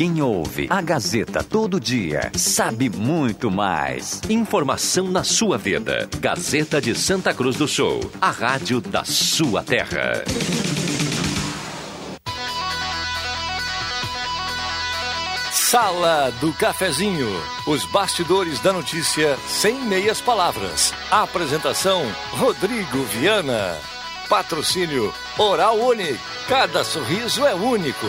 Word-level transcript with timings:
Quem 0.00 0.22
ouve 0.22 0.66
a 0.70 0.80
Gazeta 0.80 1.44
todo 1.44 1.78
dia 1.78 2.32
sabe 2.34 2.88
muito 2.88 3.50
mais. 3.50 4.22
Informação 4.30 5.08
na 5.08 5.22
sua 5.22 5.58
vida. 5.58 6.08
Gazeta 6.18 6.80
de 6.80 6.94
Santa 6.94 7.34
Cruz 7.34 7.56
do 7.56 7.68
Sul, 7.68 8.10
a 8.18 8.30
rádio 8.30 8.80
da 8.80 9.04
sua 9.04 9.62
terra. 9.62 10.24
Sala 15.52 16.32
do 16.40 16.50
Cafezinho. 16.54 17.28
Os 17.66 17.84
bastidores 17.92 18.58
da 18.60 18.72
notícia 18.72 19.36
sem 19.46 19.74
meias 19.84 20.18
palavras. 20.18 20.94
Apresentação: 21.10 22.00
Rodrigo 22.30 23.02
Viana. 23.02 23.76
Patrocínio 24.30 25.12
Oral 25.36 25.78
Unique. 25.78 26.18
Cada 26.48 26.84
sorriso 26.84 27.44
é 27.44 27.54
único. 27.54 28.06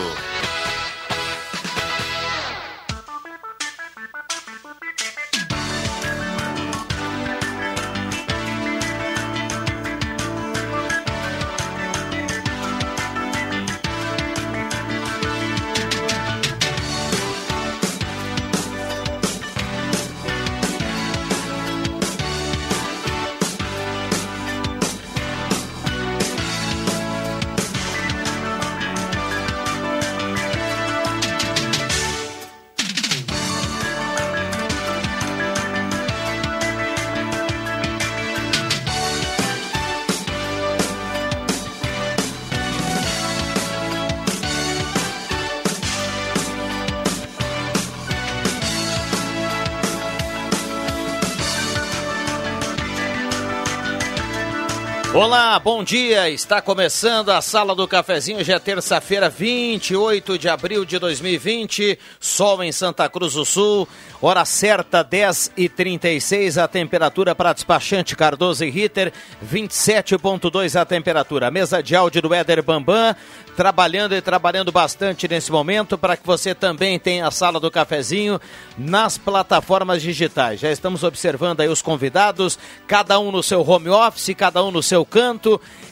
Bom 55.58 55.84
dia. 55.84 56.30
Está 56.30 56.62
começando 56.62 57.28
a 57.28 57.42
Sala 57.42 57.74
do 57.74 57.86
Cafezinho. 57.86 58.38
Hoje 58.38 58.52
é 58.52 58.58
terça-feira, 58.58 59.28
28 59.28 60.38
de 60.38 60.48
abril 60.48 60.84
de 60.84 60.98
2020. 60.98 61.98
Sol 62.18 62.62
em 62.62 62.72
Santa 62.72 63.08
Cruz 63.08 63.34
do 63.34 63.44
Sul. 63.44 63.86
Hora 64.20 64.44
certa, 64.44 65.02
10 65.02 65.52
e 65.56 65.68
36 65.68 66.56
A 66.56 66.68
temperatura 66.68 67.34
para 67.34 67.52
despachante 67.52 68.14
Cardoso 68.14 68.64
e 68.64 68.70
Ritter, 68.70 69.12
27,2 69.44 70.80
a 70.80 70.84
temperatura. 70.84 71.50
Mesa 71.50 71.82
de 71.82 71.94
áudio 71.94 72.22
do 72.22 72.32
Éder 72.32 72.62
Bambam. 72.62 73.14
Trabalhando 73.56 74.14
e 74.14 74.22
trabalhando 74.22 74.72
bastante 74.72 75.28
nesse 75.28 75.52
momento 75.52 75.98
para 75.98 76.16
que 76.16 76.26
você 76.26 76.54
também 76.54 76.98
tenha 76.98 77.26
a 77.26 77.30
Sala 77.30 77.60
do 77.60 77.70
Cafezinho 77.70 78.40
nas 78.78 79.18
plataformas 79.18 80.00
digitais. 80.00 80.60
Já 80.60 80.70
estamos 80.70 81.02
observando 81.02 81.60
aí 81.60 81.68
os 81.68 81.82
convidados, 81.82 82.58
cada 82.86 83.18
um 83.18 83.30
no 83.30 83.42
seu 83.42 83.60
home 83.60 83.90
office, 83.90 84.34
cada 84.34 84.64
um 84.64 84.70
no 84.70 84.82
seu 84.82 85.04
canto 85.04 85.41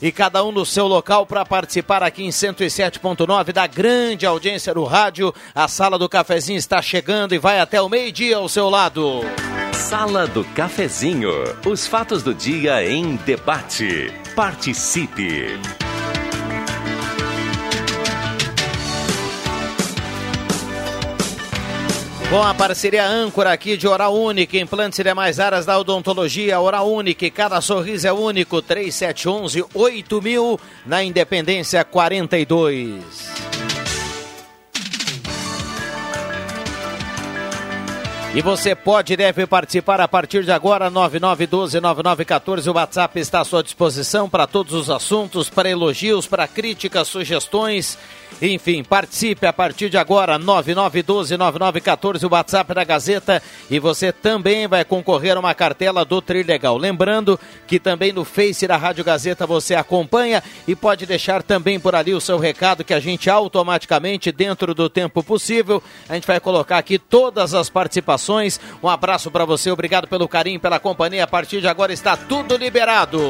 e 0.01 0.13
cada 0.13 0.45
um 0.45 0.53
no 0.53 0.65
seu 0.65 0.87
local 0.87 1.27
para 1.27 1.45
participar 1.45 2.03
aqui 2.03 2.25
em 2.25 2.31
107.9 2.31 3.53
da 3.53 3.67
grande 3.67 4.27
audiência 4.27 4.75
do 4.75 4.85
rádio. 4.85 5.35
A 5.55 5.67
sala 5.69 5.99
do 5.99 6.09
cafezinho 6.09 6.59
está 6.59 6.81
chegando 6.83 7.35
e 7.35 7.39
vai 7.39 7.61
até 7.61 7.81
o 7.81 7.89
meio-dia 7.89 8.37
ao 8.37 8.49
seu 8.49 8.69
lado. 8.69 9.21
Sala 9.73 10.27
do 10.27 10.45
Cafezinho. 10.45 11.31
Os 11.67 11.87
fatos 11.87 12.23
do 12.23 12.33
dia 12.33 12.87
em 12.89 13.17
debate. 13.17 14.13
Participe. 14.37 15.59
Com 22.31 22.45
a 22.45 22.55
parceria 22.55 23.05
âncora 23.05 23.51
aqui 23.51 23.77
de 23.77 23.89
Oral 23.89 24.15
Única, 24.15 24.57
implantes 24.57 25.01
e 25.01 25.03
demais 25.03 25.41
áreas 25.41 25.67
da 25.67 25.77
odontologia, 25.77 26.61
Oral 26.61 26.89
Única, 26.89 27.29
cada 27.29 27.61
sorriso 27.61 28.07
é 28.07 28.13
único, 28.13 28.63
3711 28.63 29.65
8000 29.75 30.61
na 30.87 31.03
Independência 31.03 31.83
42. 31.83 33.40
E 38.33 38.41
você 38.41 38.77
pode 38.77 39.13
e 39.13 39.17
deve 39.17 39.45
participar 39.45 40.01
a 40.01 40.07
partir 40.07 40.45
de 40.45 40.53
agora, 40.53 40.89
9912-9914. 40.89 42.69
O 42.69 42.75
WhatsApp 42.75 43.19
está 43.19 43.41
à 43.41 43.45
sua 43.45 43.61
disposição 43.61 44.31
para 44.31 44.47
todos 44.47 44.73
os 44.73 44.89
assuntos, 44.89 45.51
para 45.51 45.69
elogios, 45.69 46.29
para 46.29 46.47
críticas, 46.47 47.09
sugestões. 47.09 47.99
Enfim, 48.41 48.85
participe 48.85 49.47
a 49.47 49.53
partir 49.53 49.91
de 49.91 49.99
agora, 49.99 50.39
9912-9914, 50.39 52.23
o 52.23 52.33
WhatsApp 52.33 52.73
da 52.73 52.85
Gazeta. 52.85 53.43
E 53.69 53.81
você 53.81 54.13
também 54.13 54.69
vai 54.69 54.85
concorrer 54.85 55.37
a 55.37 55.41
uma 55.41 55.53
cartela 55.53 56.05
do 56.05 56.23
Trilegal. 56.23 56.79
Lembrando 56.79 57.39
que 57.67 57.81
também 57.81 58.13
no 58.13 58.25
Face 58.25 58.65
da 58.65 58.77
Rádio 58.77 59.03
Gazeta 59.03 59.45
você 59.45 59.75
acompanha 59.75 60.41
e 60.69 60.77
pode 60.77 61.05
deixar 61.05 61.43
também 61.43 61.81
por 61.81 61.97
ali 61.97 62.15
o 62.15 62.21
seu 62.21 62.39
recado 62.39 62.85
que 62.85 62.95
a 62.95 63.01
gente 63.01 63.29
automaticamente, 63.29 64.31
dentro 64.31 64.73
do 64.73 64.89
tempo 64.89 65.21
possível, 65.21 65.83
a 66.09 66.15
gente 66.15 66.29
vai 66.29 66.39
colocar 66.39 66.79
aqui 66.79 66.97
todas 66.97 67.55
as 67.55 67.69
participações. 67.69 68.20
Um 68.83 68.89
abraço 68.89 69.31
para 69.31 69.45
você, 69.45 69.71
obrigado 69.71 70.07
pelo 70.09 70.29
carinho, 70.29 70.61
pela 70.61 70.79
companhia. 70.79 71.25
A 71.25 71.27
partir 71.27 71.61
de 71.61 71.69
agora 71.69 71.93
está 71.93 72.17
tudo 72.17 72.57
liberado. 72.57 73.21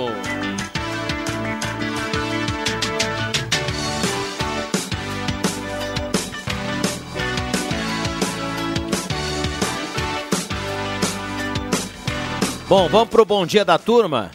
Bom, 12.68 12.88
vamos 12.88 13.08
pro 13.08 13.24
bom 13.24 13.44
dia 13.44 13.64
da 13.64 13.76
turma. 13.76 14.30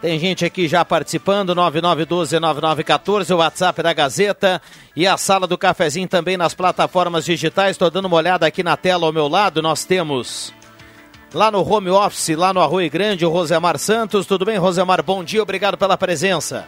Tem 0.00 0.16
gente 0.16 0.44
aqui 0.44 0.68
já 0.68 0.84
participando, 0.84 1.56
9912-9914, 1.56 3.34
o 3.34 3.38
WhatsApp 3.38 3.82
da 3.82 3.92
Gazeta 3.92 4.62
e 4.94 5.08
a 5.08 5.16
sala 5.16 5.44
do 5.44 5.58
cafezinho 5.58 6.06
também 6.06 6.36
nas 6.36 6.54
plataformas 6.54 7.24
digitais. 7.24 7.72
Estou 7.72 7.90
dando 7.90 8.04
uma 8.04 8.16
olhada 8.16 8.46
aqui 8.46 8.62
na 8.62 8.76
tela 8.76 9.06
ao 9.06 9.12
meu 9.12 9.26
lado. 9.26 9.60
Nós 9.60 9.84
temos 9.84 10.54
lá 11.34 11.50
no 11.50 11.68
home 11.68 11.90
office, 11.90 12.36
lá 12.36 12.52
no 12.52 12.60
Arroio 12.60 12.88
Grande, 12.88 13.26
o 13.26 13.30
Rosemar 13.30 13.76
Santos. 13.76 14.24
Tudo 14.24 14.44
bem, 14.44 14.56
Rosemar? 14.56 15.02
Bom 15.02 15.24
dia, 15.24 15.42
obrigado 15.42 15.76
pela 15.76 15.98
presença. 15.98 16.64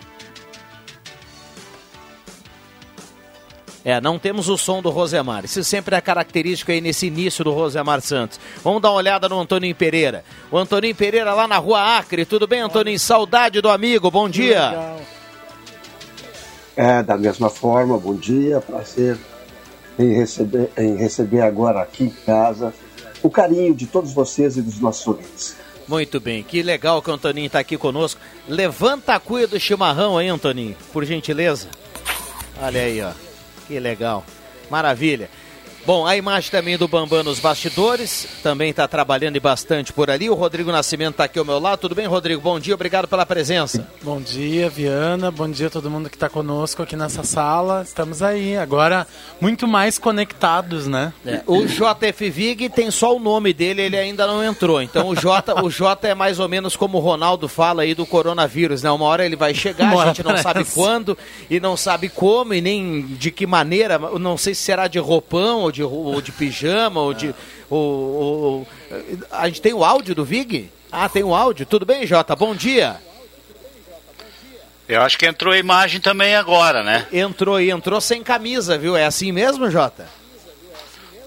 É, 3.84 4.00
não 4.00 4.18
temos 4.18 4.48
o 4.48 4.58
som 4.58 4.82
do 4.82 4.91
Rosemar. 4.91 5.44
Isso 5.44 5.64
sempre 5.64 5.96
é 5.96 6.00
característico 6.00 6.70
aí 6.70 6.80
nesse 6.80 7.06
início 7.06 7.42
do 7.42 7.52
Rosemar 7.52 8.00
Santos. 8.00 8.38
Vamos 8.62 8.82
dar 8.82 8.91
uma 8.91 8.96
olhada 8.96 9.28
no 9.28 9.41
Antoninho 9.41 9.74
Pereira. 9.74 10.22
O 10.50 10.58
Antoninho 10.58 10.94
Pereira 10.94 11.32
lá 11.32 11.48
na 11.48 11.56
rua 11.56 11.98
Acre. 11.98 12.24
Tudo 12.24 12.46
bem, 12.46 12.60
Antoninho? 12.60 12.98
Saudade 12.98 13.60
do 13.60 13.70
amigo. 13.70 14.10
Bom 14.10 14.28
dia. 14.28 14.96
É, 16.76 17.02
da 17.02 17.16
mesma 17.16 17.48
forma, 17.48 17.98
bom 17.98 18.14
dia. 18.14 18.60
Prazer 18.60 19.18
em 19.98 20.14
receber, 20.14 20.70
em 20.76 20.97
receber 20.97 21.41
agora 21.41 21.80
aqui 21.80 22.04
em 22.04 22.10
casa 22.10 22.74
o 23.22 23.30
carinho 23.30 23.74
de 23.74 23.86
todos 23.86 24.12
vocês 24.12 24.56
e 24.56 24.62
dos 24.62 24.78
nossos 24.80 25.06
ouvintes. 25.06 25.56
Muito 25.86 26.20
bem, 26.20 26.42
que 26.42 26.62
legal 26.62 27.02
que 27.02 27.10
o 27.10 27.12
Antoninho 27.12 27.47
está 27.47 27.58
aqui 27.58 27.76
conosco. 27.76 28.20
Levanta 28.48 29.14
a 29.14 29.20
cuia 29.20 29.47
do 29.47 29.58
chimarrão 29.58 30.16
aí, 30.16 30.28
Antoninho, 30.28 30.76
por 30.92 31.04
gentileza. 31.04 31.68
Olha 32.62 32.80
aí, 32.80 33.02
ó. 33.02 33.29
Que 33.70 33.78
legal. 33.78 34.25
Maravilha. 34.69 35.28
Bom, 35.86 36.06
a 36.06 36.15
imagem 36.15 36.50
também 36.50 36.77
do 36.77 36.86
Bambam 36.86 37.22
nos 37.22 37.41
bastidores, 37.41 38.28
também 38.42 38.71
está 38.71 38.86
trabalhando 38.86 39.41
bastante 39.41 39.92
por 39.94 40.10
ali. 40.10 40.28
O 40.28 40.34
Rodrigo 40.34 40.71
Nascimento 40.71 41.12
está 41.12 41.24
aqui 41.24 41.38
ao 41.38 41.44
meu 41.44 41.59
lado. 41.59 41.80
Tudo 41.80 41.94
bem, 41.94 42.06
Rodrigo? 42.06 42.41
Bom 42.42 42.60
dia, 42.60 42.74
obrigado 42.74 43.09
pela 43.09 43.24
presença. 43.24 43.88
Bom 44.03 44.21
dia, 44.21 44.68
Viana. 44.68 45.30
Bom 45.30 45.48
dia 45.48 45.68
a 45.68 45.71
todo 45.71 45.91
mundo 45.91 46.10
que 46.10 46.16
está 46.16 46.28
conosco 46.28 46.82
aqui 46.82 46.97
nessa 46.97 47.24
sala. 47.24 47.82
Estamos 47.82 48.22
aí, 48.22 48.59
agora 48.59 49.06
muito 49.41 49.66
mais 49.66 49.98
conectados, 49.98 50.86
né? 50.86 51.15
É, 51.24 51.42
o 51.47 51.65
JF 51.65 52.28
Vig 52.28 52.68
tem 52.68 52.91
só 52.91 53.16
o 53.16 53.18
nome 53.18 53.54
dele, 53.54 53.80
ele 53.80 53.97
ainda 53.97 54.26
não 54.26 54.44
entrou. 54.44 54.83
Então 54.83 55.09
o 55.09 55.16
J, 55.16 55.62
o 55.62 55.71
J 55.71 56.09
é 56.09 56.15
mais 56.15 56.38
ou 56.38 56.48
menos 56.48 56.76
como 56.76 56.98
o 56.98 57.00
Ronaldo 57.00 57.48
fala 57.48 57.83
aí 57.83 57.94
do 57.94 58.04
coronavírus, 58.04 58.83
né? 58.83 58.91
Uma 58.91 59.06
hora 59.06 59.24
ele 59.24 59.36
vai 59.36 59.54
chegar, 59.54 59.97
a 59.97 60.06
gente 60.09 60.22
não 60.22 60.36
sabe 60.38 60.62
quando 60.65 61.16
e 61.48 61.59
não 61.59 61.74
sabe 61.74 62.10
como 62.10 62.53
e 62.53 62.60
nem 62.60 63.06
de 63.06 63.30
que 63.30 63.47
maneira. 63.47 63.98
Não 63.98 64.36
sei 64.36 64.54
se 64.54 64.60
será 64.60 64.86
de 64.86 64.98
roupão 64.98 65.70
ou 65.71 65.72
de, 65.72 65.83
ou 65.83 66.21
de 66.21 66.33
pijama, 66.33 67.01
ou 67.01 67.15
de. 67.15 67.34
Ou, 67.69 67.81
ou, 67.81 68.69
a 69.31 69.47
gente 69.47 69.63
tem 69.63 69.72
o 69.72 69.84
áudio 69.84 70.15
do 70.15 70.25
Vig? 70.25 70.71
Ah, 70.91 71.09
tem 71.09 71.22
o 71.22 71.34
áudio. 71.34 71.65
Tudo 71.65 71.87
bem, 71.87 72.07
Jota? 72.07 72.34
Bom 72.34 72.55
dia. 72.55 73.01
Eu 74.89 75.03
acho 75.03 75.17
que 75.17 75.25
entrou 75.25 75.55
a 75.55 75.59
imagem 75.59 76.01
também 76.01 76.34
agora, 76.34 76.83
né? 76.83 77.07
Entrou 77.13 77.61
e 77.61 77.71
entrou 77.71 78.01
sem 78.01 78.25
camisa, 78.25 78.77
viu? 78.77 78.97
É 78.97 79.05
assim 79.05 79.31
mesmo, 79.31 79.71
Jota? 79.71 80.09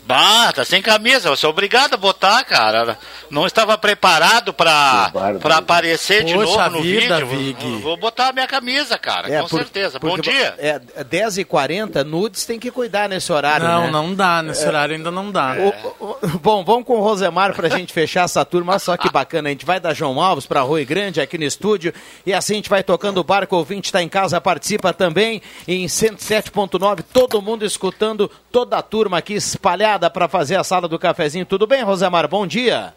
Bah, 0.05 0.51
tá 0.51 0.65
sem 0.65 0.81
camisa, 0.81 1.29
você 1.29 1.45
é 1.45 1.49
obrigado 1.49 1.93
a 1.93 1.97
botar, 1.97 2.12
cara. 2.45 2.97
Não 3.29 3.45
estava 3.47 3.77
preparado 3.77 4.53
pra, 4.53 5.11
pra 5.41 5.57
aparecer 5.57 6.23
de 6.23 6.33
Poxa 6.33 6.63
novo 6.69 6.77
no 6.77 6.81
vida, 6.83 7.25
vídeo. 7.25 7.27
Vig. 7.27 7.63
Vou, 7.71 7.79
vou 7.81 7.97
botar 7.97 8.27
a 8.29 8.33
minha 8.33 8.47
camisa, 8.47 8.97
cara, 8.97 9.27
É, 9.31 9.41
com 9.41 9.47
por- 9.49 9.57
certeza. 9.59 9.97
Bom 9.99 10.17
dia. 10.17 10.53
É, 10.57 10.79
10h40, 11.03 12.03
nudes 12.03 12.45
tem 12.45 12.59
que 12.59 12.69
cuidar 12.71 13.09
nesse 13.09 13.31
horário, 13.31 13.65
Não, 13.67 13.85
né? 13.85 13.91
não 13.91 14.13
dá. 14.13 14.41
Nesse 14.43 14.65
horário 14.67 14.95
ainda 14.95 15.09
não 15.11 15.31
dá. 15.31 15.55
O- 15.99 16.05
o- 16.05 16.17
bom, 16.39 16.63
vamos 16.63 16.85
com 16.85 16.97
o 16.97 17.01
Rosemar 17.01 17.53
pra 17.55 17.69
gente 17.69 17.91
fechar 17.93 18.25
essa 18.25 18.45
turma. 18.45 18.73
Olha 18.73 18.79
só 18.79 18.95
que 18.97 19.09
bacana. 19.11 19.49
A 19.49 19.51
gente 19.51 19.65
vai 19.65 19.79
da 19.79 19.93
João 19.93 20.21
Alves 20.21 20.45
pra 20.45 20.61
Rui 20.61 20.85
Grande 20.85 21.19
aqui 21.19 21.37
no 21.37 21.43
estúdio. 21.43 21.93
E 22.25 22.33
assim 22.33 22.53
a 22.53 22.55
gente 22.57 22.69
vai 22.69 22.83
tocando 22.83 23.17
o 23.19 23.23
barco. 23.23 23.55
O 23.55 23.59
ouvinte 23.59 23.85
está 23.87 24.01
em 24.03 24.09
casa, 24.09 24.39
participa 24.39 24.93
também. 24.93 25.41
Em 25.67 25.87
107.9, 25.87 27.03
todo 27.11 27.41
mundo 27.41 27.65
escutando, 27.65 28.29
toda 28.51 28.77
a 28.77 28.81
turma 28.81 29.17
aqui 29.17 29.33
espalhada 29.33 30.09
pra 30.09 30.27
fazer 30.27 30.55
a 30.55 30.63
sala 30.63 30.87
do 30.87 30.99
cafezinho. 30.99 31.45
Tudo 31.45 31.65
bem, 31.65 31.81
Rosemar? 31.83 32.12
Bom 32.29 32.45
dia. 32.45 32.93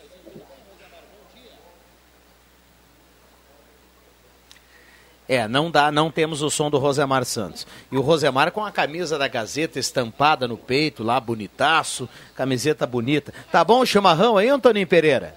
É, 5.29 5.49
não 5.49 5.71
dá, 5.71 5.91
não 5.91 6.11
temos 6.11 6.41
o 6.43 6.51
som 6.51 6.71
do 6.71 6.79
Rosemar 6.79 7.25
Santos. 7.25 7.67
E 7.91 7.97
o 7.97 8.01
Rosemar 8.01 8.53
com 8.53 8.65
a 8.65 8.71
camisa 8.71 9.19
da 9.19 9.27
Gazeta 9.27 9.79
estampada 9.79 10.47
no 10.47 10.57
peito, 10.57 11.03
lá 11.03 11.19
bonitaço, 11.19 12.09
camiseta 12.35 12.87
bonita. 12.87 13.35
Tá 13.51 13.65
bom 13.65 13.81
o 13.81 13.87
chimarrão 13.87 14.37
aí, 14.37 14.49
Antoninho 14.49 14.87
Pereira? 14.87 15.35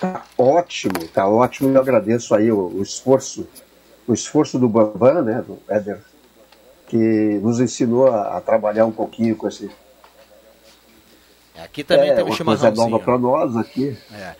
Tá 0.00 0.24
ótimo, 0.36 1.06
tá 1.12 1.28
ótimo. 1.28 1.70
Eu 1.70 1.80
agradeço 1.80 2.34
aí 2.34 2.50
o, 2.50 2.76
o 2.76 2.82
esforço, 2.82 3.46
o 4.06 4.12
esforço 4.12 4.58
do 4.58 4.68
Bambam, 4.68 5.22
né, 5.22 5.44
do 5.46 5.58
Éder, 5.68 6.00
que 6.88 7.38
nos 7.40 7.60
ensinou 7.60 8.08
a, 8.08 8.36
a 8.36 8.40
trabalhar 8.40 8.84
um 8.86 8.92
pouquinho 8.92 9.36
com 9.36 9.46
esse. 9.46 9.70
Aqui 11.62 11.84
também 11.84 12.10
é, 12.10 12.14
tem 12.14 12.24
um 12.24 12.26
coisa 12.26 12.36
chimarrãozinho. 12.36 12.90
nova 12.90 13.04
para 13.04 13.18
nós 13.18 13.56
aqui. 13.56 13.96
É. 14.12 14.34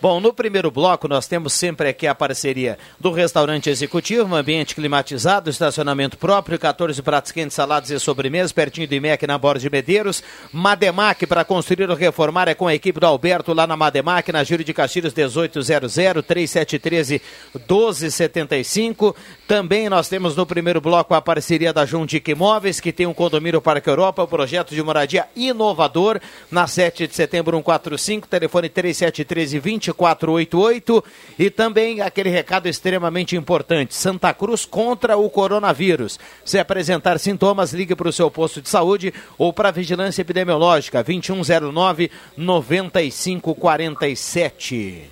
Bom, 0.00 0.20
no 0.20 0.32
primeiro 0.32 0.70
bloco 0.70 1.08
nós 1.08 1.26
temos 1.26 1.52
sempre 1.52 1.88
aqui 1.88 2.06
a 2.06 2.14
parceria 2.14 2.78
do 3.00 3.10
restaurante 3.10 3.68
executivo, 3.68 4.32
um 4.32 4.36
ambiente 4.36 4.72
climatizado, 4.72 5.50
estacionamento 5.50 6.16
próprio, 6.16 6.56
14 6.56 7.02
pratos 7.02 7.32
quentes, 7.32 7.56
saladas 7.56 7.90
e 7.90 7.98
sobremesas, 7.98 8.52
pertinho 8.52 8.86
do 8.86 8.94
IMEC 8.94 9.26
na 9.26 9.36
Borda 9.36 9.58
de 9.58 9.68
Medeiros. 9.68 10.22
Mademac 10.52 11.26
para 11.26 11.44
construir 11.44 11.90
ou 11.90 11.96
reformar 11.96 12.46
é 12.46 12.54
com 12.54 12.68
a 12.68 12.74
equipe 12.76 13.00
do 13.00 13.06
Alberto 13.06 13.52
lá 13.52 13.66
na 13.66 13.76
Mademac, 13.76 14.30
na 14.30 14.44
Júlio 14.44 14.64
de 14.64 14.72
Castilhos 14.72 15.12
1800 15.12 15.92
3713 15.92 17.20
1275. 17.56 19.16
Também 19.48 19.88
nós 19.88 20.08
temos 20.08 20.36
no 20.36 20.46
primeiro 20.46 20.80
bloco 20.80 21.12
a 21.12 21.20
parceria 21.20 21.72
da 21.72 21.84
Jundic 21.84 22.30
Imóveis, 22.30 22.78
que 22.78 22.92
tem 22.92 23.06
um 23.06 23.14
condomínio 23.14 23.60
Parque 23.60 23.90
Europa, 23.90 24.22
um 24.22 24.28
projeto 24.28 24.76
de 24.76 24.82
moradia 24.82 25.26
inovador, 25.34 26.20
na 26.52 26.68
7 26.68 27.08
de 27.08 27.16
setembro 27.16 27.56
145, 27.56 28.28
telefone 28.28 28.68
3713 28.68 29.58
2488 29.92 31.04
e 31.38 31.50
também 31.50 32.00
aquele 32.00 32.30
recado 32.30 32.66
extremamente 32.68 33.36
importante, 33.36 33.94
Santa 33.94 34.32
Cruz 34.34 34.64
contra 34.64 35.16
o 35.16 35.28
coronavírus. 35.30 36.18
Se 36.44 36.58
apresentar 36.58 37.18
sintomas, 37.18 37.72
ligue 37.72 37.94
para 37.94 38.08
o 38.08 38.12
seu 38.12 38.28
posto 38.30 38.60
de 38.62 38.68
saúde 38.68 39.12
ou 39.36 39.52
para 39.52 39.68
a 39.68 39.72
vigilância 39.72 40.22
epidemiológica 40.22 41.02
2109 41.02 42.10
9547. 42.36 45.10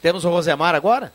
Temos 0.00 0.24
o 0.24 0.30
Rosemar 0.30 0.74
agora? 0.74 1.12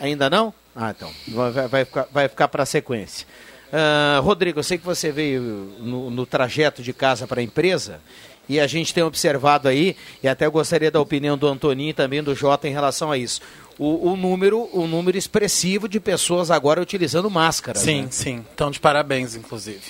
Ainda 0.00 0.28
não? 0.30 0.52
Ah, 0.74 0.90
então. 0.96 1.10
Vai, 1.28 1.68
vai- 1.68 1.84
ficar, 1.84 2.08
vai 2.10 2.28
ficar 2.28 2.48
para 2.48 2.62
a 2.64 2.66
sequência. 2.66 3.26
Ah, 3.72 4.18
Rodrigo, 4.22 4.58
eu 4.58 4.62
sei 4.64 4.78
que 4.78 4.84
você 4.84 5.12
veio 5.12 5.40
no, 5.78 6.10
no 6.10 6.26
trajeto 6.26 6.82
de 6.82 6.92
casa 6.92 7.26
para 7.26 7.40
a 7.40 7.44
empresa 7.44 8.00
e 8.48 8.60
a 8.60 8.66
gente 8.66 8.92
tem 8.92 9.02
observado 9.02 9.68
aí, 9.68 9.96
e 10.22 10.28
até 10.28 10.46
eu 10.46 10.52
gostaria 10.52 10.90
da 10.90 11.00
opinião 11.00 11.36
do 11.36 11.46
Antoninho 11.46 11.90
e 11.90 11.94
também 11.94 12.22
do 12.22 12.34
Jota 12.34 12.68
em 12.68 12.72
relação 12.72 13.10
a 13.10 13.18
isso. 13.18 13.40
O, 13.78 14.12
o 14.12 14.16
número, 14.16 14.68
o 14.72 14.86
número 14.86 15.16
expressivo 15.16 15.88
de 15.88 15.98
pessoas 15.98 16.50
agora 16.50 16.80
utilizando 16.80 17.30
máscara. 17.30 17.78
Sim, 17.78 18.02
né? 18.02 18.08
sim. 18.10 18.44
Então, 18.54 18.70
de 18.70 18.78
parabéns, 18.78 19.34
inclusive. 19.34 19.82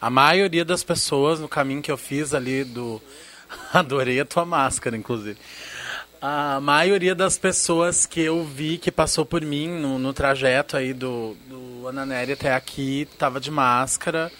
A 0.00 0.10
maioria 0.10 0.64
das 0.64 0.82
pessoas, 0.82 1.40
no 1.40 1.48
caminho 1.48 1.82
que 1.82 1.90
eu 1.90 1.96
fiz 1.96 2.34
ali 2.34 2.64
do. 2.64 3.00
Adorei 3.72 4.20
a 4.20 4.24
tua 4.24 4.44
máscara, 4.44 4.96
inclusive. 4.96 5.38
A 6.20 6.60
maioria 6.60 7.14
das 7.14 7.38
pessoas 7.38 8.04
que 8.04 8.20
eu 8.20 8.44
vi 8.44 8.76
que 8.76 8.90
passou 8.90 9.24
por 9.24 9.40
mim 9.40 9.68
no, 9.68 9.98
no 9.98 10.12
trajeto 10.12 10.76
aí 10.76 10.92
do, 10.92 11.34
do 11.48 11.88
Ananeri 11.88 12.32
até 12.32 12.54
aqui 12.54 13.08
tava 13.18 13.40
de 13.40 13.50
máscara. 13.50 14.30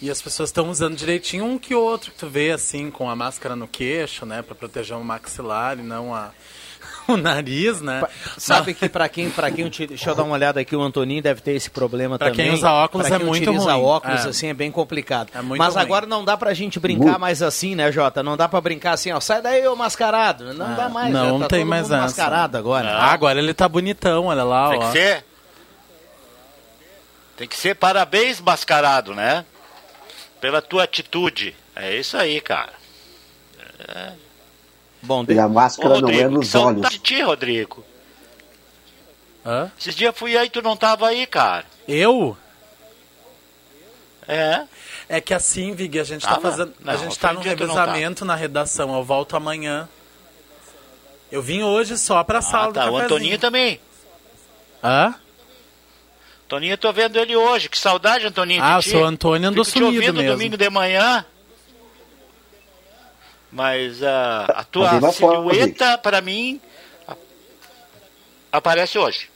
E 0.00 0.10
as 0.10 0.22
pessoas 0.22 0.48
estão 0.50 0.70
usando 0.70 0.94
direitinho 0.96 1.44
um 1.44 1.58
que 1.58 1.74
outro, 1.74 2.12
que 2.12 2.18
tu 2.18 2.28
vê 2.28 2.52
assim, 2.52 2.88
com 2.90 3.10
a 3.10 3.16
máscara 3.16 3.56
no 3.56 3.66
queixo, 3.66 4.24
né? 4.24 4.42
Pra 4.42 4.54
proteger 4.54 4.96
o 4.96 5.02
maxilar 5.02 5.76
e 5.76 5.82
não 5.82 6.14
a, 6.14 6.30
o 7.08 7.16
nariz, 7.16 7.80
né? 7.80 8.06
Sabe 8.36 8.74
que 8.74 8.88
para 8.88 9.08
quem, 9.08 9.28
para 9.28 9.50
quem 9.50 9.68
deixa 9.68 10.10
eu 10.10 10.14
dar 10.14 10.22
uma 10.22 10.34
olhada 10.34 10.60
aqui, 10.60 10.76
o 10.76 10.80
Antoninho 10.80 11.20
deve 11.20 11.40
ter 11.40 11.54
esse 11.56 11.68
problema 11.68 12.16
Pra 12.16 12.30
também. 12.30 12.46
quem 12.46 12.54
usa 12.54 12.70
óculos 12.70 13.08
Pra 13.08 13.16
é 13.16 13.18
quem 13.18 13.26
muito 13.26 13.42
utiliza 13.50 13.72
ruim. 13.72 13.82
óculos 13.84 14.24
É. 14.24 14.28
assim 14.28 14.46
é 14.46 14.54
bem 14.54 14.70
complicado. 14.70 15.30
É 15.34 15.42
muito 15.42 15.58
Mas 15.58 15.74
ruim. 15.74 15.82
agora 15.82 16.06
não 16.06 16.24
dá 16.24 16.36
pra 16.36 16.54
gente 16.54 16.78
brincar 16.78 17.18
mais 17.18 17.42
assim, 17.42 17.74
né, 17.74 17.90
Jota? 17.90 18.22
Não 18.22 18.36
dá 18.36 18.48
pra 18.48 18.60
brincar 18.60 18.92
assim, 18.92 19.10
ó, 19.10 19.18
sai 19.18 19.42
daí 19.42 19.66
ô 19.66 19.74
mascarado. 19.74 20.54
Não 20.54 20.76
dá 20.76 20.88
mais, 20.88 21.12
não 21.12 21.38
né? 21.40 21.44
Tá 21.44 21.48
tem 21.48 21.60
todo 21.62 21.68
mais 21.70 21.82
mundo 21.88 21.94
essa. 21.94 22.02
mascarado 22.04 22.56
agora. 22.56 22.88
Ah, 22.88 23.12
agora 23.12 23.40
ele 23.40 23.52
tá 23.52 23.68
bonitão, 23.68 24.26
olha 24.26 24.44
lá, 24.44 24.70
Tem 24.70 24.78
ó. 24.78 24.86
que 24.86 24.92
ser. 24.92 25.24
Tem 27.36 27.48
que 27.48 27.56
ser 27.56 27.74
parabéns, 27.74 28.40
mascarado, 28.40 29.12
né? 29.14 29.44
Pela 30.40 30.62
tua 30.62 30.84
atitude. 30.84 31.54
É 31.74 31.96
isso 31.96 32.16
aí, 32.16 32.40
cara. 32.40 32.72
Bom, 35.02 35.24
E 35.28 35.38
a 35.38 35.48
máscara 35.48 35.94
Ô, 35.94 36.00
não 36.00 36.08
é 36.08 36.12
Rodrigo, 36.22 36.28
que 36.30 36.34
nos 36.36 36.54
olhos. 36.54 36.88
de 36.90 36.98
ti, 36.98 37.22
Rodrigo. 37.22 37.84
Hã? 39.46 39.70
Esses 39.78 39.94
dias 39.94 40.16
fui 40.16 40.36
aí 40.36 40.46
e 40.46 40.50
tu 40.50 40.60
não 40.60 40.76
tava 40.76 41.06
aí, 41.08 41.26
cara. 41.26 41.64
Eu? 41.86 42.36
É. 44.26 44.64
É 45.08 45.20
que 45.20 45.32
assim, 45.32 45.72
Vig, 45.72 45.98
a 45.98 46.04
gente 46.04 46.22
tá 46.22 46.34
Tava? 46.34 46.50
fazendo. 46.50 46.74
a 46.84 46.92
Não, 46.92 46.98
gente 46.98 47.18
tá 47.18 47.32
num 47.32 47.40
um 47.40 47.42
revezamento 47.42 48.24
na 48.24 48.34
redação. 48.34 48.94
Eu 48.94 49.02
volto 49.02 49.36
amanhã. 49.36 49.88
Eu 51.32 51.40
vim 51.40 51.62
hoje 51.62 51.96
só 51.96 52.22
pra 52.24 52.42
sala 52.42 52.68
Ah, 52.68 52.72
tá. 52.72 52.84
do 52.84 52.90
O 52.90 52.92
cafezinho. 52.94 53.04
Antoninho 53.04 53.38
também. 53.38 53.80
Hã? 54.84 55.14
Toninho, 56.48 56.72
eu 56.72 56.78
tô 56.78 56.90
vendo 56.92 57.18
ele 57.18 57.36
hoje. 57.36 57.68
Que 57.68 57.78
saudade, 57.78 58.26
Antoninho. 58.26 58.62
Ah, 58.64 58.80
seu 58.80 59.04
Antônio 59.04 59.50
andou 59.50 59.64
Fico 59.64 59.78
te 59.78 59.84
sumido 59.84 59.96
ouvindo 59.96 60.16
mesmo. 60.16 60.32
domingo 60.32 60.56
de 60.56 60.70
manhã. 60.70 61.24
Mas 63.52 64.02
ah, 64.02 64.46
a 64.56 64.64
tua 64.64 65.12
silhueta, 65.12 65.98
pra 65.98 66.20
mim, 66.22 66.60
aparece 68.50 68.98
hoje. 68.98 69.30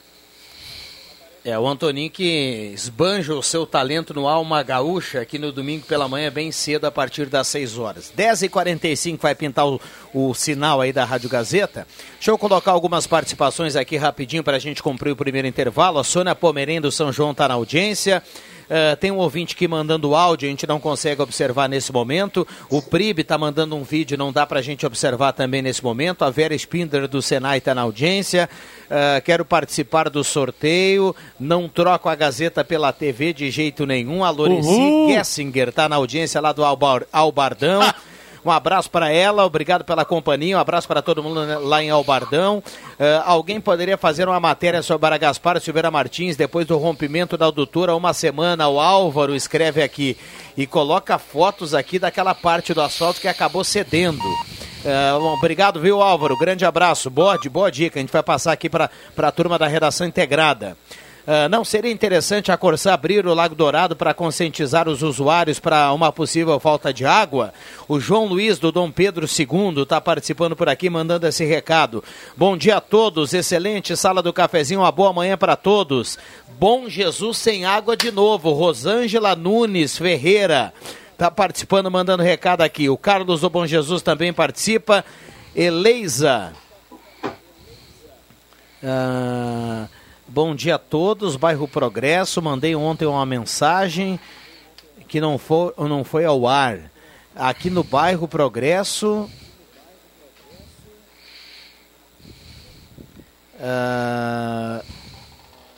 É, 1.44 1.58
o 1.58 1.66
Antoninho 1.66 2.08
que 2.08 2.70
esbanja 2.72 3.34
o 3.34 3.42
seu 3.42 3.66
talento 3.66 4.14
no 4.14 4.28
Alma 4.28 4.62
Gaúcha 4.62 5.20
aqui 5.20 5.40
no 5.40 5.50
domingo 5.50 5.84
pela 5.84 6.06
manhã, 6.06 6.30
bem 6.30 6.52
cedo, 6.52 6.84
a 6.84 6.90
partir 6.90 7.26
das 7.26 7.48
6 7.48 7.78
horas. 7.78 8.12
10h45 8.16 9.18
vai 9.18 9.34
pintar 9.34 9.66
o, 9.66 9.80
o 10.14 10.32
sinal 10.34 10.80
aí 10.80 10.92
da 10.92 11.04
Rádio 11.04 11.28
Gazeta. 11.28 11.84
Deixa 12.14 12.30
eu 12.30 12.38
colocar 12.38 12.70
algumas 12.70 13.08
participações 13.08 13.74
aqui 13.74 13.96
rapidinho 13.96 14.44
para 14.44 14.56
a 14.56 14.60
gente 14.60 14.80
cumprir 14.80 15.10
o 15.10 15.16
primeiro 15.16 15.48
intervalo. 15.48 15.98
A 15.98 16.04
Sônia 16.04 16.32
Pomerém 16.32 16.80
do 16.80 16.92
São 16.92 17.12
João 17.12 17.32
está 17.32 17.48
na 17.48 17.54
audiência. 17.54 18.22
Eh, 18.68 18.96
tem 18.96 19.10
um 19.10 19.18
ouvinte 19.18 19.54
aqui 19.54 19.68
mandando 19.68 20.14
áudio, 20.14 20.46
a 20.46 20.50
gente 20.50 20.66
não 20.66 20.80
consegue 20.80 21.20
observar 21.22 21.68
nesse 21.68 21.92
momento. 21.92 22.46
O 22.70 22.80
Pribe 22.80 23.22
está 23.22 23.36
mandando 23.36 23.76
um 23.76 23.82
vídeo, 23.82 24.16
não 24.16 24.32
dá 24.32 24.46
para 24.46 24.60
a 24.60 24.62
gente 24.62 24.86
observar 24.86 25.32
também 25.32 25.62
nesse 25.62 25.82
momento. 25.82 26.24
A 26.24 26.30
Vera 26.30 26.56
Spinder 26.56 27.06
do 27.08 27.20
Senai 27.20 27.58
está 27.58 27.74
na 27.74 27.82
audiência. 27.82 28.48
Eh, 28.90 29.22
quero 29.24 29.44
participar 29.44 30.10
do 30.10 30.22
sorteio. 30.22 31.14
Não 31.38 31.68
troco 31.68 32.08
a 32.08 32.14
Gazeta 32.14 32.64
pela 32.64 32.92
TV 32.92 33.32
de 33.32 33.50
jeito 33.50 33.86
nenhum. 33.86 34.24
A 34.24 34.30
Loreci! 34.30 35.08
Gessinger 35.08 35.68
está 35.68 35.88
na 35.88 35.96
audiência 35.96 36.40
lá 36.40 36.52
do 36.52 36.64
Albar, 36.64 37.04
Albardão. 37.12 37.82
Um 38.44 38.50
abraço 38.50 38.90
para 38.90 39.10
ela, 39.10 39.44
obrigado 39.44 39.84
pela 39.84 40.04
companhia, 40.04 40.56
um 40.56 40.60
abraço 40.60 40.88
para 40.88 41.00
todo 41.00 41.22
mundo 41.22 41.40
lá 41.60 41.82
em 41.82 41.90
Albardão. 41.90 42.62
Eh, 42.98 43.22
alguém 43.24 43.60
poderia 43.60 43.96
fazer 43.96 44.26
uma 44.26 44.40
matéria 44.40 44.82
sobre 44.82 45.14
a 45.14 45.16
Gaspar 45.16 45.60
Silveira 45.60 45.92
Martins 45.92 46.36
depois 46.36 46.66
do 46.66 46.76
rompimento 46.76 47.36
da 47.36 47.46
adutora 47.46 47.94
uma 47.94 48.12
semana? 48.12 48.68
O 48.68 48.80
Álvaro 48.80 49.34
escreve 49.34 49.80
aqui 49.80 50.16
e 50.56 50.66
coloca 50.66 51.18
fotos 51.18 51.72
aqui 51.72 52.00
daquela 52.00 52.34
parte 52.34 52.74
do 52.74 52.82
asfalto 52.82 53.20
que 53.20 53.28
acabou 53.28 53.62
cedendo. 53.62 54.24
Eh, 54.84 55.12
bom, 55.12 55.34
obrigado, 55.34 55.80
viu, 55.80 56.02
Álvaro? 56.02 56.36
Grande 56.36 56.64
abraço. 56.64 57.08
Boa, 57.08 57.38
boa 57.48 57.70
dica. 57.70 58.00
A 58.00 58.02
gente 58.02 58.12
vai 58.12 58.24
passar 58.24 58.50
aqui 58.50 58.68
para 58.68 58.90
a 59.16 59.30
turma 59.30 59.56
da 59.56 59.68
redação 59.68 60.04
integrada. 60.04 60.76
Ah, 61.26 61.48
não 61.48 61.64
seria 61.64 61.92
interessante 61.92 62.50
a 62.50 62.56
Corsã 62.56 62.92
abrir 62.92 63.24
o 63.26 63.34
Lago 63.34 63.54
Dourado 63.54 63.94
para 63.94 64.12
conscientizar 64.12 64.88
os 64.88 65.02
usuários 65.02 65.60
para 65.60 65.92
uma 65.92 66.10
possível 66.10 66.58
falta 66.58 66.92
de 66.92 67.04
água? 67.04 67.54
O 67.86 68.00
João 68.00 68.26
Luiz 68.26 68.58
do 68.58 68.72
Dom 68.72 68.90
Pedro 68.90 69.26
II 69.26 69.82
está 69.82 70.00
participando 70.00 70.56
por 70.56 70.68
aqui, 70.68 70.90
mandando 70.90 71.26
esse 71.26 71.44
recado. 71.44 72.02
Bom 72.36 72.56
dia 72.56 72.78
a 72.78 72.80
todos, 72.80 73.32
excelente 73.32 73.96
sala 73.96 74.20
do 74.20 74.32
cafezinho, 74.32 74.80
uma 74.80 74.90
boa 74.90 75.12
manhã 75.12 75.36
para 75.36 75.54
todos. 75.54 76.18
Bom 76.58 76.88
Jesus 76.88 77.38
sem 77.38 77.64
água 77.64 77.96
de 77.96 78.10
novo, 78.10 78.52
Rosângela 78.52 79.36
Nunes 79.36 79.96
Ferreira. 79.96 80.74
tá 81.16 81.30
participando, 81.30 81.88
mandando 81.88 82.22
recado 82.24 82.62
aqui. 82.62 82.88
O 82.88 82.96
Carlos 82.96 83.42
do 83.42 83.50
Bom 83.50 83.64
Jesus 83.64 84.02
também 84.02 84.32
participa. 84.32 85.04
Eleisa. 85.54 86.52
Ah, 88.82 89.86
bom 90.32 90.54
dia 90.54 90.76
a 90.76 90.78
todos, 90.78 91.36
bairro 91.36 91.68
Progresso. 91.68 92.40
Mandei 92.40 92.74
ontem 92.74 93.04
uma 93.04 93.26
mensagem 93.26 94.18
que 95.06 95.20
não 95.20 95.36
foi, 95.36 95.74
não 95.76 96.02
foi 96.02 96.24
ao 96.24 96.48
ar. 96.48 96.90
Aqui 97.36 97.68
no 97.68 97.84
bairro 97.84 98.26
Progresso. 98.26 99.28
Uh, 103.56 104.82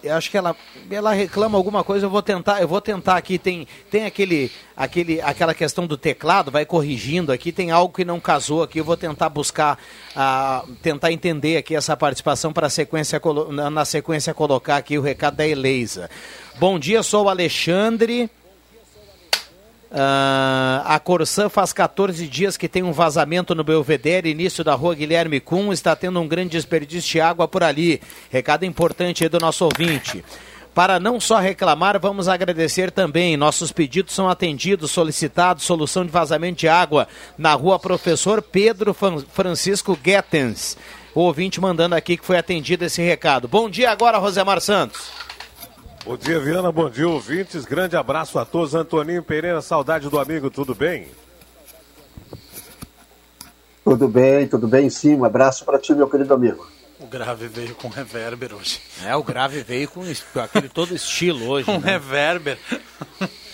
eu 0.04 0.14
acho 0.14 0.30
que 0.30 0.36
ela, 0.36 0.54
ela 0.90 1.12
reclama 1.12 1.56
alguma 1.56 1.82
coisa, 1.82 2.06
eu 2.06 2.10
vou 2.10 2.22
tentar, 2.22 2.60
eu 2.60 2.68
vou 2.68 2.80
tentar 2.80 3.16
aqui, 3.16 3.38
tem, 3.38 3.66
tem 3.90 4.04
aquele, 4.04 4.52
aquele, 4.76 5.20
aquela 5.20 5.54
questão 5.54 5.86
do 5.86 5.96
teclado, 5.96 6.50
vai 6.50 6.66
corrigindo 6.66 7.32
aqui, 7.32 7.50
tem 7.50 7.70
algo 7.70 7.94
que 7.94 8.04
não 8.04 8.20
casou 8.20 8.62
aqui, 8.62 8.78
eu 8.78 8.84
vou 8.84 8.96
tentar 8.96 9.28
buscar, 9.28 9.78
uh, 10.14 10.70
tentar 10.82 11.10
entender 11.10 11.56
aqui 11.56 11.74
essa 11.74 11.96
participação 11.96 12.52
para 12.52 12.68
sequência, 12.68 13.20
na 13.72 13.84
sequência 13.84 14.34
colocar 14.34 14.76
aqui 14.76 14.98
o 14.98 15.02
recado 15.02 15.36
da 15.36 15.46
Eleisa. 15.46 16.10
Bom 16.58 16.78
dia, 16.78 17.02
sou 17.02 17.24
o 17.24 17.28
Alexandre. 17.28 18.30
Uh, 19.94 20.82
a 20.86 20.98
Corsã 20.98 21.48
faz 21.48 21.72
14 21.72 22.26
dias 22.26 22.56
que 22.56 22.68
tem 22.68 22.82
um 22.82 22.90
vazamento 22.90 23.54
no 23.54 23.62
Belvedere, 23.62 24.28
início 24.28 24.64
da 24.64 24.74
rua 24.74 24.92
Guilherme 24.92 25.38
Kuhn, 25.38 25.72
está 25.72 25.94
tendo 25.94 26.18
um 26.20 26.26
grande 26.26 26.50
desperdício 26.50 27.12
de 27.12 27.20
água 27.20 27.46
por 27.46 27.62
ali. 27.62 28.02
Recado 28.28 28.64
importante 28.64 29.22
aí 29.22 29.28
do 29.28 29.38
nosso 29.38 29.64
ouvinte. 29.64 30.24
Para 30.74 30.98
não 30.98 31.20
só 31.20 31.38
reclamar, 31.38 32.00
vamos 32.00 32.26
agradecer 32.26 32.90
também. 32.90 33.36
Nossos 33.36 33.70
pedidos 33.70 34.12
são 34.12 34.28
atendidos, 34.28 34.90
solicitados, 34.90 35.62
solução 35.62 36.04
de 36.04 36.10
vazamento 36.10 36.58
de 36.58 36.66
água 36.66 37.06
na 37.38 37.54
rua 37.54 37.78
Professor 37.78 38.42
Pedro 38.42 38.92
Francisco 39.32 39.96
Guetens. 40.02 40.76
O 41.14 41.20
ouvinte 41.20 41.60
mandando 41.60 41.94
aqui 41.94 42.16
que 42.16 42.26
foi 42.26 42.36
atendido 42.36 42.84
esse 42.84 43.00
recado. 43.00 43.46
Bom 43.46 43.70
dia 43.70 43.92
agora, 43.92 44.18
Rosemar 44.18 44.60
Santos. 44.60 45.08
Bom 46.04 46.18
dia, 46.18 46.38
Viana. 46.38 46.70
Bom 46.70 46.90
dia, 46.90 47.08
ouvintes. 47.08 47.64
Grande 47.64 47.96
abraço 47.96 48.38
a 48.38 48.44
todos. 48.44 48.74
Antoninho 48.74 49.22
Pereira, 49.22 49.62
saudade 49.62 50.06
do 50.10 50.18
amigo, 50.18 50.50
tudo 50.50 50.74
bem? 50.74 51.08
Tudo 53.82 54.06
bem, 54.06 54.46
tudo 54.46 54.68
bem 54.68 54.90
sim. 54.90 55.14
Um 55.14 55.24
abraço 55.24 55.64
para 55.64 55.78
ti, 55.78 55.94
meu 55.94 56.06
querido 56.06 56.34
amigo. 56.34 56.66
O 57.00 57.06
grave 57.06 57.48
veio 57.48 57.74
com 57.74 57.88
reverber 57.88 58.52
hoje. 58.52 58.82
É, 59.02 59.16
o 59.16 59.22
grave 59.22 59.62
veio 59.62 59.88
com 59.88 60.02
aquele 60.40 60.68
todo 60.68 60.94
estilo 60.94 61.48
hoje. 61.48 61.64
Com 61.72 61.78
né? 61.78 61.92
reverber. 61.92 62.58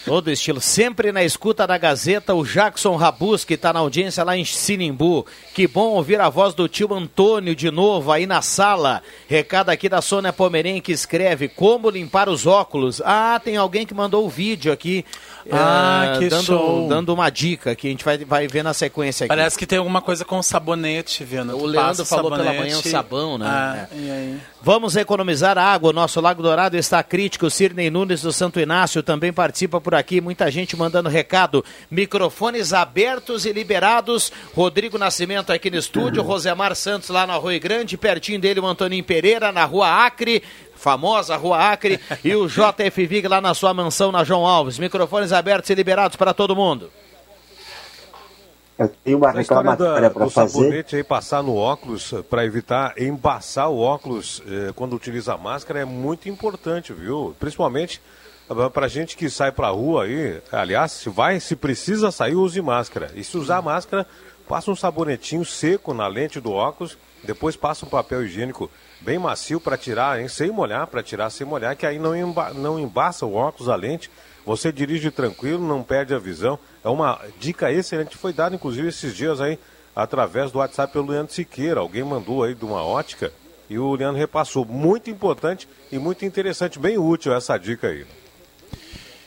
Todo 0.04 0.30
estilo. 0.30 0.60
Sempre 0.60 1.12
na 1.12 1.22
escuta 1.22 1.66
da 1.66 1.76
Gazeta, 1.76 2.34
o 2.34 2.44
Jackson 2.44 2.96
Rabus, 2.96 3.44
que 3.44 3.54
está 3.54 3.72
na 3.72 3.80
audiência 3.80 4.24
lá 4.24 4.36
em 4.36 4.44
Sinimbu. 4.44 5.26
Que 5.54 5.66
bom 5.66 5.90
ouvir 5.90 6.20
a 6.20 6.28
voz 6.28 6.54
do 6.54 6.68
tio 6.68 6.92
Antônio 6.94 7.54
de 7.54 7.70
novo 7.70 8.10
aí 8.10 8.26
na 8.26 8.40
sala. 8.40 9.02
Recado 9.28 9.70
aqui 9.70 9.88
da 9.88 10.00
Sônia 10.00 10.32
Pomerém 10.32 10.80
que 10.80 10.92
escreve 10.92 11.48
como 11.48 11.90
limpar 11.90 12.28
os 12.28 12.46
óculos. 12.46 13.02
Ah, 13.04 13.40
tem 13.42 13.56
alguém 13.56 13.86
que 13.86 13.94
mandou 13.94 14.24
o 14.24 14.28
vídeo 14.28 14.72
aqui. 14.72 15.04
Ah, 15.50 16.14
é, 16.14 16.18
que 16.18 16.28
dando, 16.28 16.44
show. 16.44 16.88
dando 16.88 17.12
uma 17.12 17.28
dica 17.30 17.74
que 17.74 17.86
a 17.86 17.90
gente 17.90 18.04
vai, 18.04 18.18
vai 18.18 18.48
ver 18.48 18.62
na 18.62 18.72
sequência 18.72 19.24
aqui. 19.24 19.28
Parece 19.28 19.58
que 19.58 19.66
tem 19.66 19.78
alguma 19.78 20.00
coisa 20.00 20.24
com 20.24 20.42
sabonete, 20.42 21.24
Viana. 21.24 21.54
O 21.54 21.66
Leandro 21.66 22.04
falou 22.04 22.30
pela 22.30 22.52
manhã 22.52 22.78
o 22.78 22.82
sabão, 22.82 23.36
né? 23.36 23.46
Ah, 23.46 23.88
é. 23.92 23.96
e 23.96 24.10
aí? 24.10 24.40
Vamos 24.62 24.94
economizar 24.94 25.56
água. 25.56 25.90
Nosso 25.90 26.20
Lago 26.20 26.42
Dourado 26.42 26.76
está 26.76 27.02
crítico. 27.02 27.48
Sirnei 27.48 27.88
Nunes 27.88 28.20
do 28.20 28.30
Santo 28.30 28.60
Inácio 28.60 29.02
também 29.02 29.32
participa 29.32 29.80
por 29.80 29.94
aqui. 29.94 30.20
Muita 30.20 30.50
gente 30.50 30.76
mandando 30.76 31.08
recado. 31.08 31.64
Microfones 31.90 32.74
abertos 32.74 33.46
e 33.46 33.52
liberados. 33.52 34.30
Rodrigo 34.54 34.98
Nascimento 34.98 35.50
aqui 35.50 35.70
no 35.70 35.78
estúdio. 35.78 36.22
Rosemar 36.22 36.76
Santos 36.76 37.08
lá 37.08 37.26
na 37.26 37.36
Rua 37.36 37.58
Grande. 37.58 37.96
Pertinho 37.96 38.38
dele 38.38 38.60
o 38.60 38.66
Antoninho 38.66 39.02
Pereira 39.02 39.50
na 39.50 39.64
Rua 39.64 40.04
Acre 40.04 40.42
famosa 40.80 41.36
Rua 41.36 41.72
Acre, 41.72 42.00
e 42.24 42.34
o 42.34 42.48
JF 42.48 43.06
Vig 43.06 43.28
lá 43.28 43.38
na 43.38 43.52
sua 43.52 43.74
mansão 43.74 44.10
na 44.10 44.24
João 44.24 44.46
Alves. 44.46 44.78
Microfones 44.78 45.30
abertos 45.30 45.68
e 45.68 45.74
liberados 45.74 46.16
para 46.16 46.32
todo 46.32 46.56
mundo. 46.56 46.90
Eu 48.80 48.88
tenho 49.04 49.18
uma 49.18 49.30
reclamatória 49.30 50.08
para 50.08 50.30
fazer. 50.30 50.56
O 50.56 50.62
sabonete 50.62 50.96
aí 50.96 51.04
passar 51.04 51.42
no 51.42 51.54
óculos 51.54 52.14
para 52.30 52.46
evitar 52.46 52.94
embaçar 52.96 53.68
o 53.68 53.78
óculos 53.78 54.42
eh, 54.46 54.72
quando 54.74 54.96
utiliza 54.96 55.34
a 55.34 55.36
máscara 55.36 55.80
é 55.80 55.84
muito 55.84 56.30
importante, 56.30 56.90
viu? 56.94 57.36
Principalmente 57.38 58.00
eh, 58.48 58.68
para 58.70 58.88
gente 58.88 59.18
que 59.18 59.28
sai 59.28 59.52
para 59.52 59.66
a 59.66 59.70
rua 59.70 60.04
aí. 60.04 60.40
Aliás, 60.50 60.92
se 60.92 61.10
vai, 61.10 61.38
se 61.40 61.54
precisa 61.54 62.10
sair, 62.10 62.34
use 62.34 62.62
máscara. 62.62 63.10
E 63.14 63.22
se 63.22 63.36
usar 63.36 63.60
máscara, 63.60 64.06
passa 64.48 64.70
um 64.70 64.76
sabonetinho 64.76 65.44
seco 65.44 65.92
na 65.92 66.06
lente 66.06 66.40
do 66.40 66.50
óculos, 66.50 66.96
depois 67.22 67.56
passa 67.56 67.84
um 67.84 67.88
papel 67.90 68.24
higiênico 68.24 68.70
bem 69.02 69.18
macio 69.18 69.60
para 69.60 69.76
tirar, 69.76 70.18
hein, 70.18 70.26
sem 70.26 70.50
molhar, 70.50 70.86
para 70.86 71.02
tirar 71.02 71.28
sem 71.28 71.46
molhar, 71.46 71.76
que 71.76 71.84
aí 71.84 71.98
não, 71.98 72.16
emba 72.16 72.54
não 72.54 72.78
embaça 72.78 73.26
o 73.26 73.34
óculos, 73.34 73.68
a 73.68 73.76
lente. 73.76 74.10
Você 74.44 74.72
dirige 74.72 75.10
tranquilo, 75.10 75.66
não 75.66 75.82
perde 75.82 76.14
a 76.14 76.18
visão. 76.18 76.58
É 76.84 76.88
uma 76.88 77.20
dica 77.38 77.70
excelente, 77.70 78.16
foi 78.16 78.32
dada 78.32 78.54
inclusive 78.54 78.88
esses 78.88 79.14
dias 79.14 79.40
aí 79.40 79.58
através 79.94 80.50
do 80.50 80.58
WhatsApp 80.58 80.92
pelo 80.92 81.10
Leandro 81.10 81.32
Siqueira. 81.32 81.80
Alguém 81.80 82.02
mandou 82.02 82.42
aí 82.42 82.54
de 82.54 82.64
uma 82.64 82.82
ótica 82.82 83.32
e 83.68 83.78
o 83.78 83.94
Leandro 83.94 84.18
repassou. 84.18 84.64
Muito 84.64 85.10
importante 85.10 85.68
e 85.92 85.98
muito 85.98 86.24
interessante, 86.24 86.78
bem 86.78 86.98
útil 86.98 87.32
essa 87.32 87.56
dica 87.58 87.88
aí. 87.88 88.04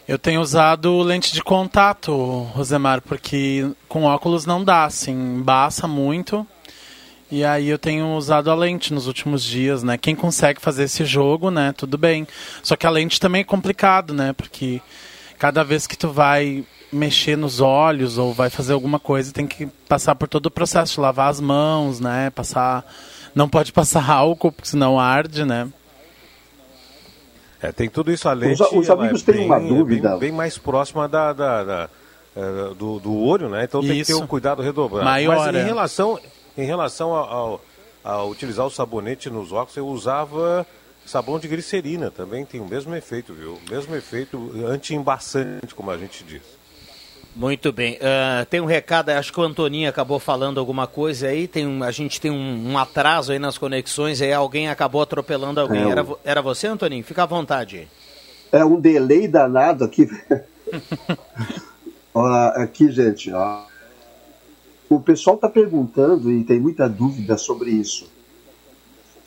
Eu 0.05 0.19
tenho 0.19 0.41
usado 0.41 1.01
lente 1.01 1.31
de 1.31 1.41
contato, 1.41 2.13
Rosemar, 2.53 3.01
porque 3.01 3.71
com 3.87 4.03
óculos 4.03 4.45
não 4.45 4.61
dá, 4.61 4.83
assim, 4.83 5.13
embaça 5.13 5.87
muito. 5.87 6.45
E 7.33 7.43
aí 7.43 7.67
eu 7.67 7.79
tenho 7.79 8.15
usado 8.15 8.51
a 8.51 8.53
lente 8.53 8.93
nos 8.93 9.07
últimos 9.07 9.43
dias, 9.43 9.81
né? 9.81 9.97
Quem 9.97 10.15
consegue 10.15 10.61
fazer 10.61 10.83
esse 10.83 11.03
jogo, 11.03 11.49
né? 11.49 11.73
Tudo 11.75 11.97
bem. 11.97 12.27
Só 12.61 12.75
que 12.75 12.85
a 12.85 12.91
lente 12.91 13.19
também 13.19 13.41
é 13.41 13.43
complicado, 13.43 14.13
né? 14.13 14.33
Porque 14.33 14.79
cada 15.39 15.63
vez 15.63 15.87
que 15.87 15.97
tu 15.97 16.11
vai 16.11 16.63
mexer 16.91 17.35
nos 17.35 17.59
olhos 17.59 18.19
ou 18.19 18.35
vai 18.35 18.51
fazer 18.51 18.73
alguma 18.73 18.99
coisa, 18.99 19.33
tem 19.33 19.47
que 19.47 19.65
passar 19.89 20.13
por 20.13 20.27
todo 20.27 20.45
o 20.45 20.51
processo, 20.51 21.01
lavar 21.01 21.31
as 21.31 21.41
mãos, 21.41 21.99
né? 21.99 22.29
Passar, 22.29 22.85
não 23.33 23.49
pode 23.49 23.71
passar 23.73 24.07
álcool, 24.07 24.51
porque 24.51 24.69
senão 24.69 24.99
arde, 24.99 25.43
né? 25.43 25.67
É, 27.59 27.71
tem 27.71 27.89
tudo 27.89 28.11
isso 28.11 28.29
a 28.29 28.33
lente. 28.33 28.61
Os, 28.61 28.71
os 28.73 28.89
amigos 28.91 29.27
é 29.27 29.33
têm 29.33 29.45
uma 29.47 29.59
dúvida. 29.59 30.09
Bem, 30.11 30.19
bem, 30.19 30.31
mais 30.31 30.59
próxima 30.59 31.09
da, 31.09 31.33
da, 31.33 31.63
da 31.63 31.89
é, 32.35 32.75
do, 32.75 32.99
do 32.99 33.17
olho, 33.17 33.49
né? 33.49 33.63
Então 33.63 33.81
tem 33.81 33.97
isso. 33.97 34.11
que 34.11 34.19
ter 34.19 34.23
um 34.23 34.27
cuidado 34.27 34.61
redobrado. 34.61 35.03
Maior, 35.03 35.35
Mas 35.35 35.55
em 35.55 35.57
é. 35.57 35.63
relação 35.63 36.19
em 36.57 36.65
relação 36.65 37.13
ao, 37.13 37.61
a 38.03 38.23
utilizar 38.23 38.65
o 38.65 38.69
sabonete 38.69 39.29
nos 39.29 39.51
óculos, 39.51 39.77
eu 39.77 39.87
usava 39.87 40.65
sabão 41.05 41.39
de 41.39 41.47
glicerina, 41.47 42.11
também 42.11 42.45
tem 42.45 42.61
o 42.61 42.65
mesmo 42.65 42.95
efeito, 42.95 43.33
viu? 43.33 43.53
O 43.53 43.71
mesmo 43.71 43.95
efeito 43.95 44.51
anti-embaçante, 44.65 45.75
como 45.75 45.91
a 45.91 45.97
gente 45.97 46.23
diz. 46.23 46.41
Muito 47.35 47.71
bem. 47.71 47.95
Uh, 47.95 48.45
tem 48.45 48.61
um 48.61 48.65
recado, 48.65 49.09
acho 49.09 49.33
que 49.33 49.39
o 49.39 49.43
Antoninho 49.43 49.89
acabou 49.89 50.19
falando 50.19 50.59
alguma 50.59 50.85
coisa 50.85 51.27
aí. 51.27 51.47
Tem 51.47 51.65
um, 51.65 51.83
a 51.83 51.89
gente 51.89 52.21
tem 52.21 52.29
um, 52.29 52.71
um, 52.71 52.77
atraso 52.77 53.31
aí 53.31 53.39
nas 53.39 53.57
conexões, 53.57 54.21
aí 54.21 54.31
alguém 54.31 54.69
acabou 54.69 55.01
atropelando 55.01 55.59
alguém. 55.59 55.83
É, 55.83 55.89
era, 55.89 56.05
era 56.23 56.41
você, 56.41 56.67
Antoninho? 56.67 57.03
Fica 57.03 57.23
à 57.23 57.25
vontade. 57.25 57.87
É 58.51 58.63
um 58.63 58.79
delay 58.79 59.27
danado 59.27 59.83
aqui. 59.83 60.07
aqui, 62.55 62.91
gente, 62.91 63.33
ó. 63.33 63.63
O 64.93 64.99
pessoal 64.99 65.35
está 65.35 65.49
perguntando 65.49 66.31
e 66.31 66.43
tem 66.43 66.59
muita 66.59 66.87
dúvida 66.87 67.37
sobre 67.37 67.71
isso. 67.71 68.07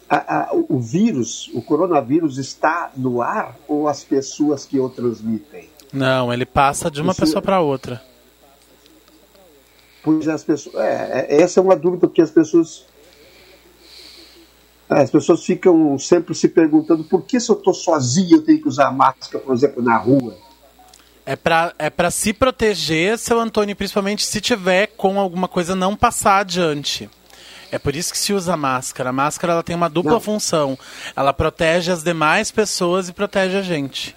A, 0.08 0.42
a, 0.42 0.54
o 0.54 0.78
vírus, 0.78 1.50
o 1.52 1.60
coronavírus, 1.60 2.38
está 2.38 2.92
no 2.96 3.20
ar 3.20 3.56
ou 3.66 3.88
as 3.88 4.04
pessoas 4.04 4.64
que 4.64 4.78
o 4.78 4.88
transmitem? 4.88 5.68
Não, 5.92 6.32
ele 6.32 6.46
passa 6.46 6.88
de 6.88 7.02
uma 7.02 7.10
isso, 7.10 7.20
pessoa 7.20 7.42
para 7.42 7.60
outra. 7.60 8.00
Pois 10.04 10.28
as 10.28 10.44
pessoas. 10.44 10.76
É, 10.76 11.26
é, 11.28 11.42
essa 11.42 11.58
é 11.58 11.62
uma 11.62 11.74
dúvida 11.74 12.06
porque 12.06 12.22
as 12.22 12.30
pessoas. 12.30 12.86
As 14.88 15.10
pessoas 15.10 15.44
ficam 15.44 15.98
sempre 15.98 16.32
se 16.32 16.46
perguntando 16.46 17.02
por 17.02 17.22
que 17.22 17.40
se 17.40 17.50
eu 17.50 17.56
estou 17.56 17.74
sozinho 17.74 18.36
eu 18.36 18.44
tenho 18.44 18.62
que 18.62 18.68
usar 18.68 18.92
máscara, 18.92 19.42
por 19.42 19.52
exemplo, 19.52 19.82
na 19.82 19.96
rua. 19.96 20.36
É 21.26 21.34
para 21.34 21.74
é 21.76 21.90
pra 21.90 22.10
se 22.10 22.32
proteger, 22.32 23.18
seu 23.18 23.40
Antônio, 23.40 23.74
principalmente 23.74 24.24
se 24.24 24.40
tiver 24.40 24.86
com 24.96 25.18
alguma 25.18 25.48
coisa 25.48 25.74
não 25.74 25.96
passar 25.96 26.38
adiante. 26.38 27.10
É 27.70 27.78
por 27.78 27.96
isso 27.96 28.12
que 28.12 28.18
se 28.18 28.32
usa 28.32 28.56
máscara. 28.56 29.10
A 29.10 29.12
máscara 29.12 29.52
ela 29.52 29.62
tem 29.62 29.74
uma 29.74 29.90
dupla 29.90 30.12
não. 30.12 30.20
função. 30.20 30.78
Ela 31.16 31.32
protege 31.32 31.90
as 31.90 32.02
demais 32.02 32.52
pessoas 32.52 33.08
e 33.08 33.12
protege 33.12 33.56
a 33.56 33.62
gente. 33.62 34.16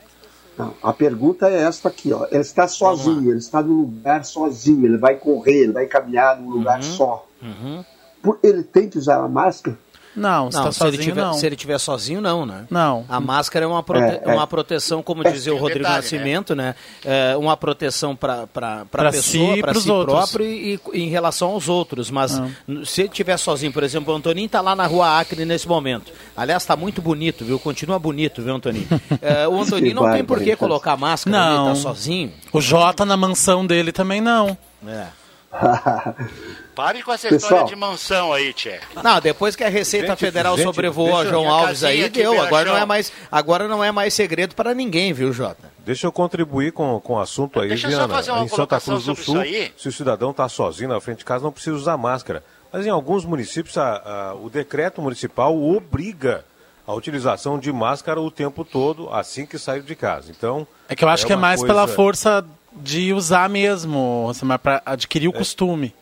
Não, 0.58 0.74
a 0.84 0.94
pergunta 0.94 1.50
é 1.50 1.64
esta 1.64 1.88
aqui, 1.88 2.12
ó. 2.12 2.28
Ele 2.30 2.42
está 2.42 2.68
sozinho, 2.68 3.32
ele 3.32 3.40
está 3.40 3.64
num 3.64 3.82
lugar 3.82 4.26
sozinho, 4.26 4.86
ele 4.86 4.98
vai 4.98 5.16
correr, 5.16 5.64
ele 5.64 5.72
vai 5.72 5.86
caminhar 5.88 6.40
num 6.40 6.50
lugar 6.50 6.78
uhum. 6.78 6.84
só. 6.84 7.28
Uhum. 7.42 7.84
Por, 8.22 8.38
ele 8.44 8.62
tem 8.62 8.90
que 8.90 8.98
usar 8.98 9.24
a 9.24 9.28
máscara? 9.28 9.78
Não, 10.20 10.52
se 10.52 10.58
Não, 10.58 10.64
tá 10.66 10.72
se 10.72 10.84
ele, 10.84 10.92
sozinho, 10.98 11.04
tiver, 11.04 11.22
não. 11.22 11.34
se 11.34 11.46
ele 11.46 11.56
tiver 11.56 11.78
sozinho, 11.80 12.22
não, 12.22 12.46
né? 12.46 12.66
Não. 12.70 13.06
A 13.08 13.20
máscara 13.20 13.66
é 13.66 13.68
uma, 13.68 13.82
prote... 13.82 14.04
É, 14.04 14.22
é. 14.24 14.34
uma 14.34 14.46
proteção, 14.46 15.02
como 15.02 15.24
dizia 15.24 15.54
o 15.54 15.58
um 15.58 15.60
Rodrigo 15.60 15.80
detalhe, 15.86 15.98
Nascimento, 16.02 16.56
né? 16.56 16.76
É 17.06 17.36
uma 17.38 17.56
proteção 17.56 18.16
para 18.16 18.44
a 18.44 18.86
Pra 18.86 19.12
pessoa, 19.12 19.54
si 19.54 19.60
e 19.60 19.62
para 19.62 19.74
si 19.74 19.90
outros. 19.90 20.18
próprio 20.18 20.46
e, 20.46 20.80
e 20.94 21.02
em 21.04 21.10
relação 21.10 21.50
aos 21.52 21.70
outros. 21.70 22.12
Mas 22.12 22.38
Ah. 22.40 22.48
n- 22.68 22.86
se 22.86 23.02
ele 23.02 23.10
estiver 23.10 23.38
sozinho, 23.38 23.72
por 23.72 23.84
exemplo, 23.84 24.14
o 24.14 24.18
Antoninho 24.18 24.46
está 24.48 24.62
lá 24.62 24.76
na 24.76 24.86
rua 24.86 25.20
Acre 25.20 25.46
nesse 25.46 25.68
momento. 25.68 26.12
Aliás, 26.36 26.64
está 26.64 26.76
muito 26.76 27.02
bonito, 27.02 27.46
viu? 27.46 27.58
Continua 27.58 27.98
bonito, 27.98 28.42
viu, 28.42 28.54
Antoninho? 28.56 28.88
É, 29.22 29.48
o 29.48 29.60
Antoninho 29.62 29.96
não 29.96 30.12
tem 30.12 30.24
por 30.24 30.38
que 30.40 30.46
bárbaro, 30.52 30.58
colocar 30.58 30.98
máscara, 30.98 31.38
Não. 31.38 31.66
ele 31.70 31.78
está 31.78 31.90
sozinho. 31.90 32.32
O 32.52 32.60
Jota 32.62 33.06
na 33.06 33.16
mansão 33.18 33.66
dele 33.66 33.92
também 33.92 34.20
não. 34.22 34.58
É. 34.88 35.06
Pare 36.80 37.04
com 37.04 37.12
essa 37.12 37.28
Pessoal. 37.28 37.52
história 37.52 37.66
de 37.68 37.76
mansão 37.76 38.32
aí, 38.32 38.54
Tchê. 38.54 38.80
Não, 39.04 39.20
depois 39.20 39.54
que 39.54 39.66
a 39.66 39.70
Receita 39.70 40.08
Gente, 40.08 40.20
Federal 40.20 40.56
gente, 40.56 40.66
sobrevoou 40.66 41.18
a 41.18 41.26
João 41.26 41.50
Alves 41.50 41.84
aí, 41.84 42.08
deu. 42.10 42.42
Agora 42.42 42.70
não, 42.70 42.78
é 42.78 42.86
mais, 42.86 43.12
agora 43.30 43.68
não 43.68 43.84
é 43.84 43.92
mais 43.92 44.14
segredo 44.14 44.56
para 44.56 44.74
ninguém, 44.74 45.12
viu, 45.12 45.34
Jota? 45.34 45.70
Deixa 45.86 46.08
eu 46.08 46.12
contribuir 46.14 46.72
com, 46.72 46.98
com 47.02 47.14
o 47.16 47.20
assunto 47.20 47.60
aí, 47.60 47.68
Deixa 47.68 47.88
eu 47.88 47.92
só 47.92 47.98
Viana. 47.98 48.14
fazer 48.14 48.32
uma 48.32 48.46
em 48.46 48.48
Santa 48.48 48.80
Cruz 48.80 49.04
do 49.04 49.14
Sul, 49.16 49.42
se 49.78 49.90
o 49.90 49.92
cidadão 49.92 50.32
está 50.32 50.48
sozinho 50.48 50.88
na 50.90 51.02
frente 51.02 51.18
de 51.18 51.26
casa, 51.26 51.44
não 51.44 51.52
precisa 51.52 51.76
usar 51.76 51.98
máscara. 51.98 52.42
Mas 52.72 52.86
em 52.86 52.90
alguns 52.90 53.26
municípios, 53.26 53.78
a- 53.78 53.98
a- 54.32 54.34
o 54.36 54.50
decreto 54.50 55.02
municipal 55.02 55.62
obriga 55.62 56.46
a 56.88 56.94
utilização 56.94 57.60
de 57.60 57.74
máscara 57.74 58.22
o 58.22 58.32
tempo 58.32 58.64
todo, 58.64 59.10
assim 59.12 59.46
que 59.46 59.58
sair 59.60 59.82
de 59.82 59.96
casa. 59.96 60.32
Então, 60.32 60.66
É 60.88 60.96
que 60.96 61.04
eu 61.04 61.10
acho 61.10 61.26
que 61.26 61.34
é 61.34 61.36
mais 61.36 61.60
coisa- 61.60 61.74
pela 61.74 61.88
força 61.88 62.46
de 62.74 63.12
usar 63.12 63.50
mesmo, 63.50 64.32
para 64.64 64.82
adquirir 64.86 65.28
o 65.28 65.34
costume. 65.34 65.94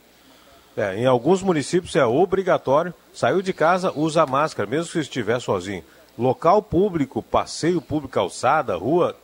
É, 0.77 0.95
em 0.95 1.07
alguns 1.07 1.41
municípios 1.41 1.95
é 1.95 2.05
obrigatório. 2.05 2.93
Saiu 3.11 3.41
de 3.41 3.51
casa, 3.51 3.91
usa 3.95 4.27
máscara, 4.27 4.69
mesmo 4.69 4.91
que 4.91 4.99
estiver 4.99 5.39
sozinho. 5.41 5.83
Local 6.15 6.61
público, 6.61 7.23
passeio 7.23 7.81
público, 7.81 8.13
calçada, 8.13 8.75
rua, 8.75 9.15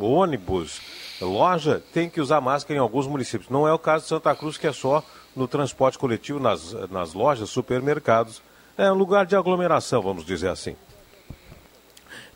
ônibus, 0.00 0.80
loja, 1.20 1.80
tem 1.94 2.10
que 2.10 2.20
usar 2.20 2.40
máscara 2.40 2.76
em 2.76 2.82
alguns 2.82 3.06
municípios. 3.06 3.48
Não 3.48 3.66
é 3.66 3.72
o 3.72 3.78
caso 3.78 4.02
de 4.04 4.08
Santa 4.08 4.34
Cruz, 4.34 4.58
que 4.58 4.66
é 4.66 4.72
só 4.72 5.04
no 5.36 5.46
transporte 5.46 5.96
coletivo, 5.96 6.40
nas, 6.40 6.72
nas 6.90 7.14
lojas, 7.14 7.48
supermercados. 7.48 8.42
É 8.76 8.90
um 8.90 8.94
lugar 8.94 9.24
de 9.24 9.36
aglomeração, 9.36 10.02
vamos 10.02 10.24
dizer 10.24 10.48
assim. 10.48 10.74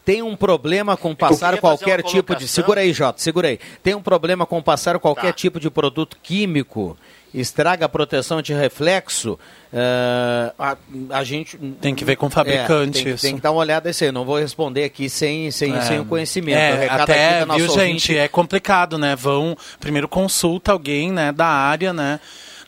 Tem 0.04 0.21
um 0.21 0.35
problema 0.35 0.97
com 0.97 1.14
passar 1.14 1.59
qualquer 1.61 2.02
tipo 2.02 2.35
de. 2.35 2.49
Segura 2.49 2.81
aí, 2.81 2.92
Jota, 2.92 3.21
segura 3.21 3.49
aí. 3.49 3.59
Tem 3.83 3.95
um 3.95 4.02
problema 4.02 4.45
com 4.45 4.61
passar 4.61 4.99
qualquer 4.99 5.28
Tá. 5.28 5.33
tipo 5.33 5.61
de 5.61 5.71
produto 5.71 6.16
químico, 6.21 6.99
estraga 7.35 7.87
a 7.87 7.89
proteção 7.89 8.41
de 8.43 8.53
reflexo. 8.53 9.39
eh, 9.73 10.53
a, 10.59 10.77
a 11.11 11.25
gente. 11.25 11.57
Tem 11.81 11.95
que 11.95 12.05
ver 12.05 12.17
com 12.17 12.27
o 12.27 12.29
É, 12.29 12.33
fabricante 12.33 12.93
tem, 12.93 13.03
que- 13.05 13.09
isso. 13.11 13.23
tem 13.23 13.37
que 13.37 13.41
dar 13.41 13.51
uma 13.53 13.61
olhada 13.61 13.89
nesse 13.89 14.05
aí. 14.05 14.12
Não 14.12 14.25
vou 14.25 14.39
responder 14.39 14.85
aqui 14.85 15.09
sem, 15.09 15.51
sem, 15.51 15.81
sem 15.83 16.01
o 16.01 16.05
conhecimento. 16.05 16.59
É, 16.59 16.87
o 16.87 16.91
até, 16.93 17.45
viu, 17.45 17.55
ouvinte- 17.71 17.75
gente, 17.81 18.17
é 18.19 18.29
complicado, 18.29 18.99
né? 18.99 19.17
Vão, 19.17 19.57
primeiro 19.81 20.07
consulta 20.09 20.73
alguém, 20.73 21.11
né, 21.11 21.33
da 21.33 21.47
área, 21.47 21.93
né? 21.93 22.21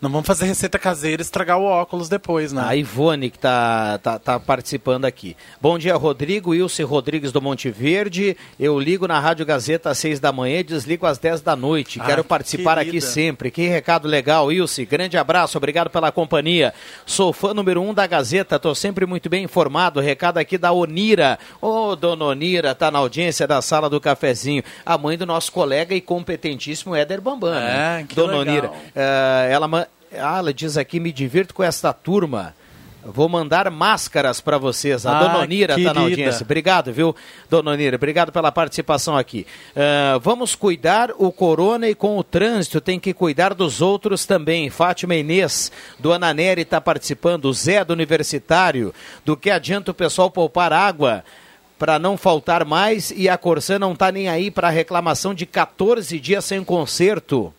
Não 0.05 0.11
vamos 0.11 0.27
fazer 0.27 0.45
receita 0.45 0.79
caseira 0.79 1.23
e 1.23 1.25
estragar 1.25 1.57
o 1.59 1.65
óculos 1.65 2.11
depois, 2.11 2.53
né? 2.53 2.63
A 2.63 2.77
Ivone 2.77 3.31
que 3.31 3.39
está 3.39 3.97
tá, 4.03 4.19
tá 4.19 4.39
participando 4.39 5.07
aqui. 5.07 5.35
Bom 5.59 5.79
dia, 5.79 5.97
Rodrigo. 5.97 6.51
Wilson 6.51 6.85
Rodrigues 6.85 7.33
do 7.33 7.41
Monte 7.41 7.71
Verde. 7.71 8.37
Eu 8.61 8.79
ligo 8.79 9.09
na 9.09 9.19
Rádio 9.19 9.47
Gazeta 9.47 9.89
às 9.89 9.97
seis 9.97 10.21
da 10.21 10.31
manhã 10.31 10.59
e 10.59 10.63
desligo 10.63 11.07
às 11.07 11.17
10 11.17 11.41
da 11.41 11.57
noite. 11.57 11.99
Ah, 12.03 12.05
Quero 12.05 12.23
participar 12.23 12.75
querida. 12.75 12.91
aqui 12.91 13.01
sempre. 13.01 13.51
Que 13.51 13.67
recado 13.67 14.07
legal, 14.07 14.49
Wilson. 14.49 14.85
Grande 14.85 15.17
abraço, 15.17 15.57
obrigado 15.57 15.89
pela 15.89 16.13
companhia. 16.13 16.75
Sou 17.07 17.33
fã 17.33 17.55
número 17.55 17.81
um 17.81 17.95
da 17.95 18.07
Gazeta, 18.07 18.57
estou 18.57 18.75
sempre 18.75 19.07
muito 19.07 19.31
bem 19.31 19.45
informado. 19.45 20.01
Recado 20.01 20.37
aqui 20.37 20.59
da 20.59 20.71
Onira. 20.71 21.39
Ô, 21.63 21.97
dona 21.97 22.27
Onira, 22.27 22.75
tá 22.75 22.91
na 22.91 22.99
audiência 22.99 23.47
da 23.47 23.63
sala 23.63 23.89
do 23.89 23.99
cafezinho. 23.99 24.63
A 24.85 24.99
mãe 24.99 25.17
do 25.17 25.25
nosso 25.25 25.51
colega 25.51 25.95
e 25.95 26.03
competentíssimo 26.03 26.95
Éder 26.95 27.23
Bambam. 27.23 27.55
né? 27.55 28.03
É, 28.03 28.05
que 28.05 28.15
dona 28.15 28.37
legal. 28.37 28.55
Onira. 28.55 28.73
Eh, 28.95 29.49
ela, 29.51 29.89
ah, 30.19 30.39
ela 30.39 30.53
diz 30.53 30.77
aqui, 30.77 30.99
me 31.01 31.13
divirto 31.13 31.55
com 31.55 31.63
esta 31.63 31.93
turma. 31.93 32.55
Vou 33.07 33.29
mandar 33.29 33.71
máscaras 33.71 34.41
para 34.41 34.57
vocês. 34.57 35.05
A 35.05 35.19
Ah, 35.19 35.23
Dona 35.23 35.39
Onira 35.41 35.79
está 35.79 35.93
na 35.93 36.01
audiência. 36.01 36.43
Obrigado, 36.43 36.91
viu, 36.91 37.15
Dona 37.51 37.73
Onira? 37.73 37.97
Obrigado 37.97 38.33
pela 38.33 38.51
participação 38.51 39.15
aqui. 39.15 39.47
Eh, 39.77 40.19
vamos 40.23 40.55
cuidar 40.55 41.11
o 41.19 41.31
corona 41.31 41.87
e 41.87 41.95
com 41.95 42.17
o 42.17 42.25
trânsito 42.25 42.81
tem 42.81 42.99
que 42.99 43.13
cuidar 43.13 43.53
dos 43.53 43.83
outros 43.83 44.25
também. 44.25 44.71
Fátima 44.71 45.15
Inês, 45.15 45.71
do 45.99 46.15
Ananeri, 46.15 46.63
está 46.63 46.81
participando. 46.81 47.45
O 47.45 47.53
Zé, 47.53 47.85
do 47.85 47.93
Universitário. 47.93 48.95
Do 49.23 49.37
que 49.37 49.51
adianta 49.51 49.91
o 49.91 49.95
pessoal 49.95 50.31
poupar 50.31 50.73
água? 50.73 51.23
para 51.77 51.99
não 51.99 52.17
faltar 52.17 52.65
mais 52.65 53.11
e 53.11 53.29
a 53.29 53.37
Corsã 53.37 53.81
não 53.81 53.93
está 53.93 54.11
nem 54.11 54.29
aí 54.29 54.49
para 54.49 54.71
reclamação 54.71 55.35
de 55.35 55.45
14 55.45 56.19
dias 56.21 56.45
sem 56.45 56.63
conserto. 56.65 57.53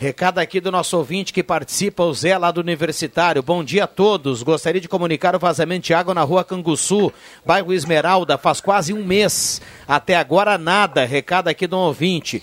Recado 0.00 0.38
aqui 0.38 0.60
do 0.60 0.70
nosso 0.70 0.96
ouvinte 0.96 1.32
que 1.32 1.42
participa, 1.42 2.04
o 2.04 2.14
Zé 2.14 2.38
lá 2.38 2.52
do 2.52 2.60
Universitário. 2.60 3.42
Bom 3.42 3.64
dia 3.64 3.82
a 3.82 3.86
todos. 3.88 4.44
Gostaria 4.44 4.80
de 4.80 4.88
comunicar 4.88 5.34
o 5.34 5.40
vazamento 5.40 5.86
de 5.86 5.92
água 5.94 6.14
na 6.14 6.22
rua 6.22 6.44
Canguçu, 6.44 7.12
bairro 7.44 7.72
Esmeralda, 7.72 8.38
faz 8.38 8.60
quase 8.60 8.92
um 8.94 9.04
mês. 9.04 9.60
Até 9.88 10.14
agora 10.14 10.56
nada. 10.56 11.04
Recado 11.04 11.48
aqui 11.48 11.66
do 11.66 11.76
ouvinte. 11.76 12.40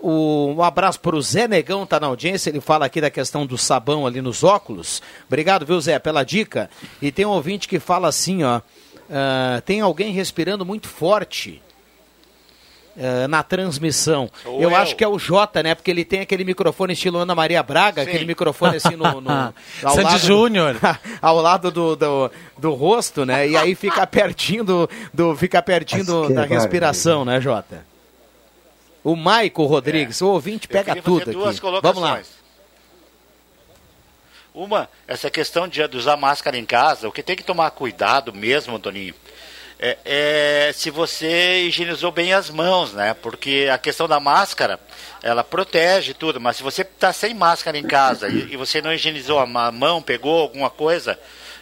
O- 0.00 0.54
um 0.56 0.62
abraço 0.62 0.98
para 1.00 1.14
o 1.14 1.20
Zé 1.20 1.46
Negão, 1.46 1.84
tá 1.84 2.00
na 2.00 2.06
audiência. 2.06 2.48
Ele 2.48 2.62
fala 2.62 2.86
aqui 2.86 2.98
da 2.98 3.10
questão 3.10 3.44
do 3.44 3.58
sabão 3.58 4.06
ali 4.06 4.22
nos 4.22 4.42
óculos. 4.42 5.02
Obrigado, 5.26 5.66
viu, 5.66 5.78
Zé, 5.78 5.98
pela 5.98 6.24
dica. 6.24 6.70
E 7.02 7.12
tem 7.12 7.26
um 7.26 7.30
ouvinte 7.30 7.68
que 7.68 7.78
fala 7.78 8.08
assim, 8.08 8.42
ó. 8.42 8.62
ah, 9.10 9.60
tem 9.66 9.82
alguém 9.82 10.12
respirando 10.14 10.64
muito 10.64 10.88
forte. 10.88 11.60
Ah, 13.00 13.28
na 13.28 13.42
transmissão. 13.42 14.30
Sou 14.42 14.60
eu, 14.60 14.70
eu. 14.70 14.76
acho 14.76 14.96
que 14.96 15.04
é 15.04 15.08
o 15.08 15.18
Jota, 15.18 15.62
né? 15.62 15.74
Porque 15.74 15.90
ele 15.90 16.04
tem 16.04 16.20
aquele 16.20 16.44
microfone 16.44 16.92
estilo 16.92 17.18
Ana 17.18 17.34
Maria 17.34 17.62
Braga, 17.62 18.02
Sim. 18.02 18.08
aquele 18.08 18.24
microfone 18.24 18.76
assim 18.76 18.96
no. 18.96 19.20
no 19.20 19.30
ao 19.84 19.94
Sandy 19.94 20.04
lado 20.04 20.18
Júnior. 20.18 20.76
ao 21.22 21.36
lado 21.40 21.70
do, 21.70 21.94
do, 21.94 22.30
do 22.58 22.74
rosto, 22.74 23.24
né? 23.24 23.48
E 23.48 23.56
aí 23.56 23.74
fica 23.74 24.06
pertinho 24.08 24.64
do. 24.64 24.90
do 25.14 25.36
fica 25.36 25.62
pertinho 25.62 26.04
do- 26.04 26.22
da 26.22 26.28
barbaridade. 26.28 26.54
respiração, 26.54 27.24
né, 27.24 27.40
Jota? 27.40 27.86
O 29.04 29.14
Maico 29.14 29.64
Rodrigues, 29.64 30.20
o 30.20 30.28
ouvinte 30.28 30.66
pega 30.66 30.96
tudo 30.96 31.30
aqui. 31.30 31.60
Vamos 31.82 32.02
lá. 32.02 32.20
Uma, 34.52 34.88
essa 35.06 35.30
questão 35.30 35.68
de, 35.68 35.86
de 35.86 35.96
usar 35.96 36.16
máscara 36.16 36.58
em 36.58 36.64
casa, 36.64 37.06
o 37.08 37.12
que 37.12 37.22
tem 37.22 37.36
que 37.36 37.44
tomar 37.44 37.70
cuidado 37.70 38.32
mesmo, 38.34 38.76
Toninho, 38.78 39.14
é, 39.78 39.98
é 40.04 40.72
se 40.72 40.90
você 40.90 41.64
higienizou 41.66 42.10
bem 42.10 42.32
as 42.32 42.50
mãos, 42.50 42.92
né? 42.92 43.14
Porque 43.14 43.68
a 43.72 43.78
questão 43.78 44.08
da 44.08 44.18
máscara, 44.18 44.78
ela 45.22 45.44
protege 45.44 46.14
tudo, 46.14 46.40
mas 46.40 46.56
se 46.56 46.62
você 46.62 46.82
está 46.82 47.12
sem 47.12 47.34
máscara 47.34 47.78
em 47.78 47.84
casa 47.84 48.28
e, 48.28 48.52
e 48.52 48.56
você 48.56 48.82
não 48.82 48.92
higienizou 48.92 49.38
a 49.38 49.46
mão, 49.72 50.02
pegou 50.02 50.40
alguma 50.40 50.70
coisa, 50.70 51.18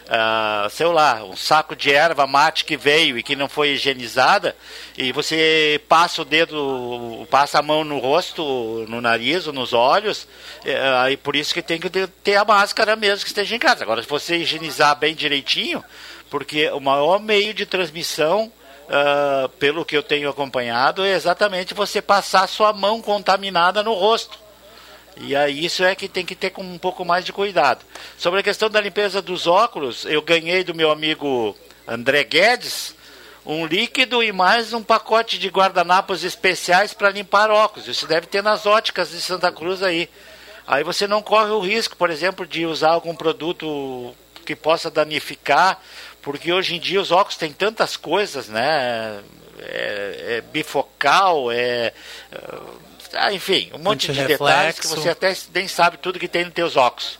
ah, 0.09 0.67
sei 0.71 0.85
lá, 0.85 1.23
um 1.23 1.35
saco 1.35 1.75
de 1.75 1.91
erva 1.93 2.25
mate 2.25 2.63
que 2.63 2.77
veio 2.77 3.17
e 3.17 3.23
que 3.23 3.35
não 3.35 3.49
foi 3.49 3.71
higienizada, 3.71 4.55
e 4.97 5.11
você 5.11 5.81
passa 5.89 6.21
o 6.21 6.25
dedo, 6.25 7.27
passa 7.29 7.59
a 7.59 7.61
mão 7.61 7.83
no 7.83 7.99
rosto, 7.99 8.85
no 8.87 9.01
nariz 9.01 9.47
ou 9.47 9.53
nos 9.53 9.73
olhos, 9.73 10.27
é, 10.63 10.77
aí 10.99 11.17
por 11.17 11.35
isso 11.35 11.53
que 11.53 11.61
tem 11.61 11.79
que 11.79 11.89
ter 11.89 12.35
a 12.35 12.45
máscara 12.45 12.95
mesmo 12.95 13.23
que 13.23 13.29
esteja 13.29 13.55
em 13.55 13.59
casa. 13.59 13.83
Agora, 13.83 14.01
se 14.01 14.07
você 14.07 14.37
higienizar 14.37 14.95
bem 14.95 15.13
direitinho, 15.13 15.83
porque 16.29 16.69
o 16.69 16.79
maior 16.79 17.19
meio 17.19 17.53
de 17.53 17.65
transmissão, 17.65 18.51
ah, 18.89 19.49
pelo 19.59 19.85
que 19.85 19.95
eu 19.95 20.03
tenho 20.03 20.29
acompanhado, 20.29 21.03
é 21.03 21.13
exatamente 21.13 21.73
você 21.73 22.01
passar 22.01 22.47
sua 22.47 22.73
mão 22.73 23.01
contaminada 23.01 23.83
no 23.83 23.93
rosto. 23.93 24.37
E 25.19 25.35
aí 25.35 25.65
isso 25.65 25.83
é 25.83 25.95
que 25.95 26.07
tem 26.07 26.25
que 26.25 26.35
ter 26.35 26.51
com 26.51 26.61
um 26.61 26.77
pouco 26.77 27.03
mais 27.03 27.25
de 27.25 27.33
cuidado. 27.33 27.83
Sobre 28.17 28.39
a 28.39 28.43
questão 28.43 28.69
da 28.69 28.79
limpeza 28.79 29.21
dos 29.21 29.47
óculos, 29.47 30.05
eu 30.05 30.21
ganhei 30.21 30.63
do 30.63 30.75
meu 30.75 30.91
amigo 30.91 31.55
André 31.87 32.23
Guedes 32.23 32.95
um 33.47 33.65
líquido 33.65 34.21
e 34.21 34.33
mais 34.33 34.73
um 34.73 34.83
pacote 34.83 35.39
de 35.39 35.47
guardanapos 35.47 36.25
especiais 36.25 36.93
para 36.93 37.09
limpar 37.09 37.49
óculos. 37.49 37.87
Isso 37.87 38.05
deve 38.05 38.27
ter 38.27 38.43
nas 38.43 38.65
óticas 38.65 39.11
de 39.11 39.21
Santa 39.21 39.49
Cruz 39.53 39.81
aí. 39.81 40.09
Aí 40.67 40.83
você 40.83 41.07
não 41.07 41.21
corre 41.21 41.51
o 41.51 41.61
risco, 41.61 41.95
por 41.95 42.09
exemplo, 42.09 42.45
de 42.45 42.65
usar 42.65 42.89
algum 42.89 43.15
produto 43.15 44.13
que 44.45 44.53
possa 44.53 44.91
danificar, 44.91 45.79
porque 46.27 46.51
hoje 46.51 46.75
em 46.75 46.79
dia 46.79 46.99
os 46.99 47.09
óculos 47.09 47.37
têm 47.37 47.53
tantas 47.53 47.95
coisas, 47.95 48.49
né? 48.49 49.21
É, 49.59 50.25
é 50.27 50.43
bifocal, 50.51 51.49
é, 51.49 51.93
ah, 53.13 53.31
enfim, 53.31 53.71
um 53.73 53.77
monte 53.77 54.11
de 54.11 54.25
detalhes 54.25 54.77
que 54.77 54.87
você 54.87 55.07
até 55.07 55.33
nem 55.53 55.69
sabe 55.69 55.97
tudo 55.97 56.19
que 56.19 56.27
tem 56.27 56.43
nos 56.43 56.53
teus 56.53 56.75
óculos. 56.75 57.17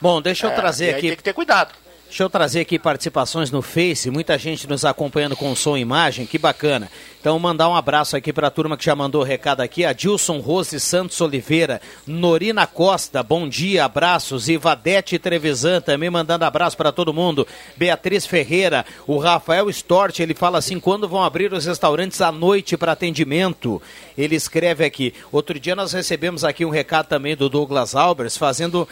Bom, 0.00 0.22
deixa 0.22 0.46
eu 0.46 0.50
É, 0.50 0.54
trazer 0.54 0.94
aqui. 0.94 1.08
Tem 1.08 1.16
que 1.16 1.22
ter 1.22 1.34
cuidado. 1.34 1.74
Deixa 2.06 2.22
eu 2.22 2.30
trazer 2.30 2.60
aqui 2.60 2.78
participações 2.78 3.50
no 3.50 3.60
Face, 3.60 4.10
muita 4.10 4.38
gente 4.38 4.66
nos 4.66 4.86
acompanhando 4.86 5.36
com 5.36 5.54
som 5.54 5.76
e 5.76 5.80
imagem, 5.80 6.24
que 6.24 6.38
bacana. 6.38 6.90
Então, 7.26 7.40
mandar 7.40 7.68
um 7.68 7.74
abraço 7.74 8.16
aqui 8.16 8.32
para 8.32 8.46
a 8.46 8.52
turma 8.52 8.76
que 8.76 8.84
já 8.84 8.94
mandou 8.94 9.20
recado 9.24 9.60
aqui, 9.60 9.84
a 9.84 9.92
Dilson 9.92 10.38
Rose 10.38 10.78
Santos 10.78 11.20
Oliveira, 11.20 11.80
Norina 12.06 12.68
Costa, 12.68 13.20
bom 13.20 13.48
dia, 13.48 13.84
abraços, 13.84 14.48
Ivadete 14.48 15.18
Trevisan 15.18 15.80
também 15.80 16.08
mandando 16.08 16.44
abraço 16.44 16.76
para 16.76 16.92
todo 16.92 17.12
mundo, 17.12 17.44
Beatriz 17.76 18.24
Ferreira, 18.24 18.86
o 19.08 19.18
Rafael 19.18 19.68
Stort, 19.70 20.20
ele 20.20 20.34
fala 20.34 20.58
assim, 20.58 20.78
quando 20.78 21.08
vão 21.08 21.20
abrir 21.20 21.52
os 21.52 21.66
restaurantes 21.66 22.20
à 22.20 22.30
noite 22.30 22.76
para 22.76 22.92
atendimento? 22.92 23.82
Ele 24.16 24.36
escreve 24.36 24.84
aqui, 24.84 25.12
outro 25.32 25.58
dia 25.58 25.74
nós 25.74 25.92
recebemos 25.92 26.44
aqui 26.44 26.64
um 26.64 26.70
recado 26.70 27.08
também 27.08 27.34
do 27.34 27.48
Douglas 27.48 27.96
Albers, 27.96 28.36
fazendo 28.36 28.82
uh, 28.82 28.88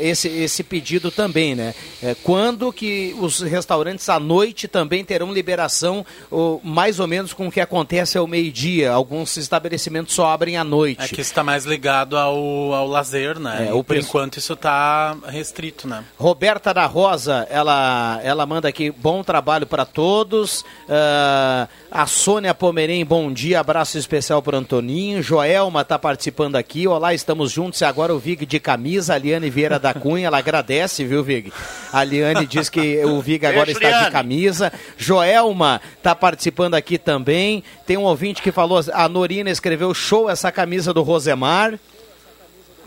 esse, 0.00 0.26
esse 0.26 0.64
pedido 0.64 1.12
também, 1.12 1.54
né? 1.54 1.72
Uh, 2.02 2.16
quando 2.24 2.72
que 2.72 3.14
os 3.20 3.40
restaurantes 3.40 4.08
à 4.08 4.18
noite 4.18 4.66
também 4.66 5.04
terão 5.04 5.32
liberação, 5.32 6.04
uh, 6.32 6.60
mais 6.64 6.98
ou 6.98 7.06
menos 7.06 7.32
com 7.32 7.46
o 7.46 7.52
que 7.52 7.67
acontece 7.68 8.16
ao 8.16 8.26
meio-dia. 8.26 8.90
Alguns 8.90 9.36
estabelecimentos 9.36 10.14
só 10.14 10.28
abrem 10.28 10.56
à 10.56 10.64
noite. 10.64 11.04
É 11.04 11.08
que 11.08 11.20
está 11.20 11.44
mais 11.44 11.66
ligado 11.66 12.16
ao, 12.16 12.72
ao 12.72 12.88
lazer, 12.88 13.38
né? 13.38 13.68
É, 13.68 13.72
o 13.74 13.84
por 13.84 13.96
enquanto 13.96 14.38
isso 14.38 14.54
está 14.54 15.16
restrito, 15.26 15.86
né? 15.86 16.02
Roberta 16.16 16.72
da 16.72 16.86
Rosa, 16.86 17.46
ela, 17.50 18.18
ela 18.22 18.46
manda 18.46 18.68
aqui, 18.68 18.90
bom 18.90 19.22
trabalho 19.22 19.66
para 19.66 19.84
todos. 19.84 20.62
Uh, 20.88 21.68
a 21.90 22.06
Sônia 22.06 22.54
Pomerém, 22.54 23.04
bom 23.04 23.30
dia, 23.30 23.60
abraço 23.60 23.98
especial 23.98 24.42
para 24.42 24.56
Antoninho. 24.56 25.22
Joelma 25.22 25.82
está 25.82 25.98
participando 25.98 26.56
aqui. 26.56 26.88
Olá, 26.88 27.12
estamos 27.12 27.52
juntos. 27.52 27.80
E 27.80 27.84
agora 27.84 28.14
o 28.14 28.18
Vig 28.18 28.46
de 28.46 28.58
camisa, 28.58 29.14
a 29.14 29.18
Liane 29.18 29.50
Vieira 29.50 29.78
da 29.78 29.92
Cunha, 29.92 30.26
ela 30.26 30.38
agradece, 30.38 31.04
viu, 31.04 31.22
Vig? 31.22 31.52
A 31.92 32.02
Liane 32.02 32.46
diz 32.46 32.70
que 32.70 33.04
o 33.04 33.20
Vig 33.20 33.44
agora 33.44 33.70
está 33.70 34.04
de 34.04 34.10
camisa. 34.10 34.72
Joelma 34.96 35.80
está 35.98 36.14
participando 36.14 36.74
aqui 36.74 36.96
também. 36.96 37.57
Tem 37.86 37.96
um 37.96 38.04
ouvinte 38.04 38.42
que 38.42 38.52
falou, 38.52 38.80
a 38.92 39.08
Norina 39.08 39.50
escreveu 39.50 39.92
show 39.94 40.28
essa 40.28 40.50
camisa 40.50 40.92
do 40.92 41.02
Rosemar. 41.02 41.78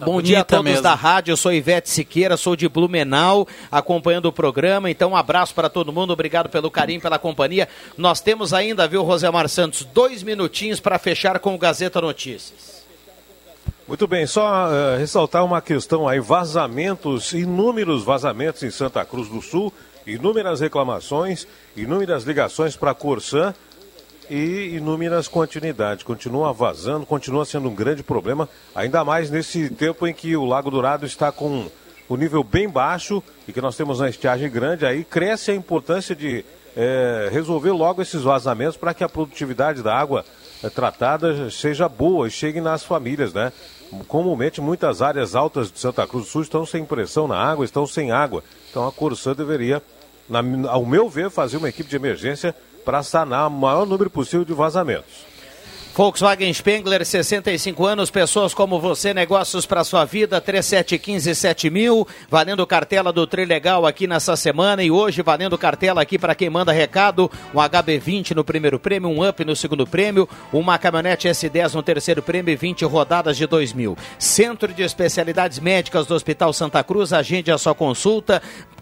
Tá 0.01 0.05
Bom 0.05 0.19
dia 0.19 0.39
a 0.39 0.43
todos 0.43 0.63
mesmo. 0.63 0.81
da 0.81 0.95
rádio, 0.95 1.31
eu 1.31 1.37
sou 1.37 1.53
Ivete 1.53 1.87
Siqueira, 1.87 2.35
sou 2.35 2.55
de 2.55 2.67
Blumenau, 2.67 3.47
acompanhando 3.71 4.25
o 4.25 4.31
programa. 4.31 4.89
Então, 4.89 5.11
um 5.11 5.15
abraço 5.15 5.53
para 5.53 5.69
todo 5.69 5.93
mundo, 5.93 6.11
obrigado 6.11 6.49
pelo 6.49 6.71
carinho, 6.71 6.99
pela 6.99 7.19
companhia. 7.19 7.69
Nós 7.95 8.19
temos 8.19 8.51
ainda, 8.51 8.87
viu, 8.87 9.03
Rosemar 9.03 9.47
Santos, 9.47 9.83
dois 9.93 10.23
minutinhos 10.23 10.79
para 10.79 10.97
fechar 10.97 11.37
com 11.37 11.53
o 11.53 11.57
Gazeta 11.57 12.01
Notícias. 12.01 12.81
Muito 13.87 14.07
bem, 14.07 14.25
só 14.25 14.69
uh, 14.69 14.97
ressaltar 14.97 15.45
uma 15.45 15.61
questão 15.61 16.07
aí: 16.07 16.19
vazamentos, 16.19 17.33
inúmeros 17.33 18.03
vazamentos 18.03 18.63
em 18.63 18.71
Santa 18.71 19.05
Cruz 19.05 19.27
do 19.27 19.41
Sul, 19.41 19.71
inúmeras 20.07 20.61
reclamações, 20.61 21.45
inúmeras 21.75 22.23
ligações 22.23 22.75
para 22.75 22.91
a 22.91 22.95
Corsan 22.95 23.53
e 24.31 24.77
inúmeras 24.77 25.27
continuidades. 25.27 26.05
Continua 26.05 26.53
vazando, 26.53 27.05
continua 27.05 27.43
sendo 27.43 27.67
um 27.67 27.75
grande 27.75 28.01
problema, 28.01 28.47
ainda 28.73 29.03
mais 29.03 29.29
nesse 29.29 29.69
tempo 29.69 30.07
em 30.07 30.13
que 30.13 30.37
o 30.37 30.45
Lago 30.45 30.71
Dourado 30.71 31.05
está 31.05 31.33
com 31.33 31.69
o 32.07 32.15
nível 32.15 32.41
bem 32.41 32.69
baixo 32.69 33.21
e 33.45 33.51
que 33.51 33.59
nós 33.59 33.75
temos 33.75 33.99
uma 33.99 34.09
estiagem 34.09 34.49
grande, 34.49 34.85
aí 34.85 35.03
cresce 35.03 35.51
a 35.51 35.55
importância 35.55 36.15
de 36.15 36.45
é, 36.77 37.27
resolver 37.29 37.71
logo 37.71 38.01
esses 38.01 38.21
vazamentos 38.21 38.77
para 38.77 38.93
que 38.93 39.03
a 39.03 39.09
produtividade 39.09 39.83
da 39.83 39.93
água 39.93 40.23
é, 40.63 40.69
tratada 40.69 41.49
seja 41.49 41.89
boa 41.89 42.25
e 42.29 42.31
chegue 42.31 42.61
nas 42.61 42.85
famílias, 42.85 43.33
né? 43.33 43.51
Comumente, 44.07 44.61
muitas 44.61 45.01
áreas 45.01 45.35
altas 45.35 45.69
de 45.69 45.77
Santa 45.77 46.07
Cruz 46.07 46.23
do 46.23 46.31
Sul 46.31 46.43
estão 46.43 46.65
sem 46.65 46.85
pressão 46.85 47.27
na 47.27 47.35
água, 47.35 47.65
estão 47.65 47.85
sem 47.85 48.11
água. 48.13 48.41
Então, 48.69 48.87
a 48.87 48.91
Corsã 48.93 49.33
deveria, 49.33 49.83
na, 50.29 50.39
ao 50.69 50.85
meu 50.85 51.09
ver, 51.09 51.29
fazer 51.29 51.57
uma 51.57 51.67
equipe 51.67 51.89
de 51.89 51.97
emergência 51.97 52.55
para 52.83 53.03
sanar 53.03 53.47
o 53.47 53.51
maior 53.51 53.85
número 53.85 54.09
possível 54.09 54.45
de 54.45 54.53
vazamentos. 54.53 55.31
Volkswagen 56.01 56.51
Spengler, 56.51 57.05
65 57.05 57.85
anos, 57.85 58.09
pessoas 58.09 58.55
como 58.55 58.79
você, 58.79 59.13
negócios 59.13 59.67
para 59.67 59.83
sua 59.83 60.03
vida, 60.03 60.41
3715-7000, 60.41 62.07
valendo 62.27 62.65
cartela 62.65 63.13
do 63.13 63.27
Trilegal 63.27 63.85
aqui 63.85 64.07
nessa 64.07 64.35
semana 64.35 64.81
e 64.81 64.89
hoje 64.89 65.21
valendo 65.21 65.55
cartela 65.59 66.01
aqui 66.01 66.17
para 66.17 66.33
quem 66.33 66.49
manda 66.49 66.71
recado, 66.71 67.29
um 67.53 67.59
HB20 67.59 68.31
no 68.33 68.43
primeiro 68.43 68.79
prêmio, 68.79 69.09
um 69.09 69.27
Up 69.27 69.45
no 69.45 69.55
segundo 69.55 69.85
prêmio, 69.85 70.27
uma 70.51 70.79
caminhonete 70.79 71.27
S10 71.27 71.75
no 71.75 71.83
terceiro 71.83 72.23
prêmio 72.23 72.51
e 72.51 72.55
20 72.55 72.83
rodadas 72.83 73.37
de 73.37 73.45
2000. 73.45 73.95
Centro 74.17 74.73
de 74.73 74.81
Especialidades 74.81 75.59
Médicas 75.59 76.07
do 76.07 76.15
Hospital 76.15 76.51
Santa 76.51 76.83
Cruz, 76.83 77.13
agende 77.13 77.51
a 77.51 77.59
sua 77.59 77.75
consulta, 77.75 78.41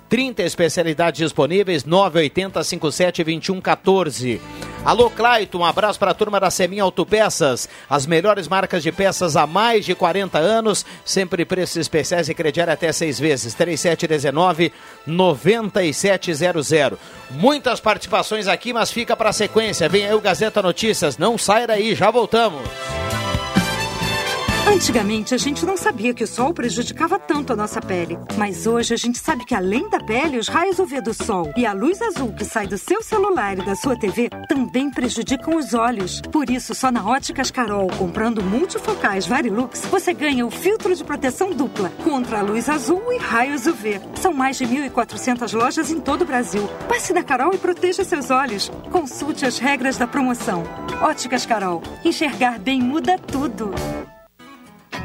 30 0.10 0.42
especialidades 0.42 1.20
disponíveis, 1.20 1.86
980 1.86 2.64
57 2.64 3.24
21 3.24 3.62
14. 3.62 4.42
Alô, 4.84 5.10
Claito, 5.10 5.60
um 5.60 5.66
abraço 5.66 6.00
para 6.00 6.12
a 6.12 6.14
turma 6.16 6.40
da 6.40 6.50
Seminha 6.50 6.84
Autopeças. 6.84 7.70
As 7.88 8.08
melhores 8.08 8.48
marcas 8.48 8.82
de 8.82 8.92
peças 8.92 9.36
há 9.36 9.46
mais 9.46 9.86
de 9.86 9.94
40 9.94 10.40
anos, 10.40 10.86
sempre 11.06 11.46
preços 11.46 11.78
especiais 11.78 12.28
e 12.28 12.34
crediário 12.34 12.74
até 12.74 12.92
seis 12.92 13.20
vezes. 13.20 13.54
3719 13.54 14.74
9700. 15.06 16.98
Muitas 17.30 17.80
participações 17.80 18.48
aqui, 18.48 18.74
mas 18.74 18.92
fica 18.92 19.16
para 19.16 19.30
a 19.30 19.34
sequência. 19.34 19.88
Vem 19.88 20.08
aí 20.08 20.14
o 20.16 20.22
Gazeta 20.22 20.62
Notícias. 20.62 21.18
Não 21.18 21.38
sai 21.38 21.68
daí, 21.68 21.94
já 21.94 22.10
voltamos. 22.10 22.62
Antigamente 24.72 25.34
a 25.34 25.38
gente 25.38 25.66
não 25.66 25.76
sabia 25.76 26.14
que 26.14 26.24
o 26.24 26.28
sol 26.28 26.54
prejudicava 26.54 27.18
tanto 27.18 27.52
a 27.52 27.56
nossa 27.56 27.82
pele, 27.82 28.20
mas 28.38 28.68
hoje 28.68 28.94
a 28.94 28.98
gente 28.98 29.18
sabe 29.18 29.44
que 29.44 29.56
além 29.56 29.90
da 29.90 30.00
pele, 30.00 30.38
os 30.38 30.48
raios 30.48 30.78
UV 30.78 31.02
do 31.02 31.12
sol 31.12 31.52
e 31.58 31.66
a 31.66 31.74
luz 31.74 32.00
azul 32.04 32.32
que 32.34 32.46
sai 32.46 32.68
do 32.68 32.78
seu 32.78 33.02
celular 33.02 33.58
e 33.58 33.66
da 33.66 33.76
sua 33.76 33.98
TV 33.98 34.30
também 34.48 34.92
prejudicam 34.92 35.58
os 35.58 35.74
olhos. 35.74 36.22
Por 36.32 36.52
isso, 36.52 36.76
só 36.76 36.92
na 36.92 37.04
Óticas 37.04 37.50
Carol, 37.50 37.88
comprando 37.98 38.44
multifocais 38.44 39.26
Varilux, 39.26 39.88
você 39.90 40.14
ganha 40.14 40.46
o 40.46 40.52
filtro 40.52 40.96
de 40.96 41.04
proteção 41.04 41.50
dupla 41.50 41.92
contra 42.04 42.38
a 42.38 42.44
luz 42.44 42.70
azul 42.70 43.02
e 43.12 43.18
raios 43.18 43.66
UV. 43.66 44.00
São 44.22 44.34
mais 44.34 44.56
de 44.56 44.68
1.400 44.68 45.52
lojas 45.58 45.90
em 45.90 46.00
todo 46.00 46.22
o 46.22 46.28
Brasil. 46.28 46.70
Passe 46.88 47.12
na 47.12 47.24
Carol 47.24 47.56
e 47.56 47.58
proteja 47.58 48.04
seus 48.04 48.30
olhos. 48.30 48.72
Consulte 48.92 49.48
as 49.48 49.58
regras 49.58 49.98
da 49.98 50.06
promoção. 50.06 50.64
Óticas 51.02 51.44
Carol. 51.44 51.82
Enxergar 52.06 52.60
bem 52.60 52.80
muda 52.80 53.18
tudo. 53.18 53.74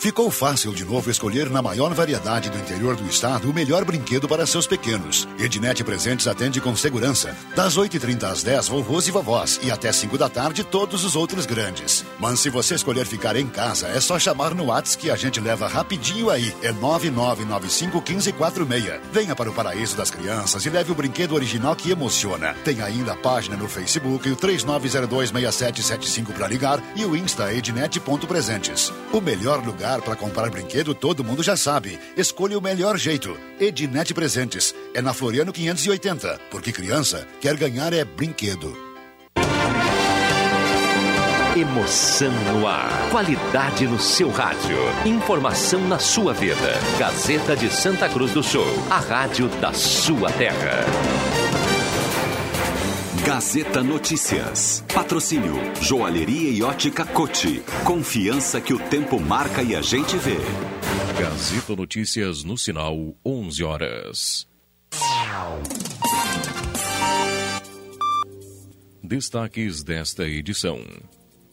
Ficou 0.00 0.28
fácil 0.30 0.72
de 0.72 0.82
novo 0.82 1.10
escolher 1.10 1.50
na 1.50 1.60
maior 1.60 1.92
variedade 1.92 2.48
do 2.48 2.56
interior 2.56 2.96
do 2.96 3.06
estado 3.06 3.50
o 3.50 3.52
melhor 3.52 3.84
brinquedo 3.84 4.26
para 4.26 4.46
seus 4.46 4.66
pequenos. 4.66 5.28
Ednet 5.38 5.84
Presentes 5.84 6.26
atende 6.26 6.58
com 6.58 6.74
segurança. 6.74 7.36
Das 7.54 7.76
8h30 7.76 8.22
às 8.22 8.42
10, 8.42 8.68
vovôs 8.68 9.06
e 9.08 9.10
vovós. 9.10 9.60
E 9.62 9.70
até 9.70 9.92
5 9.92 10.16
da 10.16 10.30
tarde, 10.30 10.64
todos 10.64 11.04
os 11.04 11.14
outros 11.14 11.44
grandes. 11.44 12.02
Mas 12.18 12.40
se 12.40 12.48
você 12.48 12.76
escolher 12.76 13.04
ficar 13.04 13.36
em 13.36 13.46
casa, 13.46 13.88
é 13.88 14.00
só 14.00 14.18
chamar 14.18 14.54
no 14.54 14.68
WhatsApp 14.68 15.02
que 15.02 15.10
a 15.10 15.16
gente 15.16 15.38
leva 15.38 15.68
rapidinho 15.68 16.30
aí. 16.30 16.56
É 16.62 16.72
99951546. 16.72 19.00
Venha 19.12 19.36
para 19.36 19.50
o 19.50 19.52
paraíso 19.52 19.98
das 19.98 20.10
crianças 20.10 20.64
e 20.64 20.70
leve 20.70 20.92
o 20.92 20.94
brinquedo 20.94 21.34
original 21.34 21.76
que 21.76 21.90
emociona. 21.90 22.54
Tem 22.64 22.80
ainda 22.80 23.12
a 23.12 23.16
página 23.16 23.54
no 23.54 23.68
Facebook 23.68 24.26
e 24.26 24.32
o 24.32 24.36
39026775 24.36 26.32
para 26.32 26.48
ligar 26.48 26.82
e 26.96 27.04
o 27.04 27.14
Insta 27.14 27.52
Ednet.presentes. 27.52 28.90
O 29.12 29.20
melhor 29.20 29.62
lugar 29.62 29.89
lugar 29.90 30.02
para 30.02 30.16
comprar 30.16 30.50
brinquedo, 30.50 30.94
todo 30.94 31.24
mundo 31.24 31.42
já 31.42 31.56
sabe. 31.56 31.98
Escolha 32.16 32.56
o 32.56 32.62
melhor 32.62 32.96
jeito. 32.96 33.36
Ednet 33.58 34.14
Presentes. 34.14 34.74
É 34.94 35.02
na 35.02 35.12
Floriano 35.12 35.52
580. 35.52 36.40
Porque 36.50 36.72
criança 36.72 37.26
quer 37.40 37.56
ganhar 37.56 37.92
é 37.92 38.04
brinquedo. 38.04 38.76
Emoção 41.56 42.32
no 42.52 42.66
ar. 42.66 43.10
Qualidade 43.10 43.86
no 43.86 43.98
seu 43.98 44.30
rádio. 44.30 44.78
Informação 45.04 45.86
na 45.88 45.98
sua 45.98 46.32
vida. 46.32 46.78
Gazeta 46.98 47.56
de 47.56 47.68
Santa 47.68 48.08
Cruz 48.08 48.32
do 48.32 48.42
Sul. 48.42 48.66
A 48.88 48.98
rádio 48.98 49.48
da 49.60 49.72
sua 49.72 50.30
terra. 50.30 50.86
Gazeta 53.24 53.82
Notícias. 53.82 54.82
Patrocínio 54.92 55.54
Joalheria 55.82 56.50
e 56.50 56.62
Ótica 56.62 57.04
Cote. 57.04 57.62
Confiança 57.84 58.60
que 58.62 58.72
o 58.72 58.78
tempo 58.78 59.20
marca 59.20 59.62
e 59.62 59.74
a 59.74 59.82
gente 59.82 60.16
vê. 60.16 60.38
Gazeta 61.20 61.76
Notícias 61.76 62.42
no 62.44 62.56
sinal 62.56 63.14
11 63.24 63.62
horas. 63.62 64.48
Destaques 69.02 69.82
desta 69.82 70.26
edição. 70.26 70.82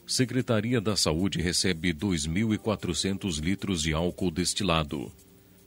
Secretaria 0.06 0.80
da 0.80 0.96
Saúde 0.96 1.42
recebe 1.42 1.92
2.400 1.92 3.40
litros 3.42 3.82
de 3.82 3.92
álcool 3.92 4.30
destilado. 4.30 5.12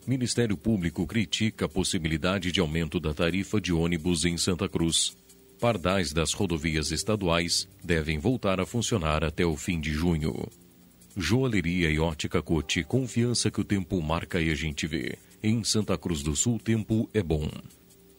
Ministério 0.07 0.57
Público 0.57 1.05
critica 1.05 1.65
a 1.65 1.69
possibilidade 1.69 2.51
de 2.51 2.59
aumento 2.59 2.99
da 2.99 3.13
tarifa 3.13 3.61
de 3.61 3.71
ônibus 3.71 4.25
em 4.25 4.35
Santa 4.35 4.67
Cruz. 4.67 5.15
Pardais 5.61 6.11
das 6.11 6.33
rodovias 6.33 6.89
estaduais 6.89 7.69
devem 7.83 8.17
voltar 8.17 8.59
a 8.59 8.65
funcionar 8.65 9.23
até 9.23 9.45
o 9.45 9.55
fim 9.55 9.79
de 9.79 9.93
junho. 9.93 10.49
Joalheria 11.15 11.91
e 11.91 11.99
ótica 11.99 12.41
Cote, 12.41 12.83
confiança 12.83 13.51
que 13.51 13.61
o 13.61 13.63
tempo 13.63 14.01
marca 14.01 14.41
e 14.41 14.49
a 14.49 14.55
gente 14.55 14.87
vê. 14.87 15.19
Em 15.43 15.63
Santa 15.63 15.95
Cruz 15.99 16.23
do 16.23 16.35
Sul, 16.35 16.57
tempo 16.57 17.07
é 17.13 17.21
bom. 17.21 17.47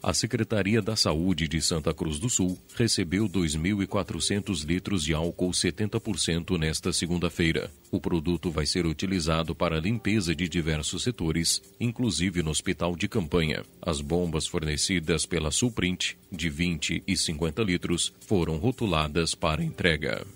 A 0.02 0.12
Secretaria 0.12 0.82
da 0.82 0.96
Saúde 0.96 1.46
de 1.46 1.62
Santa 1.62 1.94
Cruz 1.94 2.18
do 2.18 2.28
Sul 2.28 2.58
recebeu 2.74 3.28
2.400 3.28 4.66
litros 4.66 5.04
de 5.04 5.14
álcool 5.14 5.52
70% 5.52 6.58
nesta 6.58 6.92
segunda-feira. 6.92 7.70
O 7.88 8.00
produto 8.00 8.50
vai 8.50 8.66
ser 8.66 8.84
utilizado 8.84 9.54
para 9.54 9.78
limpeza 9.78 10.34
de 10.34 10.48
diversos 10.48 11.04
setores, 11.04 11.62
inclusive 11.78 12.42
no 12.42 12.50
hospital 12.50 12.96
de 12.96 13.06
campanha. 13.06 13.62
As 13.80 14.00
bombas 14.00 14.44
fornecidas 14.44 15.24
pela 15.24 15.52
Suprint, 15.52 16.16
de 16.32 16.50
20 16.50 17.04
e 17.06 17.16
50 17.16 17.62
litros, 17.62 18.12
foram 18.26 18.56
rotuladas 18.56 19.36
para 19.36 19.62
entrega. 19.62 20.26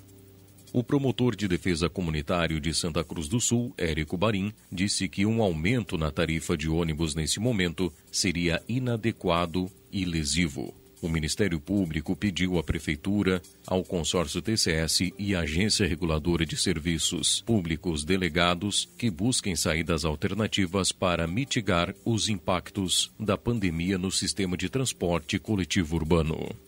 O 0.76 0.84
promotor 0.84 1.34
de 1.34 1.48
defesa 1.48 1.88
comunitário 1.88 2.60
de 2.60 2.74
Santa 2.74 3.02
Cruz 3.02 3.28
do 3.28 3.40
Sul, 3.40 3.72
Érico 3.78 4.14
Barim, 4.14 4.52
disse 4.70 5.08
que 5.08 5.24
um 5.24 5.40
aumento 5.40 5.96
na 5.96 6.10
tarifa 6.10 6.54
de 6.54 6.68
ônibus 6.68 7.14
nesse 7.14 7.40
momento 7.40 7.90
seria 8.12 8.62
inadequado 8.68 9.70
e 9.90 10.04
lesivo. 10.04 10.74
O 11.00 11.08
Ministério 11.08 11.58
Público 11.58 12.14
pediu 12.14 12.58
à 12.58 12.62
Prefeitura, 12.62 13.40
ao 13.66 13.82
consórcio 13.82 14.42
TCS 14.42 15.14
e 15.18 15.34
à 15.34 15.40
Agência 15.40 15.86
Reguladora 15.86 16.44
de 16.44 16.58
Serviços 16.58 17.40
Públicos 17.40 18.04
Delegados 18.04 18.86
que 18.98 19.08
busquem 19.08 19.56
saídas 19.56 20.04
alternativas 20.04 20.92
para 20.92 21.26
mitigar 21.26 21.94
os 22.04 22.28
impactos 22.28 23.10
da 23.18 23.38
pandemia 23.38 23.96
no 23.96 24.12
sistema 24.12 24.58
de 24.58 24.68
transporte 24.68 25.38
coletivo 25.38 25.96
urbano 25.96 26.65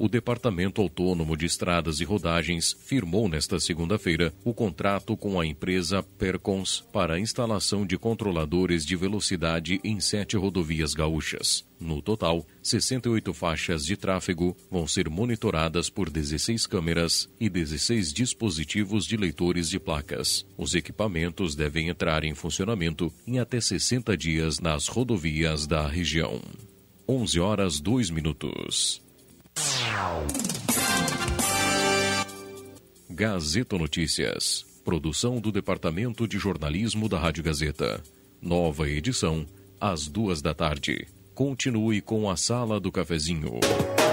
o 0.00 0.08
Departamento 0.08 0.80
Autônomo 0.80 1.36
de 1.36 1.44
Estradas 1.44 2.00
e 2.00 2.04
Rodagens 2.04 2.74
firmou 2.86 3.28
nesta 3.28 3.60
segunda-feira 3.60 4.32
o 4.42 4.54
contrato 4.54 5.14
com 5.14 5.38
a 5.38 5.44
empresa 5.44 6.02
Percons 6.02 6.82
para 6.90 7.16
a 7.16 7.20
instalação 7.20 7.84
de 7.84 7.98
controladores 7.98 8.86
de 8.86 8.96
velocidade 8.96 9.78
em 9.84 10.00
sete 10.00 10.38
rodovias 10.38 10.94
gaúchas. 10.94 11.66
No 11.78 12.00
total, 12.00 12.46
68 12.62 13.34
faixas 13.34 13.84
de 13.84 13.94
tráfego 13.94 14.56
vão 14.70 14.86
ser 14.86 15.10
monitoradas 15.10 15.90
por 15.90 16.08
16 16.08 16.66
câmeras 16.66 17.28
e 17.38 17.50
16 17.50 18.10
dispositivos 18.10 19.04
de 19.04 19.18
leitores 19.18 19.68
de 19.68 19.78
placas. 19.78 20.46
Os 20.56 20.74
equipamentos 20.74 21.54
devem 21.54 21.90
entrar 21.90 22.24
em 22.24 22.34
funcionamento 22.34 23.12
em 23.26 23.38
até 23.38 23.60
60 23.60 24.16
dias 24.16 24.60
nas 24.60 24.88
rodovias 24.88 25.66
da 25.66 25.86
região. 25.86 26.40
11 27.06 27.38
horas 27.38 27.80
2 27.80 28.08
minutos. 28.08 29.09
Gazeta 33.20 33.76
Notícias. 33.76 34.64
Produção 34.82 35.40
do 35.40 35.52
Departamento 35.52 36.26
de 36.26 36.38
Jornalismo 36.38 37.08
da 37.08 37.18
Rádio 37.18 37.44
Gazeta. 37.44 38.02
Nova 38.40 38.88
edição, 38.88 39.44
às 39.78 40.08
duas 40.08 40.40
da 40.40 40.54
tarde. 40.54 41.06
Continue 41.34 42.00
com 42.00 42.30
a 42.30 42.36
Sala 42.36 42.80
do 42.80 42.90
Cafezinho. 42.90 43.60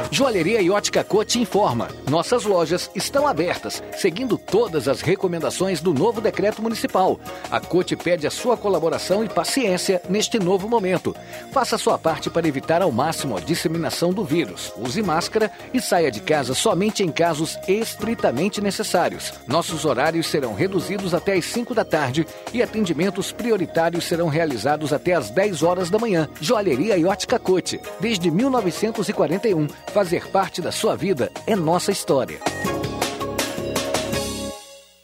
Joalheria 0.10 0.62
e 0.62 0.70
Ótica 0.70 1.04
Cote 1.04 1.39
informa: 1.39 1.89
nossas 2.10 2.46
lojas 2.46 2.89
estão 2.96 3.28
abertas, 3.28 3.84
seguindo 3.98 4.38
todas 4.38 4.88
as 4.88 5.02
recomendações 5.02 5.82
do 5.82 5.93
novo 5.93 6.22
decreto 6.22 6.62
municipal. 6.62 7.20
A 7.52 7.60
Cote 7.60 7.96
pede 7.96 8.26
a 8.26 8.32
sua 8.32 8.56
colaboração 8.56 9.24
e 9.24 9.30
paciência 9.30 10.02
neste 10.10 10.39
novo 10.39 10.70
momento. 10.70 11.15
Faça 11.52 11.78
sua 11.78 11.98
parte 11.98 12.30
para 12.30 12.48
evitar 12.48 12.82
ao 12.82 12.91
máximo 12.91 13.38
a 13.38 13.41
disseminação 13.41 14.13
do 14.13 14.24
vírus. 14.24 14.74
Use 14.78 15.02
máscara 15.02 15.52
e 15.74 15.82
saia 15.82 16.10
de 16.10 16.22
casa 16.22 16.54
somente 16.54 17.04
em 17.04 17.12
casos 17.12 17.58
estritamente 17.67 18.62
necessários. 18.62 19.34
Nossos 19.46 19.84
horários 19.84 20.28
serão 20.28 20.54
reduzidos 20.54 21.13
até 21.13 21.34
às 21.34 21.46
5 21.46 21.76
da 21.76 21.84
tarde 21.84 22.26
e 22.54 22.63
atendimentos 22.63 23.32
prioritários 23.32 24.06
serão 24.06 24.30
realizados 24.30 24.93
até 24.93 25.13
às 25.13 25.30
10 25.30 25.63
horas 25.63 25.89
da 25.89 26.00
manhã. 26.00 26.30
Joalheria 26.39 26.98
e 26.98 27.06
Ótica 27.06 27.38
Cote, 27.38 27.80
desde 28.00 28.32
1941 28.32 29.67
Fazer 29.97 30.27
parte 30.27 30.62
da 30.62 30.71
sua 30.71 30.95
vida 30.95 31.31
é 31.47 31.55
nossa 31.55 31.91
história. 31.91 32.38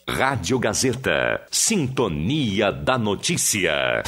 Rádio 0.08 0.60
Gazeta. 0.60 1.41
Sintonia 1.49 2.71
da 2.71 2.95
Notícia. 2.95 4.03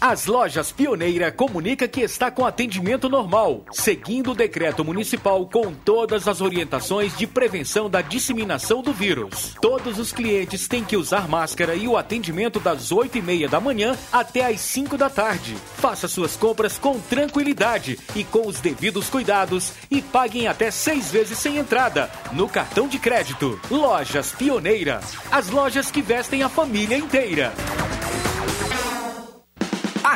As 0.00 0.26
lojas 0.26 0.70
Pioneira 0.70 1.32
comunica 1.32 1.88
que 1.88 2.00
está 2.00 2.30
com 2.30 2.46
atendimento 2.46 3.08
normal, 3.08 3.64
seguindo 3.72 4.30
o 4.30 4.34
decreto 4.34 4.84
municipal 4.84 5.44
com 5.48 5.74
todas 5.74 6.28
as 6.28 6.40
orientações 6.40 7.18
de 7.18 7.26
prevenção 7.26 7.90
da 7.90 8.00
disseminação 8.00 8.80
do 8.80 8.92
vírus. 8.92 9.56
Todos 9.60 9.98
os 9.98 10.12
clientes 10.12 10.68
têm 10.68 10.84
que 10.84 10.96
usar 10.96 11.26
máscara 11.28 11.74
e 11.74 11.88
o 11.88 11.96
atendimento 11.96 12.60
das 12.60 12.92
8 12.92 13.18
e 13.18 13.22
meia 13.22 13.48
da 13.48 13.58
manhã 13.58 13.98
até 14.12 14.46
às 14.46 14.60
5 14.60 14.96
da 14.96 15.10
tarde. 15.10 15.56
Faça 15.78 16.06
suas 16.06 16.36
compras 16.36 16.78
com 16.78 17.00
tranquilidade 17.00 17.98
e 18.14 18.22
com 18.22 18.46
os 18.46 18.60
devidos 18.60 19.10
cuidados 19.10 19.72
e 19.90 20.00
paguem 20.00 20.46
até 20.46 20.70
seis 20.70 21.10
vezes 21.10 21.38
sem 21.38 21.58
entrada 21.58 22.08
no 22.30 22.48
cartão 22.48 22.86
de 22.86 23.00
crédito. 23.00 23.60
Lojas 23.68 24.30
Pioneira, 24.30 25.00
as 25.28 25.50
lojas 25.50 25.90
que 25.90 26.00
vestem 26.00 26.44
a 26.44 26.48
família 26.48 26.96
inteira. 26.96 27.52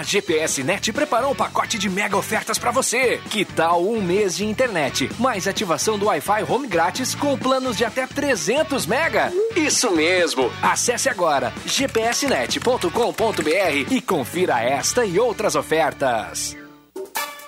A 0.02 0.04
GPS 0.04 0.64
Net 0.64 0.92
preparou 0.92 1.30
um 1.30 1.34
pacote 1.34 1.78
de 1.78 1.88
mega 1.88 2.16
ofertas 2.16 2.58
para 2.58 2.72
você. 2.72 3.20
Que 3.30 3.44
tal 3.44 3.86
um 3.86 4.02
mês 4.02 4.36
de 4.36 4.44
internet, 4.44 5.08
mais 5.16 5.46
ativação 5.46 5.96
do 5.96 6.06
Wi-Fi 6.06 6.42
home 6.42 6.66
grátis 6.66 7.14
com 7.14 7.38
planos 7.38 7.76
de 7.76 7.84
até 7.84 8.04
300 8.04 8.84
mega? 8.84 9.32
Isso 9.54 9.92
mesmo! 9.92 10.50
Acesse 10.60 11.08
agora 11.08 11.52
gpsnet.com.br 11.64 12.90
e 13.92 14.00
confira 14.00 14.60
esta 14.60 15.06
e 15.06 15.20
outras 15.20 15.54
ofertas. 15.54 16.61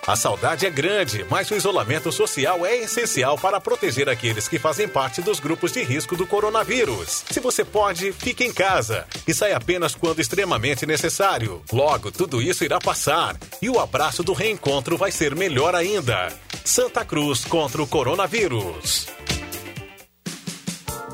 A 0.07 0.17
saudade 0.17 0.67
é 0.67 0.71
grande, 0.71 1.25
mas 1.31 1.51
o 1.51 1.57
isolamento 1.57 2.13
social 2.13 2.67
é 2.67 2.77
essencial 2.77 3.39
para 3.39 3.59
proteger 3.59 4.07
aqueles 4.07 4.47
que 4.47 4.59
fazem 4.59 4.87
parte 4.87 5.23
dos 5.23 5.41
grupos 5.41 5.73
de 5.73 5.83
risco 5.83 6.15
do 6.15 6.27
coronavírus. 6.27 7.25
Se 7.31 7.41
você 7.41 7.65
pode, 7.65 8.13
fique 8.13 8.45
em 8.45 8.53
casa 8.53 9.07
e 9.27 9.33
saia 9.33 9.57
apenas 9.57 9.95
quando 9.95 10.21
extremamente 10.21 10.85
necessário. 10.85 11.63
Logo, 11.73 12.13
tudo 12.13 12.43
isso 12.43 12.65
irá 12.65 12.79
passar 12.79 13.35
e 13.63 13.71
o 13.71 13.81
abraço 13.81 14.23
do 14.23 14.35
reencontro 14.35 14.99
vai 14.99 15.11
ser 15.11 15.35
melhor 15.35 15.75
ainda. 15.75 16.31
Santa 16.63 17.03
Cruz 17.03 17.47
contra 17.47 17.83
o 17.83 17.87
coronavírus. 17.87 19.09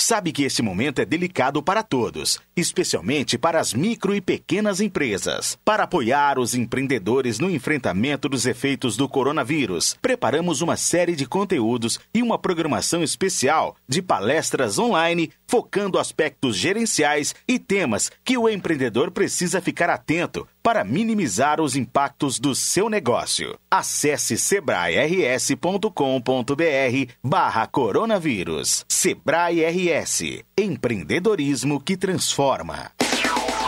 sabe 0.00 0.32
que 0.32 0.44
esse 0.44 0.62
momento 0.62 1.00
é 1.00 1.04
delicado 1.04 1.62
para 1.62 1.82
todos, 1.82 2.40
especialmente 2.56 3.38
para 3.38 3.60
as 3.60 3.74
micro 3.74 4.14
e 4.14 4.20
pequenas 4.20 4.80
empresas. 4.80 5.58
Para 5.64 5.84
apoiar 5.84 6.38
os 6.38 6.54
empreendedores 6.54 7.38
no 7.38 7.50
enfrentamento 7.50 8.28
dos 8.28 8.46
efeitos 8.46 8.96
do 8.96 9.08
coronavírus, 9.08 9.96
preparamos 10.00 10.60
uma 10.60 10.76
série 10.76 11.14
de 11.14 11.26
conteúdos 11.26 11.98
e 12.14 12.22
uma 12.22 12.38
programação 12.38 13.02
especial 13.02 13.76
de 13.88 14.02
palestras 14.02 14.78
online 14.78 15.30
focando 15.46 15.98
aspectos 15.98 16.56
gerenciais 16.56 17.34
e 17.46 17.58
temas 17.58 18.10
que 18.24 18.38
o 18.38 18.48
empreendedor 18.48 19.10
precisa 19.10 19.60
ficar 19.60 19.90
atento 19.90 20.46
para 20.62 20.84
minimizar 20.84 21.60
os 21.60 21.76
impactos 21.76 22.38
do 22.38 22.54
seu 22.54 22.88
negócio. 22.88 23.58
Acesse 23.70 24.36
sebrae-rs.com.br 24.36 27.12
barra 27.22 27.66
coronavírus. 27.66 28.84
Sebrae 28.88 29.64
RS. 29.64 30.42
Empreendedorismo 30.56 31.80
que 31.80 31.96
transforma. 31.96 32.92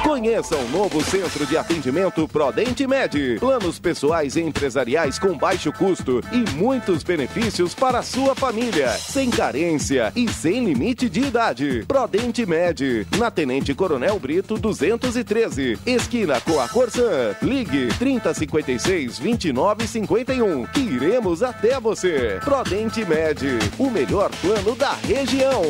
Conheça 0.02 0.56
o 0.56 0.68
novo 0.68 1.02
centro 1.04 1.46
de 1.46 1.56
atendimento 1.56 2.26
Prodente 2.26 2.86
Med. 2.88 3.38
Planos 3.38 3.78
pessoais 3.78 4.34
e 4.34 4.40
empresariais 4.40 5.16
com 5.16 5.38
baixo 5.38 5.72
custo 5.72 6.20
e 6.32 6.50
muitos 6.56 7.04
benefícios 7.04 7.72
para 7.72 8.00
a 8.00 8.02
sua 8.02 8.34
família. 8.34 8.90
Sem 8.90 9.30
carência 9.30 10.12
e 10.16 10.28
sem 10.28 10.64
limite 10.64 11.08
de 11.08 11.20
idade. 11.20 11.84
Prodente 11.86 12.44
Med. 12.44 13.06
Na 13.16 13.30
Tenente 13.30 13.74
Coronel 13.74 14.18
Brito 14.18 14.58
213. 14.58 15.78
Esquina 15.86 16.40
com 16.40 16.60
a 16.60 16.68
Corsã. 16.68 17.36
Ligue 17.40 17.86
3056 17.98 19.20
2951. 19.20 20.66
Que 20.66 20.80
iremos 20.80 21.44
até 21.44 21.78
você. 21.78 22.40
Prodente 22.44 23.04
Med. 23.04 23.40
O 23.78 23.88
melhor 23.88 24.30
plano 24.40 24.74
da 24.74 24.92
região. 24.94 25.62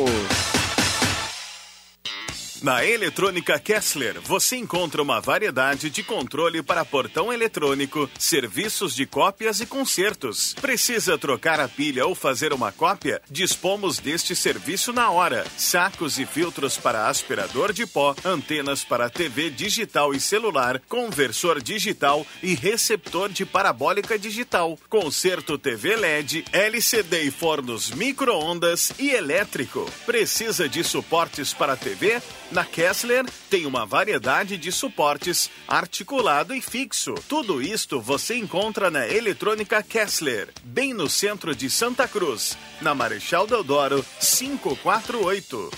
Na 2.63 2.85
Eletrônica 2.85 3.59
Kessler, 3.59 4.21
você 4.21 4.55
encontra 4.55 5.01
uma 5.01 5.19
variedade 5.19 5.89
de 5.89 6.01
controle 6.01 6.63
para 6.63 6.85
portão 6.85 7.33
eletrônico, 7.33 8.09
serviços 8.17 8.95
de 8.95 9.05
cópias 9.05 9.59
e 9.59 9.65
consertos. 9.65 10.53
Precisa 10.61 11.17
trocar 11.17 11.59
a 11.59 11.67
pilha 11.67 12.05
ou 12.05 12.15
fazer 12.15 12.53
uma 12.53 12.71
cópia? 12.71 13.21
Dispomos 13.29 13.99
deste 13.99 14.33
serviço 14.33 14.93
na 14.93 15.09
hora. 15.11 15.45
Sacos 15.57 16.17
e 16.17 16.25
filtros 16.25 16.77
para 16.77 17.09
aspirador 17.09 17.73
de 17.73 17.85
pó, 17.85 18.15
antenas 18.23 18.81
para 18.81 19.09
TV 19.09 19.49
digital 19.49 20.13
e 20.13 20.19
celular, 20.21 20.81
conversor 20.87 21.61
digital 21.61 22.25
e 22.41 22.55
receptor 22.55 23.27
de 23.27 23.45
parabólica 23.45 24.17
digital. 24.17 24.79
Conserto 24.87 25.57
TV 25.57 25.97
LED, 25.97 26.45
LCD 26.53 27.23
e 27.23 27.31
fornos 27.31 27.91
micro-ondas 27.91 28.93
e 28.97 29.09
elétrico. 29.09 29.85
Precisa 30.05 30.69
de 30.69 30.81
suportes 30.81 31.53
para 31.53 31.75
TV? 31.75 32.21
Na 32.53 32.63
Kessler 32.63 33.25
tem 33.49 33.65
uma 33.65 33.83
variedade 33.83 34.59
de 34.59 34.71
suportes 34.71 35.49
articulado 35.67 36.53
e 36.53 36.61
fixo. 36.61 37.15
Tudo 37.27 37.59
isto 37.59 37.99
você 37.99 38.35
encontra 38.35 38.91
na 38.91 39.07
Eletrônica 39.07 39.81
Kessler, 39.81 40.49
bem 40.63 40.93
no 40.93 41.09
centro 41.09 41.55
de 41.55 41.67
Santa 41.67 42.07
Cruz, 42.07 42.55
na 42.79 42.93
Marechal 42.93 43.47
Deodoro 43.47 44.05
548. 44.19 45.71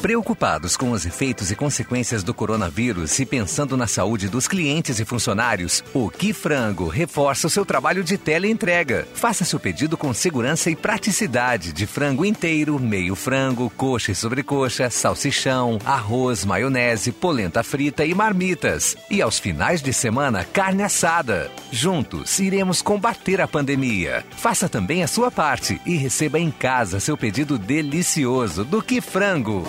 Preocupados 0.00 0.76
com 0.76 0.92
os 0.92 1.04
efeitos 1.04 1.50
e 1.50 1.56
consequências 1.56 2.22
do 2.22 2.32
coronavírus 2.32 3.18
e 3.18 3.26
pensando 3.26 3.76
na 3.76 3.86
saúde 3.86 4.28
dos 4.28 4.46
clientes 4.46 5.00
e 5.00 5.04
funcionários, 5.04 5.82
o 5.92 6.08
Que 6.08 6.32
Frango 6.32 6.86
reforça 6.86 7.48
o 7.48 7.50
seu 7.50 7.66
trabalho 7.66 8.04
de 8.04 8.16
teleentrega. 8.16 9.08
Faça 9.12 9.44
seu 9.44 9.58
pedido 9.58 9.96
com 9.96 10.14
segurança 10.14 10.70
e 10.70 10.76
praticidade 10.76 11.72
de 11.72 11.86
frango 11.86 12.24
inteiro, 12.24 12.78
meio 12.78 13.16
frango, 13.16 13.68
coxa 13.70 14.12
e 14.12 14.14
sobrecoxa, 14.14 14.88
salsichão, 14.88 15.78
arroz, 15.84 16.44
maionese, 16.44 17.10
polenta 17.10 17.62
frita 17.64 18.04
e 18.04 18.14
marmitas. 18.14 18.96
E 19.10 19.20
aos 19.20 19.38
finais 19.38 19.82
de 19.82 19.92
semana, 19.92 20.44
carne 20.44 20.84
assada. 20.84 21.50
Juntos, 21.72 22.38
iremos 22.38 22.80
combater 22.80 23.40
a 23.40 23.48
pandemia. 23.48 24.24
Faça 24.36 24.68
também 24.68 25.02
a 25.02 25.08
sua 25.08 25.30
parte 25.30 25.80
e 25.84 25.96
receba 25.96 26.38
em 26.38 26.50
casa 26.50 27.00
seu 27.00 27.16
pedido 27.16 27.58
delicioso 27.58 28.64
do 28.64 28.80
Que 28.80 29.00
Frango. 29.00 29.66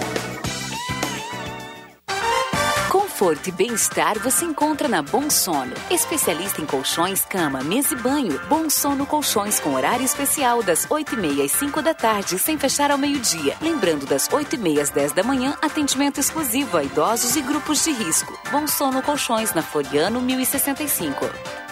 Conforto 3.20 3.50
e 3.50 3.52
bem-estar 3.52 4.18
você 4.18 4.46
encontra 4.46 4.88
na 4.88 5.02
Bom 5.02 5.30
Sono. 5.30 5.74
Especialista 5.92 6.62
em 6.62 6.66
colchões, 6.66 7.26
cama, 7.26 7.62
mesa 7.62 7.94
e 7.94 7.98
banho. 7.98 8.40
Bom 8.48 8.70
Sono 8.70 9.06
Colchões 9.06 9.60
com 9.60 9.74
horário 9.74 10.06
especial 10.06 10.64
das 10.64 10.88
8h30 10.88 11.44
às 11.44 11.52
5 11.52 11.82
da 11.82 11.94
tarde, 11.94 12.40
sem 12.40 12.58
fechar 12.58 12.92
ao 12.92 12.98
meio-dia. 12.98 13.58
Lembrando 13.62 14.06
das 14.06 14.30
8h30 14.30 14.82
às 14.82 14.90
10 14.90 15.12
da 15.12 15.22
manhã, 15.22 15.54
atendimento 15.62 16.18
exclusivo 16.18 16.78
a 16.78 16.84
idosos 16.84 17.36
e 17.36 17.42
grupos 17.42 17.84
de 17.84 17.92
risco. 17.92 18.40
Bom 18.52 18.66
Sono 18.66 19.02
Colchões 19.02 19.54
na 19.54 19.62
Floriano 19.62 20.22
1065. 20.22 21.69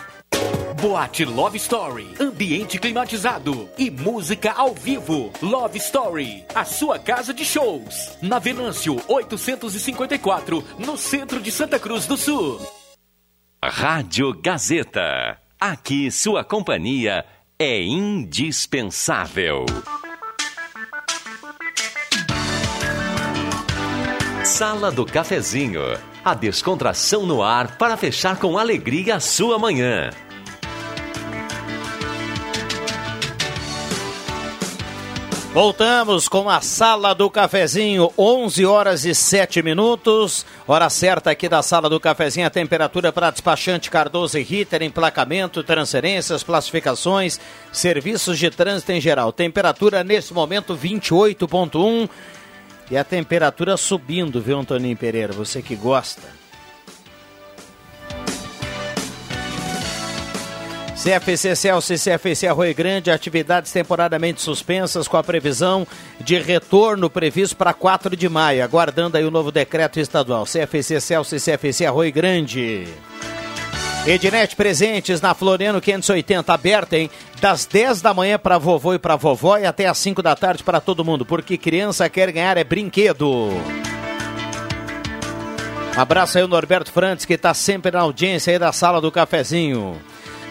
Boate 0.80 1.26
Love 1.26 1.58
Story, 1.58 2.14
ambiente 2.20 2.78
climatizado 2.78 3.68
e 3.80 3.90
música 3.90 4.52
ao 4.52 4.76
vivo. 4.76 5.34
Love 5.42 5.80
Story, 5.80 6.46
a 6.54 6.64
sua 6.64 7.00
casa 7.00 7.34
de 7.34 7.44
shows. 7.44 8.16
Na 8.22 8.38
Venâncio 8.38 9.02
854, 9.08 10.64
no 10.78 10.96
centro 10.96 11.42
de 11.42 11.50
Santa 11.50 11.80
Cruz 11.80 12.06
do 12.06 12.16
Sul. 12.16 12.62
Rádio 13.64 14.40
Gazeta. 14.40 15.40
Aqui 15.60 16.12
sua 16.12 16.44
companhia 16.44 17.26
é 17.58 17.82
indispensável. 17.82 19.66
Sala 24.44 24.92
do 24.92 25.08
Cafezinho. 25.08 25.82
A 26.24 26.36
descontração 26.36 27.26
no 27.26 27.42
ar 27.42 27.78
para 27.78 27.98
fechar 27.98 28.38
com 28.38 28.60
alegria 28.60 29.16
a 29.16 29.20
sua 29.20 29.58
manhã. 29.58 30.12
Voltamos 35.58 36.28
com 36.28 36.48
a 36.48 36.62
Sala 36.62 37.16
do 37.16 37.32
Cafezinho, 37.32 38.14
11 38.16 38.64
horas 38.64 39.06
e 39.06 39.16
7 39.16 39.64
minutos. 39.64 40.46
Hora 40.68 40.88
certa 40.88 41.32
aqui 41.32 41.50
da 41.50 41.64
Sala 41.64 41.90
do 41.90 42.00
Cafezinho, 42.00 42.46
a 42.46 42.52
temperatura 42.52 43.12
para 43.12 43.32
despachante 43.32 43.90
Cardoso 43.90 44.38
e 44.38 44.44
Ritter, 44.44 44.84
emplacamento, 44.84 45.64
transferências, 45.64 46.44
classificações, 46.44 47.40
serviços 47.72 48.38
de 48.38 48.52
trânsito 48.52 48.92
em 48.92 49.02
geral. 49.02 49.34
Temperatura 49.34 50.04
nesse 50.04 50.32
momento 50.32 50.78
28.1 50.78 52.08
e 52.92 52.96
a 52.96 53.04
temperatura 53.04 53.76
subindo, 53.78 54.40
viu, 54.40 54.60
Antoninho 54.60 54.96
Pereira? 54.96 55.34
Você 55.34 55.64
que 55.64 55.76
gosta. 55.76 56.37
CFC 61.02 61.56
Celso 61.56 61.94
e 61.94 61.98
CFC 61.98 62.48
Arroio 62.48 62.74
Grande, 62.74 63.12
atividades 63.12 63.72
temporariamente 63.72 64.42
suspensas 64.42 65.08
com 65.08 65.16
a 65.16 65.24
previsão 65.24 65.86
de 66.20 66.40
retorno 66.40 67.08
previsto 67.08 67.56
para 67.56 67.72
4 67.72 68.16
de 68.16 68.28
maio, 68.28 68.64
aguardando 68.64 69.16
aí 69.16 69.24
o 69.24 69.32
novo 69.32 69.52
decreto 69.52 70.00
estadual. 70.00 70.46
CFC 70.46 71.00
Celso 71.00 71.36
e 71.36 71.40
CFC 71.40 71.86
Arroio 71.86 72.12
Grande. 72.12 72.88
Ednet 74.08 74.56
Presentes 74.56 75.22
na 75.22 75.36
Floriano 75.36 75.80
580, 75.80 76.52
aberta, 76.52 76.98
hein? 76.98 77.12
Das 77.40 77.66
10 77.66 78.02
da 78.02 78.14
manhã 78.14 78.40
para 78.40 78.58
vovô 78.58 78.96
e 78.96 79.00
para 79.00 79.16
vovó 79.16 79.58
e 79.58 79.66
até 79.66 79.86
as 79.86 79.98
5 80.00 80.24
da 80.24 80.36
tarde 80.36 80.64
para 80.64 80.82
todo 80.82 81.06
mundo, 81.06 81.26
porque 81.26 81.58
criança 81.58 82.10
quer 82.10 82.32
ganhar 82.32 82.58
é 82.58 82.64
brinquedo. 82.64 83.52
Abraço 85.96 86.38
aí 86.38 86.44
o 86.44 86.48
Norberto 86.48 86.92
Frantes, 86.92 87.26
que 87.26 87.34
está 87.34 87.54
sempre 87.54 87.92
na 87.92 88.00
audiência 88.00 88.52
aí 88.52 88.58
da 88.58 88.72
sala 88.72 89.00
do 89.00 89.12
cafezinho. 89.12 90.00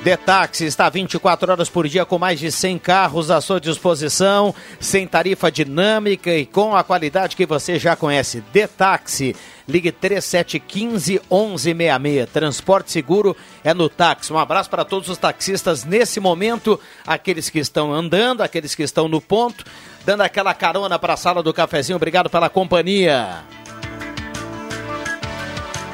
Detaxi 0.02 0.64
está 0.64 0.88
24 0.88 1.50
horas 1.50 1.68
por 1.68 1.88
dia 1.88 2.04
com 2.04 2.18
mais 2.18 2.38
de 2.38 2.52
100 2.52 2.78
carros 2.78 3.30
à 3.30 3.40
sua 3.40 3.60
disposição, 3.60 4.54
sem 4.78 5.06
tarifa 5.06 5.50
dinâmica 5.50 6.32
e 6.32 6.46
com 6.46 6.76
a 6.76 6.84
qualidade 6.84 7.34
que 7.34 7.44
você 7.44 7.76
já 7.78 7.96
conhece. 7.96 8.42
Detaxi, 8.52 9.34
ligue 9.66 9.90
3715 9.90 11.20
1166. 11.28 12.30
Transporte 12.30 12.92
seguro 12.92 13.36
é 13.64 13.74
no 13.74 13.88
táxi. 13.88 14.32
Um 14.32 14.38
abraço 14.38 14.70
para 14.70 14.84
todos 14.84 15.08
os 15.08 15.18
taxistas 15.18 15.84
nesse 15.84 16.20
momento, 16.20 16.78
aqueles 17.04 17.50
que 17.50 17.58
estão 17.58 17.92
andando, 17.92 18.42
aqueles 18.42 18.74
que 18.74 18.84
estão 18.84 19.08
no 19.08 19.20
ponto, 19.20 19.64
dando 20.04 20.20
aquela 20.20 20.54
carona 20.54 20.98
para 20.98 21.14
a 21.14 21.16
sala 21.16 21.42
do 21.42 21.52
cafezinho. 21.52 21.96
Obrigado 21.96 22.30
pela 22.30 22.48
companhia. 22.48 23.44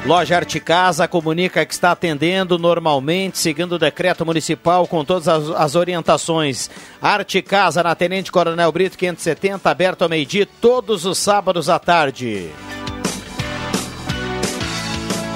Loja 0.05 0.35
Arte 0.35 0.59
Casa 0.59 1.07
comunica 1.07 1.65
que 1.65 1.73
está 1.73 1.93
atendendo 1.93 2.59
normalmente, 2.59 3.37
seguindo 3.37 3.71
o 3.73 3.79
decreto 3.79 4.25
municipal 4.25 4.85
com 4.85 5.05
todas 5.05 5.29
as, 5.29 5.49
as 5.49 5.75
orientações. 5.75 6.69
Arte 7.01 7.41
Casa 7.41 7.81
na 7.81 7.95
Tenente 7.95 8.29
Coronel 8.29 8.69
Brito 8.69 8.97
570, 8.97 9.69
aberto 9.69 10.01
ao 10.01 10.09
meio-dia, 10.09 10.45
todos 10.59 11.05
os 11.05 11.17
sábados 11.17 11.69
à 11.69 11.79
tarde. 11.79 12.49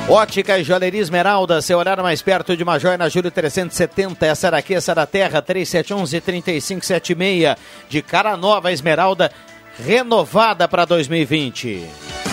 Ótica 0.10 0.60
e 0.60 0.66
Joalheria 0.66 1.00
Esmeralda, 1.00 1.62
seu 1.62 1.78
olhar 1.78 2.04
mais 2.04 2.22
perto 2.22 2.58
de 2.58 2.64
uma 2.64 2.78
joia 2.78 2.98
na 2.98 3.08
Júlio 3.08 3.32
370. 3.32 4.26
Essa 4.26 4.48
era 4.48 4.58
aqui, 4.58 4.74
essa 4.74 4.92
era 4.92 5.04
a 5.04 5.08
Terra, 5.08 5.42
3711-3576. 5.42 7.56
De 7.88 8.02
cara 8.02 8.36
nova, 8.36 8.70
Esmeralda, 8.70 9.32
renovada 9.80 10.68
para 10.68 10.84
2020. 10.84 12.27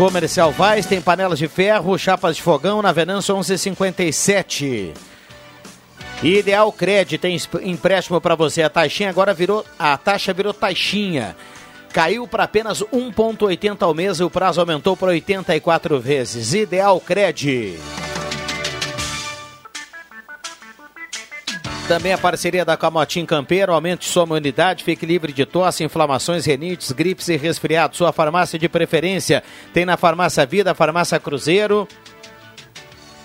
Comercial 0.00 0.50
Vaz 0.50 0.86
tem 0.86 0.98
panelas 0.98 1.38
de 1.38 1.46
ferro, 1.46 1.98
chapas 1.98 2.36
de 2.36 2.40
fogão 2.40 2.80
na 2.80 2.90
Venâncio 2.90 3.34
1157. 3.34 4.94
Ideal 6.22 6.72
Crédito 6.72 7.20
tem 7.20 7.38
empréstimo 7.62 8.18
para 8.18 8.34
você. 8.34 8.62
A 8.62 8.70
taxinha 8.70 9.10
agora 9.10 9.34
virou, 9.34 9.62
a 9.78 9.98
taxa 9.98 10.32
virou 10.32 10.54
taxinha. 10.54 11.36
Caiu 11.92 12.26
para 12.26 12.44
apenas 12.44 12.80
1,80 12.80 13.82
ao 13.82 13.92
mês 13.92 14.20
e 14.20 14.24
o 14.24 14.30
prazo 14.30 14.58
aumentou 14.58 14.96
para 14.96 15.08
84 15.08 16.00
vezes. 16.00 16.54
Ideal 16.54 16.98
Crédito. 16.98 17.78
Também 21.90 22.12
a 22.12 22.18
parceria 22.18 22.64
da 22.64 22.76
Camotim 22.76 23.26
Campeiro, 23.26 23.72
aumente 23.72 24.08
sua 24.08 24.22
imunidade, 24.22 24.84
fique 24.84 25.04
livre 25.04 25.32
de 25.32 25.44
tosse, 25.44 25.82
inflamações, 25.82 26.46
renites, 26.46 26.92
gripes 26.92 27.26
e 27.26 27.36
resfriados. 27.36 27.98
Sua 27.98 28.12
farmácia 28.12 28.56
de 28.56 28.68
preferência 28.68 29.42
tem 29.74 29.84
na 29.84 29.96
Farmácia 29.96 30.46
Vida, 30.46 30.72
Farmácia 30.72 31.18
Cruzeiro, 31.18 31.88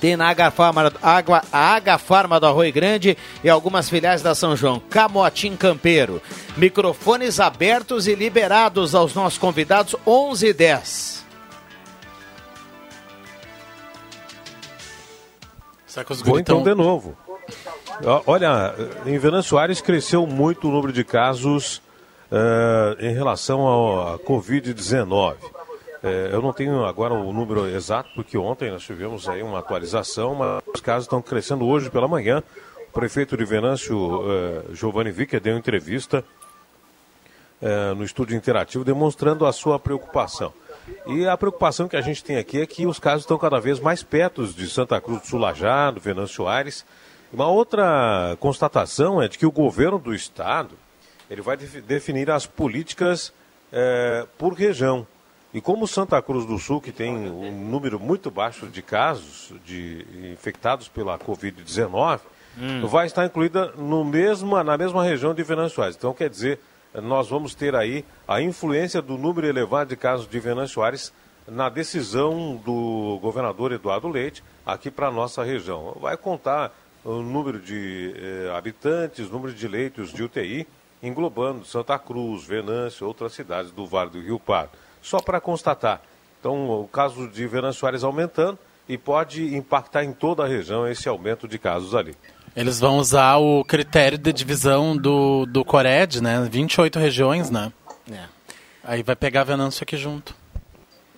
tem 0.01 0.17
na 0.17 0.29
H 0.29 0.49
Farma, 0.49 0.91
Água, 0.99 1.43
a 1.53 1.75
H 1.75 1.99
Farma 1.99 2.39
do 2.39 2.47
Arroio 2.47 2.73
Grande 2.73 3.15
e 3.43 3.49
algumas 3.51 3.87
filiais 3.87 4.23
da 4.23 4.33
São 4.33 4.55
João. 4.55 4.79
Camotim 4.89 5.55
Campeiro. 5.55 6.19
Microfones 6.57 7.39
abertos 7.39 8.07
e 8.07 8.15
liberados 8.15 8.95
aos 8.95 9.13
nossos 9.13 9.37
convidados, 9.37 9.95
11 10.07 10.47
e 10.47 10.53
10. 10.53 11.25
Vou 16.25 16.39
então 16.39 16.63
de 16.63 16.73
novo. 16.73 17.15
Olha, 18.25 18.75
em 19.05 19.17
Venâncio 19.17 19.51
Soares 19.51 19.79
cresceu 19.79 20.27
muito 20.27 20.67
o 20.67 20.71
número 20.71 20.91
de 20.91 21.03
casos 21.03 21.81
uh, 22.29 22.99
em 22.99 23.13
relação 23.13 23.67
à 24.01 24.19
Covid-19. 24.19 25.35
Uh, 25.35 26.07
eu 26.31 26.41
não 26.41 26.51
tenho 26.51 26.85
agora 26.85 27.13
o 27.13 27.31
número 27.31 27.67
exato, 27.67 28.09
porque 28.13 28.37
ontem 28.37 28.69
nós 28.69 28.83
tivemos 28.83 29.29
aí 29.29 29.41
uma 29.41 29.59
atualização, 29.59 30.35
mas 30.35 30.61
os 30.73 30.81
casos 30.81 31.05
estão 31.05 31.21
crescendo 31.21 31.65
hoje 31.65 31.89
pela 31.89 32.07
manhã. 32.07 32.43
O 32.89 32.91
prefeito 32.91 33.37
de 33.37 33.45
Venâncio, 33.45 33.97
uh, 33.97 34.75
Giovanni 34.75 35.11
Vicker, 35.11 35.39
deu 35.39 35.57
entrevista 35.57 36.23
no 37.97 38.03
estúdio 38.03 38.37
interativo 38.37 38.83
demonstrando 38.83 39.43
a 39.43 39.51
sua 39.51 39.79
preocupação. 39.79 40.53
E 41.07 41.25
a 41.25 41.35
preocupação 41.35 41.87
que 41.87 41.95
a 41.95 42.01
gente 42.01 42.23
tem 42.23 42.37
aqui 42.37 42.61
é 42.61 42.65
que 42.65 42.85
os 42.85 42.99
casos 42.99 43.21
estão 43.21 43.39
cada 43.39 43.59
vez 43.59 43.79
mais 43.79 44.03
perto 44.03 44.45
de 44.45 44.69
Santa 44.69 45.01
Cruz 45.01 45.21
do 45.21 45.27
Sulajado, 45.27 45.99
Venâncio 45.99 46.35
Soares. 46.35 46.85
Uma 47.33 47.47
outra 47.47 48.37
constatação 48.39 49.21
é 49.21 49.27
de 49.27 49.37
que 49.37 49.45
o 49.45 49.51
governo 49.51 49.99
do 49.99 50.13
estado 50.13 50.75
ele 51.29 51.41
vai 51.41 51.57
definir 51.57 52.29
as 52.29 52.45
políticas 52.45 53.33
é, 53.71 54.25
por 54.37 54.53
região. 54.53 55.07
E 55.53 55.61
como 55.61 55.87
Santa 55.87 56.21
Cruz 56.21 56.45
do 56.45 56.59
Sul, 56.59 56.81
que 56.81 56.91
tem 56.91 57.15
um 57.15 57.69
número 57.69 57.99
muito 57.99 58.29
baixo 58.29 58.67
de 58.67 58.81
casos 58.81 59.53
de 59.63 60.05
infectados 60.33 60.87
pela 60.89 61.17
Covid-19, 61.17 62.19
hum. 62.57 62.85
vai 62.87 63.05
estar 63.05 63.25
incluída 63.25 63.71
no 63.77 64.03
mesmo, 64.03 64.61
na 64.63 64.77
mesma 64.77 65.03
região 65.03 65.33
de 65.33 65.41
Venâncio 65.43 65.75
Soares. 65.75 65.95
Então, 65.95 66.13
quer 66.13 66.29
dizer, 66.29 66.59
nós 66.93 67.29
vamos 67.29 67.55
ter 67.55 67.73
aí 67.73 68.03
a 68.27 68.41
influência 68.41 69.01
do 69.01 69.17
número 69.17 69.47
elevado 69.47 69.89
de 69.89 69.95
casos 69.95 70.27
de 70.27 70.39
Venâncio 70.39 70.75
Soares 70.75 71.13
na 71.47 71.69
decisão 71.69 72.61
do 72.65 73.17
governador 73.21 73.71
Eduardo 73.71 74.09
Leite 74.09 74.43
aqui 74.65 74.91
para 74.91 75.07
a 75.07 75.11
nossa 75.11 75.43
região. 75.43 75.95
Vai 76.01 76.17
contar 76.17 76.75
o 77.05 77.21
número 77.21 77.59
de 77.59 78.13
eh, 78.17 78.51
habitantes, 78.57 79.29
número 79.29 79.53
de 79.53 79.67
leitos 79.67 80.11
de 80.11 80.23
UTI, 80.23 80.67
englobando 81.03 81.63
Santa 81.63 81.99
Cruz, 81.99 82.45
Venâncio, 82.45 83.05
outras 83.05 83.33
cidades 83.33 83.71
do 83.71 83.85
Vale 83.85 84.09
do 84.09 84.19
Rio 84.19 84.39
Pardo. 84.39 84.71
Só 85.01 85.19
para 85.21 85.39
constatar. 85.39 86.01
Então, 86.39 86.81
o 86.81 86.87
caso 86.87 87.27
de 87.27 87.45
Venâncio 87.45 87.79
Soares 87.79 88.03
aumentando 88.03 88.57
e 88.89 88.97
pode 88.97 89.55
impactar 89.55 90.03
em 90.03 90.13
toda 90.13 90.43
a 90.43 90.47
região 90.47 90.87
esse 90.87 91.07
aumento 91.07 91.47
de 91.47 91.59
casos 91.59 91.93
ali. 91.93 92.15
Eles 92.55 92.79
vão 92.79 92.97
usar 92.97 93.37
o 93.37 93.63
critério 93.63 94.17
de 94.17 94.33
divisão 94.33 94.97
do, 94.97 95.45
do 95.45 95.63
Cored, 95.63 96.21
né? 96.21 96.47
28 96.49 96.97
regiões, 96.97 97.49
né? 97.49 97.71
É. 98.11 98.23
Aí 98.83 99.03
vai 99.03 99.15
pegar 99.15 99.43
Venâncio 99.43 99.83
aqui 99.83 99.97
junto. 99.97 100.35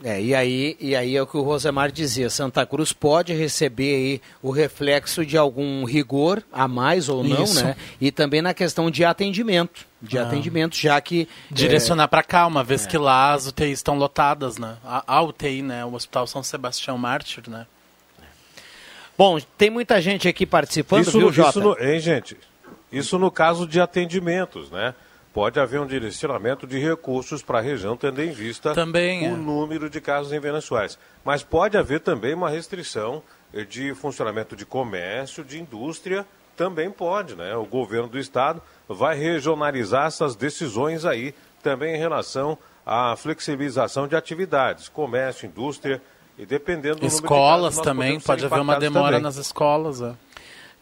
É, 0.03 0.21
e 0.21 0.35
aí, 0.35 0.77
e 0.79 0.95
aí 0.95 1.15
é 1.15 1.21
o 1.21 1.25
que 1.25 1.37
o 1.37 1.41
Rosemar 1.41 1.91
dizia, 1.91 2.29
Santa 2.29 2.65
Cruz 2.65 2.93
pode 2.93 3.33
receber 3.33 3.95
aí 3.95 4.21
o 4.43 4.51
reflexo 4.51 5.25
de 5.25 5.35
algum 5.35 5.83
rigor 5.85 6.43
a 6.51 6.67
mais 6.67 7.09
ou 7.09 7.23
não, 7.23 7.43
Isso. 7.43 7.63
né? 7.63 7.75
E 7.99 8.11
também 8.11 8.41
na 8.41 8.53
questão 8.53 8.91
de 8.91 9.03
atendimento, 9.03 9.85
de 9.99 10.19
ah. 10.19 10.23
atendimento, 10.23 10.75
já 10.75 11.01
que... 11.01 11.27
Direcionar 11.49 12.03
é... 12.03 12.07
para 12.07 12.21
cá, 12.21 12.45
uma 12.45 12.63
vez 12.63 12.85
é. 12.85 12.89
que 12.89 12.97
lá 12.97 13.33
as 13.33 13.47
UTIs 13.47 13.79
estão 13.79 13.97
lotadas, 13.97 14.59
né? 14.59 14.77
A, 14.85 15.03
a 15.15 15.21
UTI, 15.23 15.63
né? 15.63 15.83
O 15.83 15.93
Hospital 15.95 16.27
São 16.27 16.43
Sebastião 16.43 16.97
Mártir, 16.97 17.49
né? 17.49 17.65
Bom, 19.17 19.39
tem 19.57 19.71
muita 19.71 19.99
gente 19.99 20.27
aqui 20.27 20.45
participando, 20.45 21.07
isso, 21.07 21.17
viu, 21.17 21.33
Jota? 21.33 21.49
Isso 21.49 21.59
no, 21.59 21.83
hein, 21.83 21.99
gente? 21.99 22.37
Isso 22.91 23.17
no 23.17 23.31
caso 23.31 23.65
de 23.65 23.81
atendimentos, 23.81 24.69
né? 24.69 24.93
Pode 25.37 25.59
haver 25.59 25.79
um 25.79 25.85
direcionamento 25.85 26.65
de 26.65 26.79
recursos 26.79 27.43
para 27.43 27.59
a 27.59 27.61
região, 27.61 27.95
tendo 27.95 28.23
em 28.23 28.31
vista 28.31 28.73
também, 28.73 29.21
o 29.21 29.35
é. 29.35 29.37
número 29.37 29.87
de 29.87 30.01
casos 30.01 30.33
em 30.33 30.39
Venezuela. 30.39 30.89
Mas 31.23 31.43
pode 31.43 31.77
haver 31.77 31.99
também 31.99 32.33
uma 32.33 32.49
restrição 32.49 33.21
de 33.69 33.93
funcionamento 33.93 34.55
de 34.55 34.65
comércio, 34.65 35.43
de 35.43 35.59
indústria, 35.59 36.25
também 36.55 36.89
pode, 36.89 37.35
né? 37.35 37.55
O 37.55 37.65
governo 37.65 38.07
do 38.07 38.17
estado 38.17 38.63
vai 38.89 39.15
regionalizar 39.15 40.07
essas 40.07 40.35
decisões 40.35 41.05
aí, 41.05 41.35
também 41.61 41.93
em 41.93 41.99
relação 41.99 42.57
à 42.83 43.15
flexibilização 43.15 44.07
de 44.07 44.15
atividades, 44.15 44.89
comércio, 44.89 45.45
indústria, 45.45 46.01
e 46.35 46.47
dependendo 46.47 47.01
do 47.01 47.05
Escolas 47.05 47.75
de 47.75 47.81
casos, 47.81 47.85
também, 47.85 48.19
pode 48.19 48.43
haver 48.43 48.59
uma 48.59 48.79
demora 48.79 49.09
também. 49.09 49.21
nas 49.21 49.35
escolas. 49.35 50.01
É. 50.01 50.15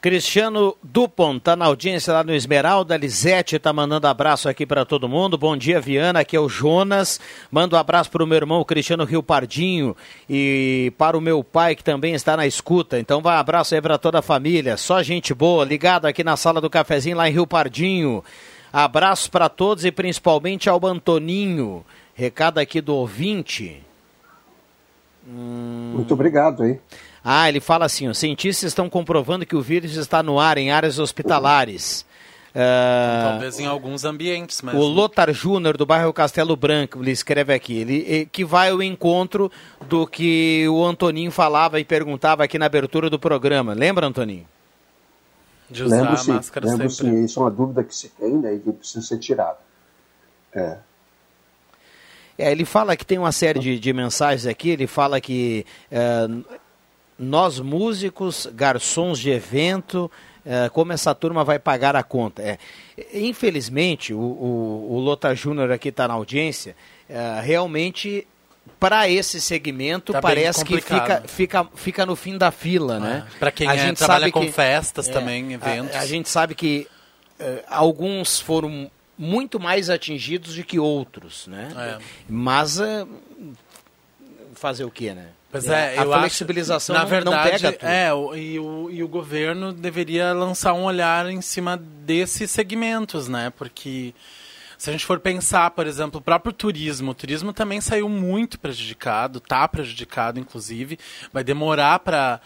Cristiano 0.02 0.78
Dupont 0.84 1.38
está 1.38 1.56
na 1.56 1.66
audiência 1.66 2.14
lá 2.14 2.24
no 2.24 2.34
Esmeralda. 2.34 2.96
Lisete 2.96 3.56
está 3.56 3.74
mandando 3.74 4.06
abraço 4.06 4.48
aqui 4.48 4.66
para 4.66 4.86
todo 4.86 5.10
mundo. 5.10 5.38
Bom 5.38 5.58
dia, 5.58 5.82
Viana. 5.82 6.20
Aqui 6.20 6.36
é 6.36 6.40
o 6.40 6.48
Jonas. 6.48 7.20
Mando 7.50 7.76
um 7.76 7.80
abraço 7.80 8.12
para 8.12 8.24
o 8.24 8.28
meu 8.28 8.36
irmão 8.36 8.64
Cristiano 8.64 9.04
Rio 9.04 9.24
Pardinho 9.24 9.98
e 10.30 10.94
para 10.98 11.18
o 11.18 11.22
meu 11.22 11.44
pai 11.44 11.76
que 11.76 11.84
também 11.84 12.14
está 12.14 12.38
na 12.38 12.46
escuta. 12.46 13.00
Então 13.00 13.20
vai 13.20 13.36
um 13.36 13.40
abraço 13.40 13.74
aí 13.74 13.82
para 13.82 13.98
toda 13.98 14.20
a 14.20 14.22
família. 14.22 14.78
Só 14.78 15.02
gente 15.02 15.34
boa, 15.34 15.66
ligado 15.66 16.06
aqui 16.06 16.24
na 16.24 16.38
sala 16.38 16.62
do 16.62 16.70
cafezinho 16.70 17.18
lá 17.18 17.28
em 17.28 17.34
Rio 17.34 17.48
Pardinho. 17.48 18.24
Abraços 18.72 19.28
para 19.28 19.50
todos 19.50 19.86
e 19.86 19.92
principalmente 19.92 20.70
ao 20.70 20.86
Antoninho. 20.86 21.84
Recado 22.14 22.60
aqui 22.60 22.80
do 22.80 22.94
ouvinte. 22.94 23.82
Hum... 25.28 25.94
Muito 25.96 26.14
obrigado 26.14 26.62
aí. 26.62 26.80
Ah, 27.28 27.50
ele 27.50 27.60
fala 27.60 27.86
assim: 27.86 28.08
os 28.08 28.20
cientistas 28.20 28.68
estão 28.68 28.88
comprovando 28.88 29.48
que 29.48 29.56
o 29.56 29.62
vírus 29.62 29.96
está 29.96 30.22
no 30.22 30.40
ar 30.40 30.60
em 30.60 30.70
áreas 30.70 31.00
hospitalares. 31.00 32.06
Uh, 32.52 33.32
Talvez 33.32 33.60
em 33.60 33.66
alguns 33.66 34.06
ambientes, 34.06 34.62
mas. 34.62 34.76
O 34.76 34.84
Lotar 34.84 35.34
Júnior, 35.34 35.76
do 35.76 35.88
bairro 35.88 36.14
Castelo 36.14 36.56
Branco, 36.56 37.02
ele 37.02 37.10
escreve 37.10 37.52
aqui, 37.52 37.80
ele, 37.80 38.30
que 38.32 38.46
vai 38.46 38.70
ao 38.70 38.82
encontro 38.82 39.52
do 39.90 40.06
que 40.06 40.66
o 40.70 40.86
Antoninho 40.86 41.32
falava 41.32 41.80
e 41.80 41.84
perguntava 41.84 42.44
aqui 42.44 42.60
na 42.60 42.68
abertura 42.68 43.10
do 43.10 43.18
programa. 43.18 43.74
Lembra, 43.74 44.06
Antoninho? 44.06 44.48
De 45.70 45.84
usar 45.84 45.98
lembro, 45.98 46.14
a 46.14 46.18
sim, 46.18 46.32
máscara 46.32 46.68
lembro, 46.68 46.90
sempre. 46.92 47.16
Sim, 47.16 47.26
isso 47.26 47.40
é 47.40 47.44
uma 47.44 47.52
dúvida 47.52 47.84
que 47.84 47.96
se 47.96 48.10
tem 48.10 48.38
né, 48.38 48.54
e 48.54 48.60
que 48.60 48.72
precisa 48.72 49.02
ser 49.02 49.18
tirada. 49.18 49.58
É. 50.54 50.78
É, 52.38 52.52
ele 52.52 52.66
fala 52.66 52.96
que 52.96 53.06
tem 53.06 53.18
uma 53.18 53.32
série 53.32 53.60
de, 53.60 53.80
de 53.80 53.94
mensagens 53.94 54.46
aqui, 54.46 54.70
ele 54.70 54.88
fala 54.88 55.20
que 55.20 55.66
é, 55.90 56.28
nós 57.18 57.60
músicos, 57.60 58.48
garçons 58.54 59.20
de 59.20 59.30
evento, 59.30 60.12
é, 60.46 60.70
como 60.70 60.94
essa 60.94 61.16
turma 61.16 61.44
vai 61.44 61.58
pagar 61.58 61.96
a 61.96 62.04
conta. 62.04 62.42
É, 62.42 62.58
infelizmente, 63.14 64.14
o, 64.14 64.20
o, 64.20 64.94
o 64.94 65.00
Lota 65.00 65.34
Júnior 65.34 65.72
aqui 65.72 65.90
está 65.90 66.08
na 66.08 66.14
audiência, 66.14 66.76
é, 67.10 67.42
realmente 67.42 68.28
para 68.80 69.08
esse 69.10 69.40
segmento 69.40 70.12
tá 70.12 70.22
parece 70.22 70.66
que 70.66 70.82
fica, 70.82 71.24
fica, 71.28 71.68
fica 71.76 72.06
no 72.06 72.16
fim 72.16 72.38
da 72.38 72.52
fila, 72.52 73.00
né? 73.00 73.28
Para 73.40 73.52
quem 73.52 73.68
a 73.68 73.76
é, 73.76 73.78
gente 73.78 73.98
trabalha 73.98 74.22
sabe 74.22 74.32
com 74.32 74.42
que, 74.42 74.52
festas 74.52 75.08
é, 75.08 75.12
também, 75.12 75.54
eventos. 75.54 75.96
A, 75.96 76.00
a, 76.00 76.06
gente 76.06 76.28
sabe 76.30 76.56
que 76.56 76.88
uh, 77.40 77.64
alguns 77.70 78.40
foram 78.40 78.90
muito 79.18 79.60
mais 79.60 79.90
atingidos 79.90 80.56
do 80.56 80.64
que 80.64 80.80
outros, 80.80 81.48
né? 81.48 81.70
É. 81.78 81.98
Mas 82.28 82.80
fazer 84.56 84.84
o 84.84 84.92
quê, 84.92 85.14
né? 85.14 85.28
Pois 85.56 85.68
é, 85.70 85.98
a 85.98 86.06
flexibilização 86.06 86.96
acho, 86.96 87.06
na 87.06 87.10
verdade, 87.10 87.64
não 87.64 87.72
pega 87.72 87.86
É, 87.86 88.14
o, 88.14 88.36
e, 88.36 88.60
o, 88.60 88.90
e 88.92 89.02
o 89.02 89.08
governo 89.08 89.72
deveria 89.72 90.34
lançar 90.34 90.74
um 90.74 90.84
olhar 90.84 91.30
em 91.30 91.42
cima 91.42 91.78
desses 91.78 92.52
segmentos, 92.52 93.30
né? 93.30 93.54
Porque 93.56 94.14
se 94.78 94.90
a 94.90 94.94
gente 94.94 95.06
for 95.06 95.18
pensar, 95.20 95.72
por 95.72 95.88
exemplo, 95.88 96.20
o 96.20 96.24
próprio 96.24 96.52
turismo, 96.52 97.12
o 97.12 97.16
turismo 97.16 97.54
também 97.54 97.80
saiu 97.80 98.10
muito 98.10 98.60
prejudicado, 98.60 99.38
está 99.38 99.66
prejudicado, 99.66 100.40
inclusive, 100.40 101.00
vai 101.32 101.44
demorar 101.44 102.00
para 102.00 102.42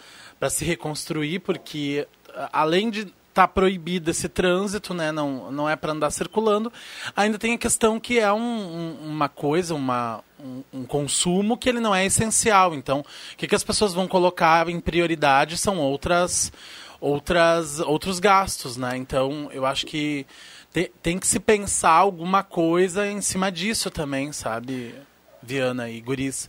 se 0.48 0.64
reconstruir, 0.64 1.40
porque 1.40 2.06
além 2.52 2.90
de 2.90 3.12
está 3.30 3.46
proibido 3.48 4.10
esse 4.10 4.28
trânsito, 4.28 4.92
né? 4.92 5.10
Não, 5.10 5.50
não 5.50 5.68
é 5.68 5.76
para 5.76 5.92
andar 5.92 6.10
circulando. 6.10 6.70
Ainda 7.16 7.38
tem 7.38 7.54
a 7.54 7.58
questão 7.58 7.98
que 7.98 8.18
é 8.18 8.32
um, 8.32 8.38
um, 8.38 8.98
uma 9.08 9.28
coisa, 9.28 9.74
uma, 9.74 10.22
um, 10.38 10.62
um, 10.72 10.84
consumo 10.84 11.56
que 11.56 11.68
ele 11.68 11.80
não 11.80 11.94
é 11.94 12.04
essencial. 12.04 12.74
Então, 12.74 13.00
o 13.00 13.36
que, 13.36 13.46
que 13.46 13.54
as 13.54 13.64
pessoas 13.64 13.94
vão 13.94 14.06
colocar 14.06 14.68
em 14.68 14.80
prioridade 14.80 15.56
são 15.56 15.78
outras, 15.78 16.52
outras, 17.00 17.80
outros 17.80 18.18
gastos, 18.18 18.76
né? 18.76 18.96
Então, 18.96 19.48
eu 19.52 19.64
acho 19.64 19.86
que 19.86 20.26
te, 20.72 20.92
tem 21.02 21.18
que 21.18 21.26
se 21.26 21.38
pensar 21.38 21.92
alguma 21.92 22.42
coisa 22.42 23.06
em 23.06 23.20
cima 23.20 23.50
disso 23.50 23.90
também, 23.90 24.32
sabe, 24.32 24.94
Viana 25.42 25.88
e 25.88 26.00
Guris? 26.00 26.48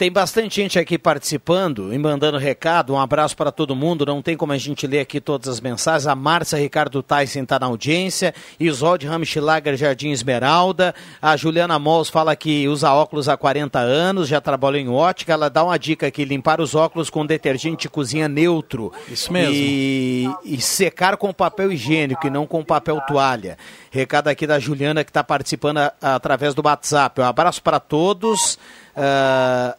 Tem 0.00 0.10
bastante 0.10 0.56
gente 0.56 0.78
aqui 0.78 0.96
participando 0.98 1.92
e 1.92 1.98
mandando 1.98 2.38
recado. 2.38 2.94
Um 2.94 2.98
abraço 2.98 3.36
para 3.36 3.52
todo 3.52 3.76
mundo. 3.76 4.06
Não 4.06 4.22
tem 4.22 4.34
como 4.34 4.50
a 4.50 4.56
gente 4.56 4.86
ler 4.86 5.00
aqui 5.00 5.20
todas 5.20 5.46
as 5.46 5.60
mensagens. 5.60 6.06
A 6.06 6.14
Márcia 6.14 6.58
Ricardo 6.58 7.02
Tyson 7.02 7.42
está 7.42 7.58
na 7.58 7.66
audiência. 7.66 8.32
Isolde 8.58 9.06
Ramschlager 9.06 9.76
Jardim 9.76 10.08
Esmeralda. 10.08 10.94
A 11.20 11.36
Juliana 11.36 11.78
Mols 11.78 12.08
fala 12.08 12.34
que 12.34 12.66
usa 12.66 12.90
óculos 12.94 13.28
há 13.28 13.36
40 13.36 13.78
anos, 13.78 14.26
já 14.26 14.40
trabalhou 14.40 14.80
em 14.80 14.88
ótica. 14.88 15.34
Ela 15.34 15.50
dá 15.50 15.62
uma 15.62 15.78
dica 15.78 16.06
aqui: 16.06 16.24
limpar 16.24 16.62
os 16.62 16.74
óculos 16.74 17.10
com 17.10 17.26
detergente 17.26 17.82
de 17.82 17.90
cozinha 17.90 18.26
neutro. 18.26 18.90
Isso 19.06 19.30
mesmo. 19.30 19.54
E, 19.54 20.30
e 20.46 20.62
secar 20.62 21.18
com 21.18 21.30
papel 21.30 21.70
higiênico 21.72 22.26
e 22.26 22.30
não 22.30 22.46
com 22.46 22.64
papel 22.64 23.02
toalha. 23.06 23.58
Recado 23.90 24.28
aqui 24.28 24.46
da 24.46 24.58
Juliana 24.58 25.04
que 25.04 25.10
está 25.10 25.22
participando 25.22 25.76
a- 25.76 25.92
através 26.00 26.54
do 26.54 26.62
WhatsApp. 26.64 27.20
Um 27.20 27.24
abraço 27.24 27.62
para 27.62 27.78
todos. 27.78 28.58
Ah, 28.96 29.76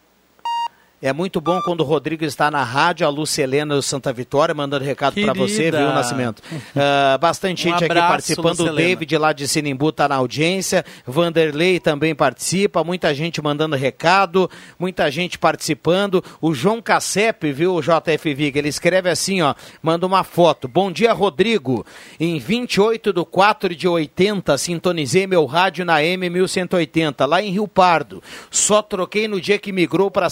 é 1.02 1.12
muito 1.12 1.42
bom 1.42 1.60
quando 1.62 1.82
o 1.82 1.84
Rodrigo 1.84 2.24
está 2.24 2.52
na 2.52 2.64
rádio, 2.64 3.08
a 3.08 3.10
Lúcia 3.10 3.44
Helena 3.44 3.76
do 3.76 3.82
Santa 3.82 4.14
Vitória, 4.14 4.54
mandando 4.54 4.86
recado 4.86 5.20
para 5.20 5.34
você, 5.34 5.72
viu, 5.72 5.88
Nascimento? 5.88 6.42
Ah, 6.74 7.18
bastante 7.18 7.68
Um 7.68 7.72
gente 7.72 7.84
aqui 7.84 7.92
abraço, 7.92 8.10
participando. 8.10 8.60
Lúcia 8.60 8.72
O. 8.72 8.76
David 8.76 9.18
lá 9.18 9.34
de 9.34 9.48
Sinimbu 9.48 9.90
está 9.90 10.08
na 10.08 10.16
audiência. 10.16 10.86
Vanderlei 11.06 11.80
também 11.80 12.16
participa. 12.16 12.84
Muita 12.84 13.14
gente 13.14 13.42
mandando 13.42 13.76
recado, 13.76 14.50
muita 14.80 15.10
gente 15.12 15.38
participando. 15.38 16.24
O 16.40 16.54
João 16.54 16.82
Cassep, 16.82 17.52
viu, 17.52 17.76
o 17.76 17.82
JF 17.82 18.34
Viga? 18.34 18.60
Ele 18.60 18.70
escreve 18.70 19.10
assim, 19.10 19.42
ó, 19.42 19.54
manda 19.82 20.06
uma 20.06 20.24
foto. 20.24 20.68
Bom 20.68 20.92
dia, 20.92 21.14
Rodrigo. 21.14 21.86
Em 22.20 22.40
28 22.40 23.12
do 23.12 23.26
4 23.26 23.76
de 23.76 23.88
80, 23.88 24.58
sintonizei 24.58 25.28
meu 25.28 25.46
rádio 25.46 25.84
na 25.84 26.00
M1180, 26.00 27.26
lá 27.28 27.42
em 27.42 27.52
Rio 27.52 27.68
Pardo. 27.68 28.24
Só 28.50 28.82
troquei 28.82 29.28
no 29.28 29.42
dia 29.42 29.60
que 29.60 29.72
migrou 29.72 30.10
para 30.10 30.30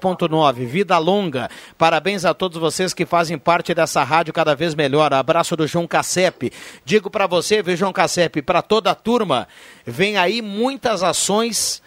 107.9. 0.00 0.66
Vida 0.66 0.98
longa. 0.98 1.50
Parabéns 1.76 2.24
a 2.24 2.34
todos 2.34 2.58
vocês 2.58 2.94
que 2.94 3.04
fazem 3.06 3.38
parte 3.38 3.74
dessa 3.74 4.02
rádio 4.02 4.32
cada 4.32 4.54
vez 4.54 4.74
melhor. 4.74 5.12
Abraço 5.12 5.56
do 5.56 5.66
João 5.66 5.86
Cassep. 5.86 6.52
Digo 6.84 7.10
para 7.10 7.26
você, 7.26 7.62
viu, 7.62 7.76
João 7.76 7.92
Cassep, 7.92 8.42
para 8.42 8.62
toda 8.62 8.90
a 8.90 8.94
turma, 8.94 9.46
vem 9.84 10.16
aí 10.16 10.40
muitas 10.42 11.02
ações 11.02 11.82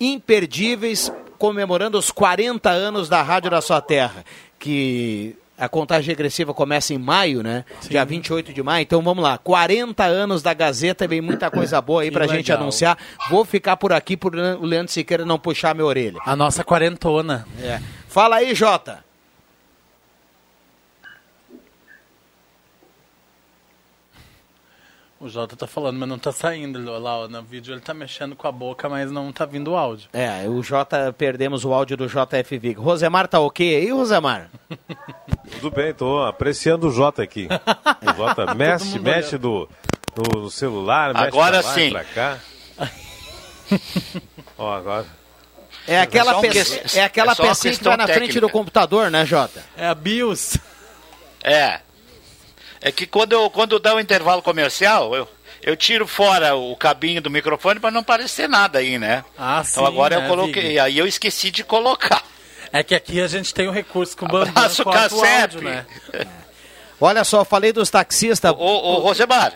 imperdíveis 0.00 1.12
comemorando 1.38 1.98
os 1.98 2.10
40 2.10 2.68
anos 2.68 3.08
da 3.08 3.22
Rádio 3.22 3.50
da 3.50 3.60
Sua 3.60 3.80
Terra, 3.80 4.24
que 4.58 5.36
a 5.58 5.68
contagem 5.68 6.08
regressiva 6.08 6.54
começa 6.54 6.94
em 6.94 6.98
maio, 6.98 7.42
né? 7.42 7.64
Dia 7.88 8.04
28 8.04 8.52
de 8.52 8.62
maio. 8.62 8.82
Então 8.82 9.02
vamos 9.02 9.22
lá, 9.22 9.36
40 9.38 10.04
anos 10.04 10.42
da 10.42 10.54
Gazeta, 10.54 11.06
vem 11.08 11.20
muita 11.20 11.50
coisa 11.52 11.80
boa 11.80 12.02
aí 12.02 12.08
Que 12.08 12.14
pra 12.14 12.26
gente 12.26 12.46
legal. 12.50 12.62
anunciar. 12.62 12.96
Vou 13.28 13.44
ficar 13.44 13.76
por 13.76 13.92
aqui 13.92 14.16
por 14.16 14.34
o 14.34 14.64
Leandro 14.64 14.92
Siqueira 14.92 15.24
não 15.24 15.38
puxar 15.38 15.74
minha 15.74 15.84
orelha. 15.86 16.18
A 16.24 16.36
nossa 16.36 16.62
quarentona. 16.62 17.46
É. 17.60 17.80
Fala 18.08 18.36
aí, 18.36 18.54
Jota. 18.54 19.07
O 25.20 25.28
Jota 25.28 25.56
tá 25.56 25.66
falando, 25.66 25.98
mas 25.98 26.08
não 26.08 26.16
tá 26.18 26.30
saindo 26.30 26.80
lá 27.00 27.18
ó, 27.18 27.28
no 27.28 27.42
vídeo. 27.42 27.74
Ele 27.74 27.80
tá 27.80 27.92
mexendo 27.92 28.36
com 28.36 28.46
a 28.46 28.52
boca, 28.52 28.88
mas 28.88 29.10
não 29.10 29.32
tá 29.32 29.44
vindo 29.44 29.72
o 29.72 29.76
áudio. 29.76 30.08
É, 30.12 30.48
o 30.48 30.62
Jota, 30.62 31.12
perdemos 31.12 31.64
o 31.64 31.72
áudio 31.74 31.96
do 31.96 32.06
JF 32.06 32.56
Vigo. 32.58 32.80
Rosemar 32.82 33.26
tá 33.26 33.40
ok 33.40 33.76
aí, 33.78 33.90
Rosemar? 33.90 34.48
Tudo 35.50 35.72
bem, 35.72 35.92
tô 35.92 36.22
apreciando 36.24 36.86
o 36.86 36.90
Jota 36.92 37.22
aqui. 37.22 37.48
O 38.00 38.16
Jota 38.16 38.54
mexe, 38.54 38.96
mexe 39.00 39.36
do, 39.36 39.68
no 40.16 40.48
celular, 40.50 41.12
mexe 41.12 41.26
Agora 41.26 41.58
pra 41.62 41.68
lá, 41.68 41.74
sim. 41.74 41.90
pra 41.90 42.04
cá. 42.04 42.38
Ó, 44.56 44.72
agora. 44.72 45.06
É 45.86 46.00
aquela, 46.00 46.40
peça- 46.40 46.78
que- 46.78 46.98
é 46.98 47.04
aquela 47.04 47.32
é 47.32 47.34
pecinha 47.34 47.76
que 47.76 47.82
vai 47.84 47.96
na 47.96 48.04
frente 48.06 48.18
técnica. 48.20 48.40
do 48.40 48.48
computador, 48.50 49.10
né, 49.10 49.24
Jota? 49.26 49.64
É 49.76 49.86
a 49.88 49.94
BIOS. 49.94 50.58
É. 51.42 51.80
É 52.80 52.92
que 52.92 53.06
quando, 53.06 53.32
eu, 53.32 53.50
quando 53.50 53.78
dá 53.78 53.94
o 53.94 54.00
intervalo 54.00 54.42
comercial, 54.42 55.14
eu, 55.14 55.28
eu 55.62 55.76
tiro 55.76 56.06
fora 56.06 56.54
o 56.54 56.76
cabinho 56.76 57.20
do 57.20 57.30
microfone 57.30 57.80
para 57.80 57.90
não 57.90 58.02
parecer 58.02 58.48
nada 58.48 58.78
aí, 58.78 58.98
né? 58.98 59.24
Ah, 59.36 59.62
então 59.68 59.84
sim, 59.84 59.88
agora 59.88 60.18
né, 60.18 60.24
eu 60.24 60.28
coloquei, 60.28 60.62
Vig? 60.62 60.78
aí 60.78 60.98
eu 60.98 61.06
esqueci 61.06 61.50
de 61.50 61.64
colocar. 61.64 62.22
É 62.72 62.82
que 62.82 62.94
aqui 62.94 63.20
a 63.20 63.26
gente 63.26 63.52
tem 63.52 63.66
o 63.66 63.72
recurso 63.72 64.14
o 64.20 64.28
Bambam 64.28 64.48
Abraço, 64.48 64.84
Cassep. 64.84 65.40
áudio, 65.40 65.62
né? 65.62 65.86
Olha 67.00 67.24
só, 67.24 67.44
falei 67.44 67.72
dos 67.72 67.90
taxistas. 67.90 68.52
Ô, 68.52 68.56
ô, 68.56 68.98
Rosemar, 69.00 69.54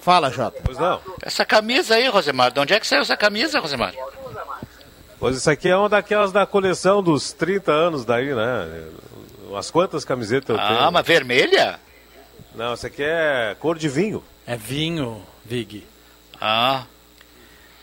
Fala, 0.00 0.30
Jota. 0.30 0.58
Pois 0.64 0.78
não. 0.78 0.98
essa 1.22 1.44
camisa 1.44 1.94
aí, 1.94 2.08
Rosemar, 2.08 2.50
de 2.50 2.58
onde 2.58 2.72
é 2.72 2.80
que 2.80 2.86
saiu 2.86 3.02
essa 3.02 3.16
camisa, 3.16 3.60
Rosemar? 3.60 3.94
Pois 5.18 5.36
isso 5.36 5.50
aqui 5.50 5.68
é 5.68 5.76
uma 5.76 5.88
daquelas 5.88 6.32
da 6.32 6.46
coleção 6.46 7.02
dos 7.02 7.32
30 7.32 7.70
anos 7.70 8.04
daí, 8.06 8.34
né? 8.34 8.88
Umas 9.50 9.68
quantas 9.68 10.04
camisetas 10.04 10.50
eu 10.50 10.56
tenho? 10.56 10.78
Ah, 10.78 10.92
mas 10.92 11.04
vermelha? 11.04 11.80
Não, 12.54 12.72
essa 12.72 12.86
aqui 12.86 13.02
é 13.02 13.56
cor 13.58 13.76
de 13.76 13.88
vinho. 13.88 14.22
É 14.46 14.56
vinho, 14.56 15.20
Vig. 15.44 15.84
Ah. 16.40 16.84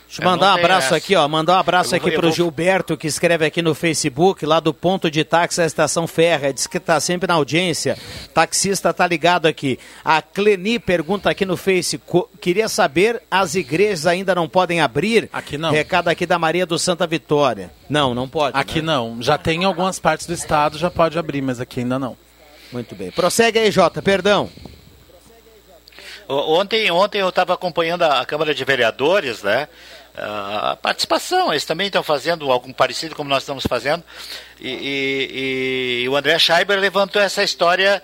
Deixa 0.07 0.21
eu 0.21 0.25
mandar 0.25 0.53
um 0.53 0.57
abraço 0.57 0.87
essa. 0.87 0.95
aqui, 0.95 1.15
ó. 1.17 1.27
Mandar 1.27 1.57
um 1.57 1.59
abraço 1.59 1.93
aqui 1.93 2.09
pro 2.11 2.27
vou- 2.27 2.31
Gilberto, 2.31 2.95
que 2.95 3.07
escreve 3.07 3.45
aqui 3.45 3.61
no 3.61 3.75
Facebook, 3.75 4.45
lá 4.45 4.59
do 4.61 4.73
ponto 4.73 5.11
de 5.11 5.23
táxi 5.25 5.57
da 5.57 5.65
Estação 5.65 6.07
Ferra. 6.07 6.53
Diz 6.53 6.65
que 6.65 6.79
tá 6.79 6.97
sempre 7.01 7.27
na 7.27 7.33
audiência. 7.33 7.97
Taxista 8.33 8.93
tá 8.93 9.05
ligado 9.05 9.47
aqui. 9.47 9.77
A 10.05 10.21
Cleni 10.21 10.79
pergunta 10.79 11.29
aqui 11.29 11.45
no 11.45 11.57
Face. 11.57 11.97
co- 11.97 12.29
Queria 12.39 12.69
saber, 12.69 13.21
as 13.29 13.53
igrejas 13.55 14.07
ainda 14.07 14.33
não 14.33 14.47
podem 14.47 14.79
abrir? 14.79 15.29
Aqui 15.33 15.57
não. 15.57 15.71
Recado 15.71 16.07
aqui 16.07 16.25
da 16.25 16.39
Maria 16.39 16.65
do 16.65 16.79
Santa 16.79 17.05
Vitória. 17.05 17.69
Não, 17.89 18.15
não 18.15 18.29
pode. 18.29 18.57
Aqui 18.57 18.81
né? 18.81 18.87
não. 18.93 19.21
Já 19.21 19.37
tem 19.37 19.63
em 19.63 19.65
algumas 19.65 19.99
partes 19.99 20.25
do 20.25 20.33
estado, 20.33 20.77
já 20.77 20.89
pode 20.89 21.19
abrir, 21.19 21.41
mas 21.41 21.59
aqui 21.59 21.81
ainda 21.81 21.99
não. 21.99 22.15
Muito 22.71 22.95
bem. 22.95 23.11
Prossegue 23.11 23.59
aí, 23.59 23.71
Jota, 23.71 24.01
perdão. 24.01 24.49
O- 26.27 26.59
Ontem, 26.59 26.91
ontem 26.91 27.19
eu 27.21 27.29
estava 27.29 27.53
acompanhando 27.53 28.03
a 28.03 28.25
Câmara 28.25 28.53
de 28.53 28.63
Vereadores, 28.65 29.43
né? 29.43 29.67
A 30.19 30.75
participação, 30.81 31.51
eles 31.53 31.63
também 31.65 31.87
estão 31.87 32.01
fazendo 32.01 32.51
algo 32.51 32.73
parecido 32.73 33.15
como 33.15 33.29
nós 33.29 33.43
estamos 33.43 33.65
fazendo. 33.67 34.03
E, 34.59 34.69
e- 34.69 36.03
e 36.03 36.09
o 36.09 36.15
André 36.15 36.37
Scheiber 36.39 36.79
levantou 36.79 37.21
essa 37.21 37.43
história 37.43 38.01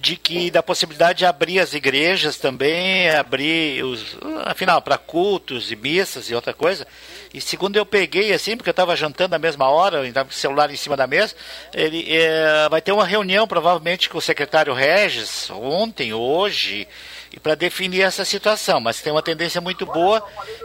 de 0.00 0.16
que 0.16 0.50
da 0.50 0.62
possibilidade 0.64 1.20
de 1.20 1.26
abrir 1.26 1.60
as 1.60 1.74
igrejas 1.74 2.36
também, 2.36 3.08
abrir 3.10 3.84
os, 3.84 4.16
afinal, 4.44 4.82
para 4.82 4.98
cultos 4.98 5.70
e 5.70 5.76
missas 5.76 6.28
e 6.28 6.34
outra 6.34 6.52
coisa. 6.52 6.84
E 7.32 7.40
segundo 7.40 7.76
eu 7.76 7.86
peguei 7.86 8.32
assim, 8.32 8.56
porque 8.56 8.68
eu 8.68 8.72
estava 8.72 8.96
jantando 8.96 9.30
na 9.30 9.38
mesma 9.38 9.68
hora, 9.68 10.06
estava 10.06 10.28
com 10.28 10.34
o 10.34 10.36
celular 10.36 10.70
em 10.72 10.76
cima 10.76 10.96
da 10.96 11.06
mesa, 11.06 11.34
ele 11.72 12.04
eh, 12.08 12.68
vai 12.68 12.80
ter 12.82 12.90
uma 12.90 13.06
reunião 13.06 13.46
provavelmente 13.46 14.08
com 14.08 14.18
o 14.18 14.20
secretário 14.20 14.74
Regis 14.74 15.48
ontem, 15.50 16.12
hoje, 16.12 16.86
e 17.32 17.40
para 17.40 17.54
definir 17.54 18.02
essa 18.02 18.24
situação, 18.24 18.80
mas 18.80 19.00
tem 19.00 19.12
uma 19.12 19.22
tendência 19.22 19.60
muito 19.60 19.86
boa 19.86 20.22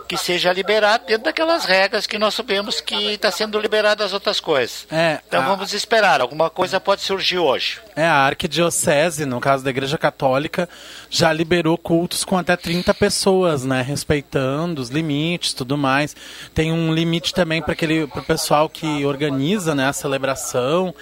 que 0.08 0.18
seja 0.18 0.52
liberado 0.52 1.06
dentro 1.06 1.24
daquelas 1.24 1.66
regras 1.66 2.06
que 2.06 2.18
nós 2.18 2.34
sabemos 2.34 2.82
que 2.82 3.14
está 3.14 3.32
sendo 3.32 3.60
liberado 3.60 4.04
as 4.04 4.14
outras 4.14 4.40
coisas. 4.40 4.86
É, 4.92 5.20
Então 5.28 5.42
a- 5.42 5.48
vamos 5.48 5.74
esperar, 5.74 6.20
alguma 6.22 6.50
coisa 6.50 6.80
pode 6.80 7.02
surgir 7.02 7.38
hoje. 7.38 7.80
É, 7.96 8.06
a 8.06 8.26
arquidiocese, 8.26 9.26
no 9.26 9.40
caso 9.40 9.64
da 9.64 9.70
Igreja 9.70 9.98
Católica, 9.98 10.68
já 11.10 11.32
liberou 11.34 11.78
cultos 11.78 12.24
com 12.24 12.38
até 12.38 12.56
30 12.56 12.94
pessoas, 12.94 13.64
né? 13.64 13.82
Respeitando 13.82 14.82
os 14.82 14.90
limites 14.90 15.54
tudo 15.54 15.78
mais. 15.78 16.16
Tem 16.54 16.72
um 16.72 16.94
limite 16.94 17.34
também 17.34 17.62
para 17.62 17.74
aquele 17.74 18.08
pro 18.08 18.22
pessoal 18.24 18.70
que 18.70 19.06
organiza 19.06 19.74
né, 19.74 19.88
a 19.88 19.94
celebração. 19.94 20.94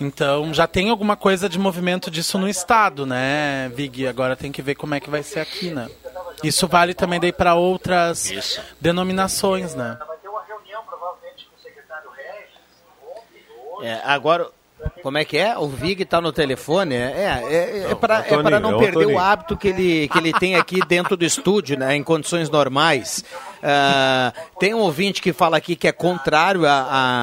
Então 0.00 0.54
já 0.54 0.66
tem 0.66 0.90
alguma 0.90 1.16
coisa 1.16 1.48
de 1.48 1.58
movimento 1.58 2.10
disso 2.10 2.38
no 2.38 2.48
estado, 2.48 3.04
né, 3.04 3.68
Vig? 3.74 4.06
Agora 4.06 4.36
tem 4.36 4.52
que 4.52 4.62
ver 4.62 4.74
como 4.74 4.94
é 4.94 5.00
que 5.00 5.10
vai 5.10 5.22
ser 5.22 5.40
aqui, 5.40 5.70
né? 5.70 5.88
Isso 6.42 6.68
vale 6.68 6.94
também 6.94 7.18
daí 7.18 7.32
para 7.32 7.54
outras 7.54 8.30
Isso. 8.30 8.60
denominações, 8.80 9.74
né? 9.74 9.98
É, 13.80 14.00
agora, 14.04 14.50
como 15.02 15.18
é 15.18 15.24
que 15.24 15.38
é? 15.38 15.56
O 15.56 15.68
Vig 15.68 16.04
tá 16.04 16.20
no 16.20 16.32
telefone? 16.32 16.94
É, 16.94 17.42
é, 17.48 17.56
é, 17.56 17.90
é 17.90 17.94
para 17.94 18.26
é 18.26 18.60
não 18.60 18.72
é 18.72 18.74
o 18.74 18.78
perder 18.78 19.06
o 19.06 19.18
hábito 19.18 19.56
que 19.56 19.68
ele, 19.68 20.08
que 20.08 20.18
ele 20.18 20.32
tem 20.32 20.56
aqui 20.56 20.80
dentro 20.86 21.16
do 21.16 21.24
estúdio, 21.24 21.78
né, 21.78 21.94
em 21.94 22.02
condições 22.02 22.50
normais. 22.50 23.24
Ah, 23.62 24.32
tem 24.58 24.74
um 24.74 24.78
ouvinte 24.78 25.20
que 25.20 25.32
fala 25.32 25.56
aqui 25.56 25.74
que 25.76 25.88
é 25.88 25.92
contrário 25.92 26.66
à, 26.66 26.70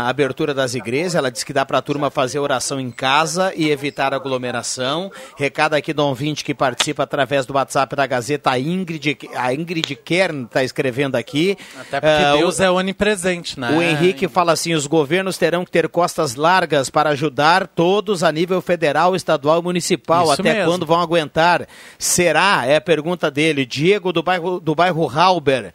à 0.06 0.10
abertura 0.10 0.54
das 0.54 0.74
igrejas. 0.76 1.16
Ela 1.16 1.32
diz 1.32 1.44
que 1.44 1.54
dá 1.54 1.66
para 1.66 1.78
a 1.78 1.82
turma 1.82 2.10
fazer 2.10 2.40
oração 2.40 2.80
em 2.80 2.92
casa 2.92 3.54
e 3.56 3.70
evitar 3.70 4.14
aglomeração. 4.14 5.12
Recado 5.38 5.74
aqui 5.76 5.94
do 5.94 6.06
ouvinte 6.06 6.44
que 6.44 6.54
participa 6.54 7.04
através 7.04 7.46
do 7.46 7.54
WhatsApp 7.54 7.96
da 7.96 8.06
Gazeta, 8.06 8.52
a 8.52 8.60
Ingrid, 8.60 9.18
a 9.36 9.54
Ingrid 9.54 9.96
Kern 9.96 10.44
está 10.46 10.64
escrevendo 10.64 11.16
aqui. 11.16 11.58
Até 11.80 12.00
porque 12.02 12.26
o- 12.34 12.38
Deus 12.38 12.60
é 12.60 12.70
onipresente, 12.70 13.60
né? 13.60 13.72
o 13.72 13.82
Henrique 13.82 14.28
fala 14.28 14.52
assim: 14.54 14.74
os 14.74 14.88
governos 14.88 15.38
terão 15.38 15.64
que 15.66 15.72
ter 15.72 15.88
costas 15.90 16.36
largas 16.36 16.90
para 16.90 17.10
ajudar 17.12 17.68
todos 17.68 18.24
a 18.24 18.32
nível 18.32 18.62
federal, 18.62 19.16
estadual 19.16 19.60
e 19.60 19.64
municipal. 19.64 20.24
Isso 20.26 20.34
Até 20.42 20.54
mesmo. 20.54 20.72
quando 20.72 20.86
vão 20.86 21.00
aguentar? 21.00 21.68
Será? 21.98 22.64
É 22.66 22.76
a 22.78 22.82
pergunta 22.82 23.30
dele. 23.32 23.66
Diego 23.66 24.12
do 24.12 24.22
bairro, 24.22 24.60
do 24.60 24.76
bairro 24.76 25.10
Halber. 25.10 25.74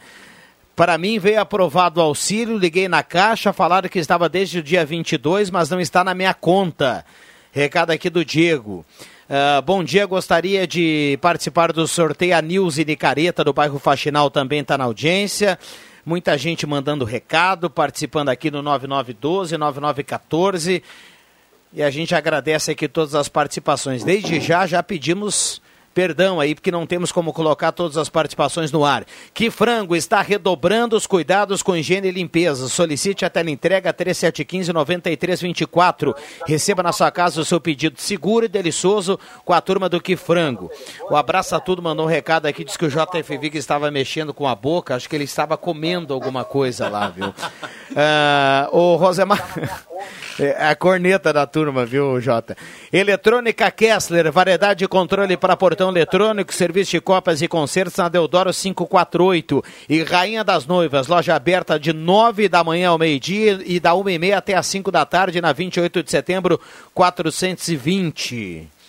Para 0.80 0.96
mim 0.96 1.18
veio 1.18 1.38
aprovado 1.38 2.00
o 2.00 2.02
auxílio, 2.02 2.56
liguei 2.56 2.88
na 2.88 3.02
caixa, 3.02 3.52
falaram 3.52 3.86
que 3.86 3.98
estava 3.98 4.30
desde 4.30 4.60
o 4.60 4.62
dia 4.62 4.82
22, 4.82 5.50
mas 5.50 5.68
não 5.68 5.78
está 5.78 6.02
na 6.02 6.14
minha 6.14 6.32
conta. 6.32 7.04
Recado 7.52 7.90
aqui 7.90 8.08
do 8.08 8.24
Diego. 8.24 8.82
Uh, 9.28 9.60
bom 9.60 9.84
dia, 9.84 10.06
gostaria 10.06 10.66
de 10.66 11.18
participar 11.20 11.70
do 11.70 11.86
sorteio. 11.86 12.34
A 12.34 12.40
Nilce 12.40 12.82
Nicareta, 12.82 13.44
do 13.44 13.52
bairro 13.52 13.78
Faxinal, 13.78 14.30
também 14.30 14.60
está 14.60 14.78
na 14.78 14.84
audiência. 14.84 15.58
Muita 16.02 16.38
gente 16.38 16.66
mandando 16.66 17.04
recado, 17.04 17.68
participando 17.68 18.30
aqui 18.30 18.50
no 18.50 18.62
9912, 18.62 19.58
9914. 19.58 20.82
E 21.74 21.82
a 21.82 21.90
gente 21.90 22.14
agradece 22.14 22.70
aqui 22.70 22.88
todas 22.88 23.14
as 23.14 23.28
participações. 23.28 24.02
Desde 24.02 24.40
já, 24.40 24.66
já 24.66 24.82
pedimos 24.82 25.60
Perdão 26.00 26.40
aí, 26.40 26.54
porque 26.54 26.70
não 26.70 26.86
temos 26.86 27.12
como 27.12 27.30
colocar 27.30 27.72
todas 27.72 27.98
as 27.98 28.08
participações 28.08 28.72
no 28.72 28.86
ar. 28.86 29.04
Que 29.34 29.50
Frango 29.50 29.94
está 29.94 30.22
redobrando 30.22 30.96
os 30.96 31.06
cuidados 31.06 31.62
com 31.62 31.76
higiene 31.76 32.08
e 32.08 32.10
limpeza. 32.10 32.70
Solicite 32.70 33.26
a 33.26 33.30
entrega 33.46 33.92
3715-9324. 33.92 36.16
Receba 36.46 36.82
na 36.82 36.90
sua 36.90 37.10
casa 37.10 37.38
o 37.38 37.44
seu 37.44 37.60
pedido 37.60 38.00
seguro 38.00 38.46
e 38.46 38.48
delicioso 38.48 39.20
com 39.44 39.52
a 39.52 39.60
turma 39.60 39.90
do 39.90 40.00
Que 40.00 40.16
Frango. 40.16 40.70
O 41.10 41.16
Abraça 41.16 41.60
Tudo 41.60 41.82
mandou 41.82 42.06
um 42.06 42.08
recado 42.08 42.46
aqui, 42.46 42.64
diz 42.64 42.78
que 42.78 42.86
o 42.86 42.88
JF 42.88 43.36
Vig 43.36 43.58
estava 43.58 43.90
mexendo 43.90 44.32
com 44.32 44.48
a 44.48 44.54
boca. 44.54 44.94
Acho 44.94 45.06
que 45.06 45.14
ele 45.14 45.24
estava 45.24 45.54
comendo 45.58 46.14
alguma 46.14 46.46
coisa 46.46 46.88
lá, 46.88 47.10
viu? 47.10 47.26
uh, 47.26 47.34
o 48.74 48.96
Rosemar. 48.96 49.84
É 50.42 50.70
a 50.70 50.74
corneta 50.74 51.34
da 51.34 51.46
turma, 51.46 51.84
viu, 51.84 52.18
Jota? 52.18 52.56
Eletrônica 52.90 53.70
Kessler, 53.70 54.32
variedade 54.32 54.78
de 54.78 54.88
controle 54.88 55.36
para 55.36 55.54
portão 55.54 55.90
eletrônico, 55.90 56.54
serviço 56.54 56.92
de 56.92 57.00
copas 57.00 57.42
e 57.42 57.48
concertos 57.48 57.98
na 57.98 58.08
Deodoro 58.08 58.50
548. 58.50 59.62
E 59.86 60.02
Rainha 60.02 60.42
das 60.42 60.66
Noivas, 60.66 61.08
loja 61.08 61.34
aberta 61.34 61.78
de 61.78 61.92
9 61.92 62.48
da 62.48 62.64
manhã 62.64 62.88
ao 62.88 62.98
meio-dia 62.98 63.60
e 63.66 63.78
da 63.78 63.94
1 63.94 64.08
e 64.08 64.18
meia 64.18 64.38
até 64.38 64.54
as 64.54 64.66
5 64.66 64.90
da 64.90 65.04
tarde, 65.04 65.42
na 65.42 65.52
28 65.52 66.02
de 66.02 66.10
setembro, 66.10 66.58
420. 66.94 68.79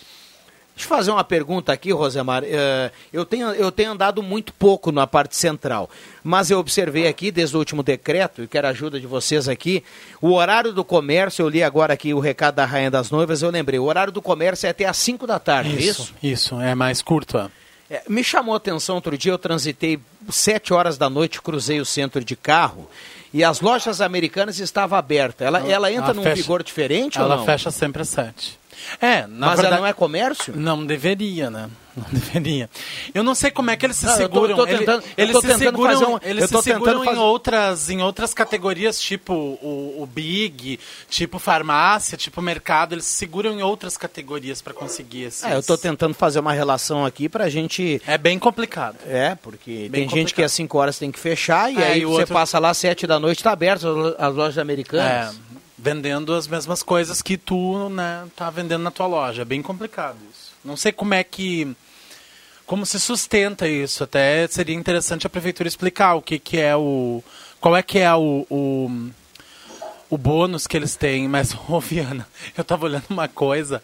Deixa 0.74 0.92
eu 0.92 0.96
fazer 0.96 1.10
uma 1.10 1.22
pergunta 1.22 1.72
aqui, 1.72 1.92
Rosemar. 1.92 2.42
Uh, 2.42 2.90
eu, 3.12 3.26
tenho, 3.26 3.48
eu 3.50 3.70
tenho 3.70 3.92
andado 3.92 4.22
muito 4.22 4.52
pouco 4.54 4.90
na 4.90 5.06
parte 5.06 5.36
central, 5.36 5.90
mas 6.24 6.50
eu 6.50 6.58
observei 6.58 7.06
aqui, 7.06 7.30
desde 7.30 7.54
o 7.54 7.58
último 7.58 7.82
decreto, 7.82 8.42
e 8.42 8.48
quero 8.48 8.66
a 8.66 8.70
ajuda 8.70 8.98
de 8.98 9.06
vocês 9.06 9.48
aqui, 9.48 9.84
o 10.20 10.32
horário 10.32 10.72
do 10.72 10.82
comércio, 10.82 11.42
eu 11.42 11.48
li 11.48 11.62
agora 11.62 11.92
aqui 11.92 12.14
o 12.14 12.20
recado 12.20 12.54
da 12.54 12.64
Rainha 12.64 12.90
das 12.90 13.10
Noivas, 13.10 13.42
eu 13.42 13.50
lembrei, 13.50 13.78
o 13.78 13.84
horário 13.84 14.12
do 14.12 14.22
comércio 14.22 14.66
é 14.66 14.70
até 14.70 14.86
às 14.86 14.96
5 14.96 15.26
da 15.26 15.38
tarde, 15.38 15.76
isso? 15.76 16.14
É 16.22 16.26
isso, 16.28 16.54
isso 16.56 16.60
é 16.60 16.74
mais 16.74 17.02
curto. 17.02 17.36
É. 17.36 17.50
É, 17.90 18.02
me 18.08 18.24
chamou 18.24 18.54
a 18.54 18.56
atenção 18.56 18.94
outro 18.94 19.18
dia, 19.18 19.32
eu 19.32 19.38
transitei 19.38 20.00
7 20.30 20.72
horas 20.72 20.96
da 20.96 21.10
noite, 21.10 21.42
cruzei 21.42 21.78
o 21.78 21.84
centro 21.84 22.24
de 22.24 22.34
carro, 22.34 22.88
e 23.34 23.44
as 23.44 23.60
lojas 23.60 24.00
americanas 24.00 24.58
estavam 24.58 24.98
abertas. 24.98 25.46
Ela, 25.46 25.60
ela 25.68 25.92
entra 25.92 26.06
ela 26.06 26.14
num 26.14 26.22
fecha, 26.22 26.36
vigor 26.36 26.62
diferente 26.62 27.18
ela 27.18 27.26
ou 27.26 27.30
não? 27.30 27.36
Ela 27.36 27.46
fecha 27.46 27.70
sempre 27.70 28.00
às 28.00 28.08
7. 28.08 28.61
É, 29.00 29.26
na 29.26 29.48
Mas 29.48 29.60
verdade, 29.60 29.80
não 29.80 29.86
é 29.86 29.92
comércio? 29.92 30.54
Não 30.56 30.84
deveria, 30.84 31.50
né? 31.50 31.68
Não 31.94 32.06
deveria. 32.10 32.70
Eu 33.12 33.22
não 33.22 33.34
sei 33.34 33.50
como 33.50 33.70
é 33.70 33.76
que 33.76 33.84
eles 33.84 33.96
se 33.96 34.06
não, 34.06 34.16
seguram. 34.16 34.50
Eu 34.50 34.56
tô, 34.56 34.66
tô 34.66 34.78
tentando, 34.78 35.04
eles 35.14 35.34
eu 35.34 35.40
se 35.42 35.58
seguram, 35.58 36.14
um, 36.14 36.18
eles 36.22 36.48
se 36.48 36.62
seguram 36.62 37.04
em 37.04 37.18
outras, 37.18 37.90
em 37.90 38.02
outras 38.02 38.32
categorias, 38.32 38.98
tipo 38.98 39.34
o, 39.34 40.02
o, 40.02 40.06
Big, 40.06 40.80
tipo 41.10 41.38
farmácia, 41.38 42.16
tipo 42.16 42.40
mercado. 42.40 42.94
Eles 42.94 43.04
se 43.04 43.12
seguram 43.12 43.52
em 43.52 43.62
outras 43.62 43.98
categorias 43.98 44.62
para 44.62 44.72
conseguir 44.72 45.24
esses... 45.24 45.44
É, 45.44 45.54
eu 45.54 45.60
estou 45.60 45.76
tentando 45.76 46.14
fazer 46.14 46.40
uma 46.40 46.54
relação 46.54 47.04
aqui 47.04 47.28
para 47.28 47.44
a 47.44 47.50
gente. 47.50 48.00
É 48.06 48.16
bem 48.16 48.38
complicado. 48.38 48.96
É, 49.06 49.34
porque 49.34 49.70
bem 49.70 49.90
tem 49.90 49.90
complicado. 50.04 50.14
gente 50.14 50.34
que 50.34 50.42
às 50.42 50.52
5 50.52 50.78
horas 50.78 50.98
tem 50.98 51.12
que 51.12 51.18
fechar 51.18 51.70
e 51.70 51.76
é, 51.76 51.86
aí 51.88 52.00
e 52.00 52.04
você 52.06 52.20
outro... 52.20 52.34
passa 52.34 52.58
lá 52.58 52.70
às 52.70 52.78
7 52.78 53.06
da 53.06 53.20
noite, 53.20 53.38
está 53.38 53.52
aberto 53.52 54.16
as 54.18 54.34
lojas 54.34 54.56
americanas. 54.56 55.36
É 55.36 55.52
vendendo 55.82 56.32
as 56.32 56.46
mesmas 56.46 56.80
coisas 56.80 57.20
que 57.20 57.36
tu, 57.36 57.88
né, 57.88 58.24
tá 58.36 58.48
vendendo 58.48 58.82
na 58.82 58.90
tua 58.92 59.06
loja. 59.06 59.42
É 59.42 59.44
bem 59.44 59.60
complicado 59.60 60.16
isso. 60.30 60.52
Não 60.64 60.76
sei 60.76 60.92
como 60.92 61.12
é 61.12 61.24
que 61.24 61.74
como 62.64 62.86
se 62.86 63.00
sustenta 63.00 63.66
isso. 63.66 64.04
Até 64.04 64.46
seria 64.46 64.76
interessante 64.76 65.26
a 65.26 65.30
prefeitura 65.30 65.68
explicar 65.68 66.14
o 66.14 66.22
que, 66.22 66.38
que 66.38 66.56
é 66.56 66.76
o 66.76 67.20
qual 67.60 67.76
é 67.76 67.82
que 67.82 67.98
é 67.98 68.14
o, 68.14 68.46
o, 68.48 69.10
o 70.08 70.16
bônus 70.16 70.68
que 70.68 70.76
eles 70.76 70.94
têm. 70.94 71.26
Mas, 71.26 71.52
ô 71.68 71.80
Viana, 71.80 72.28
eu 72.56 72.62
tava 72.62 72.86
olhando 72.86 73.06
uma 73.10 73.26
coisa, 73.26 73.82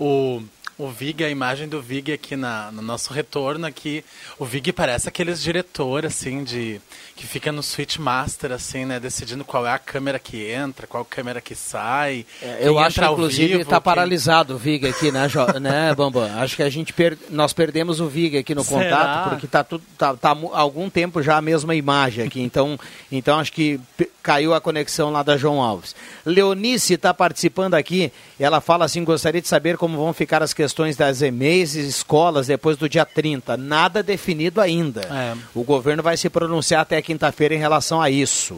o 0.00 0.42
o 0.76 0.88
Vig, 0.88 1.22
a 1.22 1.30
imagem 1.30 1.68
do 1.68 1.80
Vig 1.80 2.12
aqui 2.12 2.34
na, 2.34 2.72
no 2.72 2.82
nosso 2.82 3.12
retorno 3.12 3.64
aqui, 3.64 4.04
o 4.38 4.44
Vig 4.44 4.72
parece 4.72 5.08
aqueles 5.08 5.40
diretor 5.40 6.04
assim 6.04 6.42
de 6.42 6.80
que 7.16 7.26
fica 7.26 7.52
no 7.52 7.62
Switch 7.62 7.98
Master 7.98 8.52
assim, 8.52 8.84
né, 8.84 8.98
decidindo 8.98 9.44
qual 9.44 9.66
é 9.66 9.72
a 9.72 9.78
câmera 9.78 10.18
que 10.18 10.50
entra, 10.50 10.86
qual 10.86 11.04
câmera 11.04 11.40
que 11.40 11.54
sai. 11.54 12.26
É, 12.42 12.58
eu 12.62 12.78
acho 12.78 13.00
que 13.00 13.06
inclusive 13.06 13.60
está 13.60 13.76
quem... 13.76 13.82
paralisado 13.82 14.54
o 14.54 14.58
Vig 14.58 14.86
aqui, 14.86 15.12
né, 15.12 15.28
jo... 15.28 15.44
né, 15.60 15.94
Bambam? 15.94 16.28
Acho 16.38 16.56
que 16.56 16.62
a 16.62 16.70
gente 16.70 16.92
per... 16.92 17.16
nós 17.30 17.52
perdemos 17.52 18.00
o 18.00 18.08
Vig 18.08 18.38
aqui 18.38 18.54
no 18.54 18.64
Será? 18.64 18.82
contato 18.82 19.30
porque 19.30 19.46
tá 19.46 19.62
tudo 19.62 19.84
tá, 19.96 20.14
tá 20.14 20.30
há 20.52 20.60
algum 20.60 20.90
tempo 20.90 21.22
já 21.22 21.36
a 21.36 21.42
mesma 21.42 21.74
imagem 21.74 22.26
aqui. 22.26 22.40
Então, 22.40 22.78
então 23.10 23.38
acho 23.38 23.52
que 23.52 23.80
caiu 24.22 24.54
a 24.54 24.60
conexão 24.60 25.10
lá 25.10 25.22
da 25.22 25.36
João 25.36 25.60
Alves. 25.60 25.94
Leonice 26.24 26.94
está 26.94 27.12
participando 27.12 27.74
aqui. 27.74 28.10
Ela 28.40 28.60
fala 28.60 28.86
assim: 28.86 29.04
gostaria 29.04 29.40
de 29.40 29.46
saber 29.46 29.76
como 29.76 29.98
vão 29.98 30.12
ficar 30.12 30.42
as 30.42 30.54
questões 30.54 30.96
das 30.96 31.22
EMEIs 31.22 31.74
e 31.74 31.86
escolas 31.86 32.46
depois 32.46 32.76
do 32.76 32.88
dia 32.88 33.04
30. 33.04 33.56
Nada 33.56 34.02
definido 34.02 34.60
ainda. 34.60 35.02
É. 35.02 35.36
O 35.54 35.62
governo 35.62 36.02
vai 36.02 36.16
se 36.16 36.28
pronunciar 36.30 36.80
até 36.80 36.96
quinta-feira 37.04 37.54
em 37.54 37.58
relação 37.58 38.00
a 38.00 38.10
isso. 38.10 38.54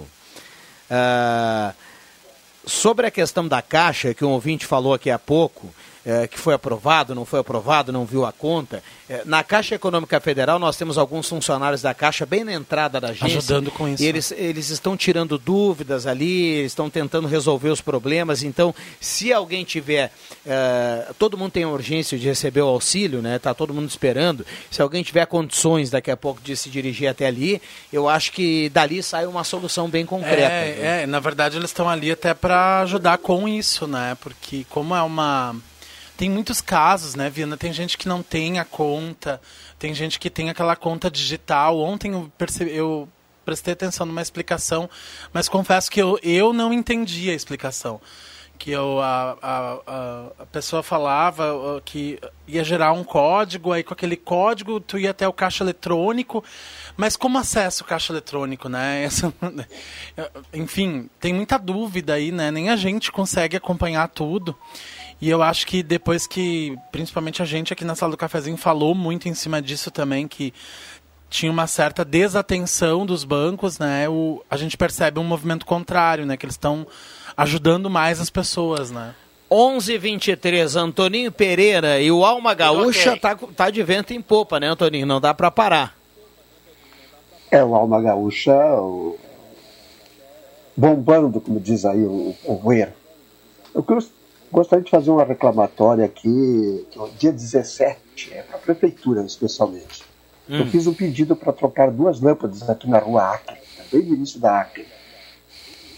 Uh, 0.88 1.74
sobre 2.64 3.07
a 3.07 3.11
questão 3.11 3.47
da 3.47 3.61
Caixa, 3.61 4.14
que 4.14 4.24
um 4.24 4.30
ouvinte 4.30 4.64
falou 4.64 4.94
aqui 4.94 5.11
há 5.11 5.18
pouco, 5.18 5.72
é, 6.07 6.28
que 6.28 6.38
foi 6.38 6.54
aprovado, 6.54 7.16
não 7.16 7.24
foi 7.24 7.40
aprovado, 7.40 7.92
não 7.92 8.04
viu 8.04 8.24
a 8.24 8.30
conta. 8.30 8.80
É, 9.11 9.22
na 9.24 9.42
Caixa 9.42 9.74
Econômica 9.74 10.20
Federal, 10.20 10.57
nós 10.57 10.76
temos 10.76 10.96
alguns 10.96 11.28
funcionários 11.28 11.82
da 11.82 11.92
Caixa 11.92 12.24
bem 12.24 12.44
na 12.44 12.52
entrada 12.52 13.00
da 13.00 13.09
agência. 13.09 13.38
Ajudando 13.38 13.72
com 13.72 13.88
isso. 13.88 14.04
E 14.04 14.07
eles, 14.07 14.30
eles 14.30 14.70
estão 14.70 14.96
tirando 14.96 15.36
dúvidas 15.36 16.07
ali, 16.07 16.64
estão 16.64 16.88
tentando 16.88 17.26
resolver 17.26 17.70
os 17.70 17.80
problemas. 17.80 18.44
Então, 18.44 18.72
se 19.00 19.32
alguém 19.32 19.64
tiver. 19.64 20.12
É, 20.46 21.09
todo 21.18 21.36
mundo 21.36 21.50
tem 21.50 21.64
a 21.64 21.68
urgência 21.68 22.16
de 22.16 22.26
receber 22.28 22.61
o 22.61 22.68
auxílio, 22.68 23.20
né? 23.20 23.34
Está 23.34 23.52
todo 23.52 23.74
mundo 23.74 23.88
esperando. 23.88 24.46
Se 24.70 24.80
alguém 24.80 25.02
tiver 25.02 25.26
condições 25.26 25.90
daqui 25.90 26.12
a 26.12 26.16
pouco 26.16 26.40
de 26.40 26.57
se 26.57 26.70
dirigir 26.70 27.09
até 27.09 27.26
ali, 27.26 27.61
eu 27.92 28.09
acho 28.09 28.30
que 28.30 28.68
dali 28.68 29.02
sai 29.02 29.26
uma 29.26 29.42
solução 29.42 29.88
bem 29.88 30.07
concreta. 30.07 30.52
É, 30.52 31.02
é 31.02 31.07
na 31.07 31.18
verdade, 31.18 31.57
eles 31.57 31.70
estão 31.70 31.88
ali 31.88 32.12
até 32.12 32.32
para 32.32 32.82
ajudar 32.82 33.18
com 33.18 33.48
isso, 33.48 33.88
né? 33.88 34.16
Porque 34.20 34.64
como 34.70 34.94
é 34.94 35.02
uma 35.02 35.57
tem 36.16 36.30
muitos 36.30 36.60
casos, 36.60 37.14
né, 37.14 37.28
Viana? 37.28 37.56
Tem 37.56 37.72
gente 37.72 37.98
que 37.98 38.08
não 38.08 38.22
tem 38.22 38.58
a 38.58 38.64
conta, 38.64 39.40
tem 39.78 39.94
gente 39.94 40.18
que 40.18 40.30
tem 40.30 40.48
aquela 40.48 40.74
conta 40.74 41.10
digital. 41.10 41.78
Ontem 41.78 42.12
eu, 42.12 42.32
percebi, 42.38 42.74
eu 42.74 43.08
prestei 43.44 43.74
atenção 43.74 44.06
numa 44.06 44.22
explicação, 44.22 44.88
mas 45.32 45.48
confesso 45.48 45.90
que 45.90 46.00
eu, 46.00 46.18
eu 46.22 46.52
não 46.52 46.72
entendi 46.72 47.30
a 47.30 47.34
explicação. 47.34 48.00
Que 48.58 48.70
eu, 48.70 49.00
a, 49.02 49.36
a, 49.42 50.32
a 50.38 50.46
pessoa 50.46 50.82
falava 50.82 51.82
que 51.84 52.18
ia 52.48 52.64
gerar 52.64 52.92
um 52.92 53.04
código, 53.04 53.70
aí 53.70 53.84
com 53.84 53.92
aquele 53.92 54.16
código 54.16 54.80
tu 54.80 54.98
ia 54.98 55.10
até 55.10 55.28
o 55.28 55.32
caixa 55.32 55.62
eletrônico, 55.62 56.42
mas 56.96 57.18
como 57.18 57.36
acesso 57.36 57.84
o 57.84 57.86
caixa 57.86 58.14
eletrônico, 58.14 58.70
né? 58.70 59.04
Essa, 59.04 59.30
enfim, 60.54 61.10
tem 61.20 61.34
muita 61.34 61.58
dúvida 61.58 62.14
aí, 62.14 62.32
né? 62.32 62.50
Nem 62.50 62.70
a 62.70 62.76
gente 62.76 63.12
consegue 63.12 63.58
acompanhar 63.58 64.08
tudo. 64.08 64.56
E 65.20 65.30
eu 65.30 65.42
acho 65.42 65.66
que 65.66 65.82
depois 65.82 66.26
que, 66.26 66.76
principalmente 66.92 67.42
a 67.42 67.44
gente 67.44 67.72
aqui 67.72 67.84
na 67.84 67.94
sala 67.94 68.12
do 68.12 68.18
cafezinho 68.18 68.56
falou 68.56 68.94
muito 68.94 69.28
em 69.28 69.34
cima 69.34 69.62
disso 69.62 69.90
também, 69.90 70.28
que 70.28 70.52
tinha 71.30 71.50
uma 71.50 71.66
certa 71.66 72.04
desatenção 72.04 73.04
dos 73.06 73.24
bancos, 73.24 73.78
né? 73.78 74.08
O, 74.08 74.42
a 74.50 74.56
gente 74.56 74.76
percebe 74.76 75.18
um 75.18 75.24
movimento 75.24 75.64
contrário, 75.64 76.26
né? 76.26 76.36
Que 76.36 76.44
eles 76.44 76.54
estão 76.54 76.86
ajudando 77.36 77.90
mais 77.90 78.20
as 78.20 78.30
pessoas, 78.30 78.90
né? 78.90 79.14
11:23 79.50 80.76
Antoninho 80.76 81.30
Pereira 81.30 82.00
e 82.00 82.10
o 82.10 82.24
Alma 82.24 82.52
Gaúcha 82.52 83.10
okay. 83.10 83.20
tá, 83.20 83.36
tá 83.36 83.70
de 83.70 83.82
vento 83.82 84.12
em 84.12 84.20
popa, 84.20 84.58
né, 84.58 84.68
Antoninho? 84.68 85.06
Não 85.06 85.20
dá 85.20 85.32
para 85.32 85.50
parar. 85.50 85.96
É, 87.50 87.62
o 87.62 87.74
Alma 87.74 88.02
Gaúcha 88.02 88.52
o... 88.54 89.16
bombando, 90.76 91.40
como 91.40 91.60
diz 91.60 91.84
aí 91.84 92.02
o, 92.02 92.34
o 92.44 92.68
Weir. 92.68 92.92
Eu 93.72 93.84
Gostaria 94.57 94.82
de 94.82 94.90
fazer 94.90 95.11
uma 95.11 95.22
reclamatória 95.22 96.07
aqui, 96.07 96.86
dia 97.18 97.30
17, 97.30 98.32
é 98.32 98.40
para 98.40 98.57
a 98.57 98.59
prefeitura 98.59 99.22
especialmente. 99.22 100.02
Hum. 100.48 100.61
Eu 100.61 100.66
fiz 100.68 100.86
um 100.86 100.94
pedido 100.94 101.36
para 101.36 101.52
trocar 101.52 101.90
duas 101.90 102.22
lâmpadas 102.22 102.66
aqui 102.66 102.88
na 102.88 102.98
rua 102.98 103.34
Acre, 103.34 103.59
bem 103.92 104.02
no 104.04 104.14
início 104.14 104.40
da 104.40 104.62
Acre. 104.62 104.86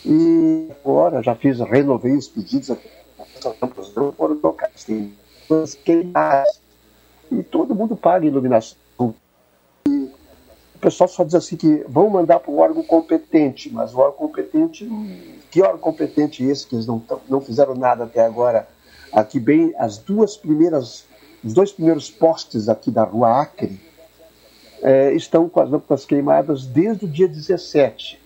E 0.04 0.72
agora 0.82 1.22
já 1.22 1.36
fiz, 1.36 1.60
renovei 1.60 2.16
os 2.16 2.26
pedidos, 2.26 2.68
as 2.72 2.78
lâmpadas 3.44 3.94
não 3.94 4.10
foram 4.10 4.36
trocadas, 4.40 4.82
tem 4.82 5.14
duas 5.48 5.76
queimadas. 5.76 6.60
E 7.30 7.44
todo 7.44 7.76
mundo 7.76 7.94
paga 7.94 8.26
iluminação. 8.26 8.76
E 9.86 10.10
o 10.74 10.78
pessoal 10.80 11.06
só 11.06 11.22
diz 11.22 11.36
assim 11.36 11.54
que 11.54 11.84
vão 11.88 12.10
mandar 12.10 12.40
para 12.40 12.50
o 12.50 12.58
órgão 12.58 12.82
competente, 12.82 13.70
mas 13.72 13.94
o 13.94 13.98
órgão 13.98 14.18
competente, 14.18 14.84
que 15.50 15.62
órgão 15.62 15.78
competente 15.78 16.44
é 16.44 16.50
esse 16.50 16.66
que 16.66 16.74
eles 16.74 16.86
não, 16.86 17.02
não 17.28 17.40
fizeram 17.40 17.74
nada 17.74 18.04
até 18.04 18.24
agora? 18.24 18.68
Aqui 19.12 19.40
bem, 19.40 19.74
as 19.78 19.98
duas 19.98 20.36
primeiras, 20.36 21.04
os 21.42 21.52
dois 21.52 21.72
primeiros 21.72 22.10
postes 22.10 22.68
aqui 22.68 22.90
da 22.90 23.04
rua 23.04 23.40
Acre 23.40 23.80
é, 24.82 25.12
estão 25.12 25.48
com 25.48 25.60
as 25.60 25.70
lâmpadas 25.70 26.04
queimadas 26.04 26.66
desde 26.66 27.04
o 27.04 27.08
dia 27.08 27.28
17. 27.28 28.20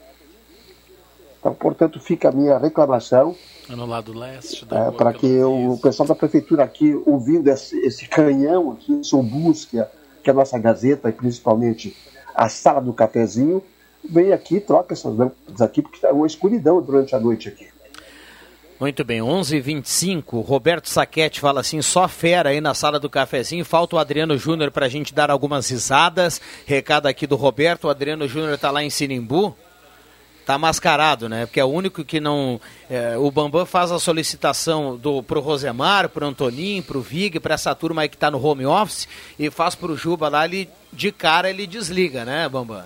Então, 1.39 1.55
portanto, 1.55 1.99
fica 1.99 2.29
a 2.29 2.33
minha 2.33 2.57
reclamação 2.57 3.35
É 3.69 3.75
no 3.75 3.85
lado 3.85 4.17
leste 4.17 4.65
da 4.65 4.87
é, 4.87 4.91
para 4.93 5.13
que 5.13 5.27
o, 5.43 5.73
o 5.73 5.79
pessoal 5.79 6.07
da 6.07 6.15
prefeitura 6.15 6.63
aqui, 6.63 6.95
ouvindo 7.05 7.49
esse, 7.49 7.77
esse 7.81 8.07
canhão 8.07 8.71
aqui, 8.73 9.01
esse 9.01 9.15
obus 9.15 9.65
que 9.65 9.81
a, 9.81 9.89
que 10.23 10.31
a 10.31 10.35
nossa 10.35 10.57
Gazeta 10.59 11.09
e 11.09 11.13
principalmente 11.13 11.97
a 12.35 12.49
sala 12.49 12.81
do 12.81 12.93
cafezinho, 12.93 13.63
vem 14.05 14.33
aqui, 14.33 14.61
troca 14.61 14.95
essas 14.95 15.17
lâmpadas 15.17 15.61
aqui, 15.61 15.83
porque 15.83 15.97
está 15.97 16.13
uma 16.13 16.27
escuridão 16.27 16.81
durante 16.81 17.15
a 17.15 17.21
noite 17.21 17.49
aqui. 17.49 17.69
Muito 18.83 19.05
bem, 19.05 19.23
11 19.23 19.59
h 19.59 19.65
25 19.65 20.41
Roberto 20.41 20.89
Saquete 20.89 21.39
fala 21.39 21.61
assim, 21.61 21.81
só 21.81 22.09
fera 22.09 22.51
aí 22.51 22.61
na 22.61 22.75
sala 22.75 22.99
do 22.99 23.09
cafezinho, 23.09 23.65
falta 23.65 23.95
o 23.95 23.99
Adriano 23.99 24.37
Júnior 24.37 24.73
para 24.73 24.87
a 24.87 24.89
gente 24.89 25.15
dar 25.15 25.31
algumas 25.31 25.71
risadas, 25.71 26.41
recado 26.67 27.07
aqui 27.07 27.25
do 27.25 27.37
Roberto, 27.37 27.85
o 27.85 27.91
Adriano 27.91 28.27
Júnior 28.27 28.55
está 28.55 28.73
lá 28.73 28.83
em 28.83 28.91
Sinimbu, 28.91 29.57
tá 30.45 30.59
mascarado, 30.59 31.29
né? 31.29 31.47
Porque 31.47 31.61
é 31.61 31.65
o 31.65 31.69
único 31.69 32.05
que 32.05 32.19
não. 32.19 32.61
é, 32.91 33.17
o 33.17 33.31
Bambam 33.31 33.65
faz 33.65 33.93
a 33.93 34.01
solicitação 34.01 34.97
do 34.97 35.23
pro 35.23 35.41
Rosemar, 35.41 36.09
pro 36.09 36.27
Antoninho, 36.27 36.83
pro 36.83 37.01
Vig, 37.01 37.39
para 37.39 37.55
essa 37.55 37.73
turma 37.77 38.03
aí 38.03 38.09
que 38.09 38.17
tá 38.17 38.33
no 38.33 38.45
home 38.45 38.67
office 38.67 39.07
e 39.39 39.49
faz 39.49 39.77
pro 39.77 39.97
Juba 39.97 40.29
lá, 40.29 40.45
ele 40.45 40.69
de 40.93 41.13
cara 41.13 41.49
ele 41.49 41.69
desliga, 41.69 42.25
né, 42.25 42.49
Bambam? 42.49 42.85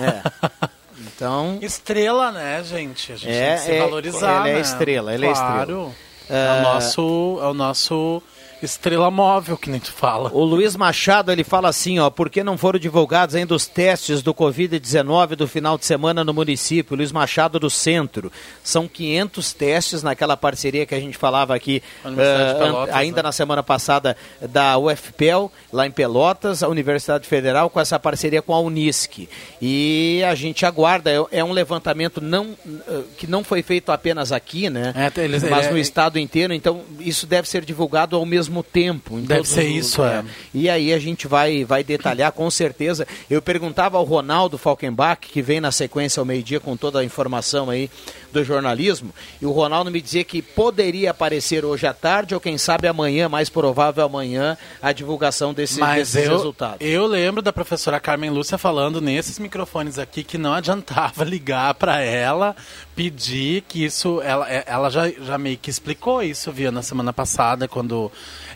É. 0.00 0.68
Então. 0.98 1.58
Estrela, 1.60 2.30
né, 2.32 2.62
gente? 2.64 3.12
A 3.12 3.16
gente 3.16 3.30
É, 3.32 3.48
tem 3.48 3.56
que 3.58 3.62
se 3.64 3.70
é, 3.72 3.78
valorizar. 3.80 4.40
ele 4.40 4.50
é 4.50 4.54
né? 4.54 4.60
estrela, 4.60 5.14
ele 5.14 5.26
é 5.26 5.32
claro. 5.32 5.60
estrela. 5.60 5.94
É, 6.30 6.48
Ah, 6.48 6.58
o 6.58 6.62
nosso, 6.62 7.38
é 7.42 7.46
o 7.46 7.54
nosso 7.54 8.22
estrela 8.64 9.10
móvel, 9.10 9.56
que 9.56 9.68
nem 9.70 9.80
tu 9.80 9.92
fala. 9.92 10.30
O 10.32 10.44
Luiz 10.44 10.76
Machado 10.76 11.30
ele 11.32 11.44
fala 11.44 11.68
assim, 11.68 11.98
ó, 11.98 12.10
por 12.10 12.28
que 12.30 12.42
não 12.44 12.56
foram 12.58 12.78
divulgados 12.78 13.34
ainda 13.34 13.54
os 13.54 13.66
testes 13.66 14.22
do 14.22 14.32
Covid-19 14.34 15.34
do 15.36 15.46
final 15.48 15.76
de 15.78 15.84
semana 15.84 16.22
no 16.24 16.32
município? 16.34 16.96
Luiz 16.96 17.12
Machado 17.12 17.58
do 17.58 17.70
Centro. 17.70 18.30
São 18.62 18.86
500 18.88 19.52
testes 19.52 20.02
naquela 20.02 20.36
parceria 20.36 20.86
que 20.86 20.94
a 20.94 21.00
gente 21.00 21.16
falava 21.16 21.54
aqui 21.54 21.82
eh, 22.04 22.54
Pelotas, 22.58 22.94
ainda 22.94 23.16
né? 23.16 23.22
na 23.22 23.32
semana 23.32 23.62
passada 23.62 24.16
da 24.40 24.76
UFPEL, 24.78 25.50
lá 25.72 25.86
em 25.86 25.90
Pelotas, 25.90 26.62
a 26.62 26.68
Universidade 26.68 27.26
Federal, 27.26 27.70
com 27.70 27.80
essa 27.80 27.98
parceria 27.98 28.42
com 28.42 28.54
a 28.54 28.60
Unisc. 28.60 29.28
E 29.60 30.22
a 30.28 30.34
gente 30.34 30.66
aguarda, 30.66 31.10
é, 31.10 31.38
é 31.38 31.44
um 31.44 31.52
levantamento 31.52 32.20
não, 32.20 32.56
eh, 32.88 33.00
que 33.16 33.26
não 33.26 33.42
foi 33.42 33.62
feito 33.62 33.90
apenas 33.92 34.32
aqui, 34.32 34.68
né? 34.68 34.92
É, 35.16 35.20
eles- 35.24 35.42
mas 35.42 35.66
é- 35.66 35.70
no 35.70 35.78
estado 35.78 36.18
inteiro, 36.18 36.52
então 36.52 36.82
isso 37.00 37.26
deve 37.26 37.48
ser 37.48 37.64
divulgado 37.64 38.16
ao 38.16 38.26
mesmo 38.26 38.51
tempo. 38.60 39.16
em 39.16 39.22
Deve 39.22 39.46
ser 39.48 39.66
os- 39.66 39.86
isso, 39.86 40.02
é. 40.02 40.24
E 40.52 40.68
aí 40.68 40.92
a 40.92 40.98
gente 40.98 41.28
vai, 41.28 41.64
vai 41.64 41.84
detalhar 41.84 42.32
com 42.32 42.50
certeza. 42.50 43.06
Eu 43.30 43.40
perguntava 43.40 43.98
ao 43.98 44.02
Ronaldo 44.04 44.58
Falkenbach, 44.58 45.20
que 45.28 45.40
vem 45.40 45.60
na 45.60 45.70
sequência 45.70 46.18
ao 46.20 46.26
meio-dia 46.26 46.58
com 46.58 46.76
toda 46.76 46.98
a 46.98 47.04
informação 47.04 47.70
aí 47.70 47.88
do 48.32 48.42
jornalismo, 48.42 49.12
e 49.40 49.46
o 49.46 49.52
Ronaldo 49.52 49.90
me 49.90 50.00
dizia 50.00 50.24
que 50.24 50.40
poderia 50.40 51.10
aparecer 51.10 51.64
hoje 51.64 51.86
à 51.86 51.92
tarde, 51.92 52.34
ou 52.34 52.40
quem 52.40 52.56
sabe 52.58 52.88
amanhã, 52.88 53.28
mais 53.28 53.48
provável 53.48 54.04
amanhã, 54.04 54.56
a 54.80 54.92
divulgação 54.92 55.52
desse, 55.52 55.78
Mas 55.78 56.12
desses 56.12 56.28
eu, 56.28 56.36
resultados. 56.36 56.76
eu 56.80 57.06
lembro 57.06 57.42
da 57.42 57.52
professora 57.52 58.00
Carmen 58.00 58.30
Lúcia 58.30 58.56
falando 58.58 59.00
nesses 59.00 59.38
microfones 59.38 59.98
aqui 59.98 60.24
que 60.24 60.38
não 60.38 60.52
adiantava 60.54 61.24
ligar 61.24 61.74
para 61.74 62.00
ela, 62.00 62.56
pedir 62.96 63.62
que 63.68 63.84
isso. 63.84 64.20
Ela, 64.22 64.50
é- 64.50 64.64
ela 64.66 64.88
já, 64.90 65.08
já 65.10 65.36
meio 65.38 65.56
que 65.58 65.70
explicou 65.70 66.22
isso, 66.22 66.50
via 66.50 66.70
na 66.72 66.82
semana 66.82 67.12
passada, 67.12 67.68
quando 67.68 68.10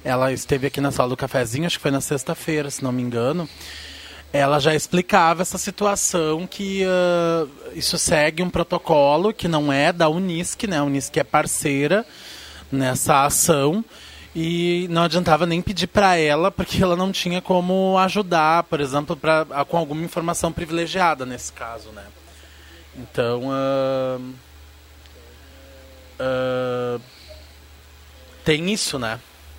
ela 0.04 0.32
esteve 0.32 0.68
aqui 0.68 0.80
na 0.80 0.90
sala 0.90 1.10
do 1.10 1.16
cafezinho, 1.16 1.66
acho 1.66 1.76
que 1.76 1.82
foi 1.82 1.90
na 1.90 2.00
sexta-feira, 2.00 2.70
se 2.70 2.82
não 2.82 2.92
me 2.92 3.02
engano. 3.02 3.48
Ela 4.32 4.58
já 4.60 4.74
explicava 4.74 5.42
essa 5.42 5.56
situação 5.56 6.46
que 6.46 6.84
ah, 6.84 7.46
isso 7.74 7.96
segue 7.96 8.42
um 8.42 8.50
protocolo 8.50 9.32
que 9.32 9.48
não 9.48 9.72
é 9.72 9.92
da 9.92 10.08
Unisc, 10.08 10.64
né? 10.66 10.78
A 10.78 10.84
Unisc 10.84 11.16
é 11.16 11.24
parceira 11.24 12.04
nessa 12.70 13.24
ação 13.24 13.84
e 14.34 14.86
não 14.90 15.04
adiantava 15.04 15.46
nem 15.46 15.62
pedir 15.62 15.86
para 15.86 16.16
ela 16.18 16.50
porque 16.50 16.82
ela 16.82 16.96
não 16.96 17.10
tinha 17.12 17.40
como 17.40 17.96
ajudar, 17.98 18.64
por 18.64 18.80
exemplo, 18.80 19.16
pra, 19.16 19.46
a- 19.50 19.64
com 19.64 19.78
alguma 19.78 20.02
informação 20.04 20.52
privilegiada 20.52 21.24
nesse 21.24 21.52
caso, 21.52 21.88
né? 21.92 22.04
Então, 22.94 23.42
ah, 23.50 24.18
ah, 26.18 26.98
tem 28.44 28.70
isso, 28.70 28.98
né? 28.98 29.18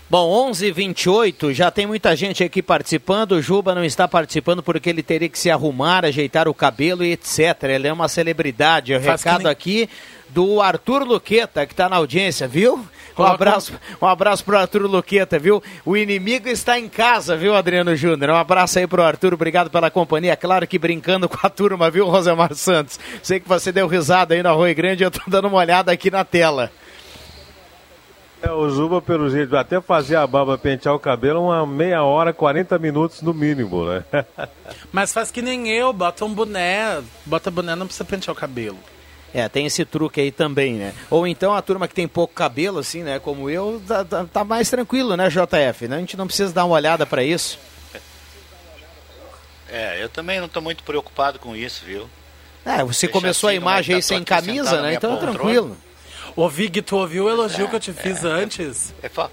Bom, 0.10 0.48
11 0.50 0.72
28 0.72 1.54
já 1.54 1.70
tem 1.70 1.86
muita 1.86 2.16
gente 2.16 2.42
aqui 2.42 2.62
participando. 2.62 3.34
O 3.34 3.42
Juba 3.42 3.76
não 3.76 3.84
está 3.84 4.08
participando 4.08 4.64
porque 4.64 4.90
ele 4.90 5.04
teria 5.04 5.28
que 5.28 5.38
se 5.38 5.52
arrumar, 5.52 6.06
ajeitar 6.06 6.48
o 6.48 6.54
cabelo 6.54 7.04
e 7.04 7.12
etc. 7.12 7.64
Ele 7.64 7.90
é 7.90 7.92
uma 7.94 8.08
celebridade. 8.08 8.94
O 8.94 9.02
Faz 9.02 9.22
recado 9.22 9.44
nem- 9.44 9.52
aqui 9.52 9.90
do 10.30 10.62
Arthur 10.62 11.04
Luqueta, 11.04 11.66
que 11.66 11.74
está 11.74 11.90
na 11.90 11.98
audiência, 11.98 12.48
viu? 12.48 12.88
Um 13.18 13.24
abraço, 13.24 13.74
um 14.02 14.06
abraço 14.06 14.46
pro 14.46 14.58
Arthur 14.58 14.84
Luqueta, 14.84 15.38
viu? 15.40 15.62
O 15.86 15.98
inimigo 15.98 16.48
está 16.48 16.80
em 16.80 16.88
casa, 16.88 17.36
viu, 17.36 17.54
Adriano 17.56 17.94
Júnior? 17.96 18.30
Um 18.30 18.36
abraço 18.36 18.80
aí 18.80 18.88
pro 18.88 19.02
Arthur, 19.04 19.34
obrigado 19.34 19.70
pela 19.70 19.90
companhia. 19.92 20.38
Claro 20.38 20.66
que 20.68 20.78
brincando 20.80 21.28
com 21.30 21.46
a 21.46 21.50
turma, 21.50 21.90
viu, 21.90 22.08
Rosemar 22.08 22.54
Santos? 22.54 22.98
Sei 23.22 23.40
que 23.42 23.48
você 23.48 23.74
deu 23.74 23.88
risada 23.88 24.36
aí 24.36 24.44
no 24.44 24.50
Arroio 24.50 24.76
Grande, 24.76 25.04
eu 25.04 25.12
tô 25.12 25.20
dando 25.28 25.50
uma 25.50 25.58
olhada 25.58 25.92
aqui 25.92 26.10
na 26.10 26.24
tela. 26.24 26.72
É, 28.42 28.52
o 28.52 28.70
Zuba, 28.70 29.02
pelo 29.02 29.30
jeito, 29.30 29.58
até 29.58 29.82
fazer 29.82 30.16
a 30.16 30.28
barba, 30.28 30.58
pentear 30.58 30.94
o 30.94 31.00
cabelo, 31.00 31.42
uma 31.46 31.66
meia 31.66 32.04
hora, 32.04 32.32
40 32.32 32.78
minutos 32.78 33.22
no 33.24 33.34
mínimo, 33.34 33.86
né? 33.86 34.04
Mas 34.92 35.12
faz 35.12 35.32
que 35.32 35.42
nem 35.42 35.68
eu, 35.70 35.92
bota 35.92 36.24
um 36.24 36.34
boné, 36.34 37.02
bota 37.26 37.50
boné, 37.50 37.76
não 37.76 37.88
precisa 37.88 38.06
pentear 38.06 38.36
o 38.36 38.40
cabelo. 38.40 38.78
É, 39.34 39.50
tem 39.50 39.66
esse 39.66 39.84
truque 39.84 40.22
aí 40.22 40.32
também, 40.32 40.74
né? 40.76 40.94
Ou 41.10 41.28
então 41.28 41.54
a 41.54 41.62
turma 41.62 41.88
que 41.88 41.94
tem 41.96 42.08
pouco 42.08 42.34
cabelo, 42.34 42.80
assim, 42.80 43.04
né? 43.04 43.20
Como 43.20 43.50
eu, 43.50 43.82
tá, 43.88 44.06
tá- 44.06 44.26
tá 44.26 44.44
mais 44.44 44.70
tranquilo, 44.70 45.18
né, 45.18 45.28
JF? 45.30 45.88
Né? 45.88 45.98
A 45.98 46.00
gente 46.00 46.16
não 46.16 46.28
precisa 46.28 46.54
dar 46.54 46.66
uma 46.66 46.76
olhada 46.76 47.06
pra 47.06 47.24
isso. 47.24 47.60
É, 49.70 50.02
eu 50.02 50.08
também 50.08 50.40
não 50.40 50.46
estou 50.46 50.62
muito 50.62 50.84
preocupado 50.84 51.40
com 51.40 51.56
isso, 51.56 51.84
viu? 51.86 52.08
É, 52.66 52.84
você 52.84 53.08
Deixa 53.08 53.10
começou 53.10 53.50
a 53.50 53.52
assim, 53.52 53.58
imagem 53.62 53.96
aí 53.96 54.00
é 54.00 54.02
que 54.02 54.08
sem 54.08 54.24
tá? 54.24 54.36
Tô 54.36 54.40
aqui 54.40 54.48
camisa, 54.48 54.82
né? 54.82 54.94
Então 54.94 55.12
poltrona. 55.12 55.34
tranquilo. 55.38 55.78
Ô, 56.38 56.48
Vig, 56.48 56.82
tu 56.84 56.96
ouviu 56.96 57.26
o 57.26 57.30
elogio 57.30 57.68
que 57.68 57.76
eu 57.76 57.80
te 57.80 57.92
fiz 57.92 58.24
antes? 58.24 58.94
É 59.02 59.10
fa- 59.10 59.30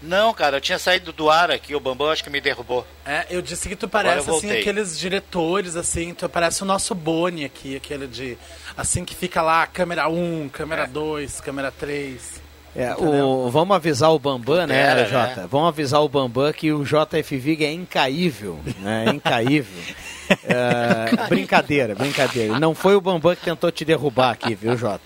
Não, 0.00 0.32
cara, 0.32 0.56
eu 0.56 0.60
tinha 0.60 0.78
saído 0.78 1.12
do 1.12 1.28
ar 1.28 1.50
aqui, 1.50 1.74
o 1.74 1.80
Bambam 1.80 2.10
acho 2.10 2.24
que 2.24 2.30
me 2.30 2.40
derrubou. 2.40 2.86
É, 3.04 3.26
eu 3.30 3.40
disse 3.42 3.68
que 3.68 3.76
tu 3.76 3.86
parece 3.88 4.30
assim 4.38 4.48
aqueles 4.60 4.98
diretores 4.98 5.76
assim, 5.76 6.12
tu 6.14 6.28
parece 6.28 6.62
o 6.62 6.64
nosso 6.66 6.94
Boni 6.94 7.44
aqui, 7.44 7.76
aquele 7.76 8.06
de 8.06 8.36
assim 8.76 9.04
que 9.04 9.14
fica 9.14 9.42
lá, 9.42 9.66
câmera 9.66 10.08
1, 10.08 10.48
câmera 10.52 10.86
2, 10.86 11.40
câmera 11.40 11.70
3. 11.70 12.41
É, 12.74 12.94
o, 12.94 13.50
vamos 13.50 13.76
avisar 13.76 14.10
o 14.12 14.18
Bambam, 14.18 14.66
né, 14.66 14.80
Era, 14.80 15.04
Jota? 15.04 15.42
né? 15.42 15.48
Vamos 15.50 15.68
avisar 15.68 16.00
o 16.02 16.08
Bambam 16.08 16.50
que 16.52 16.72
o 16.72 16.82
JF 16.84 17.36
Vig 17.36 17.64
é 17.64 17.72
incaível, 17.72 18.58
né? 18.80 19.04
É 19.06 19.10
incaível. 19.10 19.82
É, 20.44 21.26
brincadeira, 21.28 21.94
brincadeira. 21.94 22.58
Não 22.58 22.74
foi 22.74 22.96
o 22.96 23.00
Bambam 23.02 23.36
que 23.36 23.42
tentou 23.42 23.70
te 23.70 23.84
derrubar 23.84 24.30
aqui, 24.30 24.54
viu, 24.54 24.74
Jota? 24.78 25.02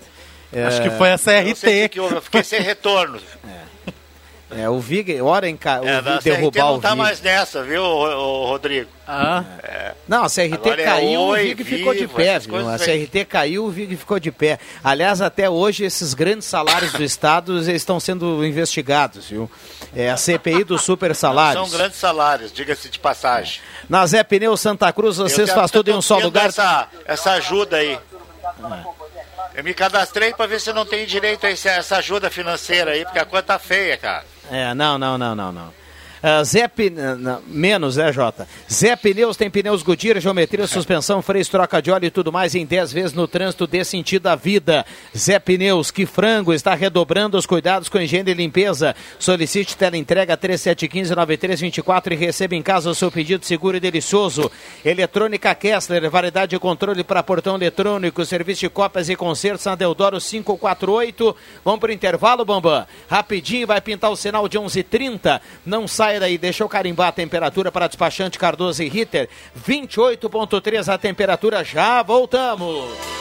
É, 0.53 0.63
Acho 0.63 0.81
que 0.81 0.89
foi 0.91 1.09
a 1.09 1.15
Eu 1.15 1.17
não 1.17 1.17
sei 1.17 1.51
o 1.51 1.55
CRT. 1.55 1.59
que 1.81 1.89
que 1.89 1.99
houve, 1.99 2.15
eu 2.15 2.21
fiquei 2.21 2.43
sem 2.43 2.61
retorno. 2.61 3.19
É, 3.45 3.66
o 4.69 4.79
Vig, 4.79 5.21
hora 5.21 5.49
em 5.49 5.57
ca... 5.57 5.81
É, 5.83 5.99
o 5.99 6.21
derrubar 6.21 6.65
não 6.65 6.75
o 6.75 6.81
tá 6.81 6.89
Vig. 6.89 6.97
mais 6.97 7.21
nessa, 7.21 7.63
viu, 7.63 7.83
Rodrigo? 7.83 8.89
Ah. 9.05 9.43
É. 9.61 9.93
Não, 10.07 10.23
a 10.23 10.29
CRT 10.29 10.53
Agora 10.53 10.81
é 10.81 10.85
caiu, 10.85 11.19
o 11.19 11.27
oi, 11.27 11.43
Vig 11.53 11.63
ficou 11.63 11.93
de 11.93 11.99
vivo, 11.99 12.15
pé, 12.15 12.39
viu? 12.39 12.69
A. 12.69 12.77
CRT 12.77 13.25
caiu, 13.25 13.65
o 13.65 13.69
Vig 13.69 13.95
ficou 13.97 14.19
de 14.19 14.31
pé. 14.31 14.57
Aliás, 14.83 15.21
até 15.21 15.49
hoje, 15.49 15.83
esses 15.83 16.13
grandes 16.13 16.47
salários 16.47 16.93
do 16.93 17.03
Estado 17.03 17.59
estão 17.69 17.99
sendo 17.99 18.45
investigados, 18.45 19.29
viu? 19.29 19.51
É 19.95 20.09
a 20.09 20.17
CPI 20.17 20.63
dos 20.63 20.81
super 20.81 21.13
salários. 21.13 21.69
São 21.69 21.77
grandes 21.77 21.97
salários, 21.99 22.51
diga-se 22.51 22.89
de 22.89 22.99
passagem. 22.99 23.59
Na 23.89 24.05
Zé 24.05 24.23
Pneu 24.23 24.55
Santa 24.55 24.91
Cruz, 24.93 25.17
vocês 25.17 25.49
fazem 25.51 25.73
tudo 25.73 25.91
em 25.91 25.95
um 25.95 26.01
só 26.01 26.19
lugar. 26.19 26.47
Essa, 26.47 26.87
essa 27.05 27.31
ajuda 27.33 27.77
aí. 27.77 27.99
Eu 29.55 29.63
me 29.63 29.73
cadastrei 29.73 30.33
pra 30.33 30.45
ver 30.45 30.61
se 30.61 30.69
eu 30.69 30.73
não 30.73 30.85
tenho 30.85 31.07
direito 31.07 31.45
a 31.45 31.49
essa 31.49 31.97
ajuda 31.97 32.29
financeira 32.29 32.91
aí, 32.91 33.03
porque 33.03 33.19
a 33.19 33.25
coisa 33.25 33.43
tá 33.43 33.57
feia, 33.57 33.97
cara. 33.97 34.23
É, 34.49 34.73
não, 34.73 34.97
não, 34.97 35.17
não, 35.17 35.35
não, 35.35 35.51
não. 35.51 35.86
Uh, 36.27 36.43
Zé 36.43 36.67
Pneus, 36.67 37.41
menos, 37.47 37.95
né, 37.95 38.11
Jota? 38.11 38.45
Zé 38.69 38.97
Pneus 38.97 39.37
tem 39.37 39.49
pneus 39.49 39.81
Goodyear, 39.81 40.19
geometria, 40.19 40.67
suspensão, 40.67 41.21
freios, 41.21 41.47
troca 41.47 41.81
de 41.81 41.89
óleo 41.89 42.07
e 42.07 42.11
tudo 42.11 42.33
mais 42.33 42.53
em 42.53 42.65
10 42.65 42.91
vezes 42.91 43.13
no 43.13 43.29
trânsito 43.29 43.65
dê 43.65 43.81
sentido 43.85 44.27
à 44.27 44.35
vida. 44.35 44.85
Zé 45.17 45.39
Pneus, 45.39 45.89
que 45.89 46.05
frango, 46.05 46.53
está 46.53 46.75
redobrando 46.75 47.37
os 47.37 47.45
cuidados 47.45 47.87
com 47.87 47.97
higiene 47.97 48.31
e 48.31 48.33
limpeza. 48.33 48.93
Solicite 49.17 49.77
tela 49.77 49.95
entrega 49.95 50.35
3715-9324 50.37 52.11
e 52.11 52.15
receba 52.15 52.55
em 52.55 52.61
casa 52.61 52.89
o 52.89 52.95
seu 52.95 53.09
pedido 53.09 53.45
seguro 53.45 53.77
e 53.77 53.79
delicioso. 53.79 54.51
Eletrônica 54.83 55.55
Kessler, 55.55 56.09
variedade 56.09 56.49
de 56.49 56.59
controle 56.59 57.05
para 57.05 57.23
portão 57.23 57.55
eletrônico, 57.55 58.25
serviço 58.25 58.59
de 58.59 58.69
cópias 58.69 59.07
e 59.07 59.15
concertos 59.15 59.65
na 59.65 59.75
Deodoro 59.75 60.19
548. 60.19 61.33
Vamos 61.63 61.79
para 61.79 61.89
o 61.89 61.93
intervalo, 61.93 62.43
Bambam. 62.43 62.85
Rapidinho, 63.09 63.65
vai 63.65 63.79
pintar 63.79 64.11
o 64.11 64.17
sinal 64.17 64.49
de 64.49 64.57
11:30. 64.59 65.39
Não 65.65 65.87
saia 65.87 66.16
daí, 66.19 66.37
deixa 66.37 66.63
eu 66.63 66.69
carimbar 66.69 67.07
a 67.07 67.11
temperatura 67.11 67.71
para 67.71 67.87
despachante 67.87 68.39
Cardoso 68.39 68.83
e 68.83 68.89
Ritter. 68.89 69.29
28.3 69.67 70.93
a 70.93 70.97
temperatura, 70.97 71.63
já 71.63 72.03
voltamos. 72.03 73.17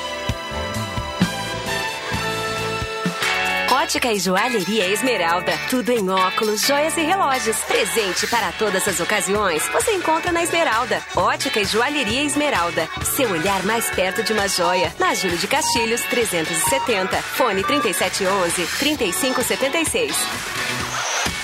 Ótica 3.87 4.13
e 4.13 4.19
Joalheria 4.19 4.89
Esmeralda. 4.89 5.53
Tudo 5.71 5.93
em 5.93 6.09
óculos, 6.09 6.67
joias 6.67 6.97
e 6.97 7.03
relógios. 7.03 7.57
Presente 7.59 8.27
para 8.27 8.51
todas 8.53 8.89
as 8.89 8.99
ocasiões. 8.99 9.63
Você 9.69 9.93
encontra 9.93 10.33
na 10.33 10.43
Esmeralda. 10.43 11.01
Ótica 11.15 11.61
e 11.61 11.65
Joalheria 11.65 12.25
Esmeralda. 12.25 12.89
Seu 13.05 13.31
olhar 13.31 13.65
mais 13.65 13.89
perto 13.91 14.25
de 14.25 14.33
uma 14.33 14.49
joia. 14.49 14.93
Na 14.99 15.15
Júlio 15.15 15.39
de 15.39 15.47
Castilhos, 15.47 16.03
370. 16.03 17.17
Fone 17.17 17.63
3711 17.63 18.67
3576. 18.79 21.36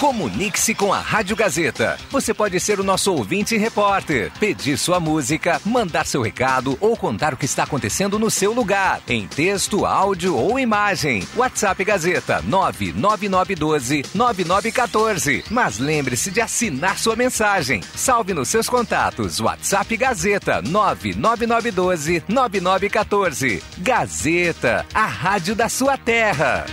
Comunique-se 0.00 0.76
com 0.76 0.92
a 0.92 1.00
Rádio 1.00 1.34
Gazeta. 1.34 1.98
Você 2.08 2.32
pode 2.32 2.60
ser 2.60 2.78
o 2.78 2.84
nosso 2.84 3.12
ouvinte 3.12 3.56
e 3.56 3.58
repórter, 3.58 4.30
pedir 4.38 4.78
sua 4.78 5.00
música, 5.00 5.60
mandar 5.64 6.06
seu 6.06 6.22
recado 6.22 6.78
ou 6.80 6.96
contar 6.96 7.34
o 7.34 7.36
que 7.36 7.44
está 7.44 7.64
acontecendo 7.64 8.16
no 8.16 8.30
seu 8.30 8.52
lugar, 8.52 9.02
em 9.08 9.26
texto, 9.26 9.84
áudio 9.84 10.36
ou 10.36 10.56
imagem. 10.56 11.26
WhatsApp 11.34 11.84
Gazeta 11.84 12.40
99912 12.42 14.04
9914. 14.14 15.44
Mas 15.50 15.80
lembre-se 15.80 16.30
de 16.30 16.40
assinar 16.40 16.96
sua 16.96 17.16
mensagem. 17.16 17.82
Salve 17.82 18.32
nos 18.32 18.48
seus 18.48 18.68
contatos. 18.68 19.40
WhatsApp 19.40 19.96
Gazeta 19.96 20.62
99912 20.62 22.22
9914. 22.28 23.62
Gazeta, 23.78 24.86
a 24.94 25.06
rádio 25.06 25.56
da 25.56 25.68
sua 25.68 25.98
terra. 25.98 26.64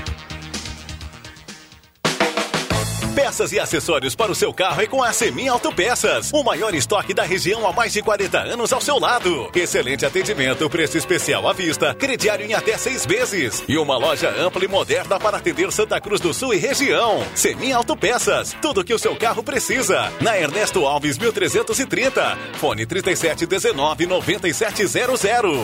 Peças 3.15 3.53
e 3.53 3.59
acessórios 3.59 4.13
para 4.13 4.29
o 4.29 4.35
seu 4.35 4.53
carro 4.53 4.81
é 4.81 4.87
com 4.87 5.01
a 5.01 5.13
Semin 5.13 5.47
Autopeças. 5.47 6.31
O 6.33 6.43
maior 6.43 6.75
estoque 6.75 7.13
da 7.13 7.23
região 7.23 7.65
há 7.65 7.71
mais 7.71 7.93
de 7.93 8.01
40 8.01 8.39
anos 8.39 8.73
ao 8.73 8.81
seu 8.81 8.99
lado. 8.99 9.49
Excelente 9.55 10.05
atendimento, 10.05 10.69
preço 10.69 10.97
especial 10.97 11.47
à 11.47 11.53
vista, 11.53 11.95
crediário 11.95 12.45
em 12.45 12.53
até 12.53 12.77
seis 12.77 13.05
vezes. 13.05 13.63
E 13.69 13.77
uma 13.77 13.97
loja 13.97 14.29
ampla 14.37 14.65
e 14.65 14.67
moderna 14.67 15.17
para 15.17 15.37
atender 15.37 15.71
Santa 15.71 15.99
Cruz 16.01 16.19
do 16.19 16.33
Sul 16.33 16.53
e 16.53 16.57
região. 16.57 17.25
Semin 17.33 17.71
Autopeças, 17.71 18.53
tudo 18.61 18.83
que 18.83 18.93
o 18.93 18.99
seu 18.99 19.15
carro 19.15 19.41
precisa. 19.41 20.11
Na 20.19 20.37
Ernesto 20.37 20.85
Alves 20.85 21.17
1330. 21.17 22.37
Fone 22.59 22.85
3719 22.85 24.07
9700. 24.07 25.55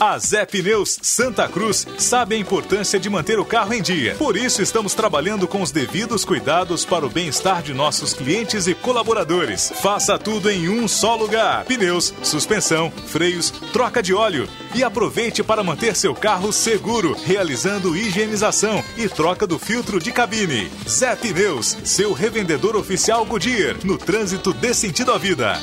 A 0.00 0.18
Zé 0.18 0.46
Pneus 0.46 0.98
Santa 1.02 1.46
Cruz 1.46 1.86
sabe 1.98 2.34
a 2.34 2.38
importância 2.38 2.98
de 2.98 3.10
manter 3.10 3.38
o 3.38 3.44
carro 3.44 3.74
em 3.74 3.82
dia. 3.82 4.14
Por 4.14 4.34
isso, 4.34 4.62
estamos 4.62 4.94
trabalhando 4.94 5.46
com 5.46 5.60
os 5.60 5.70
devidos 5.70 6.24
cuidados 6.24 6.86
para 6.86 7.04
o 7.04 7.10
bem-estar 7.10 7.62
de 7.62 7.74
nossos 7.74 8.14
clientes 8.14 8.66
e 8.66 8.74
colaboradores. 8.74 9.70
Faça 9.82 10.18
tudo 10.18 10.50
em 10.50 10.70
um 10.70 10.88
só 10.88 11.16
lugar: 11.16 11.66
pneus, 11.66 12.14
suspensão, 12.22 12.90
freios, 13.08 13.50
troca 13.74 14.02
de 14.02 14.14
óleo. 14.14 14.48
E 14.74 14.82
aproveite 14.82 15.42
para 15.42 15.62
manter 15.62 15.94
seu 15.94 16.14
carro 16.14 16.50
seguro, 16.50 17.14
realizando 17.26 17.94
higienização 17.94 18.82
e 18.96 19.06
troca 19.06 19.46
do 19.46 19.58
filtro 19.58 20.00
de 20.00 20.10
cabine. 20.10 20.72
Zé 20.88 21.14
Pneus, 21.14 21.76
seu 21.84 22.14
revendedor 22.14 22.74
oficial 22.74 23.22
Goodyear, 23.26 23.76
no 23.84 23.98
trânsito 23.98 24.54
dê 24.54 24.72
sentido 24.72 25.12
à 25.12 25.18
vida. 25.18 25.60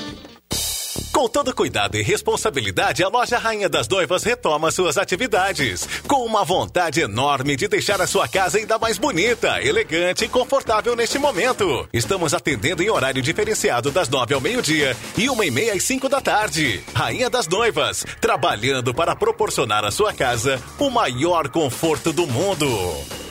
Com 1.17 1.27
todo 1.27 1.51
cuidado 1.51 1.97
e 1.97 2.03
responsabilidade, 2.03 3.03
a 3.03 3.07
loja 3.07 3.39
Rainha 3.39 3.67
das 3.67 3.87
Noivas 3.87 4.21
retoma 4.21 4.69
suas 4.69 4.99
atividades. 4.99 5.89
Com 6.07 6.23
uma 6.23 6.45
vontade 6.45 7.01
enorme 7.01 7.55
de 7.55 7.67
deixar 7.67 7.99
a 7.99 8.05
sua 8.05 8.27
casa 8.27 8.59
ainda 8.59 8.77
mais 8.77 8.99
bonita, 8.99 9.59
elegante 9.59 10.25
e 10.25 10.29
confortável 10.29 10.95
neste 10.95 11.17
momento. 11.17 11.89
Estamos 11.91 12.35
atendendo 12.35 12.83
em 12.83 12.91
horário 12.91 13.19
diferenciado 13.19 13.89
das 13.89 14.07
nove 14.07 14.35
ao 14.35 14.39
meio-dia 14.39 14.95
e 15.17 15.27
uma 15.27 15.43
e 15.43 15.49
meia 15.49 15.73
às 15.73 15.81
cinco 15.81 16.07
da 16.07 16.21
tarde. 16.21 16.83
Rainha 16.93 17.31
das 17.31 17.47
Noivas, 17.47 18.05
trabalhando 18.21 18.93
para 18.93 19.15
proporcionar 19.15 19.83
à 19.83 19.89
sua 19.89 20.13
casa 20.13 20.61
o 20.77 20.91
maior 20.91 21.49
conforto 21.49 22.13
do 22.13 22.27
mundo. 22.27 23.26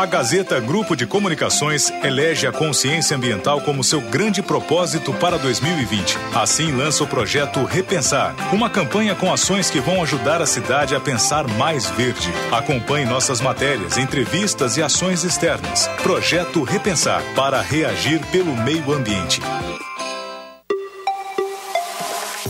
A 0.00 0.06
Gazeta 0.06 0.58
Grupo 0.58 0.96
de 0.96 1.06
Comunicações 1.06 1.90
elege 2.02 2.46
a 2.46 2.52
consciência 2.52 3.14
ambiental 3.14 3.60
como 3.60 3.84
seu 3.84 4.00
grande 4.00 4.42
propósito 4.42 5.12
para 5.12 5.36
2020. 5.36 6.16
Assim 6.34 6.72
lança 6.72 7.04
o 7.04 7.06
projeto 7.06 7.62
Repensar, 7.64 8.34
uma 8.50 8.70
campanha 8.70 9.14
com 9.14 9.30
ações 9.30 9.68
que 9.68 9.78
vão 9.78 10.02
ajudar 10.02 10.40
a 10.40 10.46
cidade 10.46 10.94
a 10.94 11.00
pensar 11.00 11.46
mais 11.46 11.84
verde. 11.90 12.30
Acompanhe 12.50 13.04
nossas 13.04 13.42
matérias, 13.42 13.98
entrevistas 13.98 14.78
e 14.78 14.82
ações 14.82 15.22
externas. 15.22 15.86
Projeto 16.02 16.62
Repensar 16.62 17.22
para 17.36 17.60
reagir 17.60 18.24
pelo 18.32 18.56
meio 18.56 18.94
ambiente. 18.94 19.42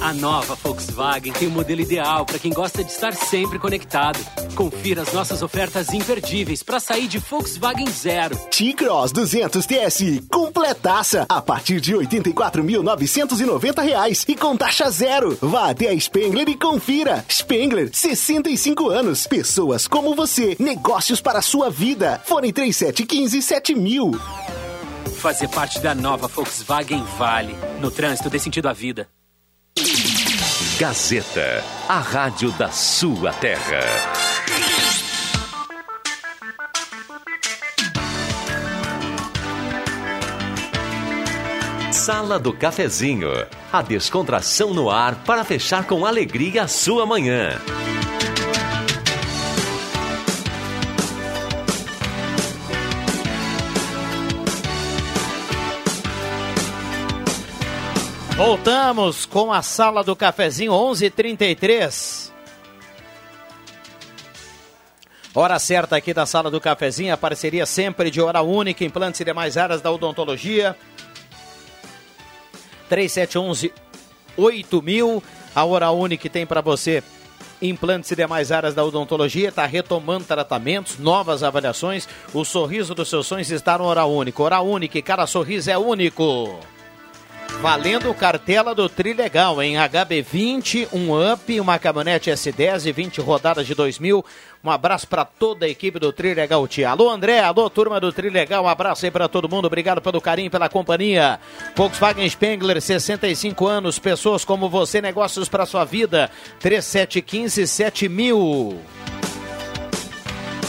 A 0.00 0.14
nova 0.14 0.54
Volkswagen 0.54 1.30
tem 1.30 1.46
o 1.46 1.50
modelo 1.50 1.82
ideal 1.82 2.24
para 2.24 2.38
quem 2.38 2.50
gosta 2.50 2.82
de 2.82 2.90
estar 2.90 3.12
sempre 3.12 3.58
conectado. 3.58 4.18
Confira 4.54 5.02
as 5.02 5.12
nossas 5.12 5.42
ofertas 5.42 5.92
imperdíveis 5.92 6.62
para 6.62 6.80
sair 6.80 7.06
de 7.06 7.18
Volkswagen 7.18 7.86
Zero. 7.90 8.34
T-Cross 8.50 9.12
200 9.12 9.66
TSI 9.66 10.22
completaça 10.30 11.26
a 11.28 11.42
partir 11.42 11.82
de 11.82 11.94
84.990 11.94 13.82
reais 13.82 14.24
e 14.26 14.34
com 14.34 14.56
taxa 14.56 14.90
zero. 14.90 15.36
Vá 15.38 15.68
até 15.68 15.90
a 15.90 16.00
Spengler 16.00 16.48
e 16.48 16.56
confira. 16.56 17.22
Spengler, 17.28 17.90
65 17.92 18.88
anos. 18.88 19.26
Pessoas 19.26 19.86
como 19.86 20.14
você, 20.14 20.56
negócios 20.58 21.20
para 21.20 21.40
a 21.40 21.42
sua 21.42 21.68
vida. 21.68 22.22
Fone 22.24 22.54
3715 22.54 23.42
7000. 23.42 24.12
Fazer 25.18 25.48
parte 25.48 25.78
da 25.78 25.94
nova 25.94 26.26
Volkswagen 26.26 27.04
vale. 27.18 27.54
No 27.82 27.90
trânsito 27.90 28.30
dê 28.30 28.38
sentido 28.38 28.66
à 28.66 28.72
vida. 28.72 29.06
Gazeta, 30.80 31.62
a 31.86 31.98
rádio 31.98 32.50
da 32.52 32.70
sua 32.70 33.34
terra. 33.34 33.80
Sala 41.92 42.38
do 42.38 42.54
Cafezinho, 42.54 43.28
a 43.70 43.82
descontração 43.82 44.72
no 44.72 44.88
ar 44.88 45.16
para 45.16 45.44
fechar 45.44 45.86
com 45.86 46.06
alegria 46.06 46.62
a 46.62 46.66
sua 46.66 47.04
manhã. 47.04 47.60
Voltamos 58.40 59.26
com 59.26 59.52
a 59.52 59.60
sala 59.60 60.02
do 60.02 60.16
cafezinho 60.16 60.72
11:33. 60.72 62.32
Hora 65.34 65.58
certa 65.58 65.96
aqui 65.96 66.14
da 66.14 66.24
sala 66.24 66.50
do 66.50 66.58
cafezinho, 66.58 67.12
a 67.12 67.18
parceria 67.18 67.66
sempre 67.66 68.10
de 68.10 68.18
hora 68.18 68.40
única, 68.40 68.82
implantes 68.82 69.20
e 69.20 69.26
demais 69.26 69.58
áreas 69.58 69.82
da 69.82 69.92
odontologia. 69.92 70.74
3711 72.88 73.74
8000, 74.38 75.22
a 75.54 75.64
hora 75.66 75.90
única 75.90 76.26
tem 76.30 76.46
para 76.46 76.62
você 76.62 77.02
implantes 77.60 78.10
e 78.10 78.16
demais 78.16 78.50
áreas 78.50 78.72
da 78.72 78.82
odontologia, 78.82 79.50
está 79.50 79.66
retomando 79.66 80.24
tratamentos, 80.24 80.98
novas 80.98 81.42
avaliações. 81.42 82.08
O 82.32 82.42
sorriso 82.42 82.94
dos 82.94 83.10
seus 83.10 83.26
sonhos 83.26 83.50
está 83.50 83.76
no 83.76 83.84
Hora 83.84 84.06
Única. 84.06 84.42
Hora 84.42 84.62
Única, 84.62 85.02
cada 85.02 85.26
sorriso 85.26 85.70
é 85.70 85.76
único. 85.76 86.58
Valendo 87.58 88.14
cartela 88.14 88.74
do 88.74 88.88
Trilegal, 88.88 89.62
em 89.62 89.74
HB20, 89.74 90.88
um 90.92 91.32
Up, 91.32 91.60
uma 91.60 91.78
caminhonete 91.78 92.30
S10 92.30 92.86
e 92.86 92.92
20 92.92 93.20
rodadas 93.20 93.66
de 93.66 93.74
2000. 93.74 94.24
Um 94.64 94.70
abraço 94.70 95.06
para 95.06 95.24
toda 95.24 95.66
a 95.66 95.68
equipe 95.68 95.98
do 95.98 96.12
Trilegal 96.12 96.66
Tia. 96.66 96.90
Alô 96.90 97.10
André, 97.10 97.40
alô 97.40 97.68
turma 97.68 98.00
do 98.00 98.12
Trilegal, 98.12 98.64
um 98.64 98.68
abraço 98.68 99.04
aí 99.04 99.10
para 99.10 99.28
todo 99.28 99.48
mundo. 99.48 99.66
Obrigado 99.66 100.00
pelo 100.00 100.20
carinho, 100.20 100.50
pela 100.50 100.68
companhia. 100.68 101.38
Volkswagen 101.76 102.28
Spengler, 102.28 102.80
65 102.80 103.66
anos, 103.66 103.98
pessoas 103.98 104.44
como 104.44 104.68
você, 104.68 105.00
negócios 105.00 105.48
para 105.48 105.66
sua 105.66 105.84
vida. 105.84 106.30
3715 106.60 107.66
7000. 107.66 108.80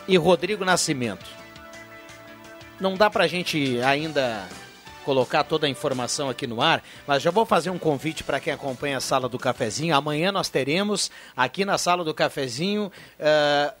e 0.09 0.17
Rodrigo 0.17 0.65
Nascimento. 0.65 1.25
Não 2.81 2.95
dá 2.95 3.09
para 3.09 3.23
a 3.23 3.27
gente 3.27 3.79
ainda 3.81 4.45
colocar 5.09 5.43
toda 5.43 5.65
a 5.65 5.69
informação 5.69 6.29
aqui 6.29 6.45
no 6.45 6.61
ar, 6.61 6.83
mas 7.07 7.23
já 7.23 7.31
vou 7.31 7.43
fazer 7.43 7.71
um 7.71 7.79
convite 7.79 8.23
para 8.23 8.39
quem 8.39 8.53
acompanha 8.53 8.97
a 8.97 9.01
Sala 9.01 9.27
do 9.27 9.39
Cafezinho. 9.39 9.95
Amanhã 9.95 10.31
nós 10.31 10.49
teremos 10.49 11.09
aqui 11.35 11.65
na 11.65 11.79
Sala 11.79 12.03
do 12.03 12.13
Cafezinho. 12.13 12.91
Uh... 13.19 13.73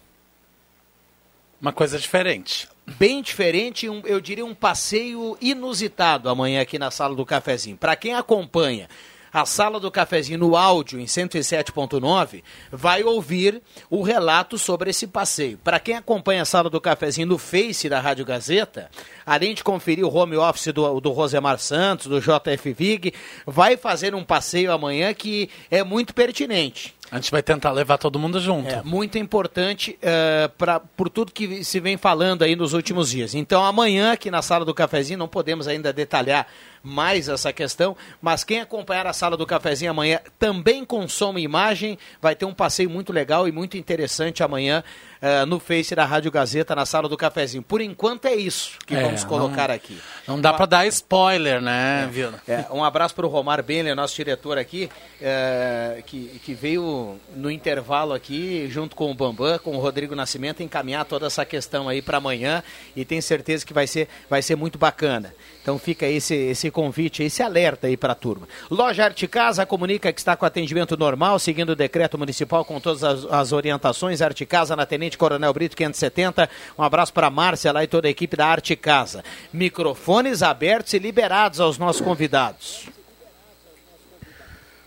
Uma 1.61 1.71
coisa 1.71 1.99
diferente. 1.99 2.67
Bem 2.97 3.21
diferente, 3.21 3.87
um, 3.87 4.01
eu 4.05 4.19
diria 4.19 4.43
um 4.43 4.55
passeio 4.55 5.37
inusitado 5.39 6.29
amanhã 6.29 6.61
aqui 6.61 6.79
na 6.79 6.89
Sala 6.89 7.13
do 7.13 7.23
Cafezinho. 7.23 7.77
Para 7.77 7.95
quem 7.95 8.15
acompanha 8.15 8.89
a 9.31 9.45
sala 9.45 9.79
do 9.79 9.91
cafezinho 9.91 10.39
no 10.39 10.55
áudio 10.55 10.99
em 10.99 11.05
107.9 11.05 12.43
vai 12.71 13.03
ouvir 13.03 13.61
o 13.89 14.01
relato 14.01 14.57
sobre 14.57 14.89
esse 14.89 15.07
passeio. 15.07 15.57
Para 15.63 15.79
quem 15.79 15.95
acompanha 15.95 16.41
a 16.41 16.45
sala 16.45 16.69
do 16.69 16.81
cafezinho 16.81 17.27
no 17.27 17.37
Face 17.37 17.89
da 17.89 17.99
Rádio 17.99 18.25
Gazeta, 18.25 18.89
além 19.25 19.53
de 19.53 19.63
conferir 19.63 20.05
o 20.05 20.13
home 20.13 20.35
office 20.35 20.73
do, 20.73 20.99
do 20.99 21.11
Rosemar 21.11 21.59
Santos, 21.59 22.07
do 22.07 22.19
JF 22.19 22.73
Vig, 22.73 23.13
vai 23.45 23.77
fazer 23.77 24.15
um 24.15 24.23
passeio 24.23 24.71
amanhã 24.71 25.13
que 25.13 25.49
é 25.69 25.83
muito 25.83 26.13
pertinente. 26.13 26.98
A 27.11 27.15
gente 27.15 27.31
vai 27.31 27.41
tentar 27.41 27.71
levar 27.71 27.97
todo 27.97 28.19
mundo 28.19 28.39
junto. 28.39 28.69
É 28.69 28.81
muito 28.83 29.17
importante 29.17 29.97
uh, 30.03 30.49
pra, 30.57 30.79
por 30.79 31.09
tudo 31.09 31.31
que 31.31 31.63
se 31.63 31.79
vem 31.79 31.97
falando 31.97 32.43
aí 32.43 32.55
nos 32.55 32.73
últimos 32.73 33.09
dias. 33.09 33.33
Então, 33.33 33.65
amanhã, 33.65 34.11
aqui 34.11 34.29
na 34.29 34.41
sala 34.41 34.63
do 34.63 34.73
cafezinho, 34.73 35.17
não 35.17 35.27
podemos 35.27 35.67
ainda 35.67 35.91
detalhar 35.91 36.47
mais 36.83 37.27
essa 37.27 37.51
questão, 37.51 37.95
mas 38.21 38.43
quem 38.43 38.61
acompanhar 38.61 39.05
a 39.05 39.13
sala 39.13 39.35
do 39.35 39.45
cafezinho 39.45 39.91
amanhã 39.91 40.19
também 40.37 40.85
com 40.85 41.07
som 41.07 41.37
e 41.37 41.41
imagem, 41.41 41.97
vai 42.21 42.35
ter 42.35 42.45
um 42.45 42.53
passeio 42.53 42.89
muito 42.89 43.11
legal 43.11 43.47
e 43.47 43.51
muito 43.51 43.77
interessante 43.77 44.43
amanhã 44.43 44.83
uh, 45.21 45.45
no 45.45 45.59
Face 45.59 45.93
da 45.95 46.05
Rádio 46.05 46.31
Gazeta, 46.31 46.75
na 46.75 46.85
sala 46.85 47.07
do 47.07 47.17
cafezinho. 47.17 47.63
Por 47.63 47.81
enquanto 47.81 48.25
é 48.25 48.35
isso 48.35 48.77
que 48.85 48.95
é, 48.95 49.01
vamos 49.01 49.23
colocar 49.23 49.69
não, 49.69 49.75
aqui. 49.75 50.01
Não 50.27 50.41
dá 50.41 50.53
para 50.53 50.65
dar 50.65 50.87
spoiler, 50.87 51.61
né, 51.61 52.03
é, 52.03 52.07
Vila? 52.07 52.41
É, 52.47 52.65
um 52.71 52.83
abraço 52.83 53.15
para 53.15 53.25
o 53.25 53.29
Romar 53.29 53.63
Benler, 53.63 53.95
nosso 53.95 54.15
diretor 54.15 54.57
aqui, 54.57 54.89
é, 55.21 56.01
que, 56.05 56.39
que 56.43 56.53
veio 56.53 57.17
no 57.35 57.49
intervalo 57.51 58.13
aqui, 58.13 58.67
junto 58.69 58.95
com 58.95 59.11
o 59.11 59.13
Bambam, 59.13 59.59
com 59.59 59.75
o 59.75 59.79
Rodrigo 59.79 60.15
Nascimento, 60.15 60.63
encaminhar 60.63 61.05
toda 61.05 61.27
essa 61.27 61.45
questão 61.45 61.89
aí 61.89 62.01
para 62.01 62.17
amanhã 62.17 62.63
e 62.95 63.05
tenho 63.05 63.21
certeza 63.21 63.65
que 63.65 63.73
vai 63.73 63.87
ser, 63.87 64.07
vai 64.29 64.41
ser 64.41 64.55
muito 64.55 64.77
bacana. 64.77 65.33
Então 65.61 65.77
fica 65.77 66.07
esse, 66.07 66.33
esse 66.33 66.71
convite, 66.71 67.21
esse 67.21 67.43
alerta 67.43 67.87
aí 67.87 67.97
para 67.97 68.13
a 68.13 68.15
turma. 68.15 68.47
Loja 68.71 69.05
Arte 69.05 69.27
Casa 69.27 69.65
comunica 69.65 70.11
que 70.11 70.19
está 70.19 70.35
com 70.35 70.45
atendimento 70.45 70.97
normal, 70.97 71.37
seguindo 71.37 71.71
o 71.71 71.75
decreto 71.75 72.17
municipal 72.17 72.63
com 72.65 72.79
todas 72.79 73.03
as, 73.03 73.25
as 73.25 73.51
orientações. 73.51 74.21
Arte 74.21 74.45
Casa 74.45 74.75
na 74.75 74.85
Tenente 74.85 75.08
Coronel 75.17 75.53
Brito 75.53 75.75
570. 75.75 76.49
Um 76.77 76.83
abraço 76.83 77.13
para 77.13 77.27
a 77.27 77.31
Márcia 77.31 77.71
lá 77.71 77.83
e 77.83 77.87
toda 77.87 78.07
a 78.07 78.11
equipe 78.11 78.35
da 78.35 78.47
Arte 78.47 78.75
Casa. 78.75 79.23
Microfones 79.51 80.43
abertos 80.43 80.93
e 80.93 80.99
liberados 80.99 81.59
aos 81.59 81.77
nossos 81.77 82.01
convidados. 82.01 82.87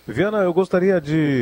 Viana, 0.07 0.39
eu 0.39 0.53
gostaria 0.53 1.01
de 1.01 1.41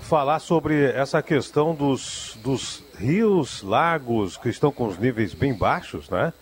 falar 0.00 0.38
sobre 0.40 0.90
essa 0.92 1.22
questão 1.22 1.74
dos, 1.74 2.36
dos 2.42 2.82
rios, 2.98 3.62
lagos 3.62 4.36
que 4.36 4.48
estão 4.48 4.72
com 4.72 4.86
os 4.86 4.98
níveis 4.98 5.34
bem 5.34 5.54
baixos, 5.54 6.08
né? 6.10 6.32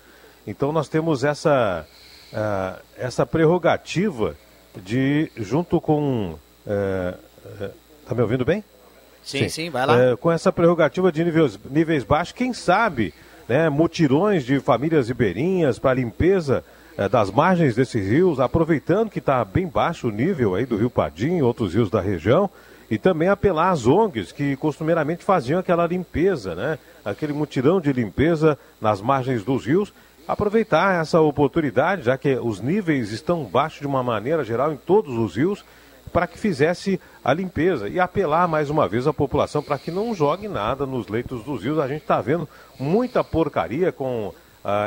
Então 0.46 0.72
nós 0.72 0.88
temos 0.88 1.24
essa, 1.24 1.86
uh, 2.32 2.82
essa 2.96 3.26
prerrogativa 3.26 4.36
de, 4.76 5.30
junto 5.36 5.80
com. 5.80 6.38
Uh, 6.66 7.18
uh, 7.64 7.70
tá 8.06 8.14
me 8.14 8.22
ouvindo 8.22 8.44
bem? 8.44 8.62
Sim, 9.26 9.40
sim, 9.40 9.48
sim 9.48 9.70
vai 9.70 9.84
lá. 9.84 10.16
com 10.16 10.30
essa 10.30 10.52
prerrogativa 10.52 11.10
de 11.10 11.24
níveis, 11.24 11.58
níveis 11.68 12.04
baixos, 12.04 12.32
quem 12.32 12.52
sabe, 12.52 13.12
né, 13.48 13.68
mutirões 13.68 14.44
de 14.44 14.60
famílias 14.60 15.08
ribeirinhas 15.08 15.78
para 15.78 15.94
limpeza 15.94 16.64
das 17.10 17.30
margens 17.30 17.74
desses 17.74 18.08
rios, 18.08 18.40
aproveitando 18.40 19.10
que 19.10 19.18
está 19.18 19.44
bem 19.44 19.66
baixo 19.66 20.08
o 20.08 20.10
nível 20.10 20.54
aí 20.54 20.64
do 20.64 20.76
Rio 20.76 20.88
Padim 20.88 21.36
e 21.36 21.42
outros 21.42 21.74
rios 21.74 21.90
da 21.90 22.00
região, 22.00 22.48
e 22.90 22.96
também 22.96 23.28
apelar 23.28 23.70
às 23.70 23.86
ONGs 23.86 24.32
que 24.32 24.56
costumeiramente 24.56 25.22
faziam 25.24 25.58
aquela 25.58 25.86
limpeza, 25.86 26.54
né? 26.54 26.78
Aquele 27.04 27.32
mutirão 27.32 27.80
de 27.80 27.92
limpeza 27.92 28.56
nas 28.80 29.02
margens 29.02 29.44
dos 29.44 29.66
rios 29.66 29.92
aproveitar 30.26 31.00
essa 31.00 31.20
oportunidade, 31.20 32.02
já 32.02 32.18
que 32.18 32.36
os 32.36 32.60
níveis 32.60 33.12
estão 33.12 33.44
baixos 33.44 33.80
de 33.80 33.86
uma 33.86 34.02
maneira 34.02 34.42
geral 34.42 34.72
em 34.72 34.76
todos 34.76 35.16
os 35.16 35.36
rios, 35.36 35.64
para 36.16 36.26
que 36.26 36.38
fizesse 36.38 36.98
a 37.22 37.30
limpeza 37.34 37.90
e 37.90 38.00
apelar 38.00 38.48
mais 38.48 38.70
uma 38.70 38.88
vez 38.88 39.06
à 39.06 39.12
população 39.12 39.62
para 39.62 39.78
que 39.78 39.90
não 39.90 40.14
jogue 40.14 40.48
nada 40.48 40.86
nos 40.86 41.08
leitos 41.08 41.44
dos 41.44 41.62
rios. 41.62 41.78
A 41.78 41.86
gente 41.86 42.00
está 42.00 42.22
vendo 42.22 42.48
muita 42.80 43.22
porcaria 43.22 43.92
com 43.92 44.28
uh, 44.28 44.34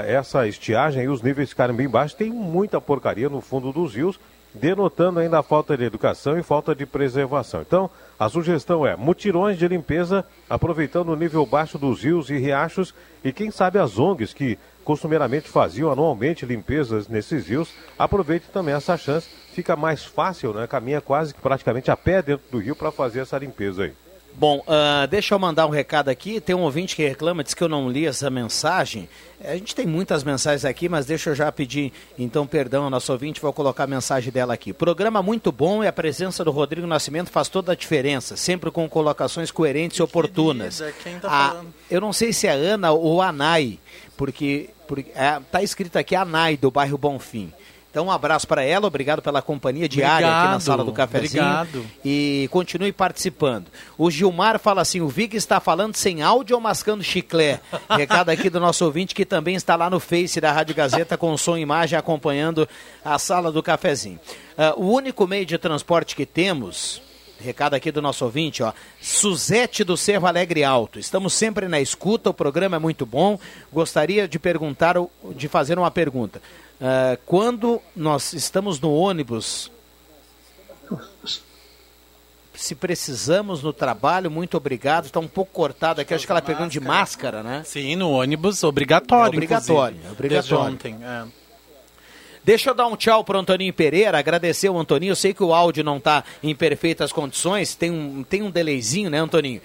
essa 0.08 0.48
estiagem 0.48 1.04
e 1.04 1.08
os 1.08 1.22
níveis 1.22 1.50
ficarem 1.50 1.76
bem 1.76 1.88
baixos. 1.88 2.18
Tem 2.18 2.32
muita 2.32 2.82
porcaria 2.82 3.30
no 3.30 3.42
fundo 3.42 3.72
dos 3.72 3.94
rios, 3.94 4.20
denotando 4.56 5.20
ainda 5.20 5.38
a 5.38 5.44
falta 5.44 5.78
de 5.78 5.84
educação 5.84 6.36
e 6.36 6.42
falta 6.42 6.74
de 6.74 6.88
preservação. 6.88 7.62
Então, 7.62 7.92
a 8.20 8.28
sugestão 8.28 8.86
é 8.86 8.98
mutirões 8.98 9.58
de 9.58 9.66
limpeza, 9.66 10.26
aproveitando 10.50 11.10
o 11.10 11.16
nível 11.16 11.46
baixo 11.46 11.78
dos 11.78 12.04
rios 12.04 12.30
e 12.30 12.38
riachos 12.38 12.94
e 13.24 13.32
quem 13.32 13.50
sabe 13.50 13.80
as 13.80 13.98
ONGs 13.98 14.34
que 14.34 14.60
costumeiramente 14.84 15.48
faziam 15.48 15.90
anualmente 15.90 16.46
limpezas 16.46 17.08
nesses 17.08 17.48
rios, 17.48 17.74
aproveite 17.98 18.48
também 18.52 18.76
essa 18.76 18.98
chance, 18.98 19.30
fica 19.54 19.76
mais 19.76 20.04
fácil, 20.04 20.54
né? 20.54 20.68
Caminha 20.68 21.00
quase 21.00 21.34
que 21.34 21.40
praticamente 21.40 21.90
a 21.90 21.96
pé 21.96 22.22
dentro 22.22 22.46
do 22.52 22.58
rio 22.58 22.76
para 22.76 22.92
fazer 22.92 23.22
essa 23.22 23.38
limpeza 23.38 23.84
aí. 23.84 23.94
Bom, 24.40 24.60
uh, 24.60 25.06
deixa 25.10 25.36
eu 25.36 25.40
mandar 25.40 25.68
um 25.68 25.70
recado 25.70 26.08
aqui. 26.08 26.40
Tem 26.40 26.56
um 26.56 26.62
ouvinte 26.62 26.96
que 26.96 27.06
reclama, 27.06 27.44
diz 27.44 27.54
que 27.54 27.62
eu 27.62 27.68
não 27.68 27.90
li 27.90 28.06
essa 28.06 28.30
mensagem. 28.30 29.10
A 29.44 29.54
gente 29.56 29.76
tem 29.76 29.86
muitas 29.86 30.24
mensagens 30.24 30.64
aqui, 30.64 30.88
mas 30.88 31.06
deixa 31.06 31.32
eu 31.32 31.36
já 31.36 31.52
pedir, 31.52 31.92
então, 32.18 32.48
perdão 32.48 32.86
ao 32.86 32.90
nosso 32.90 33.12
ouvinte, 33.12 33.42
vou 33.42 33.52
colocar 33.52 33.84
a 33.84 33.88
mensagem 33.88 34.32
dela 34.32 34.54
aqui. 34.54 34.72
Programa 34.72 35.22
muito 35.22 35.52
bom 35.52 35.84
e 35.84 35.88
a 35.88 35.92
presença 35.92 36.42
do 36.46 36.52
Rodrigo 36.52 36.88
Nascimento 36.88 37.30
faz 37.30 37.50
toda 37.50 37.74
a 37.74 37.76
diferença, 37.76 38.38
sempre 38.38 38.72
com 38.72 38.88
colocações 38.88 39.52
coerentes 39.52 40.00
e 40.00 40.04
oportunas. 40.04 40.78
Querida, 40.78 40.98
quem 41.04 41.20
tá 41.20 41.28
a, 41.28 41.52
ah, 41.52 41.62
eu 41.92 42.00
não 42.00 42.14
sei 42.14 42.32
se 42.32 42.48
é 42.48 42.52
Ana 42.52 42.94
ou 42.94 43.22
Anai, 43.22 43.78
porque, 44.16 44.70
porque 44.88 45.12
é, 45.16 45.38
tá 45.52 45.62
escrito 45.62 45.98
aqui 45.98 46.16
Anai, 46.16 46.56
do 46.56 46.72
bairro 46.72 46.98
Bonfim. 46.98 47.52
Então, 47.90 48.06
um 48.06 48.12
abraço 48.12 48.48
para 48.48 48.64
ela, 48.64 48.86
obrigado 48.86 49.20
pela 49.20 49.42
companhia 49.42 49.90
diária 49.90 50.28
obrigado, 50.28 50.44
aqui 50.44 50.54
na 50.54 50.60
sala 50.60 50.84
do 50.84 50.94
cafezinho. 50.94 51.44
Obrigado. 51.44 51.86
E 52.06 52.48
continue 52.52 52.92
participando. 52.92 53.66
O 53.98 54.12
Gilmar 54.12 54.60
fala 54.60 54.82
assim: 54.82 55.02
o 55.02 55.08
Vig 55.08 55.36
está 55.36 55.60
falando 55.60 55.96
sem 55.96 56.22
áudio 56.22 56.56
ou 56.56 56.62
mascando 56.62 57.04
chiclé? 57.04 57.60
Recado 57.90 58.30
aqui 58.30 58.50
do 58.50 58.60
nosso 58.60 58.86
ouvinte 58.86 59.16
que 59.16 59.26
também 59.26 59.56
está 59.56 59.76
lá 59.76 59.90
no 59.90 60.00
Face 60.00 60.40
da 60.40 60.52
Rádio 60.52 60.76
Gazeta 60.76 61.18
com 61.18 61.36
som 61.36 61.58
e 61.58 61.62
imagem 61.62 61.98
acompanhando 61.98 62.70
a 63.04 63.18
sala 63.18 63.52
do 63.52 63.64
cafezinho. 63.64 64.20
Uh, 64.56 64.84
o 64.84 64.94
único 64.94 65.26
meio 65.26 65.46
de 65.46 65.58
transporte 65.58 66.16
que 66.16 66.26
temos 66.26 67.02
Recado 67.42 67.74
aqui 67.74 67.90
do 67.90 68.02
nosso 68.02 68.26
ouvinte, 68.26 68.62
ó. 68.62 68.74
Suzete 69.00 69.86
do 69.86 69.96
Cerro 69.96 70.28
Alegre 70.28 70.62
Alto. 70.66 71.00
Estamos 71.00 71.34
sempre 71.34 71.70
na 71.70 71.80
escuta, 71.80 72.30
o 72.30 72.34
programa 72.34 72.76
é 72.76 72.80
muito 72.80 73.06
bom. 73.06 73.40
Gostaria 73.72 74.28
de 74.28 74.38
perguntar, 74.38 74.96
de 75.34 75.48
fazer 75.48 75.80
uma 75.80 75.90
pergunta. 75.90 76.42
Uh, 76.80 77.20
quando 77.26 77.82
nós 77.96 78.34
estamos 78.34 78.80
no 78.80 78.94
ônibus 78.94 79.70
Se 82.60 82.76
precisamos 82.76 83.64
no 83.64 83.72
trabalho, 83.72 84.30
muito 84.30 84.58
obrigado. 84.58 85.06
Está 85.06 85.20
um 85.22 85.28
pouco 85.30 85.50
cortado 85.54 86.02
aqui, 86.02 86.14
acho 86.14 86.26
que 86.26 86.32
ela 86.32 86.42
pegando 86.42 86.70
de 86.70 86.80
máscara, 86.82 87.42
né? 87.42 87.64
Sim, 87.66 87.96
no 87.96 88.12
ônibus, 88.12 88.66
obrigatório. 88.66 89.34
É 89.34 89.38
obrigatório, 89.38 89.96
inclusive, 89.96 90.14
obrigatório. 90.14 90.78
Desde 90.78 90.94
ontem. 90.94 90.98
É. 91.02 91.26
Deixa 92.44 92.70
eu 92.72 92.74
dar 92.74 92.88
um 92.88 92.98
tchau 92.98 93.24
pro 93.24 93.40
Antoninho 93.40 93.74
Pereira, 93.74 94.20
agradecer 94.20 94.68
o 94.70 94.78
Antoninho. 94.78 95.12
Eu 95.12 95.16
sei 95.16 95.34
que 95.34 95.42
o 95.42 95.54
áudio 95.54 95.86
não 95.86 95.98
está 95.98 96.24
em 96.44 96.54
perfeitas 96.54 97.14
condições, 97.14 97.76
tem 97.76 97.92
um, 97.92 98.24
tem 98.24 98.42
um 98.42 98.52
delayzinho, 98.52 99.10
né, 99.10 99.20
Antoninho? 99.20 99.62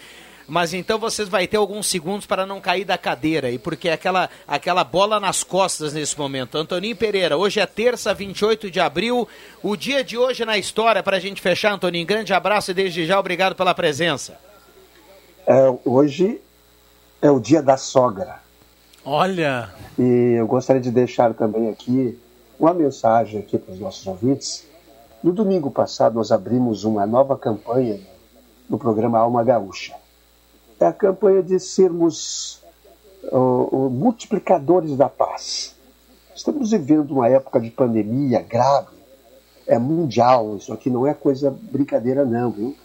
Mas 0.47 0.75
então 0.75 0.99
vocês 0.99 1.29
vai 1.29 1.47
ter 1.47 1.57
alguns 1.57 1.87
segundos 1.87 2.27
para 2.27 2.45
não 2.45 2.61
cair 2.61 2.85
da 2.85 2.99
cadeira, 2.99 3.51
e 3.51 3.59
porque 3.59 3.89
é 3.89 3.95
aquela, 3.95 4.29
aquela 4.47 4.85
bola 4.85 5.19
nas 5.19 5.43
costas 5.43 5.93
nesse 5.93 6.19
momento. 6.19 6.59
Antoninho 6.59 6.97
Pereira, 6.97 7.37
hoje 7.37 7.61
é 7.61 7.67
terça, 7.67 8.13
28 8.13 8.71
de 8.71 8.79
abril, 8.79 9.27
o 9.63 9.77
dia 9.77 10.05
de 10.05 10.19
hoje 10.19 10.45
na 10.45 10.59
história, 10.59 11.03
para 11.03 11.17
a 11.17 11.21
gente 11.21 11.41
fechar, 11.41 11.73
Antoninho. 11.73 12.07
Grande 12.07 12.35
abraço 12.35 12.71
e 12.71 12.75
desde 12.75 13.07
já 13.07 13.19
obrigado 13.19 13.55
pela 13.55 13.75
presença. 13.75 14.39
É, 15.47 15.75
hoje 15.85 16.41
é 17.23 17.31
o 17.31 17.41
dia 17.41 17.63
da 17.63 17.77
sogra. 17.77 18.43
Olha! 19.05 19.71
E 19.99 20.37
eu 20.39 20.47
gostaria 20.47 20.81
de 20.81 20.91
deixar 20.91 21.33
também 21.35 21.69
aqui 21.69 22.19
uma 22.59 22.73
mensagem 22.73 23.41
aqui 23.41 23.59
para 23.59 23.73
os 23.73 23.81
nossos 23.81 24.07
ouvintes. 24.07 24.67
No 25.23 25.33
domingo 25.33 25.71
passado 25.71 26.15
nós 26.15 26.31
abrimos 26.31 26.85
uma 26.85 27.07
nova 27.07 27.37
campanha 27.37 28.01
no 28.69 28.79
programa 28.79 29.19
Alma 29.19 29.43
Gaúcha. 29.43 29.95
É 30.81 30.87
a 30.87 30.93
campanha 30.93 31.43
de 31.43 31.59
sermos 31.61 32.63
uh, 33.25 33.91
multiplicadores 33.91 34.97
da 34.97 35.09
paz. 35.09 35.75
Estamos 36.35 36.73
vivendo 36.73 37.13
uma 37.13 37.29
época 37.29 37.61
de 37.61 37.71
pandemia 37.71 38.41
grave, 38.43 38.97
é 39.67 39.79
mundial, 39.79 40.57
isso 40.57 40.73
aqui 40.73 40.91
não 40.91 41.07
é 41.07 41.15
coisa 41.15 41.51
brincadeira 41.51 42.25
não, 42.25 42.51
viu? 42.51 42.77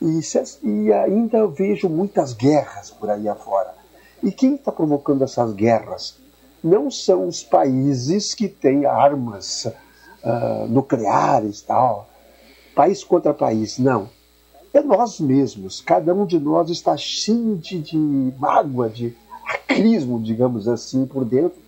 E, 0.00 0.20
e 0.62 0.92
ainda 0.92 1.46
vejo 1.46 1.88
muitas 1.88 2.32
guerras 2.32 2.90
por 2.90 3.08
aí 3.10 3.28
afora. 3.28 3.74
E 4.22 4.30
quem 4.30 4.54
está 4.54 4.70
provocando 4.70 5.24
essas 5.24 5.52
guerras? 5.54 6.22
não 6.62 6.90
são 6.90 7.26
os 7.26 7.42
países 7.42 8.34
que 8.34 8.48
têm 8.48 8.86
armas 8.86 9.64
uh, 9.64 10.66
nucleares 10.68 11.62
tal, 11.62 12.08
país 12.74 13.02
contra 13.02 13.34
país, 13.34 13.78
não. 13.78 14.08
É 14.72 14.80
nós 14.82 15.20
mesmos. 15.20 15.80
Cada 15.80 16.14
um 16.14 16.24
de 16.24 16.38
nós 16.38 16.70
está 16.70 16.96
cheio 16.96 17.56
de, 17.56 17.78
de 17.80 17.96
mágoa, 18.38 18.88
de 18.88 19.14
acrismo, 19.44 20.20
digamos 20.20 20.66
assim, 20.66 21.06
por 21.06 21.24
dentro, 21.24 21.60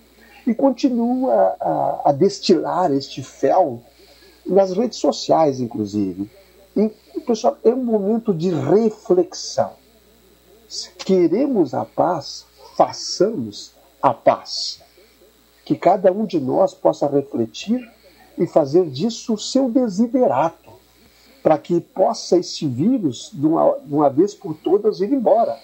e 0.47 0.55
continua 0.55 1.57
a, 1.61 2.03
a 2.07 2.13
destilar 2.13 2.93
este 2.93 3.23
fel 3.23 3.83
nas 4.47 4.73
redes 4.73 4.99
sociais, 4.99 5.61
inclusive. 5.61 6.31
E, 6.77 6.91
pessoal, 7.21 7.59
é 7.65 7.71
um 7.71 7.85
momento 7.85 8.33
de 8.33 8.51
reflexão. 8.51 9.73
Se 10.69 10.91
queremos 10.91 11.73
a 11.73 11.85
paz, 11.85 12.47
façamos 12.77 13.73
a 14.03 14.13
paz 14.13 14.83
que 15.65 15.75
cada 15.75 16.13
um 16.13 16.27
de 16.27 16.39
nós 16.39 16.75
possa 16.75 17.07
refletir 17.07 17.91
e 18.37 18.47
fazer 18.47 18.91
disso 18.91 19.35
o 19.35 19.39
seu 19.39 19.71
desiderato, 19.71 20.64
para 21.45 21.59
que 21.59 21.81
possa 21.81 22.39
este 22.39 22.67
vírus, 22.67 23.31
de 23.33 23.47
uma, 23.47 23.79
de 23.79 23.95
uma 23.95 24.11
vez 24.11 24.35
por 24.35 24.57
todas, 24.57 25.01
ir 25.01 25.13
embora. 25.13 25.57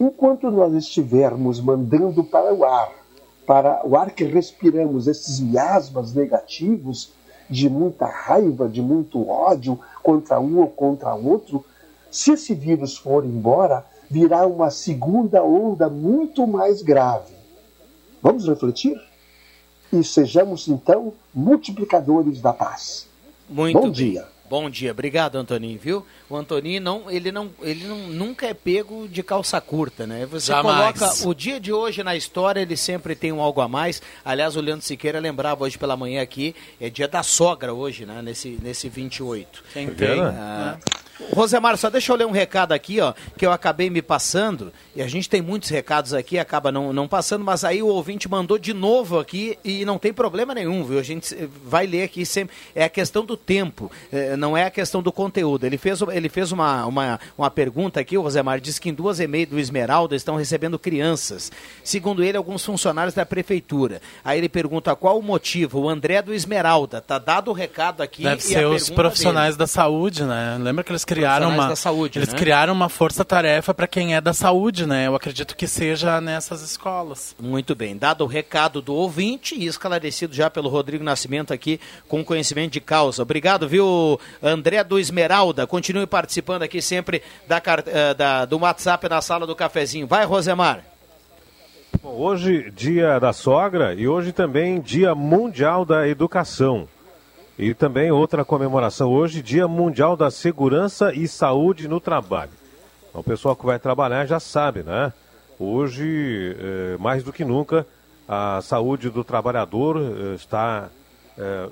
Enquanto 0.00 0.50
nós 0.50 0.74
estivermos 0.74 1.60
mandando 1.60 2.24
para 2.24 2.52
o 2.52 2.64
ar, 2.64 2.90
para 3.46 3.86
o 3.86 3.96
ar 3.96 4.10
que 4.10 4.24
respiramos, 4.24 5.06
esses 5.06 5.38
miasmas 5.38 6.12
negativos 6.14 7.12
de 7.48 7.68
muita 7.68 8.06
raiva, 8.06 8.68
de 8.68 8.82
muito 8.82 9.28
ódio 9.28 9.78
contra 10.02 10.40
um 10.40 10.58
ou 10.58 10.68
contra 10.68 11.14
outro, 11.14 11.64
se 12.10 12.32
esse 12.32 12.54
vírus 12.54 12.96
for 12.96 13.24
embora, 13.24 13.84
virá 14.10 14.46
uma 14.46 14.70
segunda 14.70 15.44
onda 15.44 15.88
muito 15.88 16.46
mais 16.46 16.82
grave 16.82 17.38
Vamos 18.22 18.46
refletir? 18.48 19.00
E 19.92 20.02
sejamos, 20.02 20.68
então, 20.68 21.14
multiplicadores 21.32 22.40
da 22.40 22.52
paz. 22.52 23.06
Muito 23.48 23.74
Bom 23.74 23.82
bem. 23.84 23.92
dia. 23.92 24.26
Bom 24.48 24.70
dia, 24.70 24.92
obrigado 24.92 25.36
Antoninho, 25.36 25.78
viu? 25.78 26.06
O 26.28 26.36
Antoninho 26.36 26.80
não, 26.80 27.10
ele 27.10 27.30
não, 27.30 27.50
ele 27.60 27.84
não, 27.86 27.98
nunca 28.08 28.46
é 28.46 28.54
pego 28.54 29.06
de 29.06 29.22
calça 29.22 29.60
curta, 29.60 30.06
né? 30.06 30.24
Você 30.26 30.46
Jamais. 30.46 30.98
coloca 30.98 31.28
o 31.28 31.34
dia 31.34 31.60
de 31.60 31.72
hoje 31.72 32.02
na 32.02 32.16
história, 32.16 32.60
ele 32.60 32.76
sempre 32.76 33.14
tem 33.14 33.30
um 33.30 33.40
algo 33.42 33.60
a 33.60 33.68
mais. 33.68 34.00
Aliás, 34.24 34.56
o 34.56 34.60
Leandro 34.60 34.86
Siqueira 34.86 35.18
lembrava 35.20 35.64
hoje 35.64 35.76
pela 35.76 35.96
manhã 35.96 36.22
aqui, 36.22 36.54
é 36.80 36.88
dia 36.88 37.06
da 37.06 37.22
sogra 37.22 37.74
hoje, 37.74 38.06
né? 38.06 38.22
Nesse, 38.22 38.58
nesse 38.62 38.88
28. 38.88 39.64
Quem 39.72 39.88
tem, 39.88 40.20
Ah, 40.20 40.78
Rosemar, 41.32 41.76
só 41.76 41.90
deixa 41.90 42.12
eu 42.12 42.16
ler 42.16 42.26
um 42.26 42.30
recado 42.30 42.72
aqui, 42.72 43.00
ó, 43.00 43.12
que 43.36 43.44
eu 43.44 43.52
acabei 43.52 43.90
me 43.90 44.00
passando, 44.00 44.72
e 44.94 45.02
a 45.02 45.08
gente 45.08 45.28
tem 45.28 45.42
muitos 45.42 45.68
recados 45.68 46.14
aqui, 46.14 46.38
acaba 46.38 46.70
não, 46.70 46.92
não 46.92 47.08
passando, 47.08 47.44
mas 47.44 47.64
aí 47.64 47.82
o 47.82 47.86
ouvinte 47.86 48.28
mandou 48.28 48.58
de 48.58 48.72
novo 48.72 49.18
aqui 49.18 49.58
e 49.64 49.84
não 49.84 49.98
tem 49.98 50.12
problema 50.12 50.54
nenhum, 50.54 50.84
viu? 50.84 50.98
A 50.98 51.02
gente 51.02 51.34
vai 51.64 51.86
ler 51.86 52.04
aqui 52.04 52.24
sempre. 52.24 52.54
É 52.74 52.84
a 52.84 52.88
questão 52.88 53.24
do 53.24 53.36
tempo, 53.36 53.90
eh, 54.12 54.36
não 54.36 54.56
é 54.56 54.64
a 54.64 54.70
questão 54.70 55.02
do 55.02 55.12
conteúdo. 55.12 55.64
Ele 55.64 55.76
fez, 55.76 56.00
ele 56.12 56.28
fez 56.28 56.52
uma, 56.52 56.86
uma, 56.86 57.20
uma 57.36 57.50
pergunta 57.50 58.00
aqui, 58.00 58.16
o 58.16 58.22
Rosemar, 58.22 58.60
diz 58.60 58.78
que 58.78 58.88
em 58.88 58.94
duas 58.94 59.20
e-mails 59.20 59.50
do 59.50 59.58
Esmeralda 59.58 60.14
estão 60.14 60.36
recebendo 60.36 60.78
crianças. 60.78 61.50
Segundo 61.82 62.22
ele, 62.22 62.36
alguns 62.36 62.64
funcionários 62.64 63.14
da 63.14 63.26
prefeitura. 63.26 64.00
Aí 64.24 64.38
ele 64.38 64.48
pergunta 64.48 64.94
qual 64.94 65.18
o 65.18 65.22
motivo. 65.22 65.80
O 65.80 65.88
André 65.88 66.22
do 66.22 66.32
Esmeralda, 66.32 67.00
tá 67.00 67.18
dado 67.18 67.50
o 67.50 67.54
recado 67.54 68.02
aqui. 68.02 68.22
Deve 68.22 68.42
e 68.42 68.44
ser 68.44 68.66
os 68.66 68.88
profissionais 68.90 69.56
dele. 69.56 69.58
da 69.58 69.66
saúde, 69.66 70.24
né? 70.24 70.58
Lembra 70.60 70.84
que 70.84 70.90
eles 70.90 71.04
criaram 71.14 71.50
uma 71.50 71.68
da 71.68 71.76
saúde, 71.76 72.18
eles 72.18 72.32
né? 72.32 72.38
criaram 72.38 72.72
uma 72.72 72.88
força-tarefa 72.88 73.72
para 73.72 73.86
quem 73.86 74.14
é 74.14 74.20
da 74.20 74.32
saúde, 74.32 74.86
né? 74.86 75.06
Eu 75.06 75.14
acredito 75.14 75.56
que 75.56 75.66
seja 75.66 76.20
nessas 76.20 76.62
escolas. 76.62 77.34
Muito 77.40 77.74
bem, 77.74 77.96
dado 77.96 78.24
o 78.24 78.26
recado 78.26 78.80
do 78.82 78.94
ouvinte 78.94 79.54
e 79.54 79.66
esclarecido 79.66 80.34
já 80.34 80.48
pelo 80.50 80.68
Rodrigo 80.68 81.02
Nascimento 81.04 81.52
aqui 81.52 81.80
com 82.06 82.24
conhecimento 82.24 82.72
de 82.72 82.80
causa. 82.80 83.22
Obrigado, 83.22 83.68
viu, 83.68 84.20
André 84.42 84.82
do 84.84 84.98
Esmeralda. 84.98 85.66
Continue 85.66 86.06
participando 86.06 86.62
aqui 86.62 86.82
sempre 86.82 87.22
da, 87.46 87.60
eh, 87.86 88.14
da- 88.14 88.44
do 88.44 88.58
WhatsApp 88.58 89.08
na 89.08 89.20
sala 89.20 89.46
do 89.46 89.56
cafezinho. 89.56 90.06
Vai, 90.06 90.24
Rosemar. 90.24 90.84
Bom, 92.02 92.10
hoje, 92.14 92.70
dia 92.70 93.18
da 93.18 93.32
sogra 93.32 93.94
e 93.94 94.06
hoje 94.06 94.30
também 94.32 94.80
dia 94.80 95.14
mundial 95.14 95.84
da 95.84 96.06
educação. 96.06 96.86
E 97.58 97.74
também 97.74 98.12
outra 98.12 98.44
comemoração 98.44 99.10
hoje, 99.10 99.42
dia 99.42 99.66
mundial 99.66 100.16
da 100.16 100.30
segurança 100.30 101.12
e 101.12 101.26
saúde 101.26 101.88
no 101.88 101.98
trabalho. 101.98 102.52
Então, 103.08 103.20
o 103.20 103.24
pessoal 103.24 103.56
que 103.56 103.66
vai 103.66 103.80
trabalhar 103.80 104.26
já 104.26 104.38
sabe, 104.38 104.84
né? 104.84 105.12
Hoje, 105.58 106.56
eh, 106.56 106.96
mais 107.00 107.24
do 107.24 107.32
que 107.32 107.44
nunca, 107.44 107.84
a 108.28 108.60
saúde 108.62 109.10
do 109.10 109.24
trabalhador 109.24 109.96
eh, 109.96 110.34
está 110.36 110.88
eh, 111.36 111.68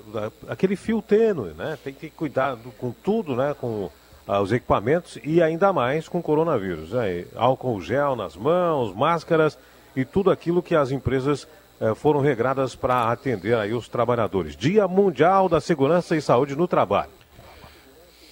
aquele 0.49 0.75
fio 0.75 1.01
tênue, 1.01 1.53
né? 1.53 1.77
Tem 1.81 1.93
que 1.93 2.09
cuidar 2.09 2.57
com 2.77 2.91
tudo, 2.91 3.33
né? 3.33 3.55
Com 3.57 3.89
ah, 4.27 4.41
os 4.41 4.51
equipamentos 4.51 5.17
e 5.23 5.41
ainda 5.41 5.71
mais 5.71 6.09
com 6.09 6.19
o 6.19 6.23
coronavírus. 6.23 6.91
Né? 6.91 7.23
Álcool 7.33 7.79
gel 7.79 8.13
nas 8.13 8.35
mãos, 8.35 8.93
máscaras 8.93 9.57
e 9.95 10.03
tudo 10.03 10.31
aquilo 10.31 10.61
que 10.61 10.75
as 10.75 10.91
empresas 10.91 11.47
foram 11.95 12.19
regradas 12.19 12.75
para 12.75 13.11
atender 13.11 13.55
aí 13.55 13.73
os 13.73 13.87
trabalhadores. 13.87 14.55
Dia 14.55 14.87
Mundial 14.87 15.47
da 15.47 15.61
Segurança 15.61 16.15
e 16.15 16.21
Saúde 16.21 16.55
no 16.55 16.67
Trabalho. 16.67 17.11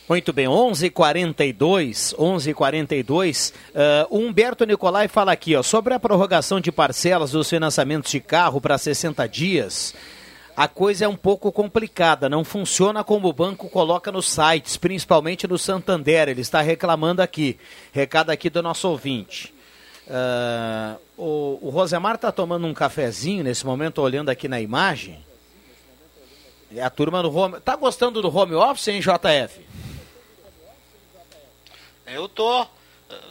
Muito 0.07 0.31
bem, 0.31 0.47
11:42, 0.47 2.13
11:42. 2.17 3.51
Uh, 3.73 4.19
Humberto 4.19 4.63
Nicolai 4.63 5.07
fala 5.07 5.31
aqui, 5.31 5.55
ó, 5.55 5.63
sobre 5.63 5.95
a 5.95 5.99
prorrogação 5.99 6.59
de 6.59 6.71
parcelas 6.71 7.31
dos 7.31 7.49
financiamentos 7.49 8.11
de 8.11 8.19
carro 8.19 8.61
para 8.61 8.77
60 8.77 9.27
dias. 9.27 9.95
A 10.55 10.67
coisa 10.67 11.05
é 11.05 11.07
um 11.07 11.15
pouco 11.15 11.51
complicada, 11.51 12.29
não 12.29 12.45
funciona 12.45 13.03
como 13.03 13.27
o 13.27 13.33
banco 13.33 13.67
coloca 13.67 14.11
nos 14.11 14.29
sites, 14.29 14.77
principalmente 14.77 15.47
no 15.47 15.57
Santander. 15.57 16.29
Ele 16.29 16.41
está 16.41 16.61
reclamando 16.61 17.21
aqui. 17.21 17.57
Recado 17.91 18.29
aqui 18.29 18.49
do 18.49 18.61
nosso 18.61 18.87
ouvinte. 18.87 19.53
Uh, 20.07 20.99
o, 21.17 21.59
o 21.61 21.69
Rosemar 21.69 22.15
está 22.15 22.31
tomando 22.31 22.65
um 22.67 22.73
cafezinho 22.73 23.43
nesse 23.43 23.65
momento, 23.65 24.01
olhando 24.01 24.29
aqui 24.29 24.47
na 24.47 24.59
imagem. 24.61 25.23
É 26.75 26.81
a 26.83 26.89
turma 26.89 27.21
do 27.21 27.33
home. 27.35 27.59
Tá 27.61 27.75
gostando 27.75 28.21
do 28.21 28.35
home 28.35 28.53
office, 28.53 28.87
hein, 28.89 28.99
JF? 28.99 29.61
Eu 32.07 32.27
tô. 32.27 32.65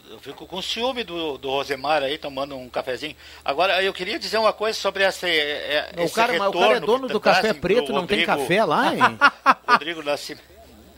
Eu 0.09 0.18
fico 0.20 0.47
com 0.47 0.62
ciúme 0.62 1.03
do, 1.03 1.37
do 1.37 1.51
Rosemar 1.51 2.03
aí 2.03 2.16
tomando 2.16 2.57
um 2.57 2.68
cafezinho. 2.68 3.16
Agora, 3.45 3.82
eu 3.82 3.93
queria 3.93 4.18
dizer 4.18 4.39
uma 4.39 4.53
coisa 4.53 4.78
sobre 4.78 5.03
essa. 5.03 5.28
é, 5.28 5.91
O 5.97 6.03
esse 6.03 6.14
cara, 6.14 6.49
o 6.49 6.53
cara 6.53 6.76
é 6.76 6.80
dono 6.80 7.09
do 7.09 7.20
café 7.20 7.53
preto, 7.53 7.93
não 7.93 8.07
tem 8.07 8.20
Rodrigo- 8.24 8.26
café 8.43 8.64
lá, 8.64 8.95
hein? 8.95 9.18
Rodrigo 9.66 10.03
Nascimento. 10.03 10.54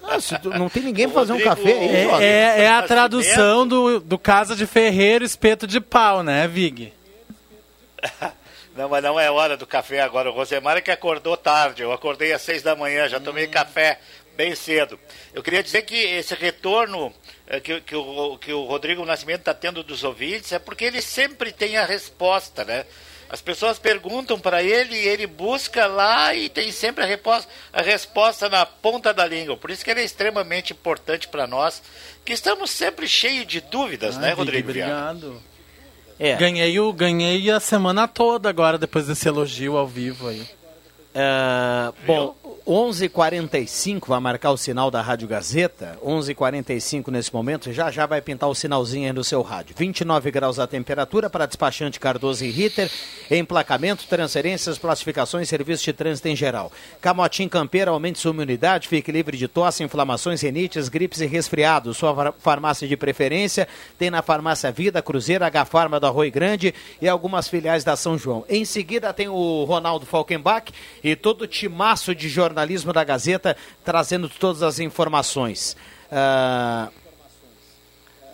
Ah, 0.08 0.58
não 0.58 0.68
tem 0.68 0.82
ninguém 0.82 1.08
pra 1.08 1.20
fazer 1.20 1.32
um 1.32 1.40
café 1.40 1.72
aí, 1.72 1.88
É, 1.96 2.04
jovem. 2.04 2.26
é, 2.26 2.62
é 2.62 2.68
a 2.68 2.82
tradução 2.82 3.66
do, 3.66 4.00
do 4.00 4.18
Casa 4.18 4.54
de 4.54 4.66
Ferreiro, 4.66 5.24
espeto 5.24 5.66
de 5.66 5.80
pau, 5.80 6.22
né, 6.22 6.46
Vig? 6.46 6.92
Não, 8.76 8.90
mas 8.90 9.02
não 9.02 9.18
é 9.18 9.30
hora 9.30 9.56
do 9.56 9.66
café 9.66 10.02
agora. 10.02 10.28
O 10.30 10.34
Rosemar 10.34 10.76
é 10.76 10.82
que 10.82 10.90
acordou 10.90 11.34
tarde. 11.34 11.80
Eu 11.82 11.92
acordei 11.92 12.34
às 12.34 12.42
seis 12.42 12.62
da 12.62 12.76
manhã, 12.76 13.08
já 13.08 13.18
tomei 13.18 13.46
café 13.46 13.98
bem 14.36 14.54
cedo. 14.54 15.00
Eu 15.32 15.42
queria 15.42 15.62
dizer 15.62 15.80
que 15.82 15.96
esse 15.96 16.34
retorno 16.34 17.10
eh, 17.46 17.58
que, 17.58 17.80
que, 17.80 17.96
o, 17.96 18.36
que 18.36 18.52
o 18.52 18.64
Rodrigo 18.64 19.02
Nascimento 19.06 19.40
está 19.40 19.54
tendo 19.54 19.82
dos 19.82 20.04
ouvintes 20.04 20.52
é 20.52 20.58
porque 20.58 20.84
ele 20.84 21.00
sempre 21.00 21.52
tem 21.52 21.78
a 21.78 21.86
resposta, 21.86 22.66
né? 22.66 22.84
As 23.28 23.40
pessoas 23.40 23.78
perguntam 23.78 24.38
para 24.38 24.62
ele 24.62 24.94
e 24.94 25.08
ele 25.08 25.26
busca 25.26 25.86
lá 25.86 26.34
e 26.34 26.48
tem 26.48 26.70
sempre 26.70 27.02
a 27.02 27.06
resposta, 27.06 27.50
a 27.72 27.82
resposta 27.82 28.48
na 28.48 28.64
ponta 28.64 29.12
da 29.12 29.26
língua. 29.26 29.56
Por 29.56 29.70
isso 29.70 29.84
que 29.84 29.90
ele 29.90 30.00
é 30.00 30.04
extremamente 30.04 30.72
importante 30.72 31.26
para 31.26 31.46
nós, 31.46 31.82
que 32.24 32.32
estamos 32.32 32.70
sempre 32.70 33.08
cheios 33.08 33.46
de 33.46 33.60
dúvidas, 33.60 34.16
Ah, 34.16 34.20
né, 34.20 34.32
Rodrigo? 34.32 34.68
Obrigado. 34.70 35.42
É. 36.18 36.34
Ganhei, 36.36 36.78
o, 36.80 36.92
ganhei 36.92 37.50
a 37.50 37.60
semana 37.60 38.08
toda 38.08 38.48
agora, 38.48 38.78
depois 38.78 39.06
desse 39.06 39.28
elogio 39.28 39.76
ao 39.76 39.86
vivo 39.86 40.28
aí. 40.28 40.46
É, 41.14 41.92
bom, 42.06 42.36
11h45 42.66 44.08
vai 44.08 44.18
marcar 44.18 44.50
o 44.50 44.56
sinal 44.56 44.90
da 44.90 45.00
Rádio 45.00 45.28
Gazeta. 45.28 45.96
11h45 46.04 47.12
nesse 47.12 47.32
momento. 47.32 47.72
Já 47.72 47.92
já 47.92 48.06
vai 48.06 48.20
pintar 48.20 48.48
o 48.48 48.56
sinalzinho 48.56 49.06
aí 49.06 49.12
no 49.12 49.22
seu 49.22 49.40
rádio. 49.40 49.72
29 49.78 50.32
graus 50.32 50.58
a 50.58 50.66
temperatura 50.66 51.30
para 51.30 51.46
despachante 51.46 52.00
Cardoso 52.00 52.44
e 52.44 52.50
Ritter. 52.50 52.90
Emplacamento, 53.30 54.04
transferências, 54.08 54.78
classificações, 54.78 55.48
serviços 55.48 55.84
de 55.84 55.92
trânsito 55.92 56.26
em 56.26 56.34
geral. 56.34 56.72
Camotim 57.00 57.48
Campeira, 57.48 57.92
aumente 57.92 58.18
sua 58.18 58.32
imunidade. 58.32 58.88
Fique 58.88 59.12
livre 59.12 59.36
de 59.36 59.46
tosse, 59.46 59.84
inflamações, 59.84 60.40
renites, 60.42 60.88
gripes 60.88 61.20
e 61.20 61.26
resfriados. 61.26 61.96
Sua 61.96 62.12
far- 62.16 62.34
farmácia 62.36 62.88
de 62.88 62.96
preferência 62.96 63.68
tem 63.96 64.10
na 64.10 64.22
Farmácia 64.22 64.72
Vida, 64.72 65.00
Cruzeiro, 65.00 65.44
H 65.44 65.64
Farma 65.66 66.00
do 66.00 66.06
Arroio 66.08 66.32
Grande 66.32 66.74
e 67.00 67.08
algumas 67.08 67.46
filiais 67.46 67.84
da 67.84 67.94
São 67.94 68.18
João. 68.18 68.44
Em 68.48 68.64
seguida 68.64 69.12
tem 69.12 69.28
o 69.28 69.62
Ronaldo 69.62 70.04
Falkenbach 70.04 70.72
e 71.04 71.14
todo 71.14 71.42
o 71.42 71.46
timaço 71.46 72.12
de 72.12 72.28
jornalismo 72.28 72.55
da 72.92 73.04
Gazeta 73.04 73.56
trazendo 73.84 74.28
todas 74.28 74.62
as 74.62 74.78
informações. 74.78 75.76
Ah, 76.10 76.88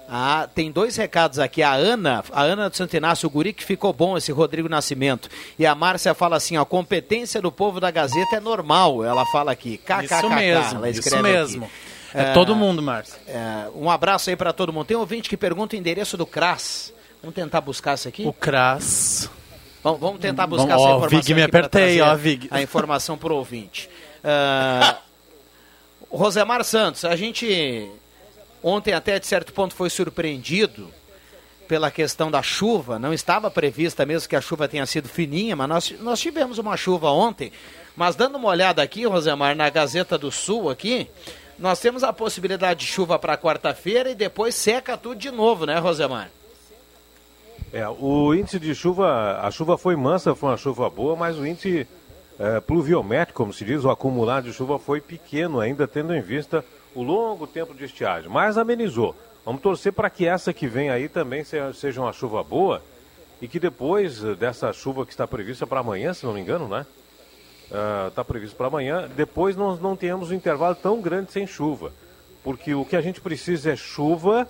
ah, 0.08 0.48
tem 0.54 0.70
dois 0.70 0.96
recados 0.96 1.38
aqui. 1.38 1.62
A 1.62 1.72
Ana, 1.72 2.22
a 2.32 2.42
Ana 2.42 2.68
do 2.68 2.76
Santo 2.76 2.94
Inácio, 2.96 3.26
o 3.26 3.30
guri 3.30 3.52
que 3.52 3.64
ficou 3.64 3.92
bom, 3.94 4.16
esse 4.16 4.30
Rodrigo 4.30 4.68
Nascimento. 4.68 5.28
E 5.58 5.64
a 5.64 5.74
Márcia 5.74 6.12
fala 6.12 6.36
assim, 6.36 6.56
a 6.56 6.64
competência 6.64 7.40
do 7.40 7.50
povo 7.50 7.80
da 7.80 7.90
Gazeta 7.90 8.36
é 8.36 8.40
normal, 8.40 9.02
ela 9.04 9.24
fala 9.26 9.52
aqui. 9.52 9.78
KKKK, 9.78 10.14
Isso 10.16 10.30
mesmo, 10.30 10.78
ela 10.78 10.90
isso 10.90 11.00
escreve 11.00 11.22
mesmo. 11.22 11.64
aqui. 11.64 11.72
É 12.14 12.32
todo 12.34 12.54
mundo, 12.54 12.82
Márcio. 12.82 13.14
é, 13.26 13.68
um 13.74 13.90
abraço 13.90 14.28
aí 14.28 14.36
para 14.36 14.52
todo 14.52 14.70
mundo. 14.70 14.84
Tem 14.84 14.96
um 14.96 15.00
ouvinte 15.00 15.30
que 15.30 15.36
pergunta 15.36 15.74
o 15.74 15.78
endereço 15.78 16.14
do 16.18 16.26
CRAS. 16.26 16.92
Vamos 17.22 17.34
tentar 17.34 17.62
buscar 17.62 17.94
isso 17.94 18.06
aqui? 18.06 18.26
O 18.26 18.34
CRAS. 18.34 19.30
Vamos, 19.82 19.98
vamos 19.98 20.20
tentar 20.20 20.46
buscar 20.46 20.76
Vamos- 20.76 20.82
essa 20.82 20.92
ó, 20.92 20.96
informação. 20.98 21.20
Vig, 21.20 21.34
me 21.34 21.42
apertei, 21.42 22.00
ó, 22.02 22.14
Vig. 22.14 22.48
A 22.50 22.60
informação 22.60 23.16
para 23.16 23.32
o 23.32 23.36
ouvinte. 23.36 23.88
Ah, 24.24 24.98
Rosemar 26.10 26.62
Santos, 26.64 27.04
a 27.04 27.16
gente 27.16 27.90
ontem 28.62 28.92
até 28.92 29.18
de 29.18 29.26
certo 29.26 29.52
ponto 29.52 29.74
foi 29.74 29.90
surpreendido 29.90 30.88
pela 31.66 31.90
questão 31.90 32.30
da 32.30 32.42
chuva. 32.42 32.98
Não 32.98 33.12
estava 33.12 33.50
prevista 33.50 34.04
mesmo 34.04 34.28
que 34.28 34.36
a 34.36 34.40
chuva 34.40 34.68
tenha 34.68 34.84
sido 34.86 35.08
fininha, 35.08 35.56
mas 35.56 35.68
nós, 35.68 35.94
nós 36.00 36.20
tivemos 36.20 36.58
uma 36.58 36.76
chuva 36.76 37.10
ontem. 37.10 37.50
Mas 37.96 38.14
dando 38.14 38.36
uma 38.36 38.48
olhada 38.48 38.82
aqui, 38.82 39.06
Rosemar, 39.06 39.56
na 39.56 39.68
Gazeta 39.70 40.16
do 40.18 40.30
Sul 40.30 40.70
aqui, 40.70 41.08
nós 41.58 41.80
temos 41.80 42.04
a 42.04 42.12
possibilidade 42.12 42.80
de 42.80 42.86
chuva 42.86 43.18
para 43.18 43.36
quarta-feira 43.36 44.10
e 44.10 44.14
depois 44.14 44.54
seca 44.54 44.96
tudo 44.96 45.16
de 45.16 45.30
novo, 45.30 45.64
né, 45.66 45.78
Rosemar? 45.78 46.30
É, 47.72 47.88
o 47.88 48.34
índice 48.34 48.58
de 48.58 48.74
chuva, 48.74 49.40
a 49.40 49.50
chuva 49.50 49.78
foi 49.78 49.96
mansa, 49.96 50.34
foi 50.34 50.50
uma 50.50 50.56
chuva 50.58 50.90
boa, 50.90 51.16
mas 51.16 51.38
o 51.38 51.46
índice 51.46 51.86
é, 52.42 52.58
pluviométrico, 52.58 53.36
como 53.36 53.52
se 53.52 53.64
diz, 53.64 53.84
o 53.84 53.90
acumulado 53.90 54.46
de 54.46 54.52
chuva 54.52 54.76
foi 54.76 55.00
pequeno, 55.00 55.60
ainda 55.60 55.86
tendo 55.86 56.12
em 56.12 56.20
vista 56.20 56.64
o 56.92 57.00
longo 57.00 57.46
tempo 57.46 57.72
de 57.72 57.84
estiagem, 57.84 58.28
mas 58.28 58.58
amenizou. 58.58 59.14
Vamos 59.44 59.62
torcer 59.62 59.92
para 59.92 60.10
que 60.10 60.26
essa 60.26 60.52
que 60.52 60.66
vem 60.66 60.90
aí 60.90 61.08
também 61.08 61.44
seja, 61.44 62.00
uma 62.00 62.12
chuva 62.12 62.42
boa 62.42 62.82
e 63.40 63.46
que 63.46 63.60
depois 63.60 64.24
eh, 64.24 64.34
dessa 64.34 64.72
chuva 64.72 65.06
que 65.06 65.12
está 65.12 65.24
prevista 65.24 65.68
para 65.68 65.78
amanhã, 65.78 66.12
se 66.12 66.26
não 66.26 66.34
me 66.34 66.40
engano, 66.40 66.66
né? 66.66 66.84
Está 68.08 68.24
previsto 68.24 68.56
para 68.56 68.66
amanhã, 68.66 69.08
depois 69.16 69.56
nós 69.56 69.80
não 69.80 69.96
tenhamos 69.96 70.30
um 70.30 70.34
intervalo 70.34 70.74
tão 70.74 71.00
grande 71.00 71.32
sem 71.32 71.46
chuva. 71.46 71.92
Porque 72.42 72.74
o 72.74 72.84
que 72.84 72.96
a 72.96 73.00
gente 73.00 73.20
precisa 73.20 73.72
é 73.72 73.76
chuva, 73.76 74.46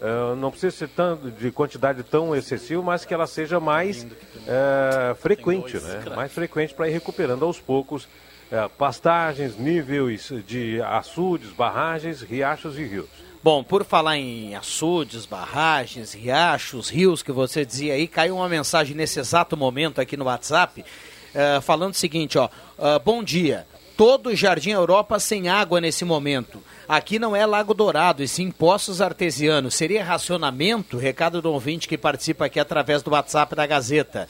eh, 0.00 0.34
não 0.36 0.50
precisa 0.50 0.76
ser 0.76 0.88
tão, 0.88 1.16
de 1.16 1.50
quantidade 1.50 2.02
tão 2.02 2.36
excessiva, 2.36 2.82
mas 2.82 3.04
que 3.04 3.14
ela 3.14 3.26
seja 3.26 3.58
mais 3.58 4.06
eh, 4.46 5.16
frequente, 5.18 5.78
né? 5.78 6.04
Mais 6.14 6.32
frequente 6.32 6.74
para 6.74 6.88
ir 6.88 6.92
recuperando 6.92 7.44
aos 7.44 7.58
poucos 7.58 8.06
eh, 8.50 8.68
pastagens, 8.76 9.58
níveis 9.58 10.30
de 10.46 10.82
açudes, 10.82 11.50
barragens, 11.50 12.20
riachos 12.20 12.78
e 12.78 12.84
rios. 12.84 13.08
Bom, 13.42 13.64
por 13.64 13.84
falar 13.84 14.18
em 14.18 14.54
açudes, 14.54 15.24
barragens, 15.24 16.12
riachos, 16.12 16.90
rios, 16.90 17.22
que 17.22 17.32
você 17.32 17.64
dizia 17.64 17.94
aí, 17.94 18.06
caiu 18.06 18.36
uma 18.36 18.48
mensagem 18.48 18.94
nesse 18.94 19.18
exato 19.18 19.56
momento 19.56 20.00
aqui 20.00 20.16
no 20.16 20.24
WhatsApp, 20.24 20.84
falando 21.62 21.92
o 21.92 21.96
seguinte, 21.96 22.36
ó, 22.38 22.48
ah, 22.76 22.98
bom 22.98 23.22
dia, 23.22 23.64
todo 23.96 24.28
o 24.28 24.36
Jardim 24.36 24.70
Europa 24.70 25.18
sem 25.18 25.48
água 25.48 25.80
nesse 25.80 26.04
momento. 26.04 26.62
Aqui 26.88 27.18
não 27.18 27.34
é 27.34 27.44
Lago 27.46 27.74
Dourado, 27.74 28.22
e 28.22 28.28
sim 28.28 28.50
Poços 28.50 29.00
Artesianos. 29.00 29.74
Seria 29.74 30.04
racionamento? 30.04 30.98
Recado 30.98 31.40
do 31.40 31.52
ouvinte 31.52 31.88
que 31.88 31.96
participa 31.96 32.46
aqui 32.46 32.60
através 32.60 33.02
do 33.02 33.10
WhatsApp 33.10 33.54
da 33.54 33.66
Gazeta. 33.66 34.28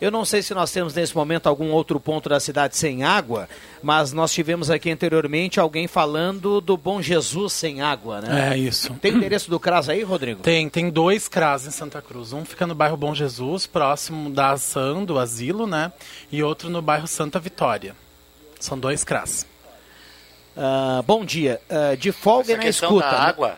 Eu 0.00 0.10
não 0.10 0.24
sei 0.24 0.42
se 0.42 0.52
nós 0.52 0.72
temos 0.72 0.94
nesse 0.94 1.14
momento 1.14 1.46
algum 1.46 1.70
outro 1.70 2.00
ponto 2.00 2.28
da 2.28 2.40
cidade 2.40 2.76
sem 2.76 3.04
água, 3.04 3.48
mas 3.80 4.12
nós 4.12 4.32
tivemos 4.32 4.68
aqui 4.68 4.90
anteriormente 4.90 5.60
alguém 5.60 5.86
falando 5.86 6.60
do 6.60 6.76
Bom 6.76 7.00
Jesus 7.00 7.52
sem 7.52 7.80
água, 7.80 8.20
né? 8.20 8.50
É 8.52 8.58
isso. 8.58 8.92
Tem 8.94 9.14
endereço 9.14 9.48
do 9.48 9.60
CRAS 9.60 9.88
aí, 9.88 10.02
Rodrigo? 10.02 10.42
Tem, 10.42 10.68
tem 10.68 10.90
dois 10.90 11.28
CRAS 11.28 11.68
em 11.68 11.70
Santa 11.70 12.02
Cruz. 12.02 12.32
Um 12.32 12.44
fica 12.44 12.66
no 12.66 12.74
bairro 12.74 12.96
Bom 12.96 13.14
Jesus, 13.14 13.64
próximo 13.64 14.28
da 14.28 14.50
ação 14.50 15.04
do 15.04 15.20
asilo, 15.20 15.68
né? 15.68 15.92
E 16.32 16.42
outro 16.42 16.68
no 16.68 16.82
bairro 16.82 17.06
Santa 17.06 17.38
Vitória. 17.38 17.94
São 18.62 18.78
dois 18.78 19.02
CRAS. 19.02 19.44
Ah, 20.56 21.02
bom 21.04 21.24
dia. 21.24 21.60
Ah, 21.68 21.96
de 21.96 22.12
folga 22.12 22.52
Essa 22.52 22.62
na 22.62 22.68
escuta. 22.68 23.10
da 23.10 23.20
água- 23.22 23.56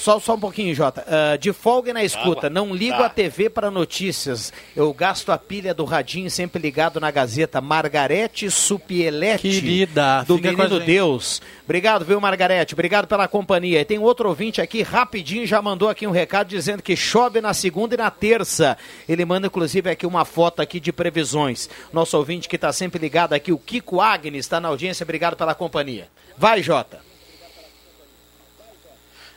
Só, 0.00 0.18
só 0.18 0.34
um 0.34 0.40
pouquinho, 0.40 0.74
Jota. 0.74 1.04
Ah, 1.06 1.36
de 1.36 1.52
folga 1.52 1.92
na 1.92 2.02
escuta. 2.02 2.46
Água. 2.46 2.50
Não 2.50 2.74
ligo 2.74 2.96
Tá. 2.96 3.04
a 3.04 3.08
TV 3.10 3.50
para 3.50 3.70
notícias. 3.70 4.50
Eu 4.74 4.94
gasto 4.94 5.30
a 5.30 5.36
pilha 5.36 5.74
do 5.74 5.84
radinho 5.84 6.30
sempre 6.30 6.60
ligado 6.62 6.98
na 6.98 7.10
Gazeta. 7.10 7.60
Margarete 7.60 8.50
Supielete. 8.50 9.42
Querida, 9.42 10.24
Do 10.26 10.38
Menino. 10.38 10.80
Deus. 10.80 11.42
Obrigado, 11.64 12.02
viu, 12.06 12.18
Margarete? 12.18 12.72
Obrigado 12.72 13.06
pela 13.06 13.28
companhia. 13.28 13.82
E 13.82 13.84
tem 13.84 13.98
outro 13.98 14.26
ouvinte 14.30 14.62
aqui, 14.62 14.80
rapidinho, 14.80 15.46
já 15.46 15.60
mandou 15.60 15.90
aqui 15.90 16.06
um 16.06 16.10
recado 16.12 16.48
dizendo 16.48 16.82
que 16.82 16.96
chove 16.96 17.42
na 17.42 17.52
segunda 17.52 17.94
e 17.94 17.98
na 17.98 18.10
terça. 18.10 18.78
Ele 19.06 19.26
manda, 19.26 19.48
inclusive, 19.48 19.90
aqui 19.90 20.06
uma 20.06 20.24
foto 20.24 20.62
aqui 20.62 20.80
de 20.80 20.92
previsões. 20.94 21.68
Nosso 21.92 22.16
ouvinte 22.16 22.48
que 22.48 22.56
está 22.56 22.72
sempre 22.72 22.98
ligado 22.98 23.34
aqui, 23.34 23.52
o 23.52 23.58
Kiko 23.58 24.00
Agnes, 24.00 24.46
está 24.46 24.58
na 24.58 24.68
audiência. 24.68 25.04
Obrigado 25.04 25.36
pela 25.36 25.54
companhia. 25.54 26.08
Vai, 26.38 26.62
Jota. 26.62 27.09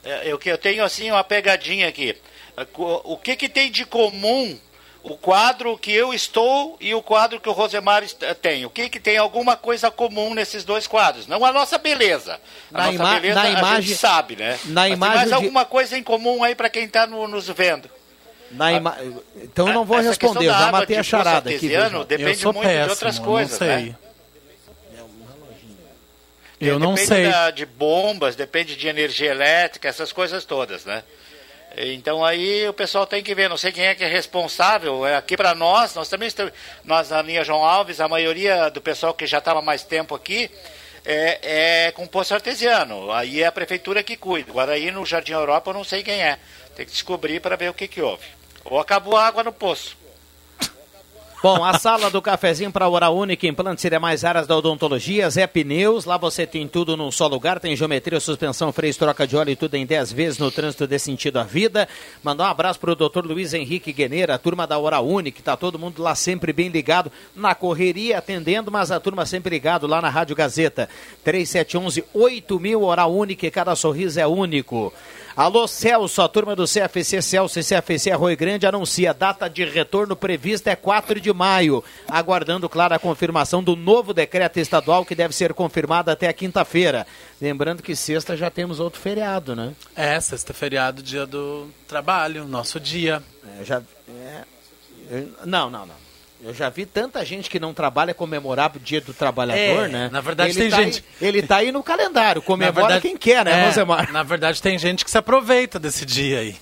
É, 0.04 0.22
Eu, 0.32 0.38
que- 0.38 0.50
eu 0.50 0.58
tenho 0.58 0.84
assim 0.84 1.10
uma 1.12 1.24
pegadinha 1.24 1.88
aqui. 1.88 2.16
O 3.04 3.18
que, 3.18 3.36
que 3.36 3.50
tem 3.50 3.72
de 3.72 3.86
comum 3.86 4.58
o 5.02 5.18
quadro 5.18 5.78
que 5.78 5.92
eu 5.92 6.14
estou 6.14 6.78
e 6.80 6.94
o 6.94 7.02
quadro 7.02 7.40
que 7.40 7.50
o 7.50 7.52
Rosemar 7.52 8.04
est- 8.04 8.22
tem? 8.42 8.66
O 8.66 8.70
que, 8.70 8.90
que 8.90 9.00
tem 9.00 9.18
alguma 9.18 9.56
coisa 9.58 9.90
comum 9.90 10.34
nesses 10.34 10.64
dois 10.64 10.86
quadros? 10.88 11.26
Não 11.28 11.44
a 11.44 11.52
nossa 11.52 11.78
beleza. 11.78 12.40
A 12.74 12.78
Na 12.86 12.92
nossa 12.92 13.14
beleza 13.16 13.36
na 13.36 13.42
a 13.42 13.50
imagem- 13.50 13.82
gente 13.82 13.98
sabe, 13.98 14.36
né? 14.36 14.60
na 14.66 14.82
Mas 14.82 14.92
imagem 14.94 14.98
tem 15.00 15.00
mais 15.16 15.28
de- 15.30 15.34
alguma 15.34 15.66
coisa 15.66 15.98
em 15.98 16.04
comum 16.04 16.44
aí 16.44 16.54
para 16.56 16.70
quem 16.70 16.86
está 16.86 17.08
nos 17.08 17.48
vendo? 17.50 17.90
Na 18.52 18.72
ima- 18.72 18.96
Então 19.42 19.68
eu 19.68 19.74
não 19.74 19.84
vou 19.84 19.98
responder, 20.00 20.46
eu 20.46 20.52
já 20.54 20.72
matei 20.72 20.96
de 20.96 21.00
a 21.00 21.04
charada 21.04 21.50
aqui. 21.50 21.68
depende 22.06 22.30
eu 22.32 22.38
sou 22.38 22.54
muito 22.54 22.66
péssimo, 22.68 22.84
de 22.86 22.90
outras 22.92 23.20
coisas, 23.20 23.52
não 23.60 23.68
sei. 23.68 23.86
né? 23.86 23.96
Eu 26.68 26.80
não 26.80 26.94
depende 26.94 27.08
sei. 27.08 27.30
da- 27.30 27.52
de 27.52 27.66
bombas, 27.66 28.36
depende 28.36 28.76
de 28.76 28.88
energia 28.88 29.32
elétrica, 29.32 29.88
essas 29.88 30.12
coisas 30.12 30.46
todas, 30.46 30.86
né? 30.86 31.04
Então 31.76 32.24
aí 32.24 32.68
o 32.68 32.74
pessoal 32.74 33.08
tem 33.08 33.24
que 33.24 33.34
ver, 33.34 33.50
não 33.50 33.58
sei 33.58 33.72
quem 33.72 33.86
é 33.86 33.96
que 33.96 34.04
é 34.04 34.08
responsável. 34.08 35.06
É 35.08 35.16
aqui 35.16 35.36
para 35.36 35.56
nós, 35.56 35.96
nós 35.96 36.08
também 36.08 36.28
estamos, 36.28 36.54
nós 36.86 37.10
na 37.10 37.22
linha 37.22 37.44
João 37.44 37.64
Alves, 37.66 38.00
a 38.00 38.08
maioria 38.08 38.70
do 38.70 38.80
pessoal 38.80 39.14
que 39.14 39.26
já 39.26 39.40
estava 39.40 39.60
mais 39.62 39.84
tempo 39.84 40.14
aqui 40.14 40.52
é, 41.04 41.86
é 41.88 41.92
com 41.92 42.06
poço 42.06 42.34
artesiano. 42.34 43.12
Aí 43.12 43.42
é 43.42 43.48
a 43.48 43.52
prefeitura 43.52 44.04
que 44.04 44.16
cuida. 44.16 44.52
Agora 44.52 44.74
aí 44.74 44.92
no 44.92 45.04
Jardim 45.04 45.32
Europa 45.34 45.72
eu 45.72 45.74
não 45.74 45.84
sei 45.84 46.04
quem 46.04 46.22
é. 46.22 46.38
Tem 46.76 46.86
que 46.86 46.92
descobrir 46.92 47.40
para 47.40 47.56
ver 47.56 47.70
o 47.70 47.74
que 47.74 47.88
que 47.88 48.02
houve. 48.02 48.26
Ou 48.66 48.80
acabou 48.80 49.18
a 49.18 49.26
água 49.26 49.44
no 49.44 49.52
poço. 49.52 49.98
Bom, 51.44 51.62
a 51.62 51.78
sala 51.78 52.10
do 52.10 52.22
cafezinho 52.22 52.72
para 52.72 52.88
Oral 52.88 53.18
Única, 53.18 53.46
implantes 53.46 53.84
e 53.84 53.90
demais 53.90 54.24
áreas 54.24 54.48
da 54.48 54.56
odontologia, 54.56 55.30
Zé 55.30 55.46
Pneus, 55.46 56.06
lá 56.06 56.16
você 56.16 56.48
tem 56.48 56.66
tudo 56.70 56.96
num 56.96 57.12
só 57.12 57.28
lugar, 57.28 57.60
tem 57.60 57.76
geometria, 57.76 58.18
suspensão, 58.22 58.72
freio, 58.72 58.96
troca 58.96 59.28
de 59.28 59.36
óleo 59.36 59.50
e 59.52 59.56
tudo 59.58 59.76
em 59.76 59.86
10 59.86 60.14
vezes 60.14 60.40
no 60.40 60.50
trânsito 60.50 60.88
desse 60.88 61.04
sentido 61.04 61.40
à 61.40 61.44
vida. 61.44 61.86
Mandar 62.24 62.46
um 62.46 62.48
abraço 62.48 62.80
pro 62.80 62.96
doutor 62.96 63.26
Luiz 63.26 63.54
Henrique 63.54 63.92
Gueneira, 63.92 64.36
a 64.36 64.38
turma 64.38 64.66
da 64.66 64.80
Oral 64.80 65.06
Única, 65.06 65.44
tá 65.44 65.58
todo 65.58 65.78
mundo 65.78 66.02
lá 66.02 66.16
sempre 66.16 66.54
bem 66.54 66.70
ligado, 66.70 67.12
na 67.36 67.54
correria 67.54 68.20
atendendo, 68.20 68.72
mas 68.72 68.90
a 68.90 68.98
turma 68.98 69.26
sempre 69.26 69.50
ligado 69.50 69.86
lá 69.86 70.02
na 70.02 70.10
Rádio 70.10 70.38
Gazeta. 70.38 70.88
3711 71.26 72.06
8000 72.14 72.82
Oral 72.82 73.14
Única, 73.14 73.52
cada 73.52 73.76
sorriso 73.76 74.18
é 74.18 74.26
único. 74.26 74.94
Alô 75.36 75.68
Celso, 75.68 76.22
a 76.22 76.30
turma 76.30 76.56
do 76.56 76.66
CFC 76.66 77.20
Celso 77.20 77.60
e 77.60 77.64
CFC 77.64 78.12
Arroio 78.12 78.38
Grande 78.38 78.68
anuncia 78.68 79.16
data 79.16 79.50
de 79.50 79.66
retorno 79.66 80.16
prevista 80.16 80.70
é 80.70 80.76
4 80.76 81.20
de 81.20 81.34
maio, 81.34 81.84
aguardando, 82.08 82.70
claro, 82.70 82.94
a 82.94 83.00
confirmação 83.00 83.64
do 83.64 83.76
novo 83.76 84.14
decreto 84.14 84.60
estadual 84.60 85.04
que 85.04 85.16
deve 85.16 85.34
ser 85.34 85.56
confirmado 85.56 86.12
até 86.12 86.28
a 86.28 86.34
quinta-feira. 86.34 87.08
Lembrando 87.42 87.82
que 87.82 87.96
sexta 87.96 88.38
já 88.38 88.52
temos 88.52 88.80
outro 88.80 89.00
feriado, 89.00 89.56
né? 89.56 89.74
É, 89.96 90.20
sexta 90.20 90.54
feriado, 90.54 91.02
dia 91.02 91.26
do 91.26 91.68
trabalho, 91.88 92.46
nosso 92.46 92.80
dia. 92.80 93.24
É, 93.60 93.66
já, 93.66 93.82
é, 94.08 94.44
não, 95.44 95.68
não, 95.68 95.88
não. 95.88 96.03
Eu 96.44 96.54
já 96.54 96.70
vi 96.70 96.86
tanta 96.86 97.24
gente 97.24 97.50
que 97.50 97.60
não 97.60 97.74
trabalha 97.74 98.14
comemorar 98.14 98.72
o 98.76 98.80
dia 98.80 99.00
do 99.00 99.14
trabalhador, 99.14 99.86
É, 99.86 99.88
né? 99.88 100.10
na 100.12 100.20
verdade 100.20 100.52
ele 100.52 100.60
tem 100.60 100.70
tá 100.70 100.82
gente- 100.84 101.04
Aí, 101.22 101.28
ele 101.28 101.42
tá 101.42 101.56
aí 101.58 101.72
no 101.72 101.82
calendário, 101.82 102.42
comemora 102.42 103.00
quem 103.00 103.16
quer, 103.16 103.46
né, 103.46 103.62
é, 103.62 103.66
Rosemar? 103.68 104.12
Na 104.12 104.24
verdade, 104.24 104.62
tem 104.62 104.78
gente 104.78 105.06
que 105.06 105.12
se 105.12 105.18
aproveita 105.18 105.80
desse 105.80 106.06
dia 106.06 106.40
aí. 106.40 106.56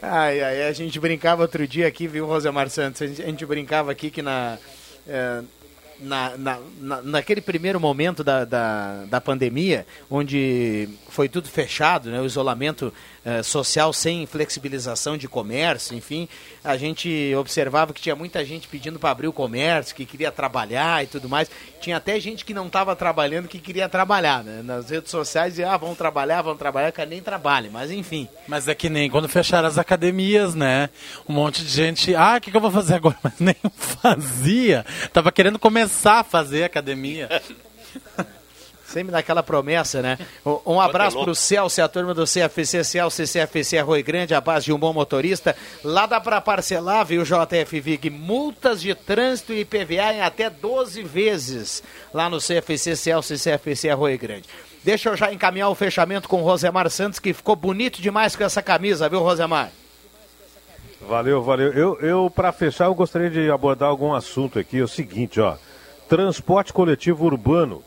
Ai, 0.00 0.40
ai, 0.42 0.62
a 0.64 0.72
gente 0.72 0.98
brincava 0.98 1.42
outro 1.42 1.66
dia 1.66 1.86
aqui, 1.86 2.08
viu, 2.08 2.26
Rosemar 2.26 2.68
Santos? 2.68 3.02
A 3.02 3.06
gente, 3.06 3.22
a 3.22 3.26
gente 3.26 3.46
brincava 3.46 3.92
aqui 3.92 4.10
que 4.10 4.20
na, 4.20 4.58
eh, 5.06 5.42
na, 6.00 6.36
na, 6.36 6.58
na- 6.80 7.02
naquele 7.02 7.40
primeiro 7.40 7.78
momento 7.78 8.24
da, 8.24 8.44
da, 8.44 9.04
da 9.04 9.20
pandemia, 9.20 9.86
onde 10.10 10.88
foi 11.08 11.28
tudo 11.28 11.48
fechado, 11.48 12.10
né, 12.10 12.20
o 12.20 12.26
isolamento 12.26 12.92
eh, 13.24 13.42
social 13.42 13.92
sem 13.92 14.26
flexibilização 14.26 15.16
de 15.16 15.28
comércio, 15.28 15.96
enfim, 15.96 16.28
a 16.64 16.76
gente 16.76 17.32
observava 17.36 17.92
que 17.92 18.00
tinha 18.00 18.16
muita 18.16 18.44
gente 18.44 18.66
pedindo 18.66 18.98
para 18.98 19.10
abrir 19.10 19.28
o 19.28 19.32
comércio, 19.32 19.94
que 19.94 20.04
queria 20.04 20.32
trabalhar 20.32 21.04
e 21.04 21.06
tudo 21.06 21.28
mais. 21.28 21.50
Tinha 21.80 21.98
até 21.98 22.18
gente 22.18 22.44
que 22.44 22.52
não 22.52 22.66
estava 22.66 22.96
trabalhando 22.96 23.48
que 23.48 23.58
queria 23.58 23.88
trabalhar, 23.88 24.42
né? 24.42 24.60
Nas 24.62 24.90
redes 24.90 25.10
sociais 25.10 25.52
dizia, 25.52 25.70
ah, 25.70 25.76
vão 25.76 25.94
trabalhar, 25.94 26.42
vão 26.42 26.56
trabalhar, 26.56 26.90
que 26.90 27.04
nem 27.06 27.22
trabalhe, 27.22 27.70
mas 27.70 27.90
enfim. 27.90 28.28
Mas 28.48 28.66
é 28.66 28.74
que 28.74 28.88
nem 28.88 29.08
quando 29.08 29.28
fecharam 29.28 29.68
as 29.68 29.78
academias, 29.78 30.54
né? 30.54 30.90
Um 31.28 31.32
monte 31.32 31.62
de 31.62 31.70
gente, 31.70 32.14
ah, 32.14 32.36
o 32.38 32.40
que, 32.40 32.50
que 32.50 32.56
eu 32.56 32.60
vou 32.60 32.70
fazer 32.70 32.94
agora? 32.94 33.16
Mas 33.22 33.38
nem 33.38 33.56
fazia. 33.72 34.84
Tava 35.12 35.30
querendo 35.30 35.58
começar 35.58 36.20
a 36.20 36.24
fazer 36.24 36.64
academia. 36.64 37.28
Sempre 38.92 39.10
daquela 39.10 39.42
promessa, 39.42 40.02
né? 40.02 40.18
Um 40.66 40.78
abraço 40.78 41.16
louco. 41.16 41.30
pro 41.30 41.34
Celso 41.34 41.80
e 41.80 41.82
a 41.82 41.88
turma 41.88 42.12
do 42.12 42.24
CFC 42.24 42.84
Celso 42.84 43.22
e 43.22 43.26
CFC 43.26 43.78
Arroio 43.78 44.04
Grande, 44.04 44.34
a 44.34 44.40
base 44.40 44.66
de 44.66 44.72
um 44.72 44.78
bom 44.78 44.92
motorista. 44.92 45.56
Lá 45.82 46.04
dá 46.04 46.20
para 46.20 46.42
parcelar, 46.42 47.06
viu, 47.06 47.22
JF 47.24 47.80
Vig? 47.80 48.10
Multas 48.10 48.82
de 48.82 48.94
trânsito 48.94 49.54
e 49.54 49.60
IPVA 49.60 50.12
em 50.12 50.20
até 50.20 50.50
12 50.50 51.02
vezes 51.02 51.82
lá 52.12 52.28
no 52.28 52.36
CFC 52.38 52.94
Celso 52.94 53.32
e 53.32 53.38
CFC 53.38 53.88
Arroio 53.88 54.18
Grande. 54.18 54.44
Deixa 54.84 55.08
eu 55.08 55.16
já 55.16 55.32
encaminhar 55.32 55.70
o 55.70 55.74
fechamento 55.74 56.28
com 56.28 56.42
o 56.42 56.44
Rosemar 56.44 56.90
Santos, 56.90 57.18
que 57.18 57.32
ficou 57.32 57.56
bonito 57.56 58.02
demais 58.02 58.36
com 58.36 58.44
essa 58.44 58.60
camisa, 58.60 59.08
viu, 59.08 59.20
Rosemar? 59.20 59.70
Valeu, 61.00 61.42
valeu. 61.42 61.72
Eu, 61.72 61.98
eu 62.00 62.30
para 62.30 62.52
fechar, 62.52 62.86
eu 62.86 62.94
gostaria 62.94 63.30
de 63.30 63.50
abordar 63.50 63.88
algum 63.88 64.12
assunto 64.12 64.58
aqui. 64.58 64.78
É 64.78 64.82
o 64.82 64.88
seguinte, 64.88 65.40
ó. 65.40 65.56
Transporte 66.08 66.72
coletivo 66.72 67.24
urbano. 67.24 67.82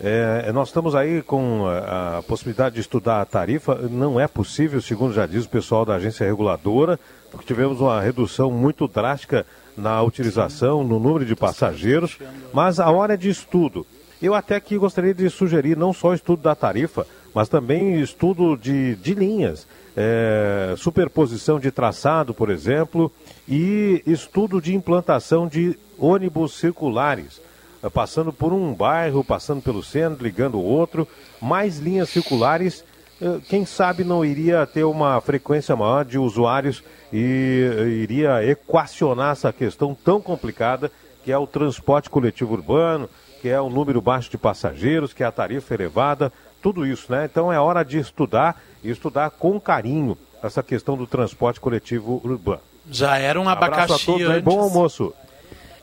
É, 0.00 0.50
nós 0.52 0.68
estamos 0.68 0.94
aí 0.94 1.22
com 1.22 1.66
a, 1.66 2.18
a 2.18 2.22
possibilidade 2.22 2.74
de 2.74 2.80
estudar 2.80 3.20
a 3.20 3.24
tarifa. 3.24 3.74
Não 3.90 4.18
é 4.18 4.26
possível, 4.26 4.80
segundo 4.80 5.14
já 5.14 5.26
diz 5.26 5.44
o 5.44 5.48
pessoal 5.48 5.84
da 5.84 5.94
agência 5.94 6.26
reguladora, 6.26 6.98
porque 7.30 7.46
tivemos 7.46 7.80
uma 7.80 8.00
redução 8.00 8.50
muito 8.50 8.88
drástica 8.88 9.46
na 9.76 10.02
utilização, 10.02 10.82
no 10.84 10.98
número 10.98 11.24
de 11.24 11.36
passageiros. 11.36 12.18
Mas 12.52 12.80
a 12.80 12.90
hora 12.90 13.14
é 13.14 13.16
de 13.16 13.28
estudo. 13.28 13.86
Eu 14.22 14.34
até 14.34 14.56
aqui 14.56 14.78
gostaria 14.78 15.14
de 15.14 15.28
sugerir 15.28 15.76
não 15.76 15.92
só 15.92 16.14
estudo 16.14 16.42
da 16.42 16.54
tarifa, 16.54 17.06
mas 17.34 17.48
também 17.48 18.00
estudo 18.00 18.56
de, 18.56 18.94
de 18.96 19.12
linhas, 19.12 19.66
é, 19.96 20.74
superposição 20.78 21.58
de 21.58 21.70
traçado, 21.70 22.32
por 22.32 22.48
exemplo, 22.48 23.12
e 23.48 24.02
estudo 24.06 24.60
de 24.60 24.74
implantação 24.74 25.48
de 25.48 25.76
ônibus 25.98 26.54
circulares, 26.58 27.40
passando 27.90 28.32
por 28.32 28.52
um 28.52 28.72
bairro, 28.72 29.24
passando 29.24 29.62
pelo 29.62 29.82
centro, 29.82 30.24
ligando 30.24 30.56
o 30.56 30.64
outro, 30.64 31.06
mais 31.40 31.78
linhas 31.78 32.08
circulares, 32.08 32.84
eh, 33.20 33.38
quem 33.48 33.64
sabe 33.64 34.04
não 34.04 34.24
iria 34.24 34.66
ter 34.66 34.84
uma 34.84 35.20
frequência 35.20 35.76
maior 35.76 36.04
de 36.04 36.18
usuários 36.18 36.82
e 37.12 37.70
eh, 37.78 37.88
iria 37.88 38.44
equacionar 38.44 39.32
essa 39.32 39.52
questão 39.52 39.94
tão 39.94 40.20
complicada 40.20 40.90
que 41.24 41.32
é 41.32 41.38
o 41.38 41.46
transporte 41.46 42.10
coletivo 42.10 42.52
urbano, 42.52 43.08
que 43.40 43.48
é 43.48 43.60
o 43.60 43.70
número 43.70 44.00
baixo 44.00 44.30
de 44.30 44.36
passageiros, 44.36 45.12
que 45.12 45.22
é 45.22 45.26
a 45.26 45.32
tarifa 45.32 45.74
elevada, 45.74 46.32
tudo 46.62 46.86
isso, 46.86 47.10
né? 47.10 47.24
Então 47.24 47.52
é 47.52 47.58
hora 47.58 47.82
de 47.82 47.98
estudar 47.98 48.62
e 48.82 48.90
estudar 48.90 49.30
com 49.30 49.60
carinho 49.60 50.16
essa 50.42 50.62
questão 50.62 50.96
do 50.96 51.06
transporte 51.06 51.60
coletivo 51.60 52.20
urbano. 52.24 52.60
Já 52.90 53.16
era 53.16 53.40
um 53.40 53.48
Abraço 53.48 53.74
abacaxi 53.74 54.02
a 54.02 54.06
todos, 54.06 54.28
aí, 54.28 54.32
antes. 54.32 54.44
bom 54.44 54.60
almoço. 54.60 55.14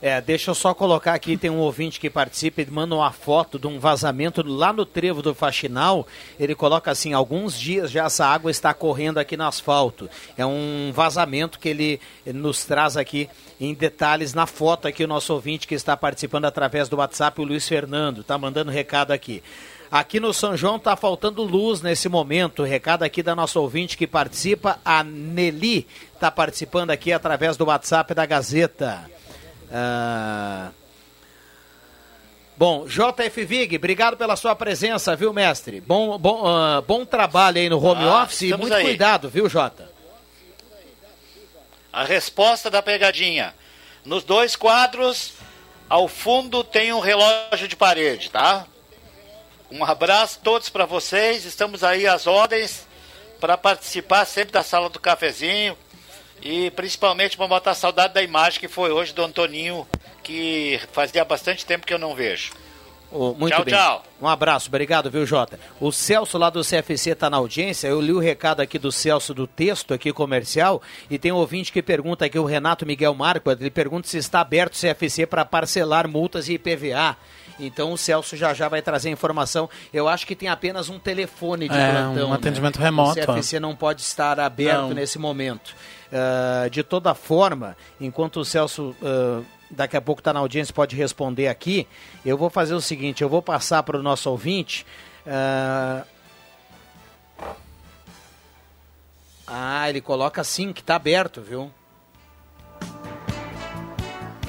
É, 0.02 0.19
deixa 0.19 0.49
eu 0.49 0.56
só 0.56 0.73
colocar 0.73 1.14
aqui, 1.14 1.38
tem 1.38 1.52
um 1.52 1.60
ouvinte 1.60 1.99
que 1.99 2.10
participa, 2.10 2.61
ele 2.61 2.72
manda 2.72 2.95
uma 2.95 3.11
foto 3.11 3.60
de 3.60 3.68
um 3.68 3.80
vazamento 3.80 4.41
lá 4.41 4.73
no 4.73 4.84
trevo 4.84 5.22
do 5.22 5.36
Faxinal. 5.36 6.07
Ele 6.40 6.56
coloca 6.56 6.90
assim, 6.90 7.14
alguns 7.14 7.57
dias 7.60 7.91
já 7.91 8.06
essa 8.06 8.26
água 8.26 8.49
está 8.49 8.73
correndo 8.73 9.19
aqui 9.19 9.38
no 9.38 9.45
asfalto. 9.45 10.10
É 10.36 10.44
um 10.44 10.91
vazamento 10.91 11.60
que 11.60 11.69
ele 11.69 12.02
nos 12.26 12.65
traz 12.65 12.98
aqui 12.98 13.30
em 13.60 13.76
detalhes 13.76 14.34
na 14.34 14.48
foto 14.48 14.88
aqui 14.88 15.03
o 15.03 15.07
nosso 15.07 15.34
ouvinte 15.34 15.68
que 15.68 15.76
está 15.76 15.95
participando 15.95 16.45
através 16.45 16.90
do 16.90 16.98
WhatsApp, 16.98 17.40
o 17.40 17.44
Luiz 17.44 17.68
Fernando, 17.68 18.23
tá 18.23 18.40
mandando 18.40 18.72
recado 18.72 19.11
aqui. 19.11 19.44
Aqui 19.91 20.19
no 20.19 20.34
São 20.34 20.57
João 20.57 20.80
tá 20.80 20.95
faltando 20.95 21.44
luz 21.44 21.82
nesse 21.82 22.10
momento. 22.10 22.64
Recado 22.64 23.03
aqui 23.03 23.22
da 23.22 23.36
nossa 23.36 23.60
ouvinte 23.60 23.98
que 23.98 24.07
participa, 24.07 24.80
a 24.84 25.03
Nelly, 25.03 25.86
tá 26.19 26.32
participando 26.32 26.90
aqui 26.90 27.11
através 27.11 27.56
do 27.56 27.65
WhatsApp 27.65 28.15
da 28.15 28.26
Gazeta. 28.26 29.20
Ah, 29.72 30.72
Bom, 32.57 32.85
JF 32.85 33.43
Vig, 33.43 33.76
obrigado 33.76 34.15
pela 34.15 34.35
sua 34.35 34.56
presença, 34.56 35.15
viu, 35.15 35.34
mestre? 35.34 35.81
Bom, 35.81 36.15
bom, 36.19 36.45
ah, 36.45 36.80
bom 36.81 37.03
trabalho 37.03 37.57
aí 37.57 37.68
no 37.69 37.84
home 37.84 38.03
Ah, 38.03 38.22
office 38.23 38.41
e 38.43 38.53
muito 38.56 38.73
aí. 38.73 38.84
cuidado, 38.84 39.30
viu, 39.30 39.49
Jota? 39.49 39.89
A 41.91 42.03
resposta 42.03 42.69
da 42.69 42.81
pegadinha. 42.81 43.56
Nos 44.06 44.23
dois 44.23 44.56
quadros, 44.56 45.34
ao 45.89 46.07
fundo 46.07 46.64
tem 46.64 46.93
um 46.93 46.99
relógio 46.99 47.68
de 47.68 47.76
parede, 47.76 48.30
tá? 48.30 48.68
Um 49.72 49.84
abraço 49.84 50.38
a 50.39 50.43
todos 50.43 50.69
para 50.69 50.85
vocês. 50.85 51.45
Estamos 51.45 51.84
aí 51.84 52.06
às 52.06 52.27
ordens 52.27 52.85
para 53.39 53.57
participar 53.57 54.26
sempre 54.26 54.52
da 54.52 54.61
sala 54.64 54.88
do 54.89 54.99
cafezinho 54.99 55.76
e 56.41 56.72
principalmente 56.72 57.38
para 57.38 57.47
botar 57.47 57.73
saudade 57.73 58.13
da 58.13 58.23
imagem 58.23 58.59
que 58.59 58.68
foi 58.68 58.91
hoje 58.91 59.13
do 59.13 59.23
Antoninho, 59.23 59.88
que 60.23 60.80
fazia 60.91 61.23
bastante 61.23 61.65
tempo 61.65 61.85
que 61.85 61.93
eu 61.93 61.99
não 61.99 62.15
vejo. 62.15 62.51
Ô, 63.11 63.34
muito 63.34 63.53
Tchau, 63.53 63.65
bem. 63.65 63.73
tchau. 63.73 64.03
Um 64.22 64.27
abraço, 64.27 64.69
obrigado, 64.69 65.11
viu, 65.11 65.26
Jota? 65.26 65.59
O 65.81 65.91
Celso 65.91 66.38
lá 66.38 66.49
do 66.49 66.61
CFC 66.61 67.09
está 67.09 67.30
na 67.30 67.35
audiência. 67.38 67.89
Eu 67.89 67.99
li 67.99 68.13
o 68.13 68.19
recado 68.19 68.61
aqui 68.61 68.80
do 68.80 68.89
Celso 68.89 69.34
do 69.34 69.45
texto 69.45 69.93
aqui 69.93 70.13
comercial 70.13 70.81
e 71.09 71.19
tem 71.19 71.30
um 71.30 71.35
ouvinte 71.35 71.73
que 71.73 71.81
pergunta 71.81 72.26
aqui, 72.26 72.39
o 72.39 72.45
Renato 72.45 72.85
Miguel 72.85 73.13
Marco, 73.13 73.51
ele 73.51 73.69
pergunta 73.69 74.07
se 74.07 74.18
está 74.18 74.39
aberto 74.39 74.76
o 74.76 74.80
CFC 74.80 75.26
para 75.26 75.43
parcelar 75.43 76.07
multas 76.07 76.47
e 76.47 76.53
IPVA. 76.53 77.18
Então 77.62 77.94
o 77.94 77.98
Celso 77.98 78.36
já 78.36 78.54
já 78.54 78.68
vai 78.68 78.82
trazer 78.82 79.10
informação. 79.10 79.70
Eu 79.94 80.08
acho 80.10 80.26
que 80.28 80.36
tem 80.36 80.50
apenas 80.50 80.90
um 80.90 80.98
telefone 81.00 81.70
de 81.70 81.76
É, 81.78 81.92
plantão. 81.92 82.28
um 82.28 82.30
né? 82.32 82.36
atendimento 82.36 82.80
remoto, 82.80 83.20
O 83.20 83.26
CFC 83.36 83.60
não 83.60 83.76
pode 83.76 84.02
estar 84.02 84.40
aberto 84.40 84.78
Não. 84.82 84.90
nesse 84.94 85.18
momento. 85.20 85.76
Ah, 86.12 86.68
de 86.70 86.84
toda 86.84 87.14
forma, 87.14 87.78
enquanto 88.00 88.40
o 88.40 88.46
Celso 88.46 88.96
ah, 89.04 89.42
daqui 89.70 89.96
a 89.96 90.02
pouco 90.02 90.20
está 90.22 90.34
na 90.34 90.40
audiência 90.40 90.74
pode 90.74 90.96
responder 90.96 91.48
aqui, 91.48 91.88
eu 92.26 92.38
vou 92.38 92.50
fazer 92.50 92.74
o 92.74 92.82
seguinte, 92.82 93.22
eu 93.22 93.30
vou 93.30 93.42
passar 93.42 93.84
para 93.84 93.98
o 93.98 94.04
nosso 94.04 94.30
ouvinte. 94.30 94.86
ah, 95.28 96.04
Ah, 99.54 99.90
ele 99.90 100.00
coloca 100.02 100.40
assim, 100.40 100.72
que 100.72 100.80
está 100.80 100.96
aberto, 100.96 101.42
viu? 101.42 101.70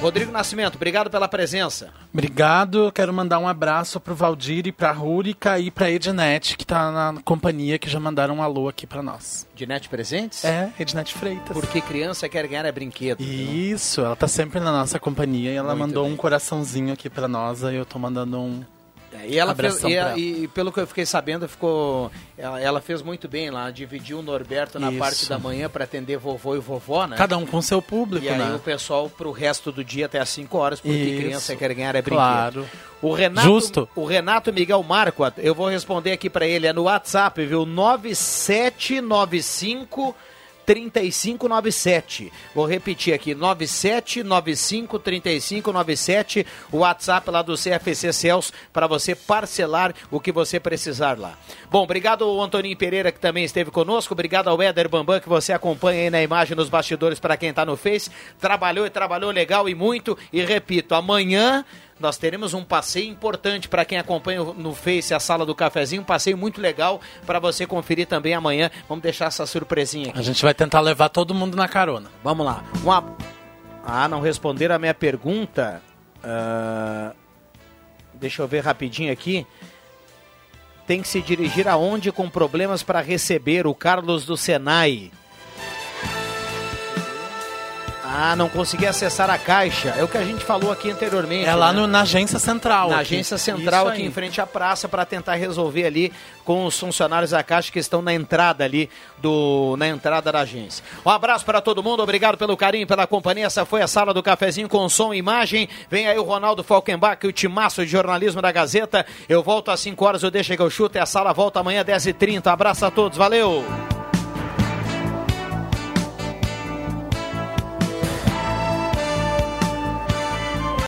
Rodrigo 0.03 0.33
Nascimento, 0.33 0.75
obrigado 0.75 1.09
pela 1.09 1.29
presença. 1.29 1.91
Obrigado, 2.13 2.91
quero 2.93 3.13
mandar 3.15 3.39
um 3.39 3.47
abraço 3.47 4.01
pro 4.01 4.17
Valdir 4.17 4.67
e 4.67 4.73
pra 4.73 4.91
Rúrica 4.91 5.61
e 5.61 5.71
pra 5.71 5.89
Ednet, 5.89 6.57
que 6.57 6.67
tá 6.67 6.91
na 6.91 7.21
companhia, 7.23 7.79
que 7.79 7.89
já 7.89 8.01
mandaram 8.01 8.35
um 8.39 8.43
alô 8.43 8.69
aqui 8.69 8.85
pra 8.85 9.01
nós. 9.01 9.47
Ednet 9.55 9.89
Presentes? 9.89 10.45
É, 10.45 10.73
Ednet 10.79 11.15
Freitas. 11.15 11.53
Porque 11.57 11.81
criança 11.81 12.29
quer 12.29 12.49
ganhar 12.49 12.67
é 12.67 12.73
brinquedo. 12.73 13.21
Isso, 13.23 14.01
ela 14.01 14.17
tá 14.17 14.27
sempre 14.27 14.59
na 14.59 14.73
nossa 14.73 14.99
companhia 14.99 15.53
e 15.53 15.55
ela 15.55 15.69
Muito 15.77 15.81
mandou 15.89 16.05
bem. 16.05 16.13
um 16.13 16.17
coraçãozinho 16.17 16.93
aqui 16.93 17.09
pra 17.09 17.29
nós, 17.29 17.63
aí 17.63 17.77
eu 17.77 17.87
tô 17.87 17.97
mandando 17.99 18.41
um 18.41 18.65
E 19.27 19.39
ela 19.39 19.55
fez, 19.55 19.83
e, 19.85 19.95
ela- 19.95 20.19
e 20.19 20.49
pelo 20.49 20.73
que 20.73 20.81
eu 20.81 20.87
fiquei 20.87 21.05
sabendo, 21.05 21.47
ficou. 21.49 22.11
Ela, 22.37 22.61
ela 22.61 22.81
fez 22.81 23.03
muito 23.03 23.29
bem 23.29 23.51
lá, 23.51 23.71
dividiu 23.71 24.19
o 24.19 24.23
Norberto 24.23 24.79
na 24.81 24.89
Isso. 24.91 24.99
parte 24.99 25.29
da 25.29 25.39
manhã 25.39 25.69
para 25.69 25.85
atender 25.85 26.17
vovô 26.17 26.57
e 26.57 26.59
vovó, 26.59 27.07
né? 27.07 27.17
Cada 27.17 27.37
um 27.37 27.45
com 27.47 27.61
seu 27.61 27.83
público, 27.83 28.25
E 28.25 28.29
aí 28.31 28.39
né? 28.39 28.55
o 28.55 28.59
pessoal 28.59 29.09
pro 29.11 29.31
resto 29.31 29.71
do 29.71 29.85
dia 29.85 30.07
até 30.07 30.19
às 30.19 30.29
5 30.31 30.57
horas, 30.59 30.81
porque 30.81 30.97
Isso. 30.97 31.21
criança 31.23 31.55
quer 31.57 31.75
ganhar 31.75 31.95
é 31.95 32.01
brinquedo. 32.03 32.15
Claro. 32.17 32.67
O 33.03 33.13
Renato, 33.13 33.47
Justo. 33.47 33.89
O 33.95 34.05
Renato 34.05 34.53
Miguel 34.53 34.83
Marco, 34.83 35.23
eu 35.39 35.55
vou 35.55 35.69
responder 35.69 36.13
aqui 36.13 36.31
para 36.31 36.47
ele, 36.47 36.67
é 36.67 36.73
no 36.73 36.85
WhatsApp, 36.85 37.45
viu? 37.45 37.67
9795 37.67 40.17
3597. 40.67 42.33
Vou 42.55 42.67
repetir 42.67 43.15
aqui, 43.15 43.35
9795 43.35 44.99
3597, 44.99 46.47
o 46.71 46.79
WhatsApp 46.79 47.31
lá 47.31 47.43
do 47.43 47.55
CFC 47.55 48.13
Celso 48.13 48.53
para 48.73 48.87
você 48.87 49.15
parcelar 49.15 49.95
o 50.11 50.21
que 50.21 50.33
você 50.33 50.59
precisar 50.59 51.19
lá. 51.19 51.39
Bom, 51.71 51.83
obrigado 51.83 52.25
ao 52.25 52.41
Antoninho 52.41 52.77
Pereira 52.77 53.13
que 53.13 53.21
também 53.21 53.45
esteve 53.45 53.71
conosco, 53.71 54.15
obrigado 54.15 54.49
ao 54.49 54.61
Éder 54.61 54.89
Bambam 54.89 55.21
que 55.21 55.29
você 55.29 55.53
acompanha 55.53 56.03
aí 56.03 56.11
na 56.11 56.23
imagem 56.23 56.57
nos 56.57 56.69
bastidores 56.69 57.19
para 57.19 57.37
quem 57.37 57.51
está 57.51 57.65
no 57.65 57.77
Face. 57.77 58.11
Trabalhou 58.41 58.87
e 58.87 58.91
trabalhou 58.91 59.31
legal 59.31 59.69
e 59.69 59.75
muito 59.75 60.17
e 60.33 60.43
repito, 60.45 60.95
amanhã 60.95 61.65
nós 62.03 62.19
teremos 62.19 62.53
um 62.53 62.65
passeio 62.65 63.09
importante 63.09 63.69
para 63.69 63.85
quem 63.85 63.99
acompanha 63.99 64.43
no 64.43 64.75
Face 64.75 65.15
a 65.15 65.21
sala 65.21 65.47
do 65.47 65.55
cafezinho, 65.55 66.03
um 66.03 66.05
passeio 66.05 66.37
muito 66.37 66.61
legal 66.61 67.01
para 67.25 67.39
você 67.39 67.67
conferir 67.67 68.07
também 68.07 68.35
amanhã. 68.35 68.71
Vamos 68.89 69.03
deixar 69.03 69.27
essa 69.27 69.47
surpresinha 69.47 70.11
aqui. 70.11 70.19
A 70.19 70.23
gente 70.23 70.43
vai 70.43 70.53
tentar 70.53 70.81
levar 70.81 71.09
todo 71.09 71.35
mundo 71.35 71.57
na 71.57 71.69
carona. 71.69 72.11
Vamos 72.23 72.45
lá. 72.45 72.65
Uma... 72.83 73.17
Ah, 73.85 74.07
não 74.09 74.21
responderam 74.21 74.75
a 74.75 74.79
minha 74.79 74.95
pergunta. 74.95 75.81
Ah, 76.23 77.13
Deixa 78.23 78.41
eu 78.41 78.47
ver 78.47 78.61
rapidinho 78.61 79.13
aqui. 79.13 79.45
Tem 80.87 81.03
que 81.03 81.09
se 81.09 81.21
dirigir 81.21 81.67
aonde 81.67 82.13
com 82.13 82.31
problemas 82.31 82.81
para 82.81 83.01
receber 83.01 83.67
o 83.67 83.75
Carlos 83.75 84.25
do 84.25 84.37
Senai? 84.37 85.11
Ah, 88.15 88.37
não 88.37 88.47
consegui 88.47 88.87
acessar 88.87 89.31
a 89.31 89.39
caixa. 89.39 89.95
É 89.97 90.05
o 90.05 90.09
que 90.09 90.19
a 90.19 90.25
gente 90.25 90.45
falou 90.45 90.71
aqui 90.71 90.91
anteriormente. 90.91 91.47
É 91.47 91.55
lá 91.55 91.73
né? 91.73 91.81
no- 91.81 91.87
na 91.87 92.03
agência 92.03 92.39
central. 92.39 92.91
Na 92.91 92.97
aqui. 92.97 93.15
agência 93.15 93.39
central, 93.39 93.85
Isso 93.85 93.93
aqui 93.95 94.03
aí. 94.03 94.07
em 94.09 94.13
frente 94.13 94.39
à 94.39 94.47
praça, 94.47 94.87
para 94.87 95.07
tentar 95.07 95.35
resolver 95.37 95.87
ali 95.87 96.13
com 96.45 96.67
os 96.67 96.79
funcionários 96.79 97.31
da 97.31 97.43
Caixa 97.43 97.73
que 97.73 97.79
estão 97.79 98.03
na 98.03 98.13
entrada 98.13 98.65
ali 98.65 98.91
do 99.19 99.77
na 99.79 99.89
entrada 99.89 100.31
da 100.31 100.41
agência. 100.41 100.85
Um 101.07 101.09
abraço 101.09 101.45
para 101.47 101.63
todo 101.63 101.83
mundo, 101.83 102.03
obrigado 102.03 102.37
pelo 102.37 102.55
carinho, 102.55 102.87
pela 102.87 103.07
companhia. 103.07 103.47
Essa 103.47 103.65
foi 103.65 103.81
a 103.81 103.87
sala 103.89 104.13
do 104.13 104.23
cafezinho 104.23 104.69
com 104.69 104.87
som 104.91 105.15
e 105.15 105.17
imagem. 105.17 105.67
Vem 105.89 106.07
aí 106.07 106.19
o 106.19 106.23
Ronaldo 106.23 106.63
Falkenbach, 106.63 107.27
o 107.27 107.33
timaço 107.33 107.83
de 107.83 107.91
jornalismo 107.91 108.43
da 108.43 108.53
Gazeta. 108.53 109.07
Eu 109.27 109.43
volto 109.43 109.71
às 109.71 109.81
5 109.81 110.05
horas, 110.05 110.23
eu 110.23 110.31
deixo 110.31 110.55
que 110.55 110.61
eu 110.61 110.69
chuto 110.69 110.99
e 110.99 111.01
a 111.01 111.07
sala 111.07 111.33
volta 111.33 111.61
amanhã 111.61 111.81
às 111.81 111.87
10h30. 111.87 112.49
Abraço 112.53 112.85
a 112.85 112.91
todos, 112.91 113.17
valeu! 113.17 113.65